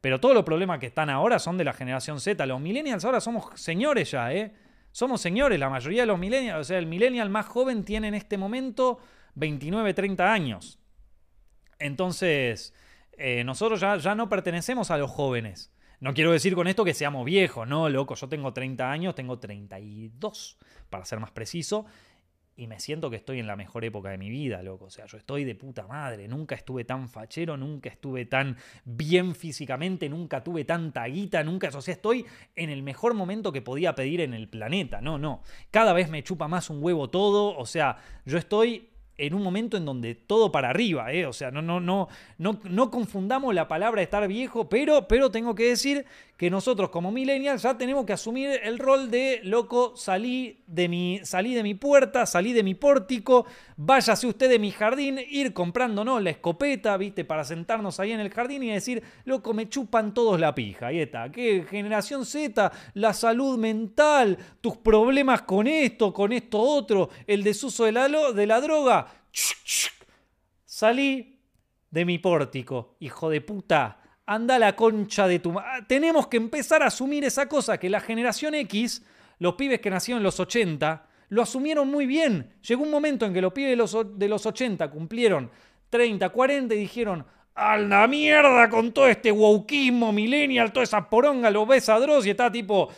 pero 0.06 0.20
todos 0.20 0.36
los 0.36 0.44
problemas 0.44 0.78
que 0.78 0.86
están 0.86 1.10
ahora 1.10 1.40
son 1.40 1.58
de 1.58 1.64
la 1.64 1.72
generación 1.72 2.20
Z. 2.20 2.46
Los 2.46 2.60
millennials 2.60 3.04
ahora 3.04 3.20
somos 3.20 3.46
señores 3.60 4.12
ya, 4.12 4.32
¿eh? 4.32 4.54
Somos 4.92 5.20
señores, 5.20 5.58
la 5.58 5.68
mayoría 5.68 6.02
de 6.02 6.06
los 6.06 6.16
millennials. 6.16 6.60
O 6.60 6.62
sea, 6.62 6.78
el 6.78 6.86
millennial 6.86 7.28
más 7.28 7.46
joven 7.46 7.82
tiene 7.82 8.06
en 8.06 8.14
este 8.14 8.38
momento 8.38 9.00
29, 9.34 9.94
30 9.94 10.32
años. 10.32 10.78
Entonces, 11.80 12.72
eh, 13.18 13.42
nosotros 13.42 13.80
ya, 13.80 13.96
ya 13.96 14.14
no 14.14 14.28
pertenecemos 14.28 14.92
a 14.92 14.96
los 14.96 15.10
jóvenes. 15.10 15.74
No 15.98 16.14
quiero 16.14 16.30
decir 16.30 16.54
con 16.54 16.68
esto 16.68 16.84
que 16.84 16.94
seamos 16.94 17.24
viejos, 17.24 17.66
no, 17.66 17.88
loco. 17.88 18.14
Yo 18.14 18.28
tengo 18.28 18.52
30 18.52 18.88
años, 18.88 19.16
tengo 19.16 19.40
32, 19.40 20.56
para 20.88 21.04
ser 21.04 21.18
más 21.18 21.32
preciso 21.32 21.84
y 22.58 22.66
me 22.66 22.80
siento 22.80 23.10
que 23.10 23.16
estoy 23.16 23.38
en 23.38 23.46
la 23.46 23.54
mejor 23.54 23.84
época 23.84 24.08
de 24.08 24.16
mi 24.16 24.30
vida, 24.30 24.62
loco. 24.62 24.86
O 24.86 24.90
sea, 24.90 25.04
yo 25.06 25.18
estoy 25.18 25.44
de 25.44 25.54
puta 25.54 25.86
madre. 25.86 26.26
Nunca 26.26 26.54
estuve 26.54 26.84
tan 26.84 27.08
fachero, 27.08 27.56
nunca 27.58 27.90
estuve 27.90 28.24
tan 28.24 28.56
bien 28.84 29.34
físicamente, 29.34 30.08
nunca 30.08 30.42
tuve 30.42 30.64
tanta 30.64 31.04
guita, 31.04 31.44
nunca. 31.44 31.68
O 31.74 31.82
sea, 31.82 31.92
estoy 31.92 32.24
en 32.54 32.70
el 32.70 32.82
mejor 32.82 33.12
momento 33.12 33.52
que 33.52 33.60
podía 33.60 33.94
pedir 33.94 34.22
en 34.22 34.32
el 34.32 34.48
planeta. 34.48 35.02
No, 35.02 35.18
no. 35.18 35.42
Cada 35.70 35.92
vez 35.92 36.08
me 36.08 36.22
chupa 36.22 36.48
más 36.48 36.70
un 36.70 36.82
huevo 36.82 37.10
todo. 37.10 37.56
O 37.58 37.66
sea, 37.66 37.98
yo 38.24 38.38
estoy 38.38 38.88
en 39.18 39.34
un 39.34 39.42
momento 39.42 39.76
en 39.76 39.84
donde 39.84 40.14
todo 40.14 40.52
para 40.52 40.70
arriba, 40.70 41.12
¿eh? 41.12 41.26
O 41.26 41.32
sea, 41.32 41.50
no, 41.50 41.62
no, 41.62 41.80
no, 41.80 42.08
no, 42.38 42.60
no 42.64 42.90
confundamos 42.90 43.54
la 43.54 43.68
palabra 43.68 44.02
estar 44.02 44.26
viejo, 44.28 44.68
pero, 44.68 45.08
pero 45.08 45.30
tengo 45.30 45.54
que 45.54 45.68
decir 45.68 46.04
que 46.36 46.50
nosotros 46.50 46.90
como 46.90 47.10
millennials 47.10 47.62
ya 47.62 47.78
tenemos 47.78 48.04
que 48.04 48.12
asumir 48.12 48.60
el 48.62 48.78
rol 48.78 49.10
de 49.10 49.40
loco, 49.42 49.96
salí 49.96 50.62
de 50.66 50.86
mi, 50.86 51.20
salí 51.24 51.54
de 51.54 51.62
mi 51.62 51.74
puerta, 51.74 52.26
salí 52.26 52.52
de 52.52 52.62
mi 52.62 52.74
pórtico, 52.74 53.46
váyase 53.76 54.26
usted 54.26 54.50
de 54.50 54.58
mi 54.58 54.70
jardín, 54.70 55.18
ir 55.30 55.54
comprándonos 55.54 56.22
la 56.22 56.30
escopeta, 56.30 56.96
viste, 56.98 57.24
para 57.24 57.44
sentarnos 57.44 57.98
ahí 58.00 58.12
en 58.12 58.20
el 58.20 58.30
jardín 58.30 58.62
y 58.62 58.70
decir, 58.70 59.02
loco, 59.24 59.54
me 59.54 59.70
chupan 59.70 60.12
todos 60.12 60.38
la 60.38 60.54
pija. 60.54 60.88
Ahí 60.88 61.00
está, 61.00 61.32
¿qué? 61.32 61.64
Generación 61.68 62.26
Z, 62.26 62.70
la 62.92 63.14
salud 63.14 63.56
mental, 63.56 64.36
tus 64.60 64.76
problemas 64.76 65.42
con 65.42 65.66
esto, 65.66 66.12
con 66.12 66.32
esto 66.32 66.60
otro, 66.60 67.08
el 67.26 67.42
desuso 67.42 67.84
de 67.84 67.92
la, 67.92 68.08
de 68.08 68.46
la 68.46 68.60
droga. 68.60 69.06
Salí 70.66 71.40
de 71.90 72.04
mi 72.04 72.18
pórtico, 72.18 72.96
hijo 73.00 73.30
de 73.30 73.40
puta 73.40 74.02
anda 74.26 74.58
la 74.58 74.74
concha 74.76 75.26
de 75.28 75.38
tu... 75.38 75.54
Tenemos 75.86 76.26
que 76.26 76.36
empezar 76.36 76.82
a 76.82 76.86
asumir 76.86 77.24
esa 77.24 77.48
cosa, 77.48 77.78
que 77.78 77.88
la 77.88 78.00
generación 78.00 78.54
X, 78.54 79.02
los 79.38 79.54
pibes 79.54 79.80
que 79.80 79.90
nacieron 79.90 80.18
en 80.18 80.24
los 80.24 80.38
80, 80.40 81.06
lo 81.28 81.42
asumieron 81.42 81.88
muy 81.88 82.06
bien. 82.06 82.54
Llegó 82.66 82.82
un 82.82 82.90
momento 82.90 83.24
en 83.24 83.32
que 83.32 83.40
los 83.40 83.52
pibes 83.52 83.70
de 83.70 83.76
los, 83.76 84.18
de 84.18 84.28
los 84.28 84.44
80 84.44 84.90
cumplieron 84.90 85.50
30, 85.90 86.28
40 86.28 86.74
y 86.74 86.78
dijeron, 86.78 87.24
a 87.54 87.78
la 87.78 88.06
mierda 88.06 88.68
con 88.68 88.92
todo 88.92 89.08
este 89.08 89.32
wokismo 89.32 90.12
millennial, 90.12 90.72
toda 90.72 90.84
esa 90.84 91.08
poronga, 91.08 91.50
lo 91.50 91.64
ves 91.64 91.88
a 91.88 91.98
y 92.24 92.30
está 92.30 92.52
tipo 92.52 92.90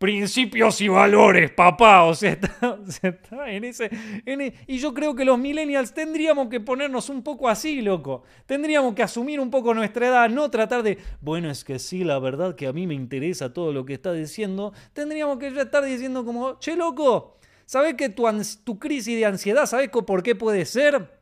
principios 0.00 0.80
y 0.80 0.88
valores, 0.88 1.52
papá. 1.52 2.04
O 2.10 2.14
sea, 2.14 2.32
está, 2.32 3.50
en 3.50 3.64
ese. 3.64 3.90
E, 4.24 4.54
y 4.66 4.78
yo 4.78 4.94
creo 4.94 5.14
que 5.14 5.26
los 5.26 5.38
millennials 5.38 5.92
tendríamos 5.92 6.48
que 6.48 6.58
ponernos 6.58 7.10
un 7.10 7.22
poco 7.22 7.48
así, 7.48 7.82
loco. 7.82 8.24
Tendríamos 8.46 8.94
que 8.94 9.02
asumir 9.02 9.38
un 9.38 9.50
poco 9.50 9.74
nuestra 9.74 10.08
edad, 10.08 10.30
no 10.30 10.50
tratar 10.50 10.82
de. 10.82 10.98
Bueno, 11.20 11.50
es 11.50 11.62
que 11.62 11.78
sí, 11.78 12.02
la 12.02 12.18
verdad 12.18 12.56
que 12.56 12.66
a 12.66 12.72
mí 12.72 12.86
me 12.86 12.94
interesa 12.94 13.52
todo 13.52 13.72
lo 13.72 13.84
que 13.84 13.94
está 13.94 14.12
diciendo. 14.12 14.72
Tendríamos 14.94 15.38
que 15.38 15.52
ya 15.52 15.62
estar 15.62 15.84
diciendo 15.84 16.24
como, 16.24 16.58
che, 16.58 16.76
loco, 16.76 17.36
¿sabes 17.66 17.94
que 17.94 18.08
tu, 18.08 18.24
tu 18.64 18.78
crisis 18.78 19.16
de 19.16 19.26
ansiedad, 19.26 19.66
¿sabes 19.66 19.90
por 19.90 20.22
qué 20.22 20.34
puede 20.34 20.64
ser? 20.64 21.20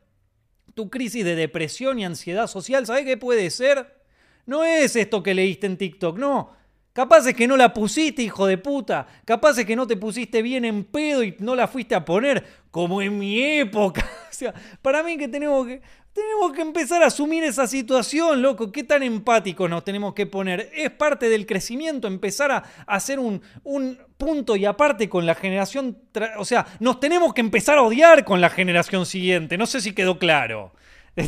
Tu 0.73 0.89
crisis 0.89 1.25
de 1.25 1.35
depresión 1.35 1.99
y 1.99 2.05
ansiedad 2.05 2.47
social, 2.47 2.85
¿sabes 2.85 3.03
qué 3.03 3.17
puede 3.17 3.49
ser? 3.49 3.99
No 4.45 4.63
es 4.63 4.95
esto 4.95 5.21
que 5.21 5.33
leíste 5.33 5.67
en 5.67 5.77
TikTok, 5.77 6.17
no 6.17 6.58
Capaz 6.99 7.25
es 7.27 7.33
que 7.33 7.47
no 7.47 7.55
la 7.55 7.73
pusiste, 7.73 8.23
hijo 8.23 8.45
de 8.45 8.57
puta. 8.57 9.07
Capaz 9.23 9.57
es 9.57 9.65
que 9.65 9.77
no 9.77 9.87
te 9.87 9.95
pusiste 9.95 10.41
bien 10.41 10.65
en 10.65 10.83
pedo 10.83 11.23
y 11.23 11.33
no 11.39 11.55
la 11.55 11.69
fuiste 11.69 11.95
a 11.95 12.03
poner, 12.03 12.45
como 12.71 13.01
en 13.01 13.17
mi 13.17 13.41
época. 13.41 14.05
O 14.29 14.33
sea, 14.39 14.53
para 14.81 15.01
mí 15.01 15.17
que 15.17 15.29
tenemos 15.29 15.65
que, 15.65 15.81
tenemos 16.11 16.51
que 16.51 16.61
empezar 16.61 17.01
a 17.01 17.05
asumir 17.07 17.45
esa 17.45 17.67
situación, 17.67 18.41
loco. 18.41 18.69
¿Qué 18.69 18.83
tan 18.83 19.01
empáticos 19.01 19.69
nos 19.69 19.85
tenemos 19.85 20.13
que 20.13 20.25
poner? 20.25 20.69
Es 20.73 20.91
parte 20.91 21.29
del 21.29 21.45
crecimiento 21.45 22.09
empezar 22.09 22.51
a 22.51 22.65
hacer 22.85 23.17
un, 23.17 23.41
un 23.63 23.97
punto 24.17 24.57
y 24.57 24.65
aparte 24.65 25.07
con 25.07 25.25
la 25.25 25.35
generación... 25.35 25.99
O 26.37 26.43
sea, 26.43 26.67
nos 26.81 26.99
tenemos 26.99 27.33
que 27.33 27.39
empezar 27.39 27.77
a 27.77 27.83
odiar 27.83 28.25
con 28.25 28.41
la 28.41 28.49
generación 28.49 29.05
siguiente. 29.05 29.57
No 29.57 29.67
sé 29.67 29.79
si 29.79 29.93
quedó 29.93 30.19
claro. 30.19 30.73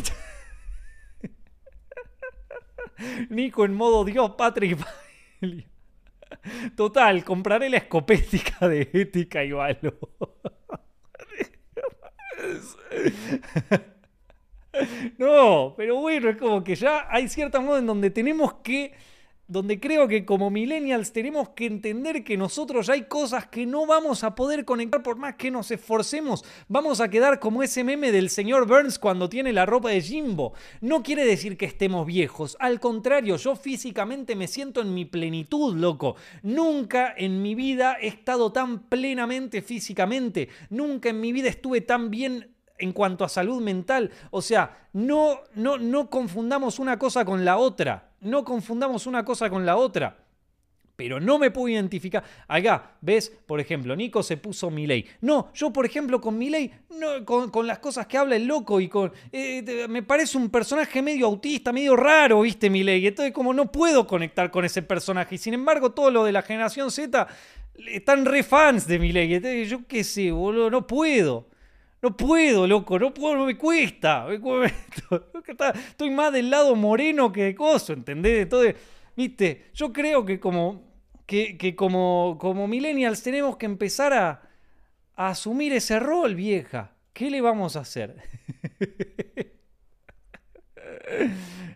Nico 3.30 3.64
en 3.64 3.72
modo 3.72 4.04
Dios, 4.04 4.32
Patrick. 4.36 4.78
Total, 6.76 7.24
compraré 7.24 7.68
la 7.70 7.78
escopética 7.78 8.68
de 8.68 8.88
ética 8.92 9.44
y 9.44 9.52
valor. 9.52 9.98
No, 15.18 15.74
pero 15.76 15.96
bueno, 15.96 16.30
es 16.30 16.36
como 16.36 16.64
que 16.64 16.74
ya 16.74 17.06
hay 17.10 17.28
cierta 17.28 17.60
modo 17.60 17.78
en 17.78 17.86
donde 17.86 18.10
tenemos 18.10 18.54
que 18.62 18.94
donde 19.52 19.78
creo 19.78 20.08
que 20.08 20.24
como 20.24 20.50
millennials 20.50 21.12
tenemos 21.12 21.50
que 21.50 21.66
entender 21.66 22.24
que 22.24 22.38
nosotros 22.38 22.86
ya 22.86 22.94
hay 22.94 23.02
cosas 23.02 23.46
que 23.46 23.66
no 23.66 23.84
vamos 23.84 24.24
a 24.24 24.34
poder 24.34 24.64
conectar 24.64 25.02
por 25.02 25.16
más 25.16 25.34
que 25.34 25.50
nos 25.50 25.70
esforcemos. 25.70 26.42
Vamos 26.68 27.00
a 27.02 27.10
quedar 27.10 27.38
como 27.38 27.62
ese 27.62 27.84
meme 27.84 28.12
del 28.12 28.30
señor 28.30 28.66
Burns 28.66 28.98
cuando 28.98 29.28
tiene 29.28 29.52
la 29.52 29.66
ropa 29.66 29.90
de 29.90 30.00
Jimbo. 30.00 30.54
No 30.80 31.02
quiere 31.02 31.26
decir 31.26 31.58
que 31.58 31.66
estemos 31.66 32.06
viejos. 32.06 32.56
Al 32.60 32.80
contrario, 32.80 33.36
yo 33.36 33.54
físicamente 33.54 34.36
me 34.36 34.48
siento 34.48 34.80
en 34.80 34.94
mi 34.94 35.04
plenitud, 35.04 35.76
loco. 35.76 36.16
Nunca 36.42 37.12
en 37.14 37.42
mi 37.42 37.54
vida 37.54 37.98
he 38.00 38.06
estado 38.06 38.52
tan 38.52 38.88
plenamente 38.88 39.60
físicamente. 39.60 40.48
Nunca 40.70 41.10
en 41.10 41.20
mi 41.20 41.30
vida 41.30 41.50
estuve 41.50 41.82
tan 41.82 42.10
bien 42.10 42.54
en 42.78 42.92
cuanto 42.92 43.22
a 43.22 43.28
salud 43.28 43.60
mental. 43.60 44.12
O 44.30 44.40
sea, 44.40 44.88
no, 44.94 45.40
no, 45.54 45.76
no 45.76 46.08
confundamos 46.08 46.78
una 46.78 46.98
cosa 46.98 47.26
con 47.26 47.44
la 47.44 47.58
otra. 47.58 48.11
No 48.22 48.44
confundamos 48.44 49.06
una 49.06 49.24
cosa 49.24 49.50
con 49.50 49.66
la 49.66 49.76
otra. 49.76 50.16
Pero 50.94 51.18
no 51.18 51.38
me 51.38 51.50
puedo 51.50 51.68
identificar. 51.68 52.22
Acá, 52.46 52.92
ves, 53.00 53.32
por 53.46 53.58
ejemplo, 53.60 53.96
Nico 53.96 54.22
se 54.22 54.36
puso 54.36 54.70
ley. 54.70 55.04
No, 55.20 55.50
yo, 55.54 55.72
por 55.72 55.86
ejemplo, 55.86 56.20
con 56.20 56.36
Milei, 56.38 56.70
no, 56.90 57.24
con, 57.24 57.66
las 57.66 57.78
cosas 57.78 58.06
que 58.06 58.18
habla 58.18 58.36
el 58.36 58.46
loco 58.46 58.78
y 58.78 58.88
con. 58.88 59.10
Eh, 59.32 59.86
me 59.88 60.02
parece 60.02 60.36
un 60.36 60.50
personaje 60.50 61.00
medio 61.00 61.26
autista, 61.26 61.72
medio 61.72 61.96
raro, 61.96 62.42
¿viste, 62.42 62.68
Milei? 62.68 63.06
Entonces, 63.06 63.32
como 63.32 63.54
no 63.54 63.72
puedo 63.72 64.06
conectar 64.06 64.50
con 64.50 64.64
ese 64.64 64.82
personaje. 64.82 65.36
Y 65.36 65.38
sin 65.38 65.54
embargo, 65.54 65.90
todo 65.90 66.10
lo 66.10 66.24
de 66.24 66.32
la 66.32 66.42
generación 66.42 66.90
Z 66.90 67.26
están 67.88 68.24
re 68.26 68.42
fans 68.42 68.86
de 68.86 68.98
Milei. 68.98 69.34
Entonces, 69.34 69.70
yo 69.70 69.86
qué 69.88 70.04
sé, 70.04 70.30
boludo, 70.30 70.70
no 70.70 70.86
puedo. 70.86 71.48
No 72.02 72.16
puedo, 72.16 72.66
loco, 72.66 72.98
no 72.98 73.14
puedo, 73.14 73.36
no 73.36 73.46
me 73.46 73.56
cuesta. 73.56 74.26
Estoy 75.88 76.10
más 76.10 76.32
del 76.32 76.50
lado 76.50 76.74
moreno 76.74 77.30
que 77.30 77.44
de 77.44 77.54
coso, 77.54 77.92
¿entendés? 77.92 78.42
Entonces, 78.42 78.74
viste, 79.16 79.70
yo 79.72 79.92
creo 79.92 80.24
que 80.24 80.40
como, 80.40 80.82
que, 81.26 81.76
como, 81.76 82.38
como 82.40 82.66
millennials 82.66 83.22
tenemos 83.22 83.56
que 83.56 83.66
empezar 83.66 84.12
a, 84.14 84.42
a 85.14 85.28
asumir 85.28 85.72
ese 85.72 86.00
rol, 86.00 86.34
vieja. 86.34 86.96
¿Qué 87.12 87.30
le 87.30 87.40
vamos 87.40 87.76
a 87.76 87.80
hacer? 87.80 88.16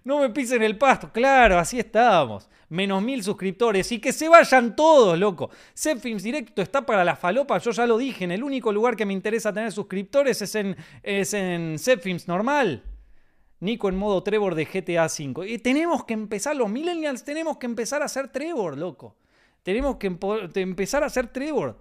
no 0.06 0.20
me 0.20 0.30
pisen 0.30 0.62
el 0.62 0.78
pasto. 0.78 1.10
Claro, 1.12 1.58
así 1.58 1.80
estábamos. 1.80 2.48
Menos 2.68 3.02
mil 3.02 3.24
suscriptores. 3.24 3.90
Y 3.90 3.98
que 3.98 4.12
se 4.12 4.28
vayan 4.28 4.76
todos, 4.76 5.18
loco. 5.18 5.50
Films 5.74 6.22
Directo 6.22 6.62
está 6.62 6.86
para 6.86 7.04
la 7.04 7.16
falopa. 7.16 7.58
Yo 7.58 7.72
ya 7.72 7.88
lo 7.88 7.98
dije. 7.98 8.22
En 8.22 8.30
el 8.30 8.44
único 8.44 8.72
lugar 8.72 8.94
que 8.94 9.04
me 9.04 9.12
interesa 9.12 9.52
tener 9.52 9.72
suscriptores 9.72 10.40
es 10.42 10.54
en, 10.54 10.76
es 11.02 11.34
en 11.34 11.76
normal. 12.28 12.84
Nico 13.58 13.88
en 13.88 13.96
modo 13.96 14.22
Trevor 14.22 14.54
de 14.54 14.66
GTA 14.66 15.06
V. 15.06 15.50
Y 15.50 15.58
tenemos 15.58 16.04
que 16.04 16.14
empezar, 16.14 16.54
los 16.54 16.70
millennials 16.70 17.24
tenemos 17.24 17.56
que 17.56 17.66
empezar 17.66 18.00
a 18.00 18.04
hacer 18.04 18.28
Trevor, 18.28 18.78
loco. 18.78 19.16
Tenemos 19.64 19.96
que 19.96 20.06
empezar 20.54 21.02
a 21.02 21.06
hacer 21.06 21.32
Trevor. 21.32 21.80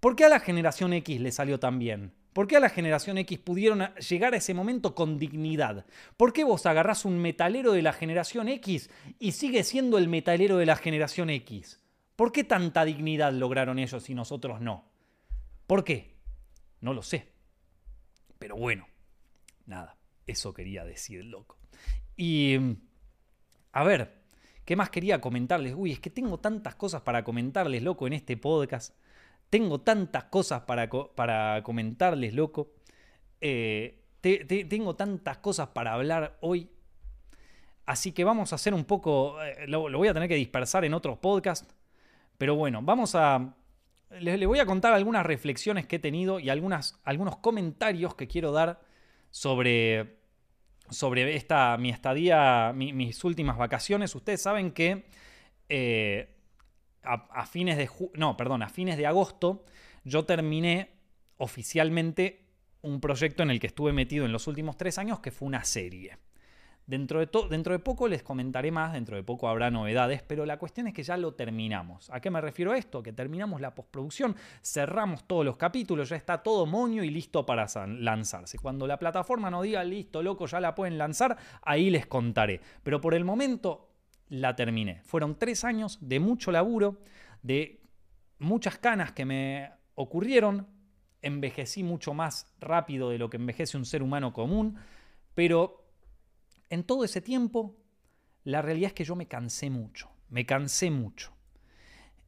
¿Por 0.00 0.16
qué 0.16 0.24
a 0.24 0.28
la 0.28 0.40
generación 0.40 0.92
X 0.92 1.20
le 1.20 1.30
salió 1.30 1.60
tan 1.60 1.78
bien? 1.78 2.12
¿Por 2.32 2.46
qué 2.46 2.56
a 2.56 2.60
la 2.60 2.68
generación 2.68 3.18
X 3.18 3.38
pudieron 3.38 3.92
llegar 3.94 4.34
a 4.34 4.36
ese 4.36 4.54
momento 4.54 4.94
con 4.94 5.18
dignidad? 5.18 5.84
¿Por 6.16 6.32
qué 6.32 6.44
vos 6.44 6.64
agarrás 6.66 7.04
un 7.04 7.18
metalero 7.18 7.72
de 7.72 7.82
la 7.82 7.92
generación 7.92 8.48
X 8.48 8.88
y 9.18 9.32
sigue 9.32 9.64
siendo 9.64 9.98
el 9.98 10.08
metalero 10.08 10.56
de 10.56 10.66
la 10.66 10.76
generación 10.76 11.30
X? 11.30 11.80
¿Por 12.14 12.30
qué 12.32 12.44
tanta 12.44 12.84
dignidad 12.84 13.32
lograron 13.32 13.78
ellos 13.78 14.08
y 14.10 14.14
nosotros 14.14 14.60
no? 14.60 14.84
¿Por 15.66 15.84
qué? 15.84 16.14
No 16.80 16.94
lo 16.94 17.02
sé. 17.02 17.28
Pero 18.38 18.56
bueno, 18.56 18.86
nada. 19.66 19.96
Eso 20.26 20.54
quería 20.54 20.84
decir, 20.84 21.24
loco. 21.24 21.58
Y, 22.16 22.56
a 23.72 23.82
ver, 23.82 24.22
¿qué 24.64 24.76
más 24.76 24.90
quería 24.90 25.20
comentarles? 25.20 25.74
Uy, 25.76 25.92
es 25.92 25.98
que 26.00 26.10
tengo 26.10 26.38
tantas 26.38 26.76
cosas 26.76 27.02
para 27.02 27.24
comentarles, 27.24 27.82
loco, 27.82 28.06
en 28.06 28.12
este 28.12 28.36
podcast. 28.36 28.94
Tengo 29.50 29.80
tantas 29.80 30.24
cosas 30.24 30.62
para, 30.62 30.88
para 30.88 31.62
comentarles, 31.62 32.34
loco. 32.34 32.72
Eh, 33.40 33.98
tengo 34.20 34.96
tantas 34.96 35.38
cosas 35.38 35.68
para 35.68 35.92
hablar 35.92 36.38
hoy. 36.40 36.70
Así 37.86 38.12
que 38.12 38.24
vamos 38.24 38.52
a 38.52 38.56
hacer 38.56 38.72
un 38.72 38.84
poco, 38.84 39.42
eh, 39.42 39.66
lo, 39.66 39.90
voy 39.90 40.08
a 40.08 40.14
tener 40.14 40.28
que 40.28 40.36
dispersar 40.36 40.84
en 40.84 40.94
otros 40.94 41.18
podcasts. 41.18 41.74
Pero 42.38 42.54
bueno, 42.54 42.80
vamos 42.82 43.14
a... 43.14 43.54
Les, 44.20 44.44
voy 44.46 44.58
a 44.58 44.66
contar 44.66 44.92
algunas 44.92 45.26
reflexiones 45.26 45.86
que 45.86 45.96
he 45.96 45.98
tenido 45.98 46.40
y 46.40 46.48
algunas, 46.50 47.00
algunos 47.04 47.36
comentarios 47.36 48.14
que 48.14 48.28
quiero 48.28 48.52
dar 48.52 48.80
sobre 49.30 50.20
sobre 50.90 51.36
esta, 51.36 51.76
mi 51.78 51.90
estadía, 51.90 52.72
mis 52.74 53.22
últimas 53.24 53.56
vacaciones. 53.56 54.14
Ustedes 54.14 54.42
saben 54.42 54.72
que 54.72 55.06
eh, 55.68 56.28
a, 57.02 57.46
fines 57.46 57.76
de 57.76 57.88
no, 58.14 58.36
perdón, 58.36 58.62
a 58.62 58.68
fines 58.68 58.96
de 58.96 59.06
agosto 59.06 59.64
yo 60.04 60.24
terminé 60.24 60.90
oficialmente 61.36 62.46
un 62.82 63.00
proyecto 63.00 63.42
en 63.42 63.50
el 63.50 63.60
que 63.60 63.66
estuve 63.66 63.92
metido 63.92 64.24
en 64.24 64.32
los 64.32 64.46
últimos 64.46 64.76
tres 64.76 64.98
años, 64.98 65.20
que 65.20 65.30
fue 65.30 65.46
una 65.46 65.64
serie. 65.64 66.18
Dentro 66.86 67.20
de, 67.20 67.28
dentro 67.50 67.72
de 67.72 67.78
poco 67.78 68.08
les 68.08 68.22
comentaré 68.22 68.72
más, 68.72 68.94
dentro 68.94 69.14
de 69.14 69.22
poco 69.22 69.48
habrá 69.48 69.70
novedades, 69.70 70.22
pero 70.22 70.44
la 70.44 70.58
cuestión 70.58 70.88
es 70.88 70.94
que 70.94 71.04
ya 71.04 71.16
lo 71.16 71.34
terminamos. 71.34 72.10
¿A 72.10 72.20
qué 72.20 72.30
me 72.30 72.40
refiero 72.40 72.74
esto? 72.74 73.02
Que 73.02 73.12
terminamos 73.12 73.60
la 73.60 73.74
postproducción, 73.74 74.34
cerramos 74.60 75.24
todos 75.24 75.44
los 75.44 75.56
capítulos, 75.56 76.08
ya 76.08 76.16
está 76.16 76.42
todo 76.42 76.66
moño 76.66 77.04
y 77.04 77.10
listo 77.10 77.46
para 77.46 77.66
lanzarse. 77.86 78.58
Cuando 78.58 78.88
la 78.88 78.98
plataforma 78.98 79.50
nos 79.50 79.62
diga, 79.62 79.84
listo, 79.84 80.20
loco, 80.22 80.46
ya 80.46 80.58
la 80.58 80.74
pueden 80.74 80.98
lanzar, 80.98 81.36
ahí 81.62 81.90
les 81.90 82.06
contaré. 82.06 82.60
Pero 82.82 83.00
por 83.00 83.14
el 83.14 83.24
momento 83.24 83.89
la 84.30 84.56
terminé. 84.56 85.02
Fueron 85.04 85.38
tres 85.38 85.64
años 85.64 85.98
de 86.00 86.20
mucho 86.20 86.50
laburo, 86.50 87.02
de 87.42 87.82
muchas 88.38 88.78
canas 88.78 89.12
que 89.12 89.26
me 89.26 89.70
ocurrieron, 89.94 90.66
envejecí 91.20 91.82
mucho 91.82 92.14
más 92.14 92.54
rápido 92.58 93.10
de 93.10 93.18
lo 93.18 93.28
que 93.28 93.36
envejece 93.36 93.76
un 93.76 93.84
ser 93.84 94.02
humano 94.02 94.32
común, 94.32 94.76
pero 95.34 95.84
en 96.70 96.84
todo 96.84 97.04
ese 97.04 97.20
tiempo, 97.20 97.76
la 98.44 98.62
realidad 98.62 98.88
es 98.88 98.94
que 98.94 99.04
yo 99.04 99.16
me 99.16 99.26
cansé 99.26 99.68
mucho, 99.68 100.10
me 100.28 100.46
cansé 100.46 100.90
mucho. 100.90 101.32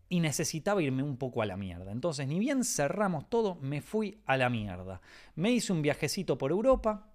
Y 0.08 0.20
necesitaba 0.20 0.82
irme 0.82 1.02
un 1.02 1.16
poco 1.16 1.40
a 1.40 1.46
la 1.46 1.56
mierda. 1.56 1.90
Entonces, 1.90 2.28
ni 2.28 2.38
bien 2.38 2.64
cerramos 2.64 3.30
todo, 3.30 3.54
me 3.62 3.80
fui 3.80 4.20
a 4.26 4.36
la 4.36 4.50
mierda. 4.50 5.00
Me 5.36 5.52
hice 5.52 5.72
un 5.72 5.80
viajecito 5.80 6.36
por 6.36 6.50
Europa, 6.50 7.10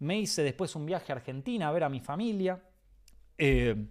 me 0.00 0.18
hice 0.18 0.42
después 0.42 0.76
un 0.76 0.84
viaje 0.84 1.10
a 1.10 1.16
Argentina 1.16 1.68
a 1.68 1.72
ver 1.72 1.84
a 1.84 1.88
mi 1.88 2.00
familia. 2.00 2.62
Eh, 3.38 3.86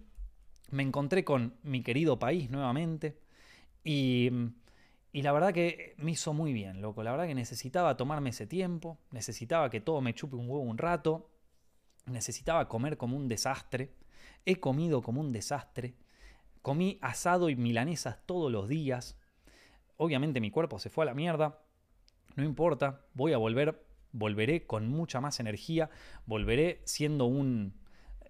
me 0.70 0.82
encontré 0.82 1.24
con 1.24 1.54
mi 1.62 1.82
querido 1.82 2.18
país 2.18 2.50
nuevamente. 2.50 3.18
Y, 3.84 4.30
y, 5.12 5.22
la 5.22 5.32
verdad 5.32 5.52
que 5.52 5.94
me 5.98 6.12
hizo 6.12 6.32
muy 6.32 6.52
bien, 6.52 6.80
loco. 6.80 7.02
La 7.02 7.10
verdad 7.10 7.26
que 7.26 7.34
necesitaba 7.34 7.96
tomarme 7.96 8.30
ese 8.30 8.46
tiempo, 8.46 8.98
necesitaba 9.10 9.70
que 9.70 9.80
todo 9.80 10.00
me 10.00 10.14
chupe 10.14 10.36
un 10.36 10.48
huevo 10.48 10.62
un 10.62 10.78
rato 10.78 11.30
necesitaba 12.06 12.68
comer 12.68 12.96
como 12.96 13.16
un 13.16 13.28
desastre, 13.28 13.92
he 14.44 14.56
comido 14.56 15.02
como 15.02 15.20
un 15.20 15.32
desastre, 15.32 15.94
comí 16.62 16.98
asado 17.00 17.48
y 17.48 17.56
milanesas 17.56 18.18
todos 18.26 18.50
los 18.50 18.68
días, 18.68 19.16
obviamente 19.96 20.40
mi 20.40 20.50
cuerpo 20.50 20.78
se 20.78 20.90
fue 20.90 21.04
a 21.04 21.06
la 21.06 21.14
mierda, 21.14 21.60
no 22.36 22.44
importa, 22.44 23.06
voy 23.14 23.32
a 23.32 23.38
volver, 23.38 23.86
volveré 24.12 24.66
con 24.66 24.88
mucha 24.88 25.20
más 25.20 25.40
energía, 25.40 25.90
volveré 26.26 26.80
siendo 26.84 27.26
un, 27.26 27.74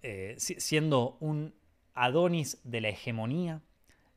eh, 0.03 0.37
siendo 0.39 1.17
un 1.21 1.55
Adonis 1.95 2.59
de 2.65 2.81
la 2.81 2.89
hegemonía, 2.91 3.63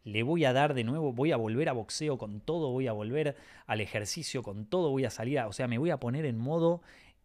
le 0.04 0.24
voy 0.24 0.46
a 0.46 0.54
dar 0.54 0.74
de 0.74 0.84
nuevo, 0.84 1.12
voy 1.12 1.32
a 1.32 1.38
volver 1.38 1.70
a 1.70 1.74
boxeo 1.74 2.18
con 2.18 2.40
todo, 2.40 2.72
voy 2.72 2.88
a 2.88 2.94
volver 2.94 3.36
al 3.66 3.82
ejercicio 3.82 4.42
con 4.42 4.66
todo, 4.66 4.90
voy 4.90 5.06
a 5.06 5.10
salir, 5.10 5.40
a, 5.40 5.48
o 5.48 5.54
sea, 5.54 5.68
me 5.68 5.78
voy 5.78 5.90
a 5.90 6.00
poner 6.00 6.26
en 6.26 6.38
modo, 6.38 6.82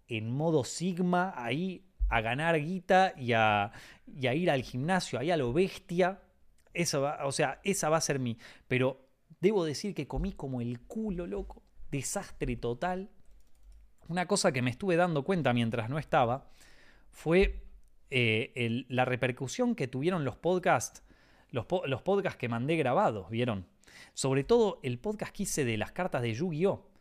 en 0.08 0.30
modo 0.30 0.64
sigma 0.64 1.32
ahí 1.36 1.84
a 2.08 2.20
ganar 2.20 2.60
guita 2.60 3.14
y 3.16 3.32
a, 3.32 3.72
ir 4.06 4.50
al 4.50 4.62
gimnasio, 4.62 5.18
ahí 5.18 5.30
a 5.30 5.36
lo 5.36 5.52
bestia. 5.52 6.20
Eso 6.74 7.00
va, 7.02 7.24
o 7.24 7.32
sea, 7.32 7.60
esa 7.64 7.88
va 7.88 7.96
a 7.96 8.02
ser 8.02 8.18
mi. 8.18 8.36
Pero 8.68 9.08
debo 9.40 9.64
decir 9.64 9.94
que 9.94 10.06
comí 10.06 10.32
como 10.32 10.60
el 10.60 10.80
culo, 10.80 11.26
loco. 11.26 11.62
Desastre 11.90 12.56
total. 12.56 13.08
Una 14.08 14.26
cosa 14.26 14.52
que 14.52 14.60
me 14.60 14.70
estuve 14.70 14.96
dando 14.96 15.24
cuenta 15.24 15.54
mientras 15.54 15.88
no 15.88 15.98
estaba 15.98 16.50
fue 17.10 17.61
eh, 18.12 18.84
la 18.88 19.04
repercusión 19.04 19.74
que 19.74 19.88
tuvieron 19.88 20.24
los 20.24 20.36
podcasts, 20.36 21.02
los, 21.50 21.66
los 21.86 22.02
podcasts 22.02 22.38
que 22.38 22.48
mandé 22.48 22.76
grabados, 22.76 23.30
¿vieron? 23.30 23.66
Sobre 24.14 24.44
todo 24.44 24.80
el 24.82 24.98
podcast 24.98 25.34
que 25.34 25.44
hice 25.44 25.64
de 25.64 25.76
las 25.76 25.92
cartas 25.92 26.22
de 26.22 26.34
Yu-Gi-Oh! 26.34 26.92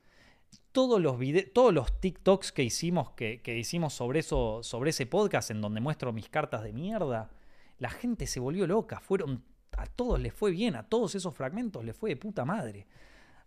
todos 0.72 1.02
los, 1.02 1.18
todos 1.54 1.74
los 1.74 2.00
TikToks 2.00 2.52
que 2.52 2.64
hicimos, 2.64 3.12
que, 3.12 3.42
hicimos 3.58 3.94
sobre, 3.94 4.20
eso, 4.20 4.64
sobre 4.64 4.92
ese 4.92 5.06
podcast 5.06 5.52
en 5.52 5.62
donde 5.62 5.82
muestro 5.82 6.14
mis 6.14 6.30
cartas 6.30 6.64
de 6.64 6.74
mierda, 6.74 7.30
la 7.78 7.90
gente 7.90 8.28
se 8.28 8.40
volvió 8.40 8.68
loca. 8.68 9.00
Fueron, 9.00 9.44
a 9.78 9.86
todos 9.86 10.20
les 10.20 10.34
fue 10.34 10.52
bien, 10.52 10.76
a 10.76 10.84
todos 10.84 11.16
esos 11.16 11.36
fragmentos 11.36 11.84
les 11.84 11.96
fue 11.96 12.12
de 12.12 12.18
puta 12.18 12.46
madre. 12.46 12.88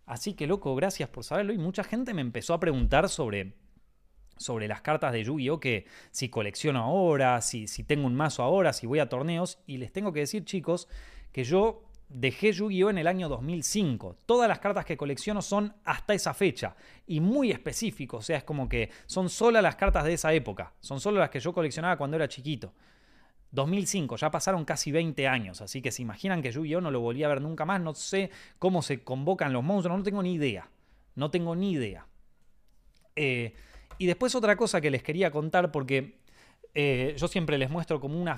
Así 0.05 0.33
que, 0.33 0.45
loco, 0.45 0.75
gracias 0.75 1.09
por 1.09 1.23
saberlo. 1.23 1.53
Y 1.53 1.57
mucha 1.57 1.83
gente 1.83 2.13
me 2.13 2.21
empezó 2.21 2.53
a 2.53 2.59
preguntar 2.59 3.09
sobre, 3.09 3.55
sobre 4.37 4.67
las 4.67 4.81
cartas 4.81 5.13
de 5.13 5.23
Yu-Gi-Oh! 5.23 5.59
que 5.59 5.85
si 6.11 6.29
colecciono 6.29 6.79
ahora, 6.79 7.41
si, 7.41 7.67
si 7.67 7.83
tengo 7.83 8.07
un 8.07 8.15
mazo 8.15 8.43
ahora, 8.43 8.73
si 8.73 8.87
voy 8.87 8.99
a 8.99 9.09
torneos. 9.09 9.59
Y 9.65 9.77
les 9.77 9.91
tengo 9.91 10.13
que 10.13 10.21
decir, 10.21 10.45
chicos, 10.45 10.87
que 11.31 11.43
yo 11.43 11.85
dejé 12.09 12.51
Yu-Gi-Oh 12.51 12.89
en 12.89 12.97
el 12.97 13.07
año 13.07 13.29
2005. 13.29 14.17
Todas 14.25 14.47
las 14.47 14.59
cartas 14.59 14.85
que 14.85 14.97
colecciono 14.97 15.41
son 15.41 15.73
hasta 15.83 16.13
esa 16.13 16.33
fecha 16.33 16.75
y 17.07 17.19
muy 17.19 17.51
específicos, 17.51 18.19
o 18.19 18.23
sea, 18.23 18.37
es 18.37 18.43
como 18.43 18.69
que 18.69 18.89
son 19.05 19.29
solo 19.29 19.61
las 19.61 19.75
cartas 19.75 20.03
de 20.05 20.13
esa 20.13 20.33
época, 20.33 20.73
son 20.79 20.99
solo 20.99 21.19
las 21.19 21.29
que 21.29 21.39
yo 21.39 21.53
coleccionaba 21.53 21.97
cuando 21.97 22.15
era 22.15 22.27
chiquito. 22.27 22.73
2005, 23.51 24.17
ya 24.17 24.31
pasaron 24.31 24.65
casi 24.65 24.91
20 24.91 25.27
años, 25.27 25.61
así 25.61 25.81
que 25.81 25.91
se 25.91 26.01
imaginan 26.01 26.41
que 26.41 26.51
Yu-Gi-Oh 26.51 26.81
no 26.81 26.91
lo 26.91 26.99
volví 26.99 27.23
a 27.23 27.29
ver 27.29 27.41
nunca 27.41 27.65
más, 27.65 27.81
no 27.81 27.93
sé 27.93 28.29
cómo 28.59 28.81
se 28.81 29.03
convocan 29.03 29.53
los 29.53 29.63
monstruos, 29.63 29.97
no 29.97 30.03
tengo 30.03 30.21
ni 30.21 30.33
idea, 30.33 30.69
no 31.15 31.31
tengo 31.31 31.55
ni 31.55 31.71
idea. 31.71 32.05
Eh, 33.15 33.55
y 33.97 34.05
después 34.05 34.35
otra 34.35 34.55
cosa 34.55 34.81
que 34.81 34.89
les 34.89 35.03
quería 35.03 35.31
contar, 35.31 35.71
porque 35.71 36.15
eh, 36.77 37.15
yo 37.17 37.29
siempre 37.29 37.57
les 37.57 37.69
muestro 37.69 38.01
como 38.01 38.21
una... 38.21 38.37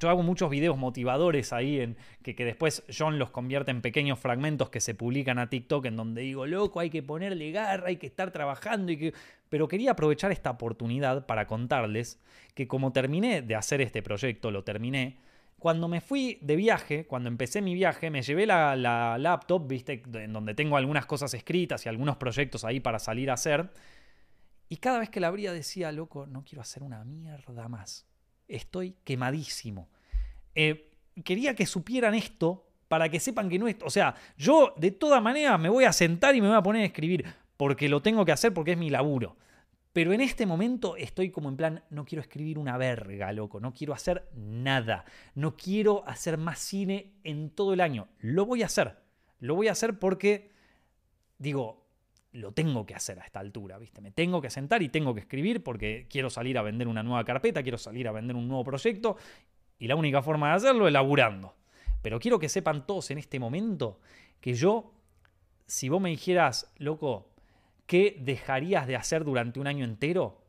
yo 0.00 0.08
hago 0.08 0.22
muchos 0.22 0.48
videos 0.48 0.78
motivadores 0.78 1.52
ahí 1.52 1.78
en, 1.78 1.96
que, 2.22 2.32
después 2.34 2.84
John 2.96 3.18
los 3.18 3.30
convierte 3.30 3.70
en 3.70 3.82
pequeños 3.82 4.18
fragmentos 4.18 4.70
que 4.70 4.80
se 4.80 4.94
publican 4.94 5.38
a 5.38 5.50
TikTok 5.50 5.84
en 5.84 5.96
donde 5.96 6.22
digo, 6.22 6.46
loco, 6.46 6.80
hay 6.80 6.88
que 6.88 7.02
ponerle 7.02 7.52
garra, 7.52 7.88
hay 7.88 7.96
que 7.96 8.06
estar 8.06 8.30
trabajando. 8.30 8.90
Y 8.92 8.96
que... 8.96 9.14
Pero 9.50 9.68
quería 9.68 9.90
aprovechar 9.90 10.32
esta 10.32 10.50
oportunidad 10.50 11.26
para 11.26 11.46
contarles 11.46 12.18
que 12.54 12.66
como 12.66 12.92
terminé 12.92 13.42
de 13.42 13.56
hacer 13.56 13.82
este 13.82 14.02
proyecto, 14.02 14.50
lo 14.50 14.64
terminé, 14.64 15.18
cuando 15.58 15.88
me 15.88 16.00
fui 16.00 16.38
de 16.40 16.56
viaje, 16.56 17.04
cuando 17.04 17.28
empecé 17.28 17.60
mi 17.60 17.74
viaje, 17.74 18.10
me 18.10 18.22
llevé 18.22 18.46
la 18.46 18.74
laptop, 19.18 19.68
viste, 19.68 20.02
en 20.14 20.32
donde 20.32 20.54
tengo 20.54 20.78
algunas 20.78 21.04
cosas 21.04 21.34
escritas 21.34 21.84
y 21.84 21.90
algunos 21.90 22.16
proyectos 22.16 22.64
ahí 22.64 22.80
para 22.80 22.98
salir 22.98 23.30
a 23.30 23.34
hacer. 23.34 23.68
Y 24.72 24.78
cada 24.78 25.00
vez 25.00 25.10
que 25.10 25.20
la 25.20 25.28
abría 25.28 25.52
decía, 25.52 25.92
loco, 25.92 26.24
no 26.24 26.46
quiero 26.46 26.62
hacer 26.62 26.82
una 26.82 27.04
mierda 27.04 27.68
más. 27.68 28.06
Estoy 28.48 28.96
quemadísimo. 29.04 29.90
Eh, 30.54 30.96
quería 31.26 31.54
que 31.54 31.66
supieran 31.66 32.14
esto 32.14 32.70
para 32.88 33.10
que 33.10 33.20
sepan 33.20 33.50
que 33.50 33.58
no 33.58 33.68
es... 33.68 33.76
O 33.84 33.90
sea, 33.90 34.14
yo 34.38 34.72
de 34.78 34.90
todas 34.90 35.22
maneras 35.22 35.60
me 35.60 35.68
voy 35.68 35.84
a 35.84 35.92
sentar 35.92 36.34
y 36.34 36.40
me 36.40 36.48
voy 36.48 36.56
a 36.56 36.62
poner 36.62 36.84
a 36.84 36.86
escribir, 36.86 37.26
porque 37.58 37.86
lo 37.86 38.00
tengo 38.00 38.24
que 38.24 38.32
hacer 38.32 38.54
porque 38.54 38.72
es 38.72 38.78
mi 38.78 38.88
laburo. 38.88 39.36
Pero 39.92 40.14
en 40.14 40.22
este 40.22 40.46
momento 40.46 40.96
estoy 40.96 41.30
como 41.30 41.50
en 41.50 41.58
plan, 41.58 41.84
no 41.90 42.06
quiero 42.06 42.22
escribir 42.22 42.58
una 42.58 42.78
verga, 42.78 43.30
loco, 43.34 43.60
no 43.60 43.74
quiero 43.74 43.92
hacer 43.92 44.30
nada, 44.34 45.04
no 45.34 45.54
quiero 45.54 46.02
hacer 46.08 46.38
más 46.38 46.58
cine 46.58 47.12
en 47.24 47.50
todo 47.50 47.74
el 47.74 47.82
año. 47.82 48.08
Lo 48.20 48.46
voy 48.46 48.62
a 48.62 48.66
hacer, 48.66 48.96
lo 49.38 49.54
voy 49.54 49.68
a 49.68 49.72
hacer 49.72 49.98
porque, 49.98 50.50
digo, 51.36 51.81
lo 52.32 52.52
tengo 52.52 52.86
que 52.86 52.94
hacer 52.94 53.20
a 53.20 53.24
esta 53.24 53.40
altura, 53.40 53.78
¿viste? 53.78 54.00
Me 54.00 54.10
tengo 54.10 54.40
que 54.40 54.50
sentar 54.50 54.82
y 54.82 54.88
tengo 54.88 55.14
que 55.14 55.20
escribir 55.20 55.62
porque 55.62 56.06
quiero 56.08 56.30
salir 56.30 56.56
a 56.58 56.62
vender 56.62 56.88
una 56.88 57.02
nueva 57.02 57.24
carpeta, 57.24 57.62
quiero 57.62 57.78
salir 57.78 58.08
a 58.08 58.12
vender 58.12 58.36
un 58.36 58.48
nuevo 58.48 58.64
proyecto 58.64 59.16
y 59.78 59.86
la 59.86 59.96
única 59.96 60.22
forma 60.22 60.48
de 60.48 60.54
hacerlo 60.54 60.86
es 60.86 60.92
laburando. 60.92 61.54
Pero 62.00 62.18
quiero 62.18 62.38
que 62.38 62.48
sepan 62.48 62.86
todos 62.86 63.10
en 63.10 63.18
este 63.18 63.38
momento 63.38 64.00
que 64.40 64.54
yo, 64.54 64.92
si 65.66 65.88
vos 65.88 66.00
me 66.00 66.10
dijeras, 66.10 66.72
loco, 66.78 67.28
¿qué 67.86 68.16
dejarías 68.20 68.86
de 68.86 68.96
hacer 68.96 69.24
durante 69.24 69.60
un 69.60 69.66
año 69.66 69.84
entero? 69.84 70.42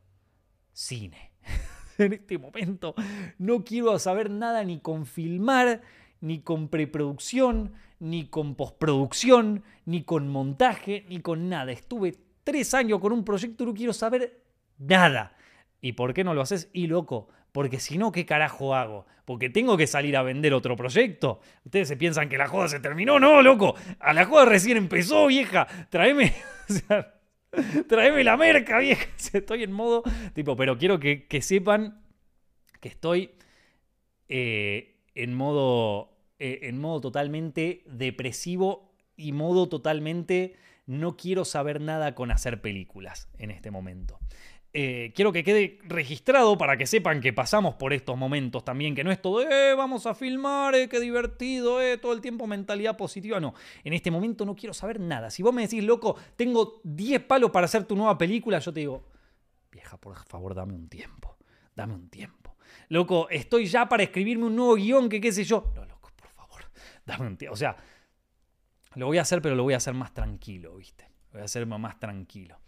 Cine. 0.72 1.32
en 1.98 2.14
este 2.14 2.38
momento 2.38 2.96
no 3.38 3.64
quiero 3.64 4.00
saber 4.00 4.30
nada 4.30 4.64
ni 4.64 4.80
con 4.80 5.06
filmar, 5.06 5.82
ni 6.24 6.40
con 6.40 6.70
preproducción, 6.70 7.74
ni 8.00 8.28
con 8.28 8.56
postproducción, 8.56 9.62
ni 9.86 10.04
con 10.04 10.30
montaje, 10.30 11.06
ni 11.10 11.20
con 11.20 11.50
nada. 11.50 11.74
Estuve 11.74 12.16
tres 12.46 12.74
años 12.74 13.02
con 13.02 13.12
un 13.12 13.26
proyecto 13.26 13.64
y 13.64 13.68
no 13.68 13.74
quiero 13.74 13.92
saber 13.92 14.42
nada. 14.78 15.36
¿Y 15.82 15.92
por 15.92 16.14
qué 16.14 16.24
no 16.24 16.34
lo 16.34 16.42
haces? 16.42 16.70
Y 16.72 16.88
loco, 16.88 17.28
porque 17.52 17.78
si 17.82 17.98
no, 17.98 18.14
¿qué 18.14 18.26
carajo 18.26 18.74
hago? 18.74 19.06
Porque 19.26 19.50
tengo 19.50 19.76
que 19.76 19.86
salir 19.86 20.16
a 20.16 20.24
vender 20.24 20.54
otro 20.54 20.78
proyecto. 20.78 21.42
Ustedes 21.66 21.90
se 21.90 21.98
piensan 21.98 22.30
que 22.30 22.38
la 22.38 22.48
joda 22.48 22.70
se 22.70 22.80
terminó. 22.80 23.20
No, 23.20 23.42
loco. 23.42 23.76
A 24.00 24.14
la 24.14 24.24
joda 24.24 24.46
recién 24.46 24.78
empezó, 24.78 25.28
vieja. 25.28 25.68
Tráeme. 25.90 26.34
tráeme 27.90 28.24
la 28.24 28.38
merca, 28.38 28.80
vieja. 28.80 29.08
Estoy 29.34 29.64
en 29.64 29.74
modo. 29.74 30.04
Tipo, 30.34 30.56
pero 30.56 30.78
quiero 30.78 31.02
que, 31.02 31.28
sepan 31.42 32.02
que 32.80 32.88
estoy 32.88 33.32
eh, 34.30 35.02
en 35.16 35.34
modo. 35.34 36.13
Eh, 36.46 36.68
en 36.68 36.78
modo 36.78 37.00
totalmente 37.00 37.86
depresivo 37.86 38.92
y 39.16 39.32
modo 39.32 39.70
totalmente. 39.70 40.58
No 40.86 41.16
quiero 41.16 41.46
saber 41.46 41.80
nada 41.80 42.16
con 42.16 42.32
hacer 42.32 42.62
películas 42.62 43.30
en 43.38 43.50
este 43.50 43.72
momento. 43.72 44.20
Eh, 44.74 45.14
quiero 45.16 45.32
que 45.32 45.46
quede 45.46 45.80
registrado 45.86 46.58
para 46.58 46.76
que 46.76 46.86
sepan 46.86 47.22
que 47.22 47.32
pasamos 47.32 47.76
por 47.76 47.94
estos 47.94 48.18
momentos 48.18 48.66
también, 48.66 48.94
que 48.94 49.06
no 49.06 49.12
es 49.14 49.22
todo, 49.22 49.42
eh, 49.42 49.74
vamos 49.74 50.06
a 50.06 50.16
filmar, 50.16 50.76
eh, 50.76 50.90
qué 50.90 51.00
divertido, 51.00 51.78
todo 52.02 52.12
el 52.12 52.20
tiempo 52.20 52.46
mentalidad 52.46 52.98
positiva. 52.98 53.40
No, 53.40 53.54
en 53.86 53.94
este 53.94 54.12
momento 54.12 54.44
no 54.44 54.54
quiero 54.54 54.74
saber 54.74 55.00
nada. 55.00 55.30
Si 55.30 55.44
vos 55.44 55.54
me 55.54 55.62
decís, 55.62 55.82
loco, 55.82 56.18
tengo 56.36 56.82
10 56.84 57.24
palos 57.24 57.52
para 57.52 57.68
hacer 57.68 57.86
tu 57.86 57.96
nueva 57.96 58.18
película, 58.18 58.60
yo 58.60 58.74
te 58.74 58.82
digo, 58.82 59.06
vieja, 59.72 59.96
por 59.96 60.18
favor, 60.26 60.54
dame 60.54 60.74
un 60.74 60.90
tiempo, 60.90 61.38
dame 61.74 61.94
un 61.94 62.10
tiempo. 62.10 62.58
Loco, 62.90 63.30
estoy 63.30 63.68
ya 63.68 63.88
para 63.88 64.04
escribirme 64.04 64.44
un 64.44 64.58
nuevo 64.58 64.76
guion, 64.76 65.08
que 65.08 65.22
qué 65.22 65.32
sé 65.32 65.46
yo. 65.46 65.72
Dame. 67.06 67.38
O 67.50 67.56
sea, 67.56 67.76
lo 68.96 69.08
voy 69.08 69.18
a 69.18 69.22
hacer, 69.22 69.42
pero 69.42 69.56
lo 69.56 69.64
voy 69.64 69.74
a 69.74 69.78
hacer 69.78 69.94
más 69.94 70.14
tranquilo, 70.14 70.76
¿viste? 70.76 71.08
Voy 71.32 71.42
a 71.42 71.46
hacer 71.46 71.66
más 71.66 72.00
tranquilo. 72.00 72.60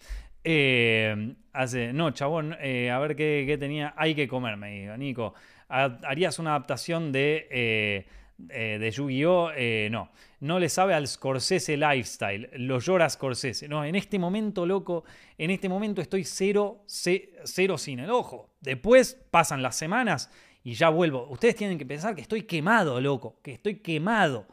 Eh, 0.43 1.35
hace, 1.53 1.91
no, 1.91 2.11
chabón, 2.11 2.55
eh, 2.59 2.91
a 2.91 2.99
ver 2.99 3.15
qué, 3.15 3.57
tenía. 3.59 3.93
Hay 3.97 4.13
que 4.13 4.27
comer, 4.27 4.57
me 4.57 4.81
dijo. 4.81 4.97
Nico, 4.97 5.33
¿harías 5.67 6.37
una 6.37 6.51
adaptación 6.51 7.11
de, 7.11 7.47
eh, 7.49 8.77
de 8.79 8.91
Yu-Gi-Oh? 8.91 9.51
no, 9.89 10.11
no 10.39 10.59
le 10.59 10.69
sabe 10.69 10.93
al 10.93 11.07
Scorsese 11.07 11.77
lifestyle. 11.77 12.49
Lo 12.57 12.79
llora 12.79 13.09
Scorsese. 13.09 13.67
No, 13.67 13.83
en 13.83 13.95
este 13.95 14.19
momento, 14.19 14.67
loco, 14.67 15.03
en 15.37 15.49
este 15.49 15.67
momento 15.67 16.01
estoy 16.01 16.23
cero, 16.23 16.83
cero 16.85 17.77
sin 17.77 17.99
el 17.99 18.11
ojo. 18.11 18.55
Después 18.61 19.19
pasan 19.31 19.63
las 19.63 19.75
semanas 19.75 20.29
y 20.65 20.73
ya 20.73 20.89
vuelvo. 20.89 21.27
Ustedes 21.29 21.55
tienen 21.55 21.77
que 21.77 21.85
pensar 21.85 22.15
que 22.15 22.21
estoy 22.21 22.41
quemado, 22.41 22.99
loco, 22.99 23.37
que 23.43 23.53
estoy 23.53 23.75
quemado. 23.75 24.47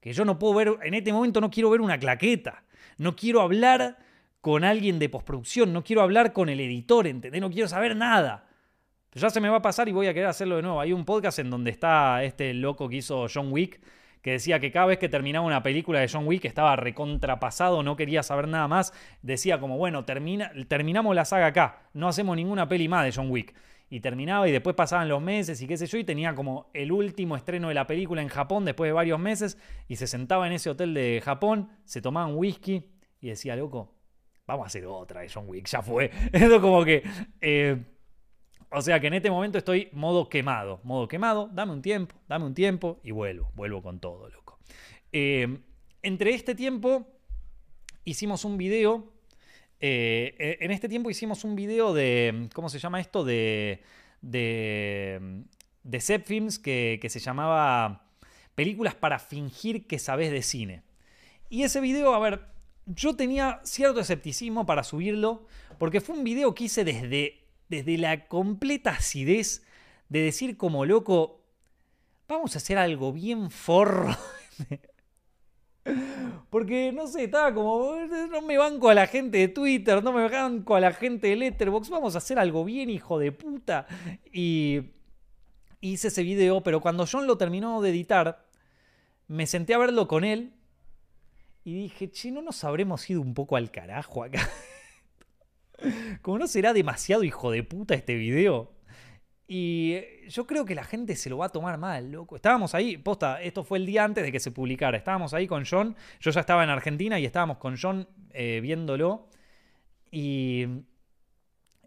Que 0.00 0.14
yo 0.14 0.24
no 0.24 0.38
puedo 0.38 0.54
ver, 0.54 0.78
en 0.82 0.94
este 0.94 1.12
momento 1.12 1.42
no 1.42 1.50
quiero 1.50 1.68
ver 1.68 1.82
una 1.82 1.98
claqueta. 1.98 2.64
No 2.96 3.14
quiero 3.14 3.42
hablar 3.42 3.98
con 4.40 4.64
alguien 4.64 4.98
de 4.98 5.10
postproducción, 5.10 5.74
no 5.74 5.84
quiero 5.84 6.00
hablar 6.00 6.32
con 6.32 6.48
el 6.48 6.58
editor, 6.58 7.06
¿entendés? 7.06 7.38
No 7.42 7.50
quiero 7.50 7.68
saber 7.68 7.94
nada. 7.94 8.48
Ya 9.12 9.28
se 9.28 9.42
me 9.42 9.50
va 9.50 9.58
a 9.58 9.62
pasar 9.62 9.90
y 9.90 9.92
voy 9.92 10.06
a 10.06 10.14
querer 10.14 10.30
hacerlo 10.30 10.56
de 10.56 10.62
nuevo. 10.62 10.80
Hay 10.80 10.94
un 10.94 11.04
podcast 11.04 11.38
en 11.38 11.50
donde 11.50 11.70
está 11.70 12.24
este 12.24 12.54
loco 12.54 12.88
que 12.88 12.96
hizo 12.96 13.26
John 13.32 13.52
Wick, 13.52 13.82
que 14.22 14.30
decía 14.32 14.58
que 14.58 14.72
cada 14.72 14.86
vez 14.86 14.98
que 14.98 15.10
terminaba 15.10 15.44
una 15.44 15.62
película 15.62 16.00
de 16.00 16.08
John 16.08 16.26
Wick 16.26 16.46
estaba 16.46 16.76
recontrapasado, 16.76 17.82
no 17.82 17.94
quería 17.94 18.22
saber 18.22 18.48
nada 18.48 18.68
más. 18.68 18.94
Decía 19.20 19.60
como, 19.60 19.76
bueno, 19.76 20.06
termina, 20.06 20.50
terminamos 20.66 21.14
la 21.14 21.26
saga 21.26 21.48
acá, 21.48 21.82
no 21.92 22.08
hacemos 22.08 22.36
ninguna 22.36 22.68
peli 22.68 22.88
más 22.88 23.04
de 23.04 23.12
John 23.12 23.30
Wick. 23.30 23.54
Y 23.92 24.00
terminaba 24.00 24.48
y 24.48 24.52
después 24.52 24.74
pasaban 24.74 25.06
los 25.06 25.20
meses 25.20 25.60
y 25.60 25.66
qué 25.66 25.76
sé 25.76 25.84
yo, 25.86 25.98
y 25.98 26.04
tenía 26.04 26.34
como 26.34 26.70
el 26.72 26.90
último 26.92 27.36
estreno 27.36 27.68
de 27.68 27.74
la 27.74 27.86
película 27.86 28.22
en 28.22 28.28
Japón 28.28 28.64
después 28.64 28.88
de 28.88 28.92
varios 28.92 29.20
meses, 29.20 29.58
y 29.86 29.96
se 29.96 30.06
sentaba 30.06 30.46
en 30.46 30.54
ese 30.54 30.70
hotel 30.70 30.94
de 30.94 31.20
Japón, 31.22 31.68
se 31.84 32.00
tomaba 32.00 32.26
un 32.26 32.36
whisky 32.36 32.90
y 33.20 33.28
decía, 33.28 33.54
loco, 33.54 33.92
vamos 34.46 34.64
a 34.64 34.66
hacer 34.68 34.86
otra 34.86 35.20
de 35.20 35.28
John 35.28 35.44
Wick, 35.46 35.66
ya 35.68 35.82
fue. 35.82 36.10
Eso 36.32 36.58
como 36.62 36.82
que... 36.86 37.02
Eh, 37.42 37.84
o 38.70 38.80
sea 38.80 38.98
que 38.98 39.08
en 39.08 39.12
este 39.12 39.30
momento 39.30 39.58
estoy 39.58 39.90
modo 39.92 40.30
quemado, 40.30 40.80
modo 40.84 41.06
quemado, 41.06 41.50
dame 41.52 41.72
un 41.72 41.82
tiempo, 41.82 42.14
dame 42.26 42.46
un 42.46 42.54
tiempo 42.54 42.98
y 43.02 43.10
vuelvo, 43.10 43.50
vuelvo 43.54 43.82
con 43.82 44.00
todo, 44.00 44.30
loco. 44.30 44.58
Eh, 45.12 45.58
entre 46.00 46.32
este 46.32 46.54
tiempo 46.54 47.06
hicimos 48.04 48.46
un 48.46 48.56
video, 48.56 49.12
eh, 49.84 50.58
en 50.60 50.70
este 50.70 50.88
tiempo 50.88 51.10
hicimos 51.10 51.42
un 51.42 51.56
video 51.56 51.92
de, 51.92 52.48
¿cómo 52.54 52.68
se 52.68 52.78
llama 52.78 53.00
esto? 53.00 53.24
De, 53.24 53.82
de, 54.20 55.42
de 55.82 56.20
Films 56.20 56.60
que, 56.60 57.00
que 57.02 57.10
se 57.10 57.18
llamaba 57.18 58.06
Películas 58.54 58.94
para 58.94 59.18
fingir 59.18 59.88
que 59.88 59.98
sabes 59.98 60.30
de 60.30 60.42
cine. 60.42 60.84
Y 61.50 61.64
ese 61.64 61.80
video, 61.80 62.14
a 62.14 62.20
ver, 62.20 62.46
yo 62.86 63.16
tenía 63.16 63.60
cierto 63.64 63.98
escepticismo 63.98 64.66
para 64.66 64.84
subirlo, 64.84 65.46
porque 65.78 66.00
fue 66.00 66.16
un 66.16 66.22
video 66.22 66.54
que 66.54 66.64
hice 66.64 66.84
desde, 66.84 67.44
desde 67.68 67.98
la 67.98 68.28
completa 68.28 68.90
acidez 68.90 69.64
de 70.08 70.20
decir 70.20 70.56
como 70.56 70.84
loco, 70.84 71.42
vamos 72.28 72.54
a 72.54 72.58
hacer 72.58 72.78
algo 72.78 73.12
bien 73.12 73.50
forro. 73.50 74.16
Porque, 76.50 76.92
no 76.92 77.06
sé, 77.06 77.24
estaba 77.24 77.52
como, 77.54 77.96
no 78.30 78.42
me 78.42 78.58
banco 78.58 78.88
a 78.88 78.94
la 78.94 79.06
gente 79.06 79.38
de 79.38 79.48
Twitter, 79.48 80.02
no 80.02 80.12
me 80.12 80.28
banco 80.28 80.76
a 80.76 80.80
la 80.80 80.92
gente 80.92 81.28
de 81.28 81.36
Letterboxd, 81.36 81.90
vamos 81.90 82.14
a 82.14 82.18
hacer 82.18 82.38
algo 82.38 82.64
bien, 82.64 82.90
hijo 82.90 83.18
de 83.18 83.32
puta. 83.32 83.86
Y 84.32 84.82
hice 85.80 86.08
ese 86.08 86.22
video, 86.22 86.62
pero 86.62 86.80
cuando 86.80 87.06
John 87.10 87.26
lo 87.26 87.38
terminó 87.38 87.80
de 87.80 87.90
editar, 87.90 88.46
me 89.28 89.46
senté 89.46 89.74
a 89.74 89.78
verlo 89.78 90.06
con 90.08 90.24
él 90.24 90.52
y 91.64 91.74
dije, 91.74 92.10
che, 92.10 92.30
¿no 92.30 92.42
nos 92.42 92.64
habremos 92.64 93.08
ido 93.08 93.20
un 93.20 93.34
poco 93.34 93.56
al 93.56 93.70
carajo 93.70 94.24
acá? 94.24 94.48
Como 96.22 96.38
no 96.38 96.46
será 96.46 96.72
demasiado 96.72 97.24
hijo 97.24 97.50
de 97.50 97.62
puta 97.62 97.94
este 97.94 98.14
video. 98.14 98.71
Y 99.54 100.26
yo 100.28 100.46
creo 100.46 100.64
que 100.64 100.74
la 100.74 100.82
gente 100.82 101.14
se 101.14 101.28
lo 101.28 101.36
va 101.36 101.44
a 101.44 101.48
tomar 101.50 101.76
mal, 101.76 102.10
loco. 102.10 102.36
Estábamos 102.36 102.74
ahí, 102.74 102.96
posta, 102.96 103.42
esto 103.42 103.62
fue 103.64 103.76
el 103.76 103.84
día 103.84 104.02
antes 104.02 104.24
de 104.24 104.32
que 104.32 104.40
se 104.40 104.50
publicara. 104.50 104.96
Estábamos 104.96 105.34
ahí 105.34 105.46
con 105.46 105.66
John. 105.70 105.94
Yo 106.20 106.30
ya 106.30 106.40
estaba 106.40 106.64
en 106.64 106.70
Argentina 106.70 107.20
y 107.20 107.26
estábamos 107.26 107.58
con 107.58 107.76
John 107.76 108.08
eh, 108.30 108.60
viéndolo. 108.62 109.28
Y, 110.10 110.64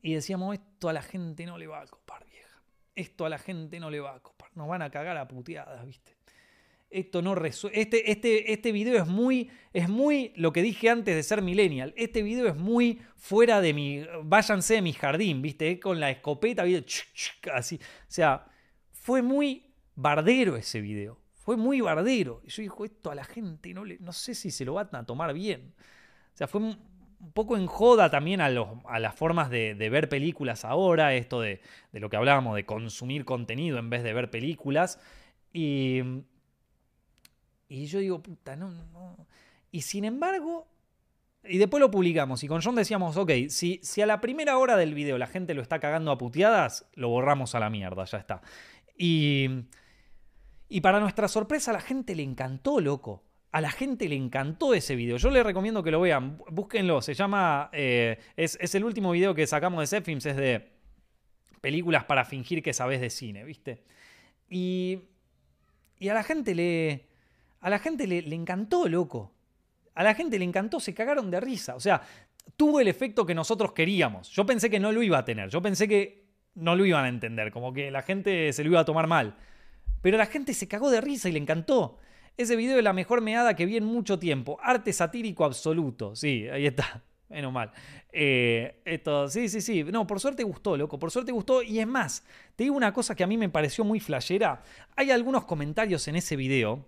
y 0.04 0.14
decíamos, 0.14 0.54
esto 0.54 0.90
a 0.90 0.94
la 0.94 1.02
gente 1.02 1.48
no 1.48 1.58
le 1.58 1.66
va 1.66 1.82
a 1.82 1.88
copar, 1.88 2.24
vieja. 2.28 2.62
Esto 2.94 3.26
a 3.26 3.30
la 3.30 3.40
gente 3.40 3.80
no 3.80 3.90
le 3.90 4.00
va 4.00 4.14
a 4.14 4.20
copar. 4.20 4.52
Nos 4.54 4.68
van 4.68 4.84
a 4.84 4.92
cagar 4.92 5.18
a 5.18 5.28
puteadas, 5.28 5.84
¿viste? 5.88 6.15
Esto 6.96 7.22
no. 7.22 7.36
Este, 7.44 8.12
este, 8.12 8.54
este 8.54 8.72
video 8.72 9.02
es 9.02 9.08
muy, 9.08 9.52
es 9.74 9.90
muy 9.90 10.32
lo 10.36 10.54
que 10.54 10.62
dije 10.62 10.90
antes 10.90 11.16
de 11.16 11.24
ser 11.24 11.42
millennial. 11.42 11.94
Este 11.98 12.24
video 12.24 12.48
es 12.48 12.56
muy 12.56 13.02
fuera 13.16 13.60
de 13.60 13.74
mi. 13.74 14.06
Váyanse 14.24 14.76
de 14.76 14.82
mi 14.82 14.94
jardín, 14.94 15.42
¿viste? 15.42 15.80
Con 15.80 16.00
la 16.00 16.10
escopeta, 16.10 16.64
así. 17.54 17.76
O 17.76 17.80
sea, 18.08 18.46
fue 18.92 19.22
muy 19.22 19.74
bardero 19.96 20.56
ese 20.56 20.80
video. 20.80 21.20
Fue 21.34 21.58
muy 21.58 21.82
bardero. 21.82 22.42
Y 22.46 22.50
yo 22.50 22.64
dijo, 22.64 22.86
esto 22.86 23.12
a 23.12 23.16
la 23.16 23.26
gente 23.26 23.74
no, 23.74 23.84
no 23.86 24.14
sé 24.14 24.34
si 24.34 24.50
se 24.50 24.66
lo 24.66 24.76
van 24.76 24.90
a 24.94 25.06
tomar 25.06 25.34
bien. 25.34 25.74
O 26.34 26.38
sea, 26.38 26.48
fue 26.48 26.62
un 26.62 26.78
poco 27.34 27.58
en 27.58 27.66
joda 27.66 28.10
también 28.10 28.40
a, 28.40 28.50
los, 28.50 28.68
a 28.86 29.00
las 29.00 29.16
formas 29.16 29.50
de, 29.50 29.76
de, 29.76 29.90
ver 29.90 30.10
películas 30.10 30.64
ahora, 30.66 31.14
esto 31.14 31.42
de, 31.42 31.62
de 31.92 32.00
lo 32.00 32.10
que 32.10 32.18
hablábamos, 32.18 32.56
de 32.56 32.66
consumir 32.66 33.26
contenido 33.26 33.78
en 33.78 33.90
vez 33.90 34.04
de 34.04 34.14
ver 34.14 34.32
películas. 34.32 35.00
Y 35.54 36.02
y 37.68 37.86
yo 37.86 38.00
digo, 38.00 38.22
puta, 38.22 38.56
no, 38.56 38.70
no. 38.70 39.28
Y 39.72 39.82
sin 39.82 40.06
embargo, 40.06 40.68
y 41.44 41.58
después 41.58 41.82
lo 41.82 41.92
publicamos. 41.92 42.44
Y 42.44 42.48
con 42.48 42.62
John 42.62 42.76
decíamos, 42.76 43.18
ok, 43.18 43.32
si, 43.50 43.80
si 43.84 44.02
a 44.02 44.06
la 44.06 44.22
primera 44.22 44.58
hora 44.58 44.78
del 44.78 44.94
video 44.94 45.18
la 45.18 45.28
gente 45.28 45.54
lo 45.54 45.62
está 45.62 45.80
cagando 45.80 46.12
a 46.12 46.18
puteadas, 46.18 46.88
lo 46.94 47.10
borramos 47.10 47.56
a 47.56 47.60
la 47.60 47.70
mierda, 47.70 48.06
ya 48.06 48.18
está. 48.18 48.42
Y, 48.98 49.66
Y 50.68 50.82
para 50.82 51.00
nuestra 51.00 51.28
sorpresa, 51.28 51.72
a 51.72 51.76
la 51.76 51.82
gente 51.82 52.16
le 52.16 52.24
encantó, 52.24 52.80
loco. 52.80 53.24
A 53.52 53.62
la 53.62 53.72
gente 53.72 54.10
le 54.10 54.16
encantó 54.16 54.74
ese 54.74 54.96
video. 54.96 55.18
Yo 55.18 55.30
les 55.30 55.44
recomiendo 55.46 55.84
que 55.84 55.92
lo 55.92 56.02
vean. 56.02 56.38
Búsquenlo. 56.52 57.02
Se 57.02 57.14
llama. 57.14 57.70
Eh, 57.72 58.20
es, 58.36 58.58
es, 58.60 58.76
el 58.76 58.84
último 58.84 59.12
video 59.12 59.34
que 59.34 59.48
sacamos 59.48 59.80
de 59.80 59.88
Zepfilms. 59.88 60.26
Es 60.26 60.36
de 60.36 60.74
películas 61.62 62.04
para 62.04 62.26
fingir 62.26 62.62
que 62.62 62.74
sabes 62.74 63.00
de 63.00 63.10
cine, 63.10 63.46
¿viste? 63.46 63.84
Y. 64.50 65.00
Y 66.00 66.10
a 66.10 66.14
la 66.14 66.24
gente 66.24 66.54
le. 66.54 67.06
A 67.66 67.70
la 67.72 67.80
gente 67.80 68.06
le, 68.06 68.20
encantó, 68.36 68.88
loco. 68.88 69.34
A 69.96 70.04
la 70.04 70.14
gente 70.14 70.38
le 70.38 70.46
encantó, 70.46 70.80
se 70.80 70.94
cagaron 70.94 71.32
de 71.32 71.40
risa. 71.40 71.76
O 71.76 71.80
sea, 71.80 72.00
tuvo 72.56 72.80
el 72.80 72.88
efecto 72.88 73.26
que 73.26 73.34
nosotros 73.34 73.72
queríamos. 73.72 74.30
Yo 74.30 74.46
pensé 74.46 74.70
que 74.70 74.80
no 74.80 74.92
lo 74.92 75.02
iba 75.02 75.18
a 75.18 75.26
tener. 75.26 75.50
Yo 75.50 75.64
pensé 75.64 75.88
que 75.88 76.28
no 76.54 76.76
lo 76.76 76.86
iban 76.86 77.06
a 77.06 77.08
entender. 77.08 77.52
Como 77.52 77.74
que 77.74 77.90
la 77.90 78.04
gente 78.04 78.54
se 78.54 78.64
lo 78.64 78.70
iba 78.70 78.82
a 78.82 78.86
tomar 78.86 79.08
mal. 79.08 79.36
Pero 80.04 80.16
la 80.16 80.28
gente 80.28 80.54
se 80.54 80.68
cagó 80.68 80.92
de 80.92 81.02
risa 81.02 81.28
y 81.28 81.32
le 81.32 81.40
encantó. 81.40 81.98
Ese 82.38 82.56
video 82.56 82.78
es 82.78 82.84
la 82.84 82.94
mejor 82.94 83.22
meada 83.22 83.56
que 83.56 83.66
vi 83.66 83.78
en 83.78 83.86
mucho 83.86 84.20
tiempo. 84.20 84.60
Arte 84.62 84.94
satírico 84.94 85.44
absoluto. 85.44 86.16
Sí, 86.16 86.48
ahí 86.48 86.68
está. 86.68 87.02
Menos 87.30 87.52
mal. 87.52 87.72
Eh, 88.12 88.80
esto, 88.86 89.28
sí, 89.28 89.50
sí, 89.50 89.60
sí. 89.60 89.84
No, 89.86 90.06
por 90.06 90.20
suerte 90.20 90.44
gustó, 90.44 90.78
loco. 90.78 91.00
Por 91.00 91.10
suerte 91.10 91.32
gustó. 91.32 91.64
Y 91.64 91.80
es 91.80 91.88
más, 91.88 92.24
te 92.56 92.66
digo 92.66 92.76
una 92.76 92.94
cosa 92.94 93.16
que 93.16 93.24
a 93.24 93.28
mí 93.28 93.38
me 93.38 93.50
pareció 93.50 93.84
muy 93.84 94.00
flashera. 94.00 94.62
Hay 94.96 95.10
algunos 95.10 95.46
comentarios 95.46 96.08
en 96.08 96.18
ese 96.18 96.36
video 96.36 96.86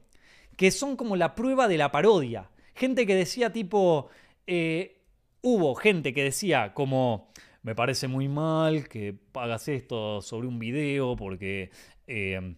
que 0.58 0.72
son 0.72 0.98
como 0.98 1.16
la 1.16 1.36
prueba 1.36 1.70
de 1.70 1.78
la 1.78 1.92
parodia. 1.92 2.50
Gente 2.76 3.06
que 3.06 3.16
decía 3.16 3.54
tipo. 3.54 4.10
Eh, 4.46 5.02
hubo 5.42 5.76
gente 5.76 6.14
que 6.14 6.24
decía 6.24 6.74
como. 6.74 7.32
Me 7.64 7.76
parece 7.76 8.08
muy 8.08 8.28
mal 8.28 8.88
que 8.88 9.16
hagas 9.34 9.70
esto 9.70 10.22
sobre 10.22 10.48
un 10.48 10.60
video 10.60 11.16
porque. 11.16 11.72
Eh, 12.08 12.56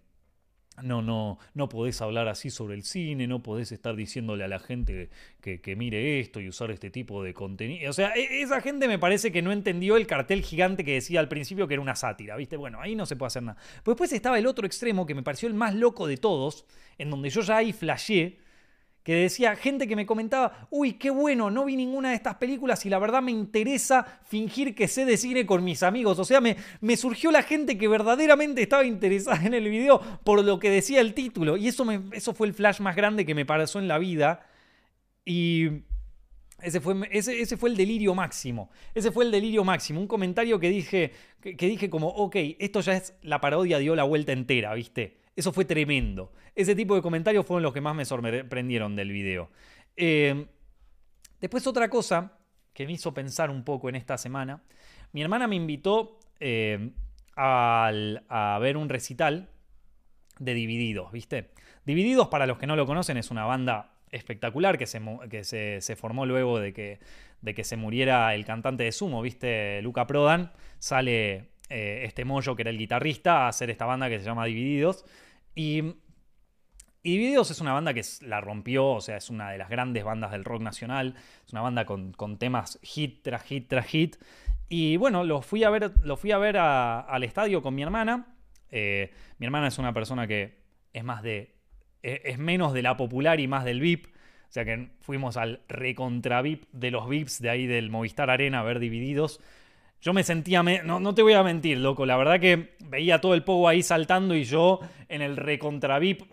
no, 0.83 1.01
no, 1.01 1.39
no 1.53 1.69
podés 1.69 2.01
hablar 2.01 2.27
así 2.27 2.49
sobre 2.49 2.75
el 2.75 2.83
cine, 2.83 3.27
no 3.27 3.41
podés 3.41 3.71
estar 3.71 3.95
diciéndole 3.95 4.43
a 4.43 4.47
la 4.47 4.59
gente 4.59 5.09
que, 5.41 5.61
que, 5.61 5.75
mire 5.75 6.19
esto 6.19 6.39
y 6.39 6.49
usar 6.49 6.71
este 6.71 6.89
tipo 6.89 7.23
de 7.23 7.33
contenido. 7.33 7.89
O 7.89 7.93
sea, 7.93 8.13
e, 8.15 8.41
esa 8.41 8.61
gente 8.61 8.87
me 8.87 8.99
parece 8.99 9.31
que 9.31 9.41
no 9.41 9.51
entendió 9.51 9.97
el 9.97 10.07
cartel 10.07 10.43
gigante 10.43 10.83
que 10.83 10.93
decía 10.93 11.19
al 11.19 11.27
principio 11.27 11.67
que 11.67 11.75
era 11.75 11.81
una 11.81 11.95
sátira, 11.95 12.35
¿viste? 12.35 12.57
Bueno, 12.57 12.79
ahí 12.81 12.95
no 12.95 13.05
se 13.05 13.15
puede 13.15 13.27
hacer 13.27 13.43
nada. 13.43 13.57
Pues 13.83 13.95
después 13.95 14.13
estaba 14.13 14.37
el 14.39 14.47
otro 14.47 14.65
extremo 14.65 15.05
que 15.05 15.15
me 15.15 15.23
pareció 15.23 15.47
el 15.47 15.53
más 15.53 15.75
loco 15.75 16.07
de 16.07 16.17
todos, 16.17 16.65
en 16.97 17.09
donde 17.09 17.29
yo 17.29 17.41
ya 17.41 17.57
ahí 17.57 17.73
flashé 17.73 18.37
que 19.09 19.15
decía 19.15 19.55
gente 19.55 19.87
que 19.87 19.95
me 19.95 20.05
comentaba, 20.05 20.67
uy, 20.69 20.93
qué 20.93 21.09
bueno, 21.09 21.49
no 21.49 21.65
vi 21.65 21.75
ninguna 21.75 22.09
de 22.09 22.15
estas 22.15 22.35
películas 22.35 22.85
y 22.85 22.91
la 22.91 22.99
verdad 22.99 23.23
me 23.23 23.31
interesa 23.31 24.05
fingir 24.23 24.75
que 24.75 24.87
sé 24.87 25.03
de 25.03 25.47
con 25.47 25.63
mis 25.63 25.81
amigos. 25.81 26.19
O 26.19 26.23
sea, 26.23 26.39
me, 26.39 26.57
me 26.79 26.95
surgió 26.95 27.31
la 27.31 27.41
gente 27.41 27.75
que 27.79 27.87
verdaderamente 27.87 28.61
estaba 28.61 28.85
interesada 28.85 29.43
en 29.43 29.55
el 29.55 29.67
video 29.67 29.99
por 30.23 30.45
lo 30.45 30.59
que 30.59 30.69
decía 30.69 31.01
el 31.01 31.15
título. 31.15 31.57
Y 31.57 31.69
eso, 31.69 31.85
me, 31.85 32.03
eso 32.11 32.35
fue 32.35 32.45
el 32.45 32.53
flash 32.53 32.81
más 32.81 32.95
grande 32.95 33.25
que 33.25 33.33
me 33.33 33.47
pasó 33.47 33.79
en 33.79 33.87
la 33.87 33.97
vida. 33.97 34.45
Y 35.25 35.69
ese 36.61 36.79
fue, 36.79 36.95
ese, 37.09 37.41
ese 37.41 37.57
fue 37.57 37.71
el 37.71 37.77
delirio 37.77 38.13
máximo. 38.13 38.69
Ese 38.93 39.11
fue 39.11 39.25
el 39.25 39.31
delirio 39.31 39.63
máximo. 39.63 39.99
Un 39.99 40.07
comentario 40.07 40.59
que 40.59 40.69
dije, 40.69 41.13
que, 41.41 41.57
que 41.57 41.65
dije 41.65 41.89
como, 41.89 42.09
ok, 42.09 42.35
esto 42.59 42.81
ya 42.81 42.93
es 42.93 43.15
la 43.23 43.41
parodia 43.41 43.79
dio 43.79 43.95
la 43.95 44.03
vuelta 44.03 44.33
entera, 44.33 44.71
¿viste? 44.75 45.17
Eso 45.39 45.53
fue 45.53 45.63
tremendo. 45.63 46.33
Ese 46.53 46.75
tipo 46.75 46.95
de 46.95 47.01
comentarios 47.01 47.45
fueron 47.45 47.63
los 47.63 47.73
que 47.73 47.79
más 47.79 47.95
me 47.95 48.03
sorprendieron 48.03 48.97
del 48.97 49.09
video. 49.09 49.49
Eh, 49.95 50.47
después 51.39 51.65
otra 51.65 51.89
cosa 51.89 52.33
que 52.73 52.85
me 52.85 52.91
hizo 52.91 53.13
pensar 53.13 53.49
un 53.49 53.63
poco 53.63 53.87
en 53.87 53.95
esta 53.95 54.17
semana. 54.17 54.61
Mi 55.13 55.21
hermana 55.21 55.47
me 55.47 55.55
invitó 55.55 56.19
eh, 56.41 56.91
a 57.37 58.59
ver 58.59 58.75
un 58.75 58.89
recital 58.89 59.49
de 60.39 60.53
Divididos, 60.53 61.09
¿viste? 61.13 61.51
Divididos, 61.85 62.27
para 62.27 62.45
los 62.45 62.57
que 62.57 62.67
no 62.67 62.75
lo 62.75 62.85
conocen, 62.85 63.15
es 63.15 63.31
una 63.31 63.45
banda 63.45 63.93
espectacular 64.11 64.77
que 64.77 64.87
se, 64.87 65.01
que 65.29 65.45
se, 65.45 65.95
formó 65.95 66.25
luego 66.25 66.59
de 66.59 66.73
que, 66.73 66.99
de 67.39 67.53
que 67.53 67.63
se 67.63 67.77
muriera 67.77 68.35
el 68.35 68.43
cantante 68.43 68.83
de 68.83 68.91
Sumo, 68.91 69.21
¿viste? 69.21 69.81
Luca 69.83 70.05
Prodan. 70.05 70.51
Sale 70.79 71.51
eh, 71.69 72.01
este 72.03 72.25
Moyo, 72.25 72.57
que 72.57 72.63
era 72.63 72.71
el 72.71 72.77
guitarrista, 72.77 73.45
a 73.45 73.47
hacer 73.47 73.69
esta 73.69 73.85
banda 73.85 74.09
que 74.09 74.19
se 74.19 74.25
llama 74.25 74.43
Divididos. 74.43 75.05
Y, 75.59 75.95
Divididos 77.03 77.51
es 77.51 77.59
una 77.59 77.73
banda 77.73 77.93
que 77.93 78.01
la 78.21 78.39
rompió, 78.39 78.85
o 78.87 79.01
sea, 79.01 79.17
es 79.17 79.29
una 79.29 79.51
de 79.51 79.57
las 79.57 79.69
grandes 79.69 80.03
bandas 80.03 80.31
del 80.31 80.45
rock 80.45 80.61
nacional. 80.61 81.15
Es 81.45 81.51
una 81.51 81.61
banda 81.61 81.85
con, 81.85 82.37
temas 82.37 82.79
hit 82.81 83.23
tras 83.23 83.43
hit 83.43 83.67
tras 83.67 83.85
hit. 83.87 84.15
Y 84.69 84.95
bueno, 84.95 85.23
lo 85.23 85.41
fui 85.41 85.63
a 85.63 85.69
ver, 85.69 85.91
lo 86.03 86.15
fui 86.15 86.31
a 86.31 86.37
ver 86.37 86.57
al 86.57 87.23
estadio 87.23 87.61
con 87.61 87.75
mi 87.75 87.83
hermana. 87.83 88.37
Eh, 88.69 89.11
mi 89.37 89.47
hermana 89.47 89.67
es 89.67 89.77
una 89.79 89.93
persona 89.93 90.27
que 90.27 90.59
es 90.93 91.03
más 91.03 91.23
de. 91.23 91.55
E, 92.03 92.21
es 92.23 92.37
menos 92.37 92.73
de 92.73 92.81
la 92.81 92.95
popular 92.95 93.39
y 93.41 93.47
más 93.47 93.65
del 93.65 93.81
VIP. 93.81 94.07
O 94.07 94.51
sea 94.51 94.63
que 94.63 94.91
fuimos 95.01 95.35
al 95.35 95.61
recontra 95.67 96.41
VIP 96.41 96.69
de 96.71 96.91
los 96.91 97.09
VIPs 97.09 97.41
de 97.41 97.49
ahí 97.49 97.67
del 97.67 97.89
Movistar 97.89 98.29
Arena 98.29 98.61
a 98.61 98.63
ver 98.63 98.79
divididos. 98.79 99.41
Yo 100.01 100.13
me 100.13 100.23
sentía, 100.23 100.63
no, 100.63 101.01
no, 101.01 101.13
te 101.13 101.21
voy 101.21 101.33
a 101.33 101.43
mentir, 101.43 101.77
loco, 101.77 102.05
la 102.05 102.15
verdad 102.15 102.39
que 102.39 102.75
veía 102.85 103.19
todo 103.19 103.33
el 103.33 103.43
pogo 103.43 103.67
ahí 103.67 103.83
saltando 103.83 104.33
y 104.33 104.45
yo 104.45 104.79
en 105.09 105.21
el 105.21 105.35
recontra 105.35 105.99
VIP 105.99 106.23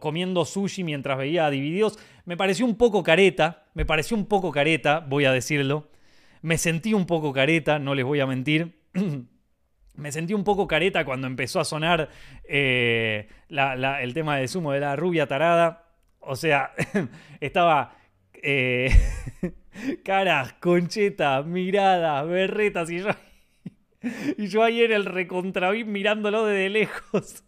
comiendo 0.00 0.44
sushi 0.44 0.82
mientras 0.82 1.18
veía 1.18 1.48
Divididos. 1.48 2.00
Me 2.24 2.36
pareció 2.36 2.66
un 2.66 2.76
poco 2.76 3.04
careta, 3.04 3.66
me 3.74 3.86
pareció 3.86 4.16
un 4.16 4.26
poco 4.26 4.50
careta, 4.50 4.98
voy 5.00 5.24
a 5.24 5.32
decirlo. 5.32 5.88
Me 6.40 6.58
sentí 6.58 6.94
un 6.94 7.06
poco 7.06 7.32
careta, 7.32 7.78
no 7.78 7.94
les 7.94 8.04
voy 8.04 8.18
a 8.18 8.26
mentir. 8.26 8.80
me 9.94 10.10
sentí 10.10 10.34
un 10.34 10.42
poco 10.42 10.66
careta 10.66 11.04
cuando 11.04 11.28
empezó 11.28 11.60
a 11.60 11.64
sonar 11.64 12.08
eh, 12.48 13.28
el 13.48 14.14
tema 14.14 14.36
de 14.36 14.48
sumo 14.48 14.72
de 14.72 14.80
la 14.80 14.96
rubia 14.96 15.28
tarada. 15.28 15.84
O 16.18 16.34
sea, 16.34 16.72
estaba... 17.40 18.01
Eh, 18.42 18.90
caras, 20.04 20.54
conchetas, 20.54 21.46
miradas, 21.46 22.26
berretas 22.26 22.90
y 22.90 22.98
yo, 22.98 23.08
y 24.36 24.48
yo 24.48 24.64
ahí 24.64 24.82
en 24.82 24.92
el 24.92 25.04
recontraví 25.04 25.84
mirándolo 25.84 26.44
desde 26.44 26.68
lejos. 26.68 27.44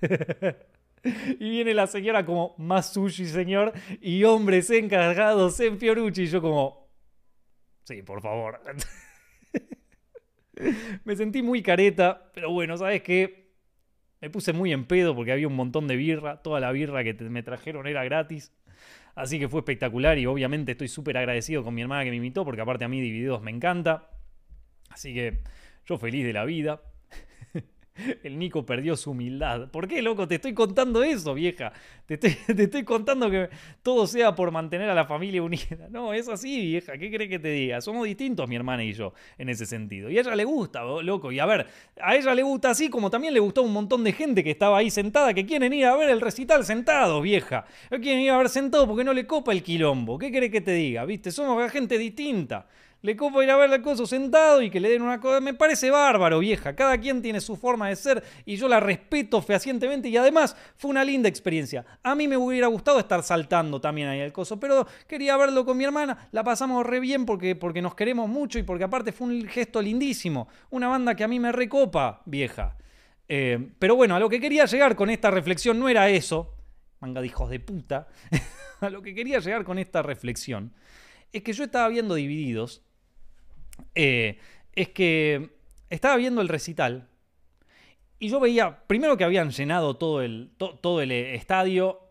Y 1.04 1.50
viene 1.50 1.74
la 1.74 1.88
señora 1.88 2.24
como, 2.24 2.54
más 2.58 2.92
sushi, 2.92 3.26
señor, 3.26 3.72
y 4.00 4.22
hombres 4.22 4.70
encargados 4.70 5.58
en 5.58 5.78
Fiorucci. 5.78 6.22
Y 6.22 6.26
yo 6.26 6.40
como, 6.40 6.88
sí, 7.82 8.02
por 8.02 8.22
favor. 8.22 8.60
Me 11.04 11.16
sentí 11.16 11.42
muy 11.42 11.60
careta, 11.60 12.30
pero 12.32 12.52
bueno, 12.52 12.76
¿sabes 12.76 13.02
qué? 13.02 13.50
Me 14.20 14.30
puse 14.30 14.52
muy 14.52 14.72
en 14.72 14.86
pedo 14.86 15.16
porque 15.16 15.32
había 15.32 15.48
un 15.48 15.56
montón 15.56 15.88
de 15.88 15.96
birra. 15.96 16.40
Toda 16.40 16.60
la 16.60 16.70
birra 16.70 17.02
que 17.02 17.14
me 17.14 17.42
trajeron 17.42 17.88
era 17.88 18.04
gratis. 18.04 18.52
Así 19.14 19.38
que 19.38 19.48
fue 19.48 19.60
espectacular 19.60 20.18
y 20.18 20.26
obviamente 20.26 20.72
estoy 20.72 20.88
súper 20.88 21.18
agradecido 21.18 21.62
con 21.62 21.74
mi 21.74 21.82
hermana 21.82 22.04
que 22.04 22.10
me 22.10 22.16
invitó 22.16 22.44
porque 22.44 22.62
aparte 22.62 22.84
a 22.84 22.88
mí 22.88 23.00
Divididos 23.00 23.42
me 23.42 23.50
encanta. 23.50 24.10
Así 24.88 25.12
que 25.14 25.42
yo 25.86 25.98
feliz 25.98 26.24
de 26.24 26.32
la 26.32 26.44
vida. 26.44 26.80
El 28.22 28.38
Nico 28.38 28.64
perdió 28.64 28.96
su 28.96 29.10
humildad. 29.10 29.68
¿Por 29.70 29.86
qué, 29.86 30.02
loco? 30.02 30.26
Te 30.26 30.36
estoy 30.36 30.54
contando 30.54 31.02
eso, 31.02 31.34
vieja. 31.34 31.72
Te 32.06 32.14
estoy, 32.16 32.84
contando 32.84 33.30
que 33.30 33.48
todo 33.82 34.06
sea 34.06 34.34
por 34.34 34.50
mantener 34.50 34.90
a 34.90 34.94
la 34.94 35.06
familia 35.06 35.42
unida. 35.42 35.88
No, 35.90 36.12
es 36.12 36.28
así, 36.28 36.60
vieja. 36.60 36.98
¿Qué 36.98 37.10
crees 37.10 37.30
que 37.30 37.38
te 37.38 37.48
diga? 37.48 37.80
Somos 37.80 38.04
distintos, 38.04 38.46
mi 38.48 38.56
hermana 38.56 38.84
y 38.84 38.92
yo, 38.92 39.14
en 39.38 39.48
ese 39.48 39.64
sentido. 39.64 40.10
Y 40.10 40.18
a 40.18 40.20
ella 40.20 40.34
le 40.34 40.44
gusta, 40.44 40.82
loco. 40.84 41.32
Y 41.32 41.38
a 41.38 41.46
ver, 41.46 41.66
a 42.00 42.14
ella 42.14 42.34
le 42.34 42.42
gusta 42.42 42.70
así 42.70 42.90
como 42.90 43.08
también 43.08 43.32
le 43.32 43.40
gustó 43.40 43.62
un 43.62 43.72
montón 43.72 44.04
de 44.04 44.12
gente 44.12 44.44
que 44.44 44.50
estaba 44.50 44.78
ahí 44.78 44.90
sentada, 44.90 45.32
que 45.32 45.46
quieren 45.46 45.72
ir 45.72 45.86
a 45.86 45.96
ver 45.96 46.10
el 46.10 46.20
recital 46.20 46.64
sentado, 46.64 47.22
vieja. 47.22 47.64
Quieren 47.88 48.20
ir 48.20 48.30
a 48.30 48.38
ver 48.38 48.48
sentado 48.48 48.86
porque 48.86 49.04
no 49.04 49.14
le 49.14 49.26
copa 49.26 49.52
el 49.52 49.62
quilombo. 49.62 50.18
¿Qué 50.18 50.30
crees 50.30 50.52
que 50.52 50.60
te 50.60 50.72
diga? 50.72 51.04
¿Viste? 51.04 51.30
Somos 51.30 51.70
gente 51.72 51.96
distinta 51.96 52.66
le 53.02 53.16
copo 53.16 53.42
ir 53.42 53.50
a 53.50 53.56
ver 53.56 53.68
la 53.68 53.82
cosa 53.82 54.06
sentado 54.06 54.62
y 54.62 54.70
que 54.70 54.78
le 54.78 54.88
den 54.88 55.02
una 55.02 55.20
cosa. 55.20 55.40
Me 55.40 55.54
parece 55.54 55.90
bárbaro, 55.90 56.38
vieja. 56.38 56.74
Cada 56.74 56.98
quien 56.98 57.20
tiene 57.20 57.40
su 57.40 57.56
forma 57.56 57.88
de 57.88 57.96
ser 57.96 58.22
y 58.46 58.56
yo 58.56 58.68
la 58.68 58.78
respeto 58.78 59.42
fehacientemente 59.42 60.08
y 60.08 60.16
además 60.16 60.56
fue 60.76 60.90
una 60.90 61.04
linda 61.04 61.28
experiencia. 61.28 61.84
A 62.04 62.14
mí 62.14 62.28
me 62.28 62.36
hubiera 62.36 62.68
gustado 62.68 63.00
estar 63.00 63.24
saltando 63.24 63.80
también 63.80 64.08
ahí 64.08 64.20
al 64.20 64.32
coso, 64.32 64.58
pero 64.60 64.86
quería 65.08 65.36
verlo 65.36 65.64
con 65.64 65.76
mi 65.76 65.84
hermana. 65.84 66.28
La 66.30 66.44
pasamos 66.44 66.86
re 66.86 67.00
bien 67.00 67.26
porque, 67.26 67.56
porque 67.56 67.82
nos 67.82 67.96
queremos 67.96 68.28
mucho 68.28 68.60
y 68.60 68.62
porque 68.62 68.84
aparte 68.84 69.10
fue 69.10 69.26
un 69.26 69.48
gesto 69.48 69.82
lindísimo. 69.82 70.46
Una 70.70 70.86
banda 70.86 71.16
que 71.16 71.24
a 71.24 71.28
mí 71.28 71.40
me 71.40 71.50
recopa, 71.50 72.22
vieja. 72.24 72.76
Eh, 73.28 73.70
pero 73.80 73.96
bueno, 73.96 74.14
a 74.14 74.20
lo 74.20 74.28
que 74.28 74.38
quería 74.38 74.64
llegar 74.66 74.94
con 74.94 75.10
esta 75.10 75.32
reflexión 75.32 75.76
no 75.80 75.88
era 75.88 76.08
eso. 76.08 76.54
Manga 77.00 77.20
de 77.20 77.26
hijos 77.26 77.50
de 77.50 77.58
puta. 77.58 78.06
a 78.80 78.90
lo 78.90 79.02
que 79.02 79.12
quería 79.12 79.40
llegar 79.40 79.64
con 79.64 79.80
esta 79.80 80.02
reflexión 80.02 80.72
es 81.32 81.42
que 81.42 81.52
yo 81.52 81.64
estaba 81.64 81.88
viendo 81.88 82.14
Divididos 82.14 82.82
eh, 83.94 84.38
es 84.74 84.88
que 84.88 85.56
estaba 85.90 86.16
viendo 86.16 86.40
el 86.40 86.48
recital 86.48 87.08
y 88.22 88.28
yo 88.28 88.38
veía, 88.38 88.84
primero 88.86 89.16
que 89.16 89.24
habían 89.24 89.50
llenado 89.50 89.96
todo 89.96 90.22
el, 90.22 90.52
todo 90.56 91.00
el 91.00 91.10
eh, 91.10 91.34
estadio 91.34 92.02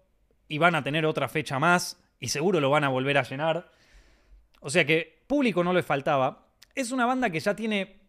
y 0.50 0.58
van 0.58 0.76
a 0.76 0.84
tener 0.84 1.06
otra 1.06 1.30
fecha 1.30 1.58
más 1.58 2.04
y 2.20 2.28
seguro 2.28 2.60
lo 2.60 2.70
van 2.70 2.84
a 2.84 2.90
volver 2.90 3.18
a 3.18 3.24
llenar. 3.24 3.72
O 4.60 4.70
sea 4.70 4.86
que 4.86 5.24
público 5.26 5.64
no 5.64 5.72
le 5.72 5.84
faltaba. 5.84 6.50
Es 6.76 6.92
una 6.92 7.06
banda 7.06 7.30
que 7.30 7.40
ya 7.40 7.56
tiene, 7.56 8.02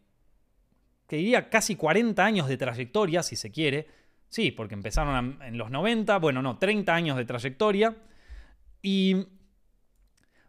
que 1.07 1.15
diría, 1.15 1.49
casi 1.49 1.77
40 1.77 2.25
años 2.25 2.49
de 2.49 2.57
trayectoria, 2.57 3.23
si 3.23 3.37
se 3.37 3.51
quiere. 3.51 3.87
Sí, 4.27 4.51
porque 4.51 4.73
empezaron 4.73 5.41
en 5.41 5.57
los 5.57 5.71
90, 5.71 6.17
bueno, 6.17 6.41
no, 6.41 6.57
30 6.57 6.93
años 6.93 7.15
de 7.15 7.23
trayectoria. 7.23 7.95
Y, 8.81 9.27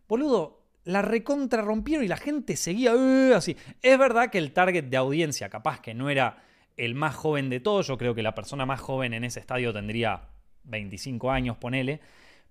boludo, 0.09 0.64
la 0.85 1.03
recontra 1.03 1.63
rompieron 1.63 2.05
y 2.05 2.09
la 2.09 2.17
gente 2.17 2.57
seguía 2.57 2.95
uh, 2.95 3.35
así. 3.35 3.57
Es 3.83 3.99
verdad 3.99 4.31
que 4.31 4.39
el 4.39 4.53
target 4.53 4.85
de 4.85 4.97
audiencia, 4.97 5.49
capaz 5.49 5.81
que 5.81 5.95
no 5.95 6.11
era 6.11 6.45
el 6.77 6.95
más 6.95 7.15
joven 7.15 7.51
de 7.51 7.61
todos, 7.61 7.87
yo 7.87 7.97
creo 7.99 8.15
que 8.15 8.23
la 8.23 8.35
persona 8.35 8.67
más 8.67 8.81
joven 8.81 9.15
en 9.15 9.25
ese 9.25 9.41
estadio 9.41 9.73
tendría 9.73 10.29
25 10.65 11.31
años, 11.31 11.57
ponele. 11.57 12.01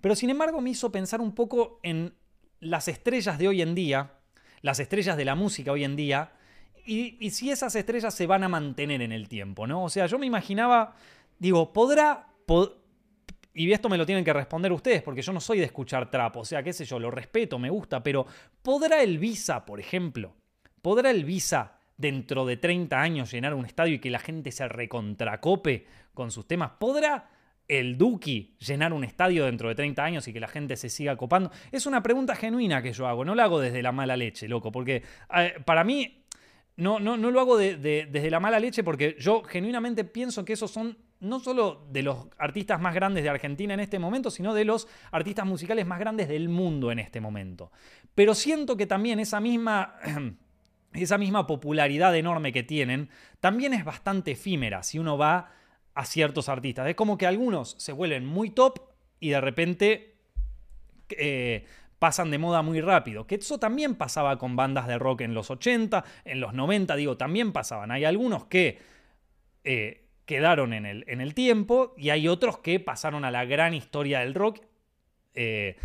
Pero 0.01 0.15
sin 0.15 0.29
embargo 0.29 0.61
me 0.61 0.71
hizo 0.71 0.91
pensar 0.91 1.21
un 1.21 1.33
poco 1.33 1.79
en 1.83 2.13
las 2.59 2.87
estrellas 2.87 3.37
de 3.37 3.47
hoy 3.47 3.61
en 3.61 3.75
día, 3.75 4.13
las 4.61 4.79
estrellas 4.79 5.17
de 5.17 5.25
la 5.25 5.35
música 5.35 5.71
hoy 5.71 5.83
en 5.83 5.95
día, 5.95 6.31
y, 6.85 7.29
si 7.29 7.49
esas 7.49 7.75
estrellas 7.75 8.13
se 8.13 8.27
van 8.27 8.43
a 8.43 8.49
mantener 8.49 9.01
en 9.01 9.13
el 9.13 9.29
tiempo, 9.29 9.67
¿no? 9.67 9.85
O 9.85 9.89
sea, 9.89 10.05
yo 10.05 10.19
me 10.19 10.25
imaginaba, 10.25 10.95
digo, 11.39 11.71
¿podrá... 11.71 12.27
y 13.53 13.71
esto 13.71 13.89
me 13.89 13.97
lo 13.97 14.05
tienen 14.05 14.23
que 14.23 14.33
responder 14.33 14.71
ustedes, 14.71 15.03
porque 15.03 15.21
yo 15.21 15.31
no 15.31 15.39
soy 15.39 15.59
de 15.59 15.65
escuchar 15.65 16.09
trap, 16.09 16.37
o 16.37 16.45
sea, 16.45 16.63
qué 16.63 16.73
sé 16.73 16.85
yo, 16.85 16.99
lo 16.99 17.11
respeto, 17.11 17.59
me 17.59 17.69
gusta, 17.69 18.01
pero 18.01 18.25
¿podrá 18.61 19.03
el 19.03 19.19
Visa, 19.19 19.65
por 19.65 19.79
ejemplo, 19.79 20.35
podrá 20.81 21.11
el 21.11 21.23
Visa 21.23 21.77
dentro 21.97 22.45
de 22.45 22.57
30 22.57 22.99
años 22.99 23.31
llenar 23.31 23.53
un 23.53 23.65
estadio 23.65 23.95
y 23.95 23.99
que 23.99 24.09
la 24.09 24.19
gente 24.19 24.51
se 24.51 24.67
recontracope 24.67 25.85
con 26.13 26.31
sus 26.31 26.47
temas? 26.47 26.71
¿Podrá 26.79 27.29
el 27.67 27.97
Duki 27.97 28.55
llenar 28.59 28.91
un 28.91 29.03
estadio 29.03 29.45
dentro 29.45 29.69
de 29.69 29.75
30 29.75 30.03
años 30.03 30.27
y 30.27 30.33
que 30.33 30.39
la 30.39 30.47
gente 30.47 30.75
se 30.75 30.89
siga 30.89 31.15
copando? 31.15 31.51
Es 31.71 31.85
una 31.85 32.01
pregunta 32.01 32.35
genuina 32.35 32.81
que 32.81 32.91
yo 32.91 33.07
hago, 33.07 33.23
no 33.23 33.35
la 33.35 33.43
hago 33.43 33.59
desde 33.59 33.83
la 33.83 33.91
mala 33.91 34.17
leche, 34.17 34.47
loco, 34.47 34.71
porque 34.71 35.03
para 35.63 35.83
mí 35.83 36.23
no, 36.75 36.99
no, 36.99 37.17
no 37.17 37.29
lo 37.29 37.39
hago 37.39 37.55
desde 37.57 38.31
la 38.31 38.39
mala 38.39 38.59
leche 38.59 38.83
porque 38.83 39.15
yo 39.19 39.43
genuinamente 39.43 40.03
pienso 40.03 40.43
que 40.43 40.53
esos 40.53 40.71
son 40.71 40.97
no 41.23 41.39
solo 41.39 41.85
de 41.89 42.03
los 42.03 42.27
artistas 42.37 42.79
más 42.79 42.93
grandes 42.93 43.23
de 43.23 43.29
Argentina 43.29 43.73
en 43.73 43.79
este 43.79 43.97
momento, 43.97 44.29
sino 44.29 44.53
de 44.53 44.65
los 44.65 44.87
artistas 45.11 45.45
musicales 45.45 45.85
más 45.85 45.99
grandes 45.99 46.27
del 46.27 46.49
mundo 46.49 46.91
en 46.91 46.99
este 46.99 47.21
momento. 47.21 47.71
Pero 48.13 48.35
siento 48.35 48.77
que 48.77 48.85
también 48.85 49.19
esa 49.19 49.39
misma... 49.39 49.95
esa 50.93 51.17
misma 51.17 51.47
popularidad 51.47 52.15
enorme 52.15 52.53
que 52.53 52.61
tienen 52.61 53.09
también 53.39 53.73
es 53.73 53.83
bastante 53.83 54.31
efímera 54.33 54.83
si 54.83 54.99
uno 54.99 55.17
va 55.17 55.49
a 55.95 56.05
ciertos 56.05 56.49
artistas. 56.49 56.87
Es 56.87 56.95
como 56.95 57.17
que 57.17 57.25
algunos 57.25 57.75
se 57.79 57.93
vuelven 57.93 58.27
muy 58.27 58.51
top 58.51 58.79
y 59.19 59.29
de 59.29 59.41
repente 59.41 60.15
eh, 61.09 61.65
pasan 61.97 62.29
de 62.29 62.37
moda 62.37 62.61
muy 62.61 62.81
rápido. 62.81 63.25
Que 63.25 63.35
eso 63.35 63.59
también 63.59 63.95
pasaba 63.95 64.37
con 64.37 64.55
bandas 64.55 64.87
de 64.87 64.99
rock 64.99 65.21
en 65.21 65.33
los 65.33 65.49
80, 65.49 66.03
en 66.25 66.39
los 66.39 66.53
90, 66.53 66.95
digo, 66.95 67.17
también 67.17 67.53
pasaban. 67.53 67.91
Hay 67.91 68.05
algunos 68.05 68.45
que 68.45 68.79
eh, 69.63 70.02
quedaron 70.25 70.73
en 70.73 70.85
el, 70.85 71.03
en 71.07 71.21
el, 71.21 71.33
tiempo 71.33 71.93
y 71.97 72.09
hay 72.09 72.27
otros 72.27 72.59
que 72.59 72.79
pasaron 72.79 73.25
a 73.25 73.31
la 73.31 73.45
gran 73.45 73.73
historia 73.73 74.19
del 74.19 74.33
rock. 74.33 74.61
Eh, 75.33 75.77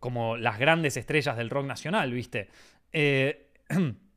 como 0.00 0.38
las 0.38 0.58
grandes 0.58 0.96
estrellas 0.96 1.36
del 1.36 1.50
rock 1.50 1.66
nacional, 1.66 2.10
¿viste? 2.10 2.48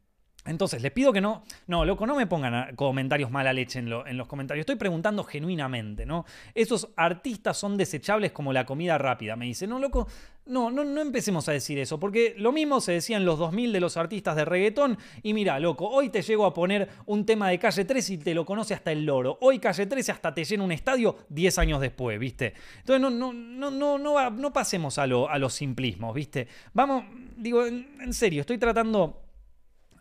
Entonces, 0.46 0.82
les 0.82 0.92
pido 0.92 1.12
que 1.12 1.22
no, 1.22 1.44
no, 1.68 1.86
loco, 1.86 2.06
no 2.06 2.16
me 2.16 2.28
pongan 2.28 2.76
comentarios 2.76 3.32
mala 3.32 3.52
leche 3.52 3.80
en, 3.80 3.90
los 3.90 4.28
comentarios. 4.28 4.62
Estoy 4.62 4.76
preguntando 4.76 5.24
genuinamente, 5.24 6.06
¿no? 6.06 6.26
Esos 6.54 6.90
artistas 6.96 7.58
son 7.58 7.78
desechables 7.78 8.32
como 8.32 8.54
la 8.54 8.66
comida 8.66 8.98
rápida. 9.00 9.36
Me 9.36 9.46
dice, 9.46 9.66
no, 9.66 9.80
loco, 9.80 10.08
no, 10.46 10.70
no, 10.70 10.84
no 10.84 11.02
empecemos 11.02 11.50
a 11.50 11.52
decir 11.52 11.80
eso, 11.80 12.00
porque 12.00 12.36
lo 12.38 12.52
mismo 12.52 12.80
se 12.80 12.92
decía 12.92 13.18
en 13.18 13.26
los 13.26 13.40
2000 13.40 13.74
de 13.74 13.80
los 13.80 13.98
artistas 13.98 14.36
de 14.36 14.46
reggaetón. 14.46 15.00
Y 15.24 15.34
mira, 15.34 15.60
loco, 15.60 15.88
hoy 15.88 16.10
te 16.10 16.22
llego 16.22 16.46
a 16.46 16.54
poner 16.54 16.90
un 17.08 17.26
tema 17.26 17.50
de 17.50 17.58
Calle 17.58 17.84
3 17.84 18.10
y 18.12 18.18
te 18.20 18.36
lo 18.36 18.46
conoce 18.46 18.76
hasta 18.76 18.92
el 18.92 19.04
loro. 19.04 19.40
Hoy 19.42 19.58
Calle 19.58 19.88
13 19.88 20.12
hasta 20.12 20.32
te 20.32 20.44
llena 20.44 20.64
un 20.64 20.72
estadio 20.72 21.18
10 21.30 21.58
años 21.58 21.82
después, 21.82 22.20
¿viste? 22.20 22.54
Entonces, 22.82 23.02
no, 23.02 23.10
no, 23.10 23.34
no, 23.34 23.72
no, 23.72 24.30
no, 24.30 24.54
pasemos 24.54 25.00
a 25.00 25.08
los 25.08 25.54
simplismos, 25.54 26.14
¿viste? 26.14 26.48
Vamos, 26.74 27.04
digo, 27.36 27.66
en 27.66 28.14
serio, 28.14 28.42
estoy 28.42 28.60
tratando 28.60 29.25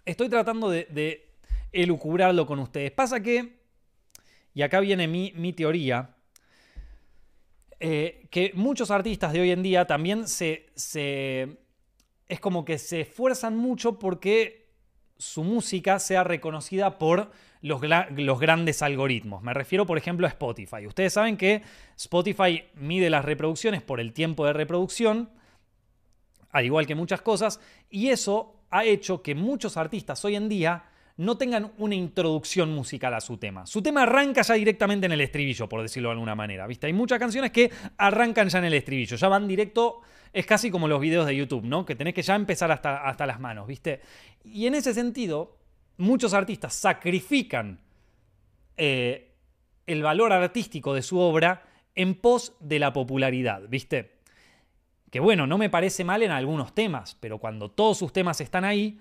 estoy 0.05 0.29
tratando 0.29 0.71
de, 0.71 1.31
elucubrarlo 1.73 2.47
con 2.47 2.61
ustedes. 2.61 2.93
Pasa 2.93 3.21
que, 3.21 3.59
y 4.55 4.63
acá 4.63 4.79
viene 4.81 5.09
mi, 5.09 5.53
teoría, 5.53 6.15
eh, 7.81 8.29
que 8.31 8.53
muchos 8.55 8.93
artistas 8.93 9.33
de 9.33 9.41
hoy 9.41 9.51
en 9.51 9.63
día 9.63 9.85
también 9.85 10.29
se, 10.29 10.67
es 10.77 12.41
como 12.41 12.65
que 12.65 12.79
se 12.79 13.01
esfuerzan 13.01 13.57
mucho 13.57 13.99
porque 13.99 14.69
su 15.19 15.43
música 15.43 15.99
sea 15.99 16.23
reconocida 16.23 16.99
por 16.99 17.33
los, 17.61 17.81
los, 18.11 18.39
grandes 18.39 18.83
algoritmos. 18.83 19.43
Me 19.43 19.53
refiero, 19.55 19.85
por 19.85 19.99
ejemplo, 19.99 20.27
a 20.27 20.31
Spotify. 20.31 20.87
Ustedes 20.87 21.13
saben 21.15 21.37
que 21.37 21.63
Spotify 21.97 22.65
mide 22.75 23.11
las 23.11 23.25
reproducciones 23.25 23.83
por 23.83 23.99
el 23.99 24.13
tiempo 24.13 24.47
de 24.47 24.53
reproducción, 24.53 25.31
al 26.51 26.65
igual 26.65 26.87
que 26.87 26.95
muchas 26.95 27.21
cosas, 27.21 27.59
y 27.91 28.11
eso 28.11 28.64
ha 28.75 28.85
hecho 28.85 29.23
que 29.23 29.37
muchos 29.37 29.77
artistas 29.77 30.25
hoy 30.25 30.35
en 30.35 30.49
día 30.49 30.83
no 31.17 31.39
tengan 31.39 31.73
una 31.79 31.95
introducción 31.95 32.75
musical 32.75 33.15
a 33.15 33.21
su 33.21 33.37
tema. 33.37 33.67
Su 33.67 33.81
tema 33.81 34.03
arranca 34.03 34.43
ya 34.43 34.55
directamente 34.55 35.07
en 35.07 35.13
el 35.13 35.21
estribillo, 35.21 35.69
por 35.69 35.81
decirlo 35.81 36.09
de 36.09 36.15
alguna 36.15 36.35
manera. 36.35 36.67
¿viste? 36.67 36.89
Hay 36.89 36.93
muchas 36.93 37.21
canciones 37.21 37.53
que 37.53 37.71
arrancan 37.97 38.49
ya 38.49 38.59
en 38.59 38.65
el 38.65 38.75
estribillo, 38.75 39.17
ya 39.17 39.29
van 39.29 39.47
directo, 39.47 40.01
es 40.33 40.45
casi 40.45 40.73
como 40.73 40.89
los 40.89 41.01
videos 41.01 41.25
de 41.25 41.37
YouTube, 41.37 41.63
¿no? 41.63 41.87
Que 41.87 41.95
tenés 41.95 42.15
que 42.15 42.23
ya 42.23 42.35
empezar 42.35 42.73
hasta, 42.73 43.07
hasta 43.07 43.27
las 43.27 43.39
manos, 43.39 43.69
¿viste? 43.69 44.01
Y 44.43 44.67
en 44.67 44.75
ese 44.75 44.93
sentido, 44.93 45.57
muchos 45.99 46.35
artistas 46.35 46.75
sacrifican 46.75 47.79
eh, 48.77 49.37
el 49.87 50.03
valor 50.03 50.33
artístico 50.33 50.95
de 50.95 51.03
su 51.03 51.21
obra 51.21 51.63
en 51.95 52.17
pos 52.17 52.57
de 52.59 52.81
la 52.81 52.93
popularidad, 52.93 53.63
¿viste? 53.69 54.14
Que 55.15 55.21
bueno, 55.21 55.47
no 55.47 55.59
me 55.59 55.71
parece 55.71 56.03
mal 56.03 56.25
en 56.25 56.33
algunos 56.33 56.75
temas, 56.75 57.17
pero 57.21 57.39
cuando 57.39 57.71
todos 57.71 57.99
sus 57.99 58.13
temas 58.13 58.41
están 58.41 58.65
ahí, 58.65 58.99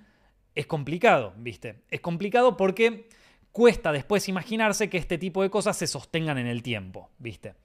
es 0.53 0.67
complicado, 0.67 1.33
¿viste? 1.37 1.85
Es 1.89 2.01
complicado 2.01 2.55
porque 2.55 3.09
cuesta 3.51 3.91
después 3.91 4.29
imaginarse 4.29 4.91
que 4.91 4.99
este 4.99 5.17
tipo 5.17 5.41
de 5.41 5.49
cosas 5.49 5.75
se 5.75 5.87
sostengan 5.87 6.37
en 6.37 6.45
el 6.45 6.61
tiempo, 6.61 7.09
¿viste? 7.17 7.55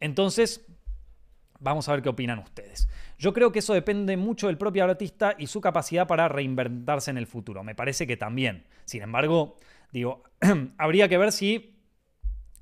Entonces, 0.00 0.66
vamos 1.60 1.88
a 1.88 1.92
ver 1.92 2.02
qué 2.02 2.10
opinan 2.10 2.40
ustedes. 2.40 2.90
Yo 3.18 3.32
creo 3.32 3.52
que 3.52 3.60
eso 3.60 3.72
depende 3.72 4.18
mucho 4.18 4.48
del 4.48 4.58
propio 4.58 4.84
artista 4.84 5.34
y 5.38 5.46
su 5.46 5.62
capacidad 5.62 6.06
para 6.06 6.28
reinventarse 6.28 7.10
en 7.10 7.16
el 7.16 7.26
futuro. 7.26 7.64
Me 7.64 7.74
parece 7.74 8.06
que 8.06 8.18
también. 8.18 8.66
Sin 8.84 9.00
embargo, 9.00 9.56
digo, 9.92 10.24
habría 10.76 11.08
que 11.08 11.16
ver 11.16 11.32
si 11.32 11.77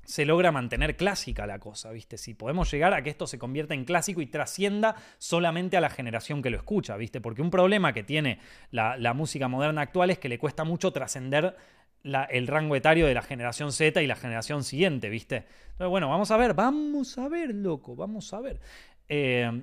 se 0.07 0.25
logra 0.25 0.53
mantener 0.53 0.95
clásica 0.95 1.45
la 1.45 1.59
cosa, 1.59 1.91
¿viste? 1.91 2.17
Si 2.17 2.33
podemos 2.33 2.71
llegar 2.71 2.93
a 2.93 3.03
que 3.03 3.09
esto 3.09 3.27
se 3.27 3.37
convierta 3.37 3.73
en 3.73 3.83
clásico 3.83 4.21
y 4.21 4.25
trascienda 4.25 4.95
solamente 5.17 5.75
a 5.75 5.81
la 5.81 5.89
generación 5.89 6.41
que 6.41 6.49
lo 6.49 6.55
escucha, 6.55 6.95
¿viste? 6.95 7.19
Porque 7.19 7.41
un 7.41 7.51
problema 7.51 7.91
que 7.91 8.03
tiene 8.03 8.39
la, 8.71 9.13
música 9.13 9.49
moderna 9.49 9.81
actual 9.81 10.09
es 10.09 10.17
que 10.17 10.29
le 10.29 10.39
cuesta 10.39 10.63
mucho 10.63 10.93
trascender 10.93 11.57
el 12.03 12.47
rango 12.47 12.77
etario 12.77 13.05
de 13.05 13.13
la 13.13 13.21
generación 13.21 13.73
Z 13.73 14.01
y 14.01 14.07
la 14.07 14.15
generación 14.15 14.63
siguiente, 14.63 15.09
¿viste? 15.09 15.45
Entonces, 15.71 15.89
bueno, 15.89 16.07
vamos 16.07 16.31
a 16.31 16.37
ver, 16.37 16.53
vamos 16.53 17.17
a 17.17 17.27
ver, 17.27 17.53
loco, 17.53 17.93
vamos 17.97 18.33
a 18.33 18.39
ver. 18.39 18.61
Eh, 19.09 19.61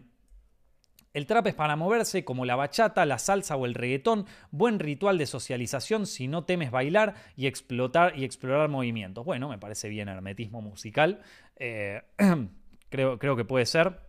el 1.14 1.26
trap 1.26 1.46
es 1.46 1.54
para 1.54 1.76
moverse 1.76 2.24
como 2.24 2.44
la 2.44 2.56
bachata, 2.56 3.06
la 3.06 3.18
salsa 3.18 3.56
o 3.56 3.66
el 3.66 3.74
reggaetón, 3.74 4.26
buen 4.50 4.80
ritual 4.80 5.16
de 5.16 5.26
socialización 5.26 6.06
si 6.06 6.26
no 6.26 6.44
temes 6.44 6.72
bailar 6.72 7.14
y 7.36 7.46
explotar 7.46 8.18
y 8.18 8.24
explorar 8.24 8.68
movimientos. 8.68 9.24
Bueno, 9.24 9.48
me 9.48 9.56
parece 9.56 9.88
bien 9.88 10.08
hermetismo 10.08 10.60
musical. 10.60 11.22
Eh, 11.56 12.02
creo, 12.90 13.18
creo, 13.20 13.36
que 13.36 13.44
puede 13.44 13.64
ser. 13.64 14.00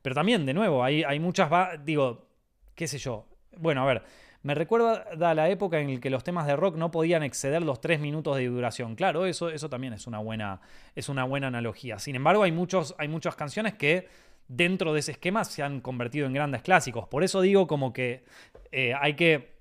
Pero 0.00 0.14
también, 0.14 0.46
de 0.46 0.54
nuevo, 0.54 0.84
hay, 0.84 1.02
hay 1.02 1.18
muchas. 1.18 1.50
Digo, 1.84 2.28
qué 2.76 2.86
sé 2.86 2.98
yo. 2.98 3.26
Bueno, 3.58 3.82
a 3.82 3.86
ver. 3.86 4.02
Me 4.44 4.56
recuerda 4.56 5.06
a 5.20 5.34
la 5.34 5.50
época 5.50 5.78
en 5.78 5.94
la 5.94 6.00
que 6.00 6.10
los 6.10 6.24
temas 6.24 6.48
de 6.48 6.56
rock 6.56 6.76
no 6.76 6.90
podían 6.90 7.22
exceder 7.22 7.62
los 7.62 7.80
tres 7.80 8.00
minutos 8.00 8.36
de 8.36 8.46
duración. 8.46 8.96
Claro, 8.96 9.24
eso, 9.24 9.50
eso 9.50 9.70
también 9.70 9.92
es 9.92 10.08
una, 10.08 10.18
buena, 10.18 10.60
es 10.96 11.08
una 11.08 11.22
buena 11.22 11.46
analogía. 11.46 12.00
Sin 12.00 12.16
embargo, 12.16 12.42
hay, 12.42 12.50
muchos, 12.50 12.96
hay 12.98 13.06
muchas 13.06 13.36
canciones 13.36 13.74
que 13.74 14.08
dentro 14.48 14.92
de 14.92 15.00
ese 15.00 15.12
esquema 15.12 15.44
se 15.44 15.62
han 15.62 15.80
convertido 15.80 16.26
en 16.26 16.32
grandes 16.32 16.62
clásicos. 16.62 17.08
Por 17.08 17.24
eso 17.24 17.40
digo 17.40 17.66
como 17.66 17.92
que 17.92 18.24
eh, 18.70 18.94
hay 18.98 19.14
que. 19.14 19.52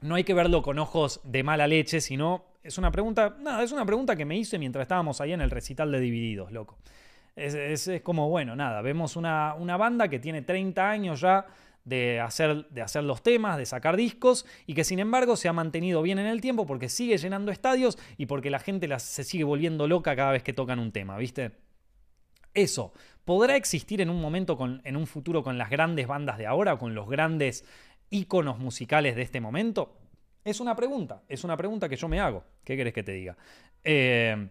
No 0.00 0.16
hay 0.16 0.24
que 0.24 0.34
verlo 0.34 0.62
con 0.62 0.78
ojos 0.78 1.20
de 1.24 1.42
mala 1.42 1.66
leche, 1.66 2.00
sino. 2.00 2.44
Es 2.62 2.78
una 2.78 2.90
pregunta. 2.90 3.36
Nada, 3.40 3.62
es 3.62 3.72
una 3.72 3.84
pregunta 3.84 4.16
que 4.16 4.24
me 4.24 4.36
hice 4.36 4.58
mientras 4.58 4.82
estábamos 4.82 5.20
ahí 5.20 5.32
en 5.32 5.40
el 5.40 5.50
recital 5.50 5.90
de 5.90 6.00
Divididos, 6.00 6.52
loco. 6.52 6.78
Es, 7.34 7.90
como, 8.02 8.28
bueno, 8.28 8.54
nada, 8.54 8.82
vemos 8.82 9.16
una, 9.16 9.54
una, 9.54 9.78
banda 9.78 10.08
que 10.08 10.18
tiene 10.18 10.42
30 10.42 10.90
años 10.90 11.20
ya 11.22 11.46
de 11.84 12.20
hacer, 12.20 12.68
de 12.68 12.82
hacer 12.82 13.04
los 13.04 13.22
temas, 13.22 13.56
de 13.56 13.66
sacar 13.66 13.96
discos, 13.96 14.46
y 14.66 14.74
que 14.74 14.84
sin 14.84 14.98
embargo 14.98 15.36
se 15.36 15.48
ha 15.48 15.52
mantenido 15.52 16.02
bien 16.02 16.18
en 16.18 16.26
el 16.26 16.40
tiempo 16.40 16.66
porque 16.66 16.88
sigue 16.88 17.16
llenando 17.16 17.50
estadios 17.50 17.98
y 18.18 18.26
porque 18.26 18.50
la 18.50 18.58
gente 18.58 18.88
se 18.98 19.24
sigue 19.24 19.44
volviendo 19.44 19.88
loca 19.88 20.14
cada 20.14 20.32
vez 20.32 20.42
que 20.42 20.52
tocan 20.52 20.78
un 20.78 20.92
tema, 20.92 21.16
¿viste? 21.16 21.52
Eso, 22.54 22.92
¿podrá 23.24 23.56
existir 23.56 24.00
en 24.00 24.10
un 24.10 24.20
momento, 24.20 24.58
en 24.84 24.96
un 24.96 25.06
futuro, 25.06 25.42
con 25.42 25.58
las 25.58 25.70
grandes 25.70 26.06
bandas 26.06 26.38
de 26.38 26.46
ahora, 26.46 26.76
con 26.76 26.94
los 26.94 27.08
grandes 27.08 27.64
íconos 28.10 28.58
musicales 28.58 29.16
de 29.16 29.22
este 29.22 29.40
momento? 29.40 29.96
Es 30.44 30.60
una 30.60 30.74
pregunta, 30.74 31.22
es 31.28 31.44
una 31.44 31.56
pregunta 31.56 31.88
que 31.88 31.96
yo 31.96 32.08
me 32.08 32.20
hago. 32.20 32.44
¿Qué 32.64 32.76
querés 32.76 32.92
que 32.92 33.02
te 33.02 33.12
diga? 33.12 33.36
Eh, 33.84 34.48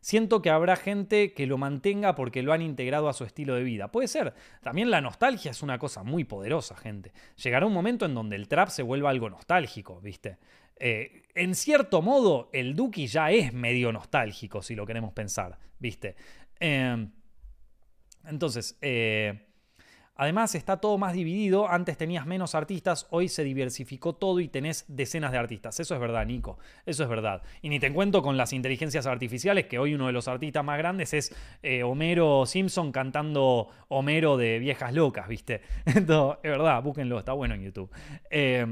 Siento 0.00 0.40
que 0.40 0.48
habrá 0.48 0.76
gente 0.76 1.34
que 1.34 1.46
lo 1.46 1.58
mantenga 1.58 2.14
porque 2.14 2.42
lo 2.42 2.54
han 2.54 2.62
integrado 2.62 3.08
a 3.08 3.12
su 3.12 3.24
estilo 3.24 3.54
de 3.54 3.62
vida. 3.62 3.92
Puede 3.92 4.08
ser. 4.08 4.32
También 4.62 4.90
la 4.90 5.02
nostalgia 5.02 5.50
es 5.50 5.62
una 5.62 5.78
cosa 5.78 6.02
muy 6.02 6.24
poderosa, 6.24 6.74
gente. 6.74 7.12
Llegará 7.42 7.66
un 7.66 7.74
momento 7.74 8.06
en 8.06 8.14
donde 8.14 8.36
el 8.36 8.48
trap 8.48 8.70
se 8.70 8.82
vuelva 8.82 9.10
algo 9.10 9.28
nostálgico, 9.28 10.00
¿viste? 10.00 10.38
Eh, 10.76 11.24
en 11.34 11.54
cierto 11.54 12.00
modo, 12.00 12.48
el 12.54 12.74
Duki 12.74 13.06
ya 13.06 13.30
es 13.30 13.52
medio 13.52 13.92
nostálgico, 13.92 14.62
si 14.62 14.74
lo 14.74 14.86
queremos 14.86 15.12
pensar, 15.12 15.58
¿viste? 15.78 16.16
Em, 16.60 17.10
entonces, 18.24 18.76
eh, 18.80 19.46
Además 20.20 20.54
está 20.54 20.76
todo 20.76 20.98
más 20.98 21.14
dividido, 21.14 21.66
antes 21.66 21.96
tenías 21.96 22.26
menos 22.26 22.54
artistas, 22.54 23.06
hoy 23.08 23.30
se 23.30 23.42
diversificó 23.42 24.16
todo 24.16 24.38
y 24.40 24.48
tenés 24.48 24.84
decenas 24.86 25.32
de 25.32 25.38
artistas. 25.38 25.80
Eso 25.80 25.94
es 25.94 26.00
verdad, 26.00 26.26
Nico, 26.26 26.58
eso 26.84 27.04
es 27.04 27.08
verdad. 27.08 27.42
Y 27.62 27.70
ni 27.70 27.80
te 27.80 27.90
cuento 27.90 28.20
con 28.20 28.36
las 28.36 28.52
inteligencias 28.52 29.06
artificiales, 29.06 29.64
que 29.64 29.78
hoy 29.78 29.94
uno 29.94 30.08
de 30.08 30.12
los 30.12 30.28
artistas 30.28 30.62
más 30.62 30.76
grandes 30.76 31.14
es 31.14 31.34
eh, 31.62 31.84
Homero 31.84 32.44
Simpson 32.44 32.92
cantando 32.92 33.70
Homero 33.88 34.36
de 34.36 34.58
Viejas 34.58 34.92
Locas, 34.92 35.26
¿viste? 35.26 35.62
Entonces, 35.86 36.38
es 36.42 36.50
verdad, 36.50 36.82
búsquenlo, 36.82 37.18
está 37.18 37.32
bueno 37.32 37.54
en 37.54 37.62
YouTube. 37.62 37.90
Eh, 38.28 38.66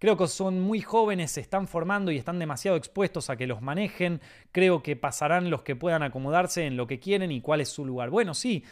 creo 0.00 0.16
que 0.16 0.26
son 0.26 0.60
muy 0.60 0.80
jóvenes, 0.80 1.30
se 1.30 1.40
están 1.40 1.68
formando 1.68 2.10
y 2.10 2.16
están 2.16 2.40
demasiado 2.40 2.76
expuestos 2.76 3.30
a 3.30 3.36
que 3.36 3.46
los 3.46 3.60
manejen. 3.60 4.20
Creo 4.50 4.82
que 4.82 4.96
pasarán 4.96 5.50
los 5.50 5.62
que 5.62 5.76
puedan 5.76 6.02
acomodarse 6.02 6.66
en 6.66 6.76
lo 6.76 6.88
que 6.88 6.98
quieren 6.98 7.30
y 7.30 7.40
cuál 7.40 7.60
es 7.60 7.68
su 7.68 7.84
lugar. 7.84 8.10
Bueno, 8.10 8.34
sí, 8.34 8.64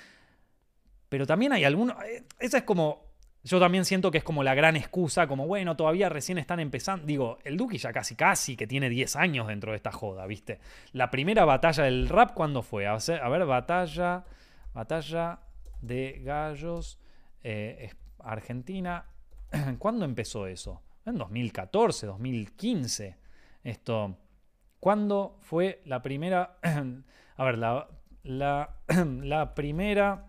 pero 1.08 1.26
también 1.26 1.52
hay 1.52 1.64
algunos. 1.64 1.96
Eh, 2.04 2.24
esa 2.40 2.58
es 2.58 2.64
como. 2.64 3.06
Yo 3.44 3.60
también 3.60 3.84
siento 3.84 4.10
que 4.10 4.18
es 4.18 4.24
como 4.24 4.42
la 4.42 4.54
gran 4.54 4.74
excusa, 4.74 5.28
como 5.28 5.46
bueno, 5.46 5.76
todavía 5.76 6.08
recién 6.08 6.38
están 6.38 6.60
empezando. 6.60 7.06
Digo, 7.06 7.38
el 7.44 7.56
Duki 7.56 7.78
ya 7.78 7.92
casi 7.92 8.16
casi 8.16 8.56
que 8.56 8.66
tiene 8.66 8.90
10 8.90 9.14
años 9.16 9.46
dentro 9.46 9.70
de 9.70 9.76
esta 9.76 9.92
joda, 9.92 10.26
¿viste? 10.26 10.58
La 10.92 11.10
primera 11.10 11.44
batalla 11.44 11.84
del 11.84 12.08
rap, 12.08 12.34
¿cuándo 12.34 12.62
fue? 12.62 12.86
A 12.86 12.96
ver, 12.96 13.46
batalla. 13.46 14.24
Batalla 14.74 15.40
de 15.80 16.20
gallos. 16.24 16.98
Eh, 17.44 17.90
Argentina. 18.18 19.06
¿Cuándo 19.78 20.04
empezó 20.04 20.46
eso? 20.46 20.82
En 21.08 21.16
2014, 21.16 22.06
2015. 22.06 23.16
Esto. 23.64 24.18
¿Cuándo 24.80 25.38
fue 25.40 25.80
la 25.86 26.02
primera. 26.02 26.58
A 27.36 27.44
ver, 27.44 27.58
la, 27.58 27.88
la, 28.24 29.54
primera 29.54 30.26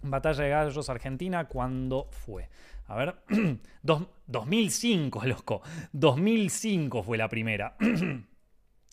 Batalla 0.00 0.44
de 0.44 0.50
Gallos 0.50 0.88
Argentina, 0.88 1.46
¿cuándo 1.46 2.08
fue? 2.10 2.48
A 2.86 2.96
ver, 2.96 3.16
2005, 3.82 5.24
loco. 5.26 5.62
2005 5.92 7.02
fue 7.02 7.18
la 7.18 7.28
primera. 7.28 7.76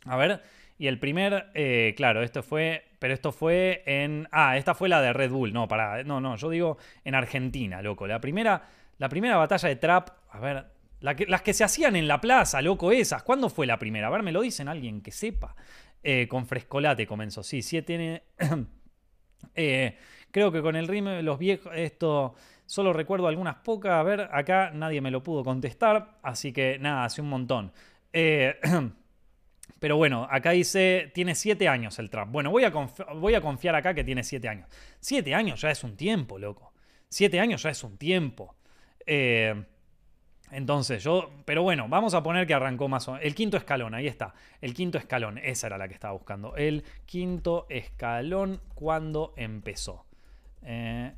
A 0.06 0.16
ver, 0.18 0.42
y 0.78 0.88
el 0.88 0.98
primer, 1.00 1.52
eh, 1.54 1.94
claro, 1.96 2.24
esto 2.24 2.42
fue, 2.42 2.86
pero 2.98 3.14
esto 3.14 3.32
fue 3.32 3.84
en, 3.86 4.28
ah, 4.32 4.58
esta 4.58 4.74
fue 4.74 4.90
la 4.90 5.00
de 5.02 5.14
Red 5.14 5.30
Bull, 5.30 5.54
no, 5.54 5.68
para, 5.68 6.04
no, 6.04 6.20
no, 6.20 6.36
yo 6.38 6.50
digo 6.50 6.78
en 7.04 7.14
Argentina, 7.14 7.82
loco. 7.84 8.08
La 8.08 8.20
primera, 8.20 8.64
la 8.98 9.08
primera 9.08 9.38
batalla 9.38 9.70
de 9.70 9.76
trap, 9.76 10.10
a 10.32 10.40
ver, 10.40 10.66
las 11.02 11.42
que 11.42 11.54
se 11.54 11.64
hacían 11.64 11.96
en 11.96 12.08
la 12.08 12.22
plaza, 12.22 12.62
loco, 12.62 12.92
esas, 12.92 13.24
¿cuándo 13.24 13.50
fue 13.50 13.68
la 13.68 13.78
primera? 13.78 14.08
A 14.08 14.10
ver, 14.12 14.24
me 14.24 14.32
lo 14.32 14.42
dicen 14.42 14.68
alguien 14.68 15.02
que 15.02 15.12
sepa. 15.12 15.56
Eh, 16.04 16.28
con 16.28 16.48
Frescolate 16.48 17.06
comenzó, 17.06 17.44
sí, 17.44 17.62
sí 17.62 17.82
tiene... 17.82 18.24
eh, 19.56 19.98
Creo 20.32 20.52
que 20.52 20.62
con 20.62 20.76
el 20.76 20.88
ritmo, 20.88 21.12
los 21.22 21.38
viejos, 21.38 21.72
esto 21.76 22.36
solo 22.66 22.94
recuerdo 22.94 23.28
algunas 23.28 23.56
pocas. 23.58 23.92
A 23.92 24.04
ver, 24.04 24.30
acá 24.32 24.72
nadie 24.74 25.02
me 25.02 25.12
lo 25.12 25.22
pudo 25.22 25.44
contestar, 25.44 26.20
así 26.24 26.54
que 26.54 26.80
nada, 26.80 27.04
hace 27.04 27.22
un 27.22 27.30
montón. 27.30 27.74
Eh, 28.14 28.56
pero 29.80 29.98
bueno, 29.98 30.28
acá 30.32 30.52
dice, 30.52 31.12
tiene 31.14 31.36
siete 31.36 31.68
años 31.68 32.00
el 32.00 32.10
trap. 32.10 32.30
Bueno, 32.30 32.50
voy 32.50 32.64
a, 32.64 32.70
voy 32.70 33.36
a 33.36 33.42
confiar 33.42 33.76
acá 33.76 33.94
que 33.94 34.06
tiene 34.06 34.24
siete 34.24 34.48
años. 34.48 34.70
Siete 35.00 35.36
años 35.36 35.62
ya 35.62 35.70
es 35.70 35.84
un 35.84 35.98
tiempo, 35.98 36.40
loco. 36.40 36.74
Siete 37.10 37.40
años 37.42 37.62
ya 37.64 37.72
es 37.72 37.84
un 37.84 37.98
tiempo. 37.98 38.56
Eh, 39.06 39.66
entonces, 40.52 41.04
yo, 41.04 41.30
pero 41.46 41.64
bueno, 41.64 41.88
vamos 41.88 42.14
a 42.14 42.22
poner 42.22 42.46
que 42.46 42.54
arrancó 42.54 42.88
más 42.88 43.08
o 43.08 43.14
menos. 43.14 43.26
El 43.26 43.34
quinto 43.36 43.58
escalón, 43.58 43.94
ahí 43.94 44.08
está. 44.08 44.34
El 44.60 44.74
quinto 44.74 44.98
escalón, 44.98 45.38
esa 45.38 45.68
era 45.68 45.78
la 45.78 45.88
que 45.88 45.94
estaba 45.94 46.14
buscando. 46.14 46.56
El 46.56 46.84
quinto 47.06 47.66
escalón 47.70 48.60
cuando 48.76 49.34
empezó. 49.38 50.06
Eh, 50.64 51.12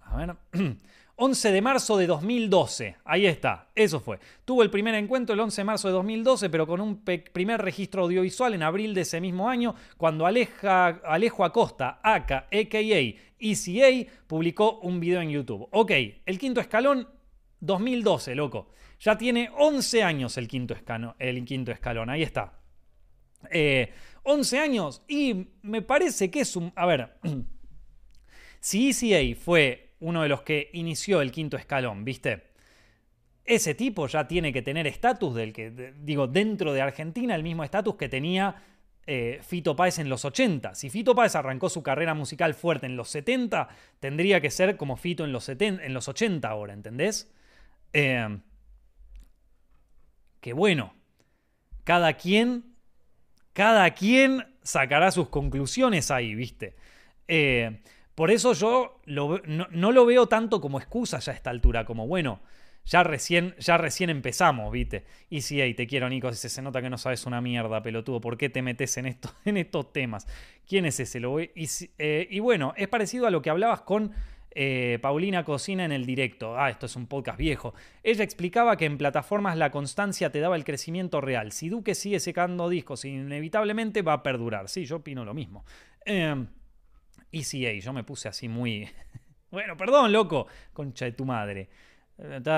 a 0.00 0.16
ver. 0.16 0.36
11 1.16 1.52
de 1.52 1.62
marzo 1.62 1.96
de 1.96 2.08
2012. 2.08 2.96
Ahí 3.04 3.26
está, 3.26 3.68
eso 3.76 4.00
fue. 4.00 4.18
Tuvo 4.44 4.64
el 4.64 4.70
primer 4.70 4.96
encuentro 4.96 5.34
el 5.34 5.40
11 5.40 5.60
de 5.60 5.64
marzo 5.64 5.86
de 5.86 5.94
2012, 5.94 6.50
pero 6.50 6.66
con 6.66 6.80
un 6.80 7.04
primer 7.04 7.62
registro 7.62 8.02
audiovisual 8.02 8.52
en 8.52 8.64
abril 8.64 8.94
de 8.94 9.02
ese 9.02 9.20
mismo 9.20 9.48
año, 9.48 9.76
cuando 9.96 10.26
Alejo 10.26 11.44
Acosta, 11.44 12.00
aka, 12.02 12.48
a.k.a. 12.52 12.80
ECA, 13.38 14.10
publicó 14.26 14.80
un 14.80 14.98
video 14.98 15.20
en 15.20 15.30
YouTube. 15.30 15.68
Ok, 15.70 15.92
el 16.26 16.38
quinto 16.38 16.60
escalón, 16.60 17.06
2012, 17.64 18.34
loco. 18.34 18.68
Ya 19.00 19.16
tiene 19.18 19.50
11 19.56 20.02
años 20.02 20.36
el 20.38 20.48
quinto, 20.48 20.74
escalón, 20.74 21.14
el 21.18 21.44
quinto 21.44 21.72
escalón, 21.72 22.10
ahí 22.10 22.22
está. 22.22 22.60
11 23.50 24.56
eh, 24.56 24.60
años 24.60 25.02
y 25.08 25.48
me 25.62 25.82
parece 25.82 26.30
que 26.30 26.40
es 26.40 26.56
un... 26.56 26.72
A 26.76 26.86
ver. 26.86 27.18
Si 28.60 28.88
ECA 28.88 29.38
fue 29.38 29.94
uno 30.00 30.22
de 30.22 30.28
los 30.30 30.40
que 30.40 30.70
inició 30.72 31.20
el 31.20 31.30
quinto 31.30 31.58
escalón, 31.58 32.02
¿viste? 32.02 32.44
Ese 33.44 33.74
tipo 33.74 34.06
ya 34.06 34.26
tiene 34.26 34.54
que 34.54 34.62
tener 34.62 34.86
estatus 34.86 35.34
del 35.34 35.52
que, 35.52 35.92
digo, 35.98 36.28
dentro 36.28 36.72
de 36.72 36.80
Argentina, 36.80 37.34
el 37.34 37.42
mismo 37.42 37.62
estatus 37.62 37.96
que 37.96 38.08
tenía 38.08 38.56
eh, 39.06 39.40
Fito 39.42 39.76
Páez 39.76 39.98
en 39.98 40.08
los 40.08 40.24
80. 40.24 40.74
Si 40.74 40.88
Fito 40.88 41.14
Páez 41.14 41.36
arrancó 41.36 41.68
su 41.68 41.82
carrera 41.82 42.14
musical 42.14 42.54
fuerte 42.54 42.86
en 42.86 42.96
los 42.96 43.10
70, 43.10 43.68
tendría 44.00 44.40
que 44.40 44.50
ser 44.50 44.78
como 44.78 44.96
Fito 44.96 45.24
en 45.24 45.32
los, 45.32 45.44
70, 45.44 45.84
en 45.84 45.92
los 45.92 46.08
80 46.08 46.48
ahora, 46.48 46.72
¿entendés? 46.72 47.30
Eh, 47.94 48.38
que 50.40 50.52
bueno, 50.52 50.92
cada 51.84 52.12
quien, 52.14 52.76
cada 53.54 53.90
quien 53.92 54.44
sacará 54.62 55.10
sus 55.10 55.30
conclusiones 55.30 56.10
ahí, 56.10 56.34
¿viste? 56.34 56.76
Eh, 57.28 57.80
por 58.14 58.30
eso 58.30 58.52
yo 58.52 59.00
no, 59.06 59.92
lo 59.92 60.06
veo 60.06 60.26
tanto 60.26 60.60
como 60.60 60.78
excusa 60.78 61.18
ya 61.20 61.32
a 61.32 61.34
esta 61.34 61.50
altura, 61.50 61.84
como 61.84 62.06
bueno, 62.06 62.40
ya 62.84 63.02
recién, 63.02 63.54
ya 63.58 63.78
recién 63.78 64.10
empezamos, 64.10 64.70
¿viste? 64.70 65.04
Y 65.30 65.40
sí, 65.40 65.60
hey, 65.60 65.72
te 65.74 65.86
quiero, 65.86 66.08
Nico, 66.08 66.32
se, 66.32 66.48
se 66.48 66.62
nota 66.62 66.82
que 66.82 66.90
no 66.90 66.98
sabes 66.98 67.24
una 67.24 67.40
mierda, 67.40 67.82
pelotudo, 67.82 68.20
¿por 68.20 68.36
qué 68.36 68.50
te 68.50 68.60
metes 68.60 68.96
en, 68.98 69.06
esto, 69.06 69.32
en 69.44 69.56
estos 69.56 69.92
temas? 69.92 70.26
¿Quién 70.68 70.84
es 70.84 71.00
ese? 71.00 71.20
Lo 71.20 71.40
y, 71.40 71.50
eh, 71.98 72.28
y 72.30 72.40
bueno, 72.40 72.74
es 72.76 72.88
parecido 72.88 73.26
a 73.26 73.30
lo 73.30 73.40
que 73.40 73.50
hablabas 73.50 73.80
con 73.80 74.12
eh, 74.54 74.98
Paulina 75.02 75.44
Cocina 75.44 75.84
en 75.84 75.92
el 75.92 76.06
directo. 76.06 76.56
Ah, 76.56 76.70
esto 76.70 76.86
es 76.86 76.94
un 76.94 77.06
podcast 77.06 77.38
viejo. 77.38 77.74
Ella 78.02 78.22
explicaba 78.22 78.76
que 78.76 78.84
en 78.84 78.98
plataformas 78.98 79.56
la 79.56 79.70
constancia 79.70 80.30
te 80.30 80.40
daba 80.40 80.54
el 80.54 80.64
crecimiento 80.64 81.20
real. 81.20 81.50
Si 81.50 81.68
Duque 81.68 81.94
sigue 81.94 82.20
secando 82.20 82.68
discos, 82.68 83.04
inevitablemente 83.04 84.02
va 84.02 84.14
a 84.14 84.22
perdurar. 84.22 84.68
Sí, 84.68 84.84
yo 84.84 84.96
opino 84.96 85.24
lo 85.24 85.34
mismo. 85.34 85.64
Eh, 86.04 86.46
ECA. 87.32 87.72
Yo 87.80 87.92
me 87.92 88.04
puse 88.04 88.28
así 88.28 88.48
muy. 88.48 88.88
bueno, 89.50 89.76
perdón, 89.76 90.12
loco. 90.12 90.46
Concha 90.72 91.04
de 91.06 91.12
tu 91.12 91.24
madre. 91.24 91.68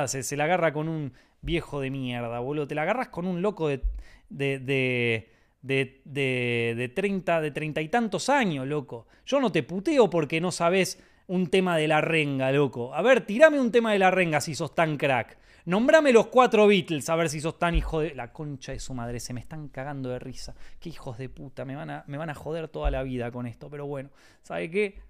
Se, 0.07 0.23
se, 0.23 0.37
la 0.37 0.45
agarra 0.45 0.75
con 0.75 0.89
un 0.89 1.15
viejo 1.41 1.81
de 1.81 1.91
mierda, 1.91 2.41
boludo. 2.41 2.69
Te 2.69 2.75
la 2.75 2.83
agarras 2.83 3.09
con 3.09 3.27
un 3.27 3.41
loco 3.41 3.69
de. 3.69 3.83
de, 4.29 4.59
de 4.59 5.33
de, 5.63 6.01
de, 6.05 6.75
de 6.77 6.89
30, 6.91 7.41
de 7.41 7.51
30 7.51 7.81
y 7.81 7.89
tantos 7.89 8.29
años, 8.29 8.69
loco. 8.69 9.09
Yo 9.25 9.41
no 9.41 9.51
te 9.51 9.65
puteo 9.65 10.09
porque 10.09 10.41
no 10.41 10.53
sabes 10.53 11.03
un 11.29 11.49
tema 11.49 11.77
de 11.77 11.89
la 11.89 12.01
renga, 12.01 12.51
loco. 12.53 12.95
A 12.95 13.03
ver, 13.03 13.27
tirame 13.27 13.61
un 13.61 13.71
tema 13.71 13.93
de 13.93 13.99
la 13.99 14.11
renga 14.11 14.41
si 14.41 14.55
sos 14.55 14.75
tan 14.75 14.97
crack. 14.97 15.39
Nombrame 15.67 16.13
los 16.13 16.29
cuatro 16.29 16.69
Beatles, 16.69 17.09
a 17.09 17.17
ver 17.17 17.29
si 17.29 17.41
sos 17.41 17.59
tan 17.59 17.75
hijo 17.75 18.01
de. 18.01 18.15
La 18.15 18.33
concha 18.33 18.73
de 18.73 18.79
su 18.79 18.95
madre, 18.95 19.19
se 19.19 19.33
me 19.33 19.41
están 19.41 19.69
cagando 19.69 20.11
de 20.11 20.21
risa. 20.21 20.55
Qué 20.79 20.91
hijos 20.91 21.19
de 21.19 21.29
puta, 21.29 21.65
me 21.65 21.75
van 21.75 21.91
a, 21.91 22.05
me 22.07 22.19
van 22.19 22.31
a 22.31 22.35
joder 22.35 22.69
toda 22.69 22.91
la 22.91 23.03
vida 23.03 23.33
con 23.33 23.47
esto. 23.47 23.69
Pero 23.69 23.87
bueno, 23.87 24.11
¿sabe 24.43 24.71
qué? 24.71 25.01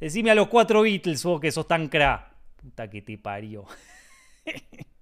Decime 0.00 0.30
a 0.30 0.34
los 0.34 0.48
cuatro 0.48 0.82
Beatles 0.82 1.22
vos 1.22 1.40
que 1.40 1.52
sos 1.52 1.68
tan 1.68 1.88
crack. 1.88 2.32
Puta 2.56 2.88
que 2.88 3.02
te 3.02 3.18
parió. 3.18 3.66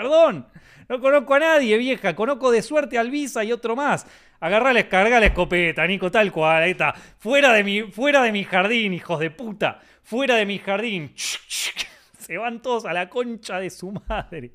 Perdón, 0.00 0.46
no 0.88 0.98
conozco 0.98 1.34
a 1.34 1.40
nadie, 1.40 1.76
vieja. 1.76 2.16
Conozco 2.16 2.50
de 2.50 2.62
suerte 2.62 2.96
a 2.96 3.02
Alvisa 3.02 3.44
y 3.44 3.52
otro 3.52 3.76
más. 3.76 4.06
Agarrale, 4.40 4.88
carga 4.88 5.20
la 5.20 5.26
escopeta, 5.26 5.86
Nico, 5.86 6.10
tal 6.10 6.32
cual. 6.32 6.62
Ahí 6.62 6.70
está. 6.70 6.94
Fuera 7.18 7.52
de 7.52 7.62
mi, 7.62 7.82
fuera 7.82 8.22
de 8.22 8.32
mi 8.32 8.44
jardín, 8.44 8.94
hijos 8.94 9.20
de 9.20 9.30
puta. 9.30 9.78
Fuera 10.02 10.36
de 10.36 10.46
mi 10.46 10.58
jardín. 10.58 11.12
Se 12.18 12.38
van 12.38 12.62
todos 12.62 12.86
a 12.86 12.94
la 12.94 13.10
concha 13.10 13.60
de 13.60 13.68
su 13.68 13.92
madre. 14.08 14.52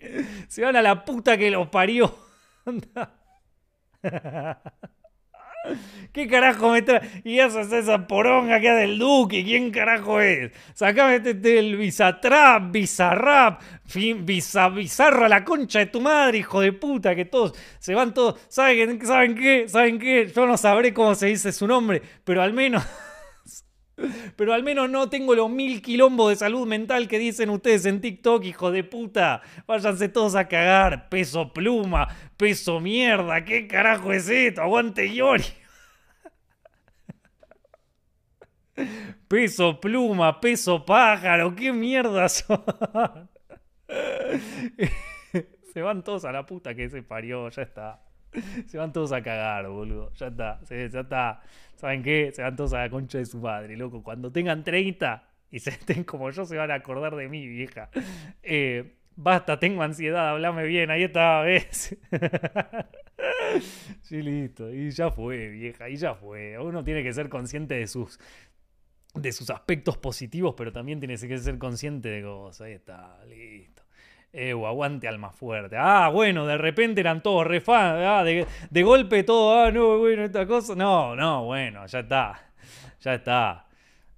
Se 0.47 0.63
van 0.63 0.75
a 0.77 0.81
la 0.81 1.05
puta 1.05 1.37
que 1.37 1.51
los 1.51 1.67
parió. 1.67 2.17
¿Qué 6.11 6.27
carajo 6.27 6.71
me 6.71 6.81
trae? 6.81 7.01
Y 7.23 7.39
haces 7.39 7.71
esa 7.73 8.07
poronga 8.07 8.59
que 8.61 8.71
del 8.71 8.97
Duque. 8.97 9.43
¿Quién 9.43 9.69
carajo 9.71 10.21
es? 10.21 10.51
Sacame 10.73 11.15
este, 11.15 11.31
este, 11.31 11.59
el 11.59 11.75
Bisatrap, 11.75 12.71
Bizarrap, 12.71 13.61
Visa, 13.93 14.69
Bizarra 14.69 15.27
la 15.27 15.43
concha 15.43 15.79
de 15.79 15.87
tu 15.87 15.99
madre, 15.99 16.37
hijo 16.37 16.61
de 16.61 16.71
puta. 16.71 17.15
Que 17.15 17.25
todos 17.25 17.53
se 17.79 17.93
van 17.93 18.13
todos. 18.13 18.39
¿Saben, 18.47 19.05
¿Saben 19.05 19.35
qué? 19.35 19.67
¿Saben 19.67 19.99
qué? 19.99 20.31
Yo 20.33 20.45
no 20.45 20.55
sabré 20.55 20.93
cómo 20.93 21.15
se 21.15 21.27
dice 21.27 21.51
su 21.51 21.67
nombre, 21.67 22.01
pero 22.23 22.41
al 22.41 22.53
menos. 22.53 22.83
Pero 24.35 24.53
al 24.53 24.63
menos 24.63 24.89
no 24.89 25.09
tengo 25.09 25.35
los 25.35 25.49
mil 25.49 25.81
quilombos 25.81 26.29
de 26.29 26.35
salud 26.35 26.67
mental 26.67 27.07
que 27.07 27.17
dicen 27.17 27.49
ustedes 27.49 27.85
en 27.85 28.01
TikTok, 28.01 28.43
hijo 28.43 28.71
de 28.71 28.83
puta. 28.83 29.41
Váyanse 29.67 30.09
todos 30.09 30.35
a 30.35 30.47
cagar. 30.47 31.07
Peso 31.09 31.53
pluma, 31.53 32.07
peso 32.37 32.79
mierda. 32.79 33.45
¿Qué 33.45 33.67
carajo 33.67 34.11
es 34.11 34.27
esto? 34.29 34.61
Aguante 34.61 35.13
Yori. 35.13 35.45
Peso 39.27 39.79
pluma, 39.79 40.39
peso 40.41 40.85
pájaro, 40.85 41.55
qué 41.55 41.71
mierda 41.71 42.27
son. 42.29 42.61
Se 45.73 45.81
van 45.81 46.03
todos 46.03 46.25
a 46.25 46.31
la 46.31 46.45
puta 46.45 46.75
que 46.75 46.89
se 46.89 47.03
parió, 47.03 47.49
ya 47.49 47.61
está. 47.61 48.04
Se 48.67 48.77
van 48.77 48.93
todos 48.93 49.11
a 49.11 49.21
cagar, 49.21 49.67
boludo. 49.67 50.11
Ya 50.13 50.27
está, 50.27 50.59
ya 50.69 50.99
está. 50.99 51.41
¿Saben 51.75 52.03
qué? 52.03 52.31
Se 52.33 52.41
van 52.41 52.55
todos 52.55 52.73
a 52.73 52.79
la 52.79 52.89
concha 52.89 53.17
de 53.17 53.25
su 53.25 53.39
madre, 53.39 53.75
loco. 53.75 54.03
Cuando 54.03 54.31
tengan 54.31 54.63
30 54.63 55.23
y 55.51 55.59
se 55.59 55.71
estén 55.71 56.03
como 56.03 56.29
yo, 56.31 56.45
se 56.45 56.57
van 56.57 56.71
a 56.71 56.75
acordar 56.75 57.15
de 57.15 57.27
mí, 57.27 57.47
vieja. 57.47 57.89
Eh, 58.43 58.95
basta, 59.15 59.59
tengo 59.59 59.83
ansiedad, 59.83 60.29
hablame 60.29 60.65
bien, 60.65 60.89
ahí 60.91 61.03
está, 61.03 61.41
¿ves? 61.41 61.97
sí, 64.01 64.21
listo. 64.21 64.73
Y 64.73 64.91
ya 64.91 65.11
fue, 65.11 65.49
vieja, 65.49 65.89
y 65.89 65.95
ya 65.95 66.15
fue. 66.15 66.57
Uno 66.59 66.83
tiene 66.83 67.03
que 67.03 67.13
ser 67.13 67.29
consciente 67.29 67.75
de 67.75 67.87
sus 67.87 68.19
de 69.15 69.31
sus 69.31 69.49
aspectos 69.49 69.97
positivos, 69.97 70.55
pero 70.57 70.73
también 70.73 70.99
tienes 70.99 71.23
que 71.23 71.37
ser 71.37 71.57
consciente 71.57 72.09
de 72.09 72.23
cosas. 72.23 72.61
Ahí 72.67 72.73
está, 72.73 73.23
listo. 73.25 73.74
Eh, 74.37 74.51
aguante 74.51 75.07
alma 75.07 75.31
fuerte. 75.31 75.77
Ah, 75.79 76.09
bueno, 76.09 76.45
de 76.45 76.57
repente 76.57 76.99
eran 76.99 77.23
todos 77.23 77.47
re 77.47 77.63
ah, 77.67 78.21
de, 78.25 78.45
de, 78.69 78.83
golpe 78.83 79.23
todo, 79.23 79.63
ah, 79.63 79.71
no, 79.71 79.97
bueno, 79.99 80.25
esta 80.25 80.45
cosa. 80.45 80.75
No, 80.75 81.15
no, 81.15 81.45
bueno, 81.45 81.85
ya 81.85 81.99
está. 81.99 82.51
Ya 82.99 83.13
está. 83.13 83.65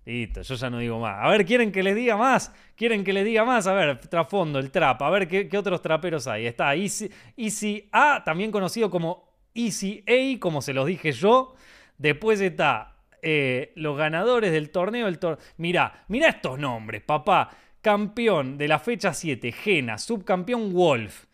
Listo, 0.05 0.41
yo 0.41 0.55
ya 0.55 0.71
no 0.71 0.79
digo 0.79 0.99
más. 0.99 1.23
A 1.23 1.29
ver, 1.29 1.45
¿quieren 1.45 1.71
que 1.71 1.83
les 1.83 1.95
diga 1.95 2.17
más? 2.17 2.51
¿Quieren 2.75 3.03
que 3.03 3.13
les 3.13 3.25
diga 3.25 3.45
más? 3.45 3.67
A 3.67 3.73
ver, 3.73 3.99
trasfondo, 3.99 4.57
el 4.57 4.71
trap. 4.71 5.03
A 5.03 5.09
ver, 5.11 5.27
¿qué, 5.27 5.55
otros 5.55 5.83
traperos 5.83 6.25
hay? 6.25 6.47
Está 6.47 6.73
Easy, 6.73 7.11
Easy 7.35 7.87
A, 7.91 8.23
también 8.23 8.49
conocido 8.49 8.89
como 8.89 9.35
Easy 9.53 10.03
A, 10.07 10.39
como 10.39 10.63
se 10.63 10.73
los 10.73 10.87
dije 10.87 11.11
yo. 11.11 11.53
Después 11.99 12.41
está 12.41 12.95
eh, 13.21 13.71
los 13.75 13.95
ganadores 13.95 14.51
del 14.51 14.71
torneo. 14.71 15.07
El 15.07 15.19
mira, 15.57 16.05
mira 16.07 16.29
estos 16.29 16.57
nombres, 16.57 17.03
papá. 17.03 17.51
Campeón 17.87 18.57
de 18.57 18.67
la 18.67 18.79
fecha 18.79 19.13
7, 19.13 19.49
Gena. 19.53 19.97
Subcampeón 19.97 20.73
Wolf. 20.73 21.27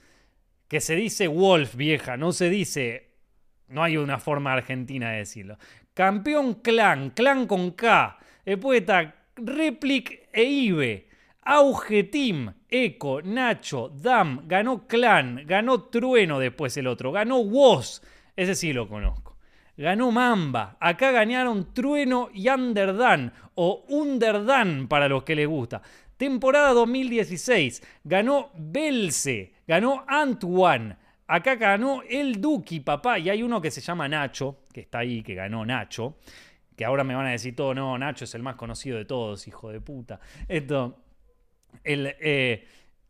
Que 0.68 0.82
se 0.82 0.96
dice 0.96 1.28
Wolf, 1.28 1.74
vieja, 1.76 2.16
no 2.16 2.32
se 2.32 2.52
dice. 2.52 3.10
No 3.70 3.82
hay 3.82 3.98
una 3.98 4.20
forma 4.20 4.54
argentina 4.54 5.10
de 5.10 5.18
decirlo. 5.18 5.58
Campeón 5.96 6.62
Clan, 6.62 7.10
Clan 7.10 7.48
con 7.48 7.72
K. 7.72 8.20
Después 8.46 8.82
está 8.82 9.16
Replic 9.36 10.30
e 10.32 10.44
Ibe. 10.44 11.08
Auge 11.42 12.04
Team, 12.04 12.54
Eco, 12.70 13.24
Nacho, 13.24 13.90
Dam, 13.90 14.44
ganó 14.46 14.86
Clan, 14.86 15.46
ganó 15.48 15.86
Trueno 15.86 16.38
después 16.38 16.78
el 16.78 16.86
otro, 16.86 17.12
ganó 17.12 17.40
Woz, 17.40 18.04
ese 18.36 18.54
sí 18.54 18.74
lo 18.74 18.88
conozco 18.88 19.34
ganó 19.78 20.12
Mamba. 20.12 20.78
Acá 20.80 21.12
ganaron 21.12 21.74
Trueno 21.74 22.30
y 22.34 22.50
Underdan, 22.50 23.34
o 23.56 23.86
Underdan 23.90 24.88
para 24.88 25.08
los 25.08 25.24
que 25.24 25.36
les 25.36 25.48
gusta. 25.48 25.82
Temporada 26.24 26.72
2016, 26.72 27.84
ganó 28.06 28.50
Belce, 28.56 29.52
ganó 29.68 30.06
Antoine. 30.08 30.96
Acá 31.28 31.56
ganó 31.56 32.02
el 32.10 32.40
Duki, 32.40 32.80
papá. 32.80 33.20
Y 33.20 33.30
hay 33.30 33.44
uno 33.44 33.60
que 33.60 33.70
se 33.70 33.82
llama 33.82 34.08
Nacho, 34.08 34.60
que 34.72 34.80
está 34.80 35.00
ahí, 35.00 35.22
que 35.22 35.36
ganó 35.36 35.66
Nacho. 35.66 36.16
Que 36.78 36.86
ahora 36.86 37.04
me 37.04 37.14
van 37.14 37.26
a 37.26 37.32
decir 37.32 37.58
todo, 37.58 37.74
no, 37.74 37.98
Nacho 37.98 38.24
es 38.24 38.34
el 38.36 38.42
más 38.42 38.56
conocido 38.56 38.98
de 38.98 39.04
todos, 39.04 39.46
hijo 39.50 39.70
de 39.70 39.82
puta. 39.82 40.22
Esto, 40.48 40.98
el, 41.84 42.16
eh, 42.22 42.68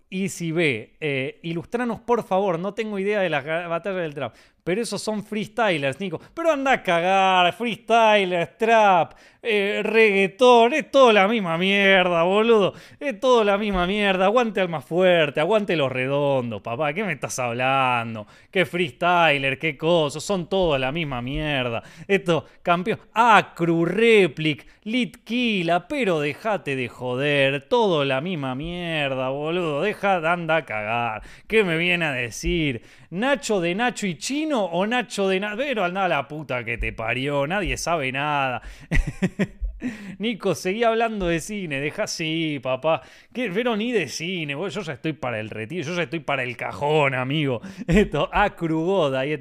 eh, 0.10 1.40
ilustranos 1.44 1.99
por 1.99 2.23
favor, 2.23 2.57
no 2.57 2.73
tengo 2.73 2.98
idea 2.98 3.19
de 3.22 3.30
la 3.30 3.41
batalla 3.68 3.98
del 3.98 4.15
trap. 4.15 4.35
Pero 4.64 4.81
esos 4.81 5.02
son 5.02 5.23
freestylers, 5.26 5.99
Nico. 5.99 6.22
Pero 6.34 6.52
anda 6.52 6.72
a 6.72 6.84
cagar, 6.84 7.53
freestylers, 7.53 8.57
trap, 8.57 9.14
eh, 9.41 9.81
reggaetón, 9.84 10.72
es 10.72 10.90
todo 10.90 11.11
la 11.11 11.27
misma 11.27 11.57
mierda, 11.57 12.23
boludo. 12.23 12.73
Es 12.98 13.19
todo 13.19 13.44
la 13.44 13.57
misma 13.57 13.85
mierda. 13.85 14.26
Aguante 14.26 14.61
al 14.61 14.69
más 14.69 14.85
fuerte, 14.85 15.41
aguante 15.41 15.76
los 15.76 15.91
redondos, 15.91 16.61
papá. 16.61 16.94
¿Qué 16.94 17.03
me 17.03 17.11
estás 17.11 17.38
hablando? 17.40 18.26
¿Qué 18.49 18.65
freestyler? 18.65 19.60
¿Qué 19.60 19.77
cosas? 19.77 20.23
Son 20.23 20.48
todos 20.48 20.80
la 20.80 20.94
misma 20.94 21.22
mierda. 21.22 21.84
Esto, 22.07 22.45
campeón. 22.61 22.99
Acru, 23.14 23.84
Replic, 23.84 24.65
Litkila, 24.84 25.90
pero 25.90 26.22
dejate 26.22 26.77
de 26.77 26.88
joder. 26.88 27.68
Todo 27.68 28.06
la 28.06 28.22
misma 28.22 28.56
mierda, 28.56 29.27
boludo. 29.27 29.81
Deja 29.81 30.22
de 30.22 30.30
anda 30.30 30.56
a 30.57 30.65
cagar. 30.65 31.22
¿Qué 31.48 31.65
me 31.65 31.76
viene 31.76 32.06
a 32.06 32.14
decir? 32.14 32.81
¿Nacho 33.14 33.61
de 33.61 33.76
Nacho 33.76 34.07
y 34.07 34.18
Chino 34.18 34.65
o 34.65 34.88
Nacho 34.88 35.27
de 35.27 35.40
Nacho? 35.40 35.57
Pero 35.57 35.84
anda 35.84 36.07
la 36.07 36.27
puta 36.27 36.65
que 36.65 36.80
te 36.80 36.94
parió, 36.94 37.45
nadie 37.45 37.77
sabe 37.77 38.11
nada. 38.11 38.64
Nico, 40.18 40.56
seguí 40.56 40.84
hablando 40.84 41.27
de 41.27 41.40
cine, 41.40 41.80
deja 41.80 42.06
así, 42.06 42.60
papá. 42.60 43.03
¿Qué? 43.31 43.52
Pero 43.53 43.77
ni 43.77 43.91
de 43.91 44.07
cine, 44.07 44.53
yo 44.53 44.68
ya 44.68 44.94
estoy 44.94 45.14
para 45.14 45.40
el 45.40 45.52
retiro, 45.52 45.84
yo 45.84 45.94
ya 45.94 46.03
estoy 46.03 46.22
para 46.22 46.41
el 46.41 46.57
cajón, 46.57 47.14
amigo. 47.14 47.61
Esto, 47.88 48.30
ah, 48.34 48.56
Crugoda, 48.56 49.19
ahí. 49.19 49.40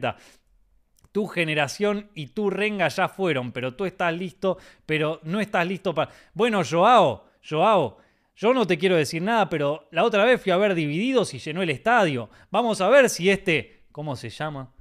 Tu 1.11 1.27
generación 1.29 2.11
y 2.15 2.27
tu 2.27 2.51
renga 2.51 2.89
ya 2.89 3.09
fueron, 3.09 3.53
pero 3.53 3.75
tú 3.75 3.87
estás 3.87 4.13
listo, 4.13 4.59
pero 4.85 5.19
no 5.23 5.41
estás 5.41 5.67
listo 5.67 5.95
para. 5.95 6.13
Bueno, 6.35 6.61
Joao, 6.63 7.25
Joao, 7.49 8.02
yo 8.43 8.53
no 8.53 8.67
te 8.67 8.77
quiero 8.77 8.97
decir 8.97 9.23
nada, 9.23 9.49
pero 9.49 9.87
la 9.93 10.03
otra 10.03 10.25
vez 10.25 10.43
fui 10.43 10.51
a 10.51 10.57
ver 10.57 10.75
Divididos 10.75 11.33
y 11.33 11.39
llenó 11.39 11.63
el 11.63 11.71
estadio. 11.71 12.29
Vamos 12.51 12.81
a 12.81 12.89
ver 12.89 13.09
si 13.09 13.31
este, 13.31 13.85
¿cómo 13.93 14.17
se 14.17 14.31
llama? 14.31 14.73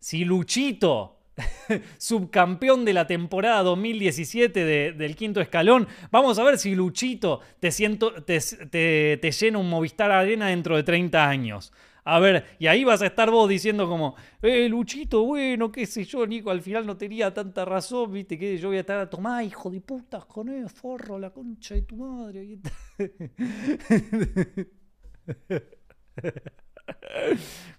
Si 0.00 0.24
Luchito, 0.24 1.20
subcampeón 1.98 2.84
de 2.84 2.94
la 2.94 3.06
temporada 3.06 3.62
2017 3.62 4.64
del 4.94 5.14
quinto 5.14 5.40
escalón, 5.40 5.86
vamos 6.10 6.40
a 6.40 6.42
ver 6.42 6.58
si 6.58 6.74
Luchito 6.74 7.38
te, 7.60 7.70
siento, 7.70 8.14
te, 8.24 8.40
te 8.40 9.30
llena 9.30 9.58
un 9.58 9.70
Movistar 9.70 10.10
Arena 10.10 10.48
dentro 10.48 10.74
de 10.74 10.82
30 10.82 11.28
años. 11.28 11.72
A 12.10 12.20
ver, 12.20 12.56
y 12.58 12.68
ahí 12.68 12.84
vas 12.84 13.02
a 13.02 13.06
estar 13.06 13.30
vos 13.30 13.46
diciendo 13.50 13.86
como, 13.86 14.14
eh, 14.40 14.66
Luchito, 14.66 15.26
bueno, 15.26 15.70
qué 15.70 15.84
sé 15.84 16.04
yo, 16.04 16.26
Nico, 16.26 16.50
al 16.50 16.62
final 16.62 16.86
no 16.86 16.96
tenía 16.96 17.34
tanta 17.34 17.66
razón, 17.66 18.10
viste, 18.10 18.38
que 18.38 18.56
yo 18.56 18.68
voy 18.68 18.78
a 18.78 18.80
estar 18.80 18.98
a 18.98 19.10
tomar, 19.10 19.44
hijo 19.44 19.68
de 19.68 19.82
putas, 19.82 20.24
con 20.24 20.48
el 20.48 20.70
forro, 20.70 21.18
la 21.18 21.28
concha 21.28 21.74
de 21.74 21.82
tu 21.82 21.96
madre. 21.96 22.60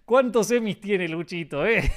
¿Cuántos 0.06 0.46
semis 0.46 0.80
tiene 0.80 1.08
Luchito, 1.08 1.66
eh? 1.66 1.92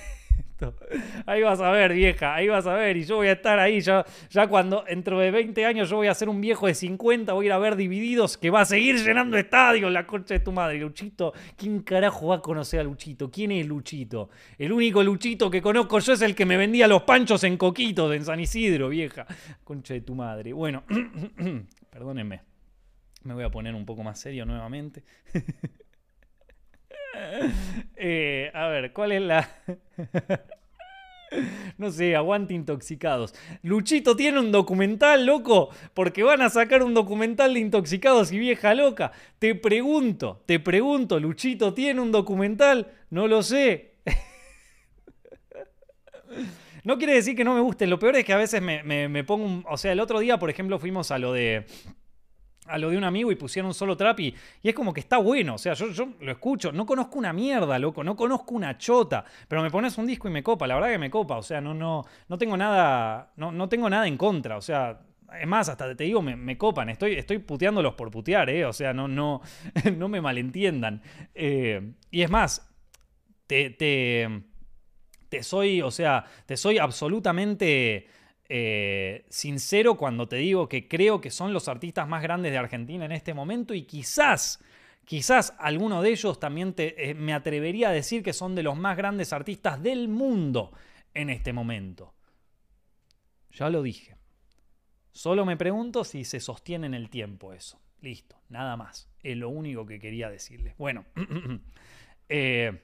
Ahí 1.26 1.43
vas 1.43 1.60
a 1.60 1.70
ver, 1.70 1.93
vieja, 1.93 2.34
ahí 2.34 2.48
vas 2.48 2.66
a 2.66 2.74
ver. 2.74 2.97
Y 2.97 3.05
yo 3.05 3.16
voy 3.16 3.28
a 3.28 3.32
estar 3.32 3.59
ahí, 3.59 3.80
ya, 3.80 4.05
ya 4.30 4.47
cuando 4.47 4.84
dentro 4.89 5.18
de 5.18 5.30
20 5.30 5.64
años 5.64 5.89
yo 5.89 5.97
voy 5.97 6.09
a 6.09 6.14
ser 6.14 6.28
un 6.28 6.40
viejo 6.40 6.66
de 6.66 6.74
50, 6.74 7.32
voy 7.32 7.47
a 7.47 7.48
ir 7.48 7.52
a 7.52 7.59
ver 7.59 7.76
divididos 7.76 8.36
que 8.36 8.51
va 8.51 8.62
a 8.62 8.64
seguir 8.64 8.97
llenando 8.97 9.36
estadios, 9.36 9.90
la 9.90 10.06
concha 10.06 10.34
de 10.34 10.40
tu 10.40 10.52
madre. 10.52 10.78
Luchito, 10.78 11.32
¿quién 11.56 11.82
carajo 11.82 12.28
va 12.28 12.36
a 12.36 12.40
conocer 12.40 12.80
a 12.80 12.84
Luchito? 12.84 13.30
¿Quién 13.30 13.52
es 13.52 13.66
Luchito? 13.66 14.30
El 14.59 14.72
único 14.72 15.02
Luchito 15.02 15.51
que 15.51 15.62
conozco 15.62 15.98
yo 15.98 16.12
es 16.12 16.22
el 16.22 16.34
que 16.34 16.47
me 16.47 16.56
vendía 16.56 16.86
los 16.86 17.02
panchos 17.02 17.44
en 17.44 17.56
Coquitos, 17.56 18.14
en 18.14 18.24
San 18.24 18.40
Isidro, 18.40 18.89
vieja. 18.89 19.26
Concha 19.64 19.94
de 19.94 20.01
tu 20.02 20.14
madre. 20.14 20.52
Bueno, 20.52 20.84
perdónenme. 21.90 22.43
Me 23.24 23.34
voy 23.34 23.44
a 23.44 23.51
poner 23.51 23.74
un 23.74 23.86
poco 23.86 24.02
más 24.02 24.18
serio 24.18 24.44
nuevamente. 24.44 25.05
Eh, 27.97 28.51
a 28.55 28.66
ver, 28.68 28.93
¿cuál 28.93 29.12
es 29.12 29.22
la...? 29.22 29.48
No 31.78 31.90
sé, 31.90 32.14
aguante 32.14 32.55
intoxicados. 32.55 33.34
Luchito 33.62 34.16
tiene 34.16 34.39
un 34.39 34.52
documental, 34.52 35.24
loco, 35.24 35.70
porque 35.94 36.22
van 36.22 36.43
a 36.43 36.51
sacar 36.51 36.82
un 36.82 36.94
documental 36.94 37.55
de 37.55 37.60
intoxicados 37.60 38.32
y 38.32 38.39
vieja 38.39 38.74
loca. 38.74 39.12
Te 39.39 39.55
pregunto, 39.55 40.43
te 40.47 40.60
pregunto, 40.60 41.18
Luchito 41.18 41.72
tiene 41.74 42.01
un 42.01 42.12
documental, 42.12 42.93
no 43.10 43.28
lo 43.28 43.43
sé. 43.43 43.94
No 46.84 46.98
quiere 46.98 47.14
decir 47.14 47.36
que 47.36 47.44
no 47.44 47.55
me 47.55 47.60
guste, 47.60 47.86
lo 47.86 47.98
peor 47.98 48.16
es 48.16 48.24
que 48.24 48.32
a 48.32 48.36
veces 48.36 48.60
me, 48.60 49.24
pongo... 49.24 49.62
o 49.70 49.76
sea, 49.76 49.93
el 49.93 50.01
otro 50.01 50.18
día, 50.18 50.39
por 50.39 50.51
ejemplo, 50.51 50.78
fuimos 50.80 51.12
a 51.12 51.18
lo 51.18 51.32
de 51.32 51.64
a 52.72 52.78
lo 52.78 52.90
de 52.90 52.96
un 52.96 53.04
amigo 53.04 53.30
y 53.30 53.36
pusieron 53.36 53.68
un 53.68 53.74
solo 53.74 53.96
trap 53.96 54.20
y, 54.20 54.34
y 54.62 54.68
es 54.68 54.74
como 54.74 54.92
que 54.94 55.00
está 55.00 55.18
bueno. 55.18 55.56
O 55.56 55.58
sea, 55.58 55.74
yo, 55.74 55.88
yo 55.90 56.08
lo 56.20 56.32
escucho. 56.32 56.72
No 56.72 56.86
conozco 56.86 57.18
una 57.18 57.32
mierda, 57.32 57.78
loco. 57.78 58.02
No 58.02 58.16
conozco 58.16 58.54
una 58.54 58.78
chota. 58.78 59.24
Pero 59.46 59.62
me 59.62 59.70
pones 59.70 59.98
un 59.98 60.06
disco 60.06 60.28
y 60.28 60.30
me 60.30 60.42
copa. 60.42 60.66
La 60.66 60.74
verdad 60.74 60.88
que 60.88 60.98
me 60.98 61.10
copa. 61.10 61.36
O 61.36 61.42
sea, 61.42 61.60
no, 61.60 61.74
no, 61.74 62.04
no 62.28 62.38
tengo 62.38 62.56
nada. 62.56 63.32
No, 63.36 63.52
no 63.52 63.68
tengo 63.68 63.90
nada 63.90 64.06
en 64.06 64.16
contra. 64.16 64.56
O 64.56 64.62
sea. 64.62 65.00
Es 65.40 65.46
más, 65.46 65.70
hasta 65.70 65.94
te 65.96 66.04
digo, 66.04 66.20
me, 66.20 66.58
copan. 66.58 66.90
Estoy, 66.90 67.14
estoy 67.14 67.38
puteándolos 67.38 67.94
por 67.94 68.10
putear, 68.10 68.50
¿eh? 68.50 68.66
O 68.66 68.72
sea, 68.74 68.92
no, 68.92 69.08
no, 69.08 69.40
no 69.96 70.08
me 70.08 70.20
malentiendan. 70.20 71.00
Eh, 71.34 71.94
y 72.10 72.20
es 72.20 72.28
más, 72.28 72.70
te, 73.46 73.70
te, 73.70 74.42
te 75.30 75.42
soy, 75.42 75.80
o 75.80 75.90
sea, 75.90 76.26
te 76.44 76.58
soy 76.58 76.76
absolutamente 76.76 78.08
eh, 78.48 79.24
sincero 79.28 79.97
cuando 79.97 80.28
te 80.28 80.36
digo 80.36 80.69
que 80.69 80.89
creo 80.89 81.20
que 81.20 81.31
son 81.31 81.52
los 81.52 81.69
artistas 81.69 82.09
más 82.09 82.23
grandes 82.23 82.52
de 82.52 82.59
Argentina 82.59 83.05
en 83.05 83.12
este 83.12 83.35
momento 83.35 83.74
y 83.74 83.85
quizás, 83.85 84.62
quizás 85.05 85.55
alguno 85.59 86.02
de 86.02 86.10
ellos 86.10 86.39
también 86.39 86.74
te, 86.74 87.10
eh, 87.10 87.14
me 87.14 87.35
atrevería 87.35 87.89
a 87.89 87.93
decir 87.93 88.23
que 88.23 88.32
son 88.32 88.55
de 88.55 88.62
los 88.62 88.77
más 88.77 88.97
grandes 88.97 89.32
artistas 89.32 89.82
del 89.82 90.09
mundo 90.09 90.73
en 91.14 91.31
este 91.31 91.52
momento. 91.52 92.14
Ya 93.52 93.70
lo 93.70 93.82
dije. 93.82 94.16
Solo 95.12 95.44
me 95.44 95.56
pregunto 95.56 96.05
si 96.05 96.24
se 96.24 96.40
sostiene 96.40 96.86
en 96.86 96.94
el 96.94 97.10
tiempo 97.10 97.52
eso. 97.52 97.81
Listo, 98.01 98.36
nada 98.48 98.77
más. 98.77 99.09
Es 99.23 99.36
lo 99.36 99.51
único 99.51 99.86
que 99.86 100.01
quería 100.01 100.31
decirles. 100.31 100.74
Bueno, 100.78 101.05
eh, 102.28 102.82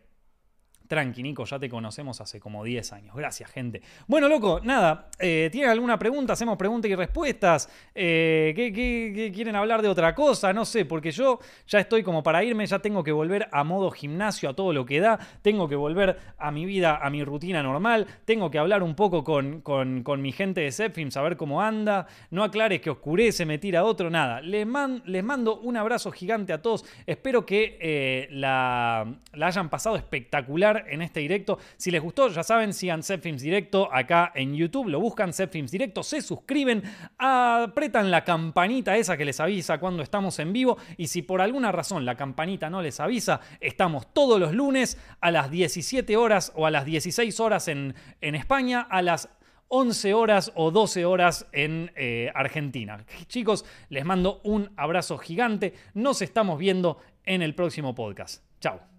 Tranqui, 0.88 1.22
Nico, 1.22 1.44
ya 1.44 1.58
te 1.58 1.68
conocemos 1.68 2.20
hace 2.20 2.40
como 2.40 2.64
10 2.64 2.92
años. 2.94 3.14
Gracias, 3.14 3.50
gente. 3.50 3.82
Bueno, 4.06 4.26
loco, 4.26 4.60
nada. 4.64 5.08
Eh, 5.18 5.50
¿Tienen 5.52 5.70
alguna 5.70 5.98
pregunta? 5.98 6.32
Hacemos 6.32 6.56
preguntas 6.56 6.90
y 6.90 6.94
respuestas. 6.94 7.68
Eh, 7.94 8.54
¿qué, 8.56 9.30
quieren 9.34 9.54
hablar 9.54 9.82
de 9.82 9.88
otra 9.88 10.14
cosa? 10.14 10.52
No 10.54 10.64
sé, 10.64 10.86
porque 10.86 11.10
yo 11.10 11.40
ya 11.66 11.78
estoy 11.78 12.02
como 12.02 12.22
para 12.22 12.42
irme, 12.42 12.66
ya 12.66 12.78
tengo 12.78 13.04
que 13.04 13.12
volver 13.12 13.48
a 13.52 13.64
modo 13.64 13.90
gimnasio, 13.90 14.48
a 14.48 14.54
todo 14.54 14.72
lo 14.72 14.86
que 14.86 14.98
da. 14.98 15.18
Tengo 15.42 15.68
que 15.68 15.76
volver 15.76 16.18
a 16.38 16.50
mi 16.50 16.64
vida, 16.64 16.96
a 16.96 17.10
mi 17.10 17.22
rutina 17.22 17.62
normal. 17.62 18.06
Tengo 18.24 18.50
que 18.50 18.58
hablar 18.58 18.82
un 18.82 18.94
poco 18.94 19.22
con, 19.22 19.60
con, 19.60 20.22
mi 20.22 20.32
gente 20.32 20.62
de 20.62 20.72
Zepfilm, 20.72 21.10
saber 21.10 21.36
cómo 21.36 21.60
anda. 21.60 22.06
No 22.30 22.44
aclares 22.44 22.80
que 22.80 22.88
oscurece, 22.88 23.44
me 23.44 23.58
tira 23.58 23.84
otro, 23.84 24.08
nada. 24.08 24.40
Les 24.40 24.66
mando 24.66 25.60
un 25.60 25.76
abrazo 25.76 26.10
gigante 26.10 26.54
a 26.54 26.62
todos. 26.62 26.86
Espero 27.06 27.44
que 27.44 27.76
eh, 27.78 28.28
la, 28.30 29.06
la 29.34 29.46
hayan 29.46 29.68
pasado 29.68 29.96
espectacular 29.96 30.77
en 30.88 31.02
este 31.02 31.20
directo. 31.20 31.58
Si 31.76 31.90
les 31.90 32.02
gustó, 32.02 32.28
ya 32.28 32.42
saben, 32.42 32.72
sigan 32.72 33.02
Zepfilms 33.02 33.42
Directo 33.42 33.88
acá 33.92 34.32
en 34.34 34.54
YouTube, 34.54 34.88
lo 34.88 35.00
buscan 35.00 35.32
Zepfilms 35.32 35.70
Directo, 35.70 36.02
se 36.02 36.22
suscriben, 36.22 36.82
apretan 37.18 38.10
la 38.10 38.24
campanita 38.24 38.96
esa 38.96 39.16
que 39.16 39.24
les 39.24 39.40
avisa 39.40 39.78
cuando 39.78 40.02
estamos 40.02 40.38
en 40.38 40.52
vivo 40.52 40.78
y 40.96 41.08
si 41.08 41.22
por 41.22 41.40
alguna 41.40 41.72
razón 41.72 42.04
la 42.04 42.16
campanita 42.16 42.70
no 42.70 42.82
les 42.82 43.00
avisa, 43.00 43.40
estamos 43.60 44.12
todos 44.12 44.38
los 44.38 44.52
lunes 44.52 44.98
a 45.20 45.30
las 45.30 45.50
17 45.50 46.16
horas 46.16 46.52
o 46.54 46.66
a 46.66 46.70
las 46.70 46.84
16 46.84 47.40
horas 47.40 47.68
en, 47.68 47.94
en 48.20 48.34
España, 48.34 48.80
a 48.80 49.02
las 49.02 49.28
11 49.68 50.14
horas 50.14 50.52
o 50.54 50.70
12 50.70 51.04
horas 51.04 51.46
en 51.52 51.92
eh, 51.94 52.30
Argentina. 52.34 53.04
Chicos, 53.26 53.64
les 53.90 54.04
mando 54.04 54.40
un 54.44 54.70
abrazo 54.76 55.18
gigante. 55.18 55.74
Nos 55.94 56.22
estamos 56.22 56.58
viendo 56.58 56.98
en 57.24 57.42
el 57.42 57.54
próximo 57.54 57.94
podcast. 57.94 58.42
Chao. 58.60 58.97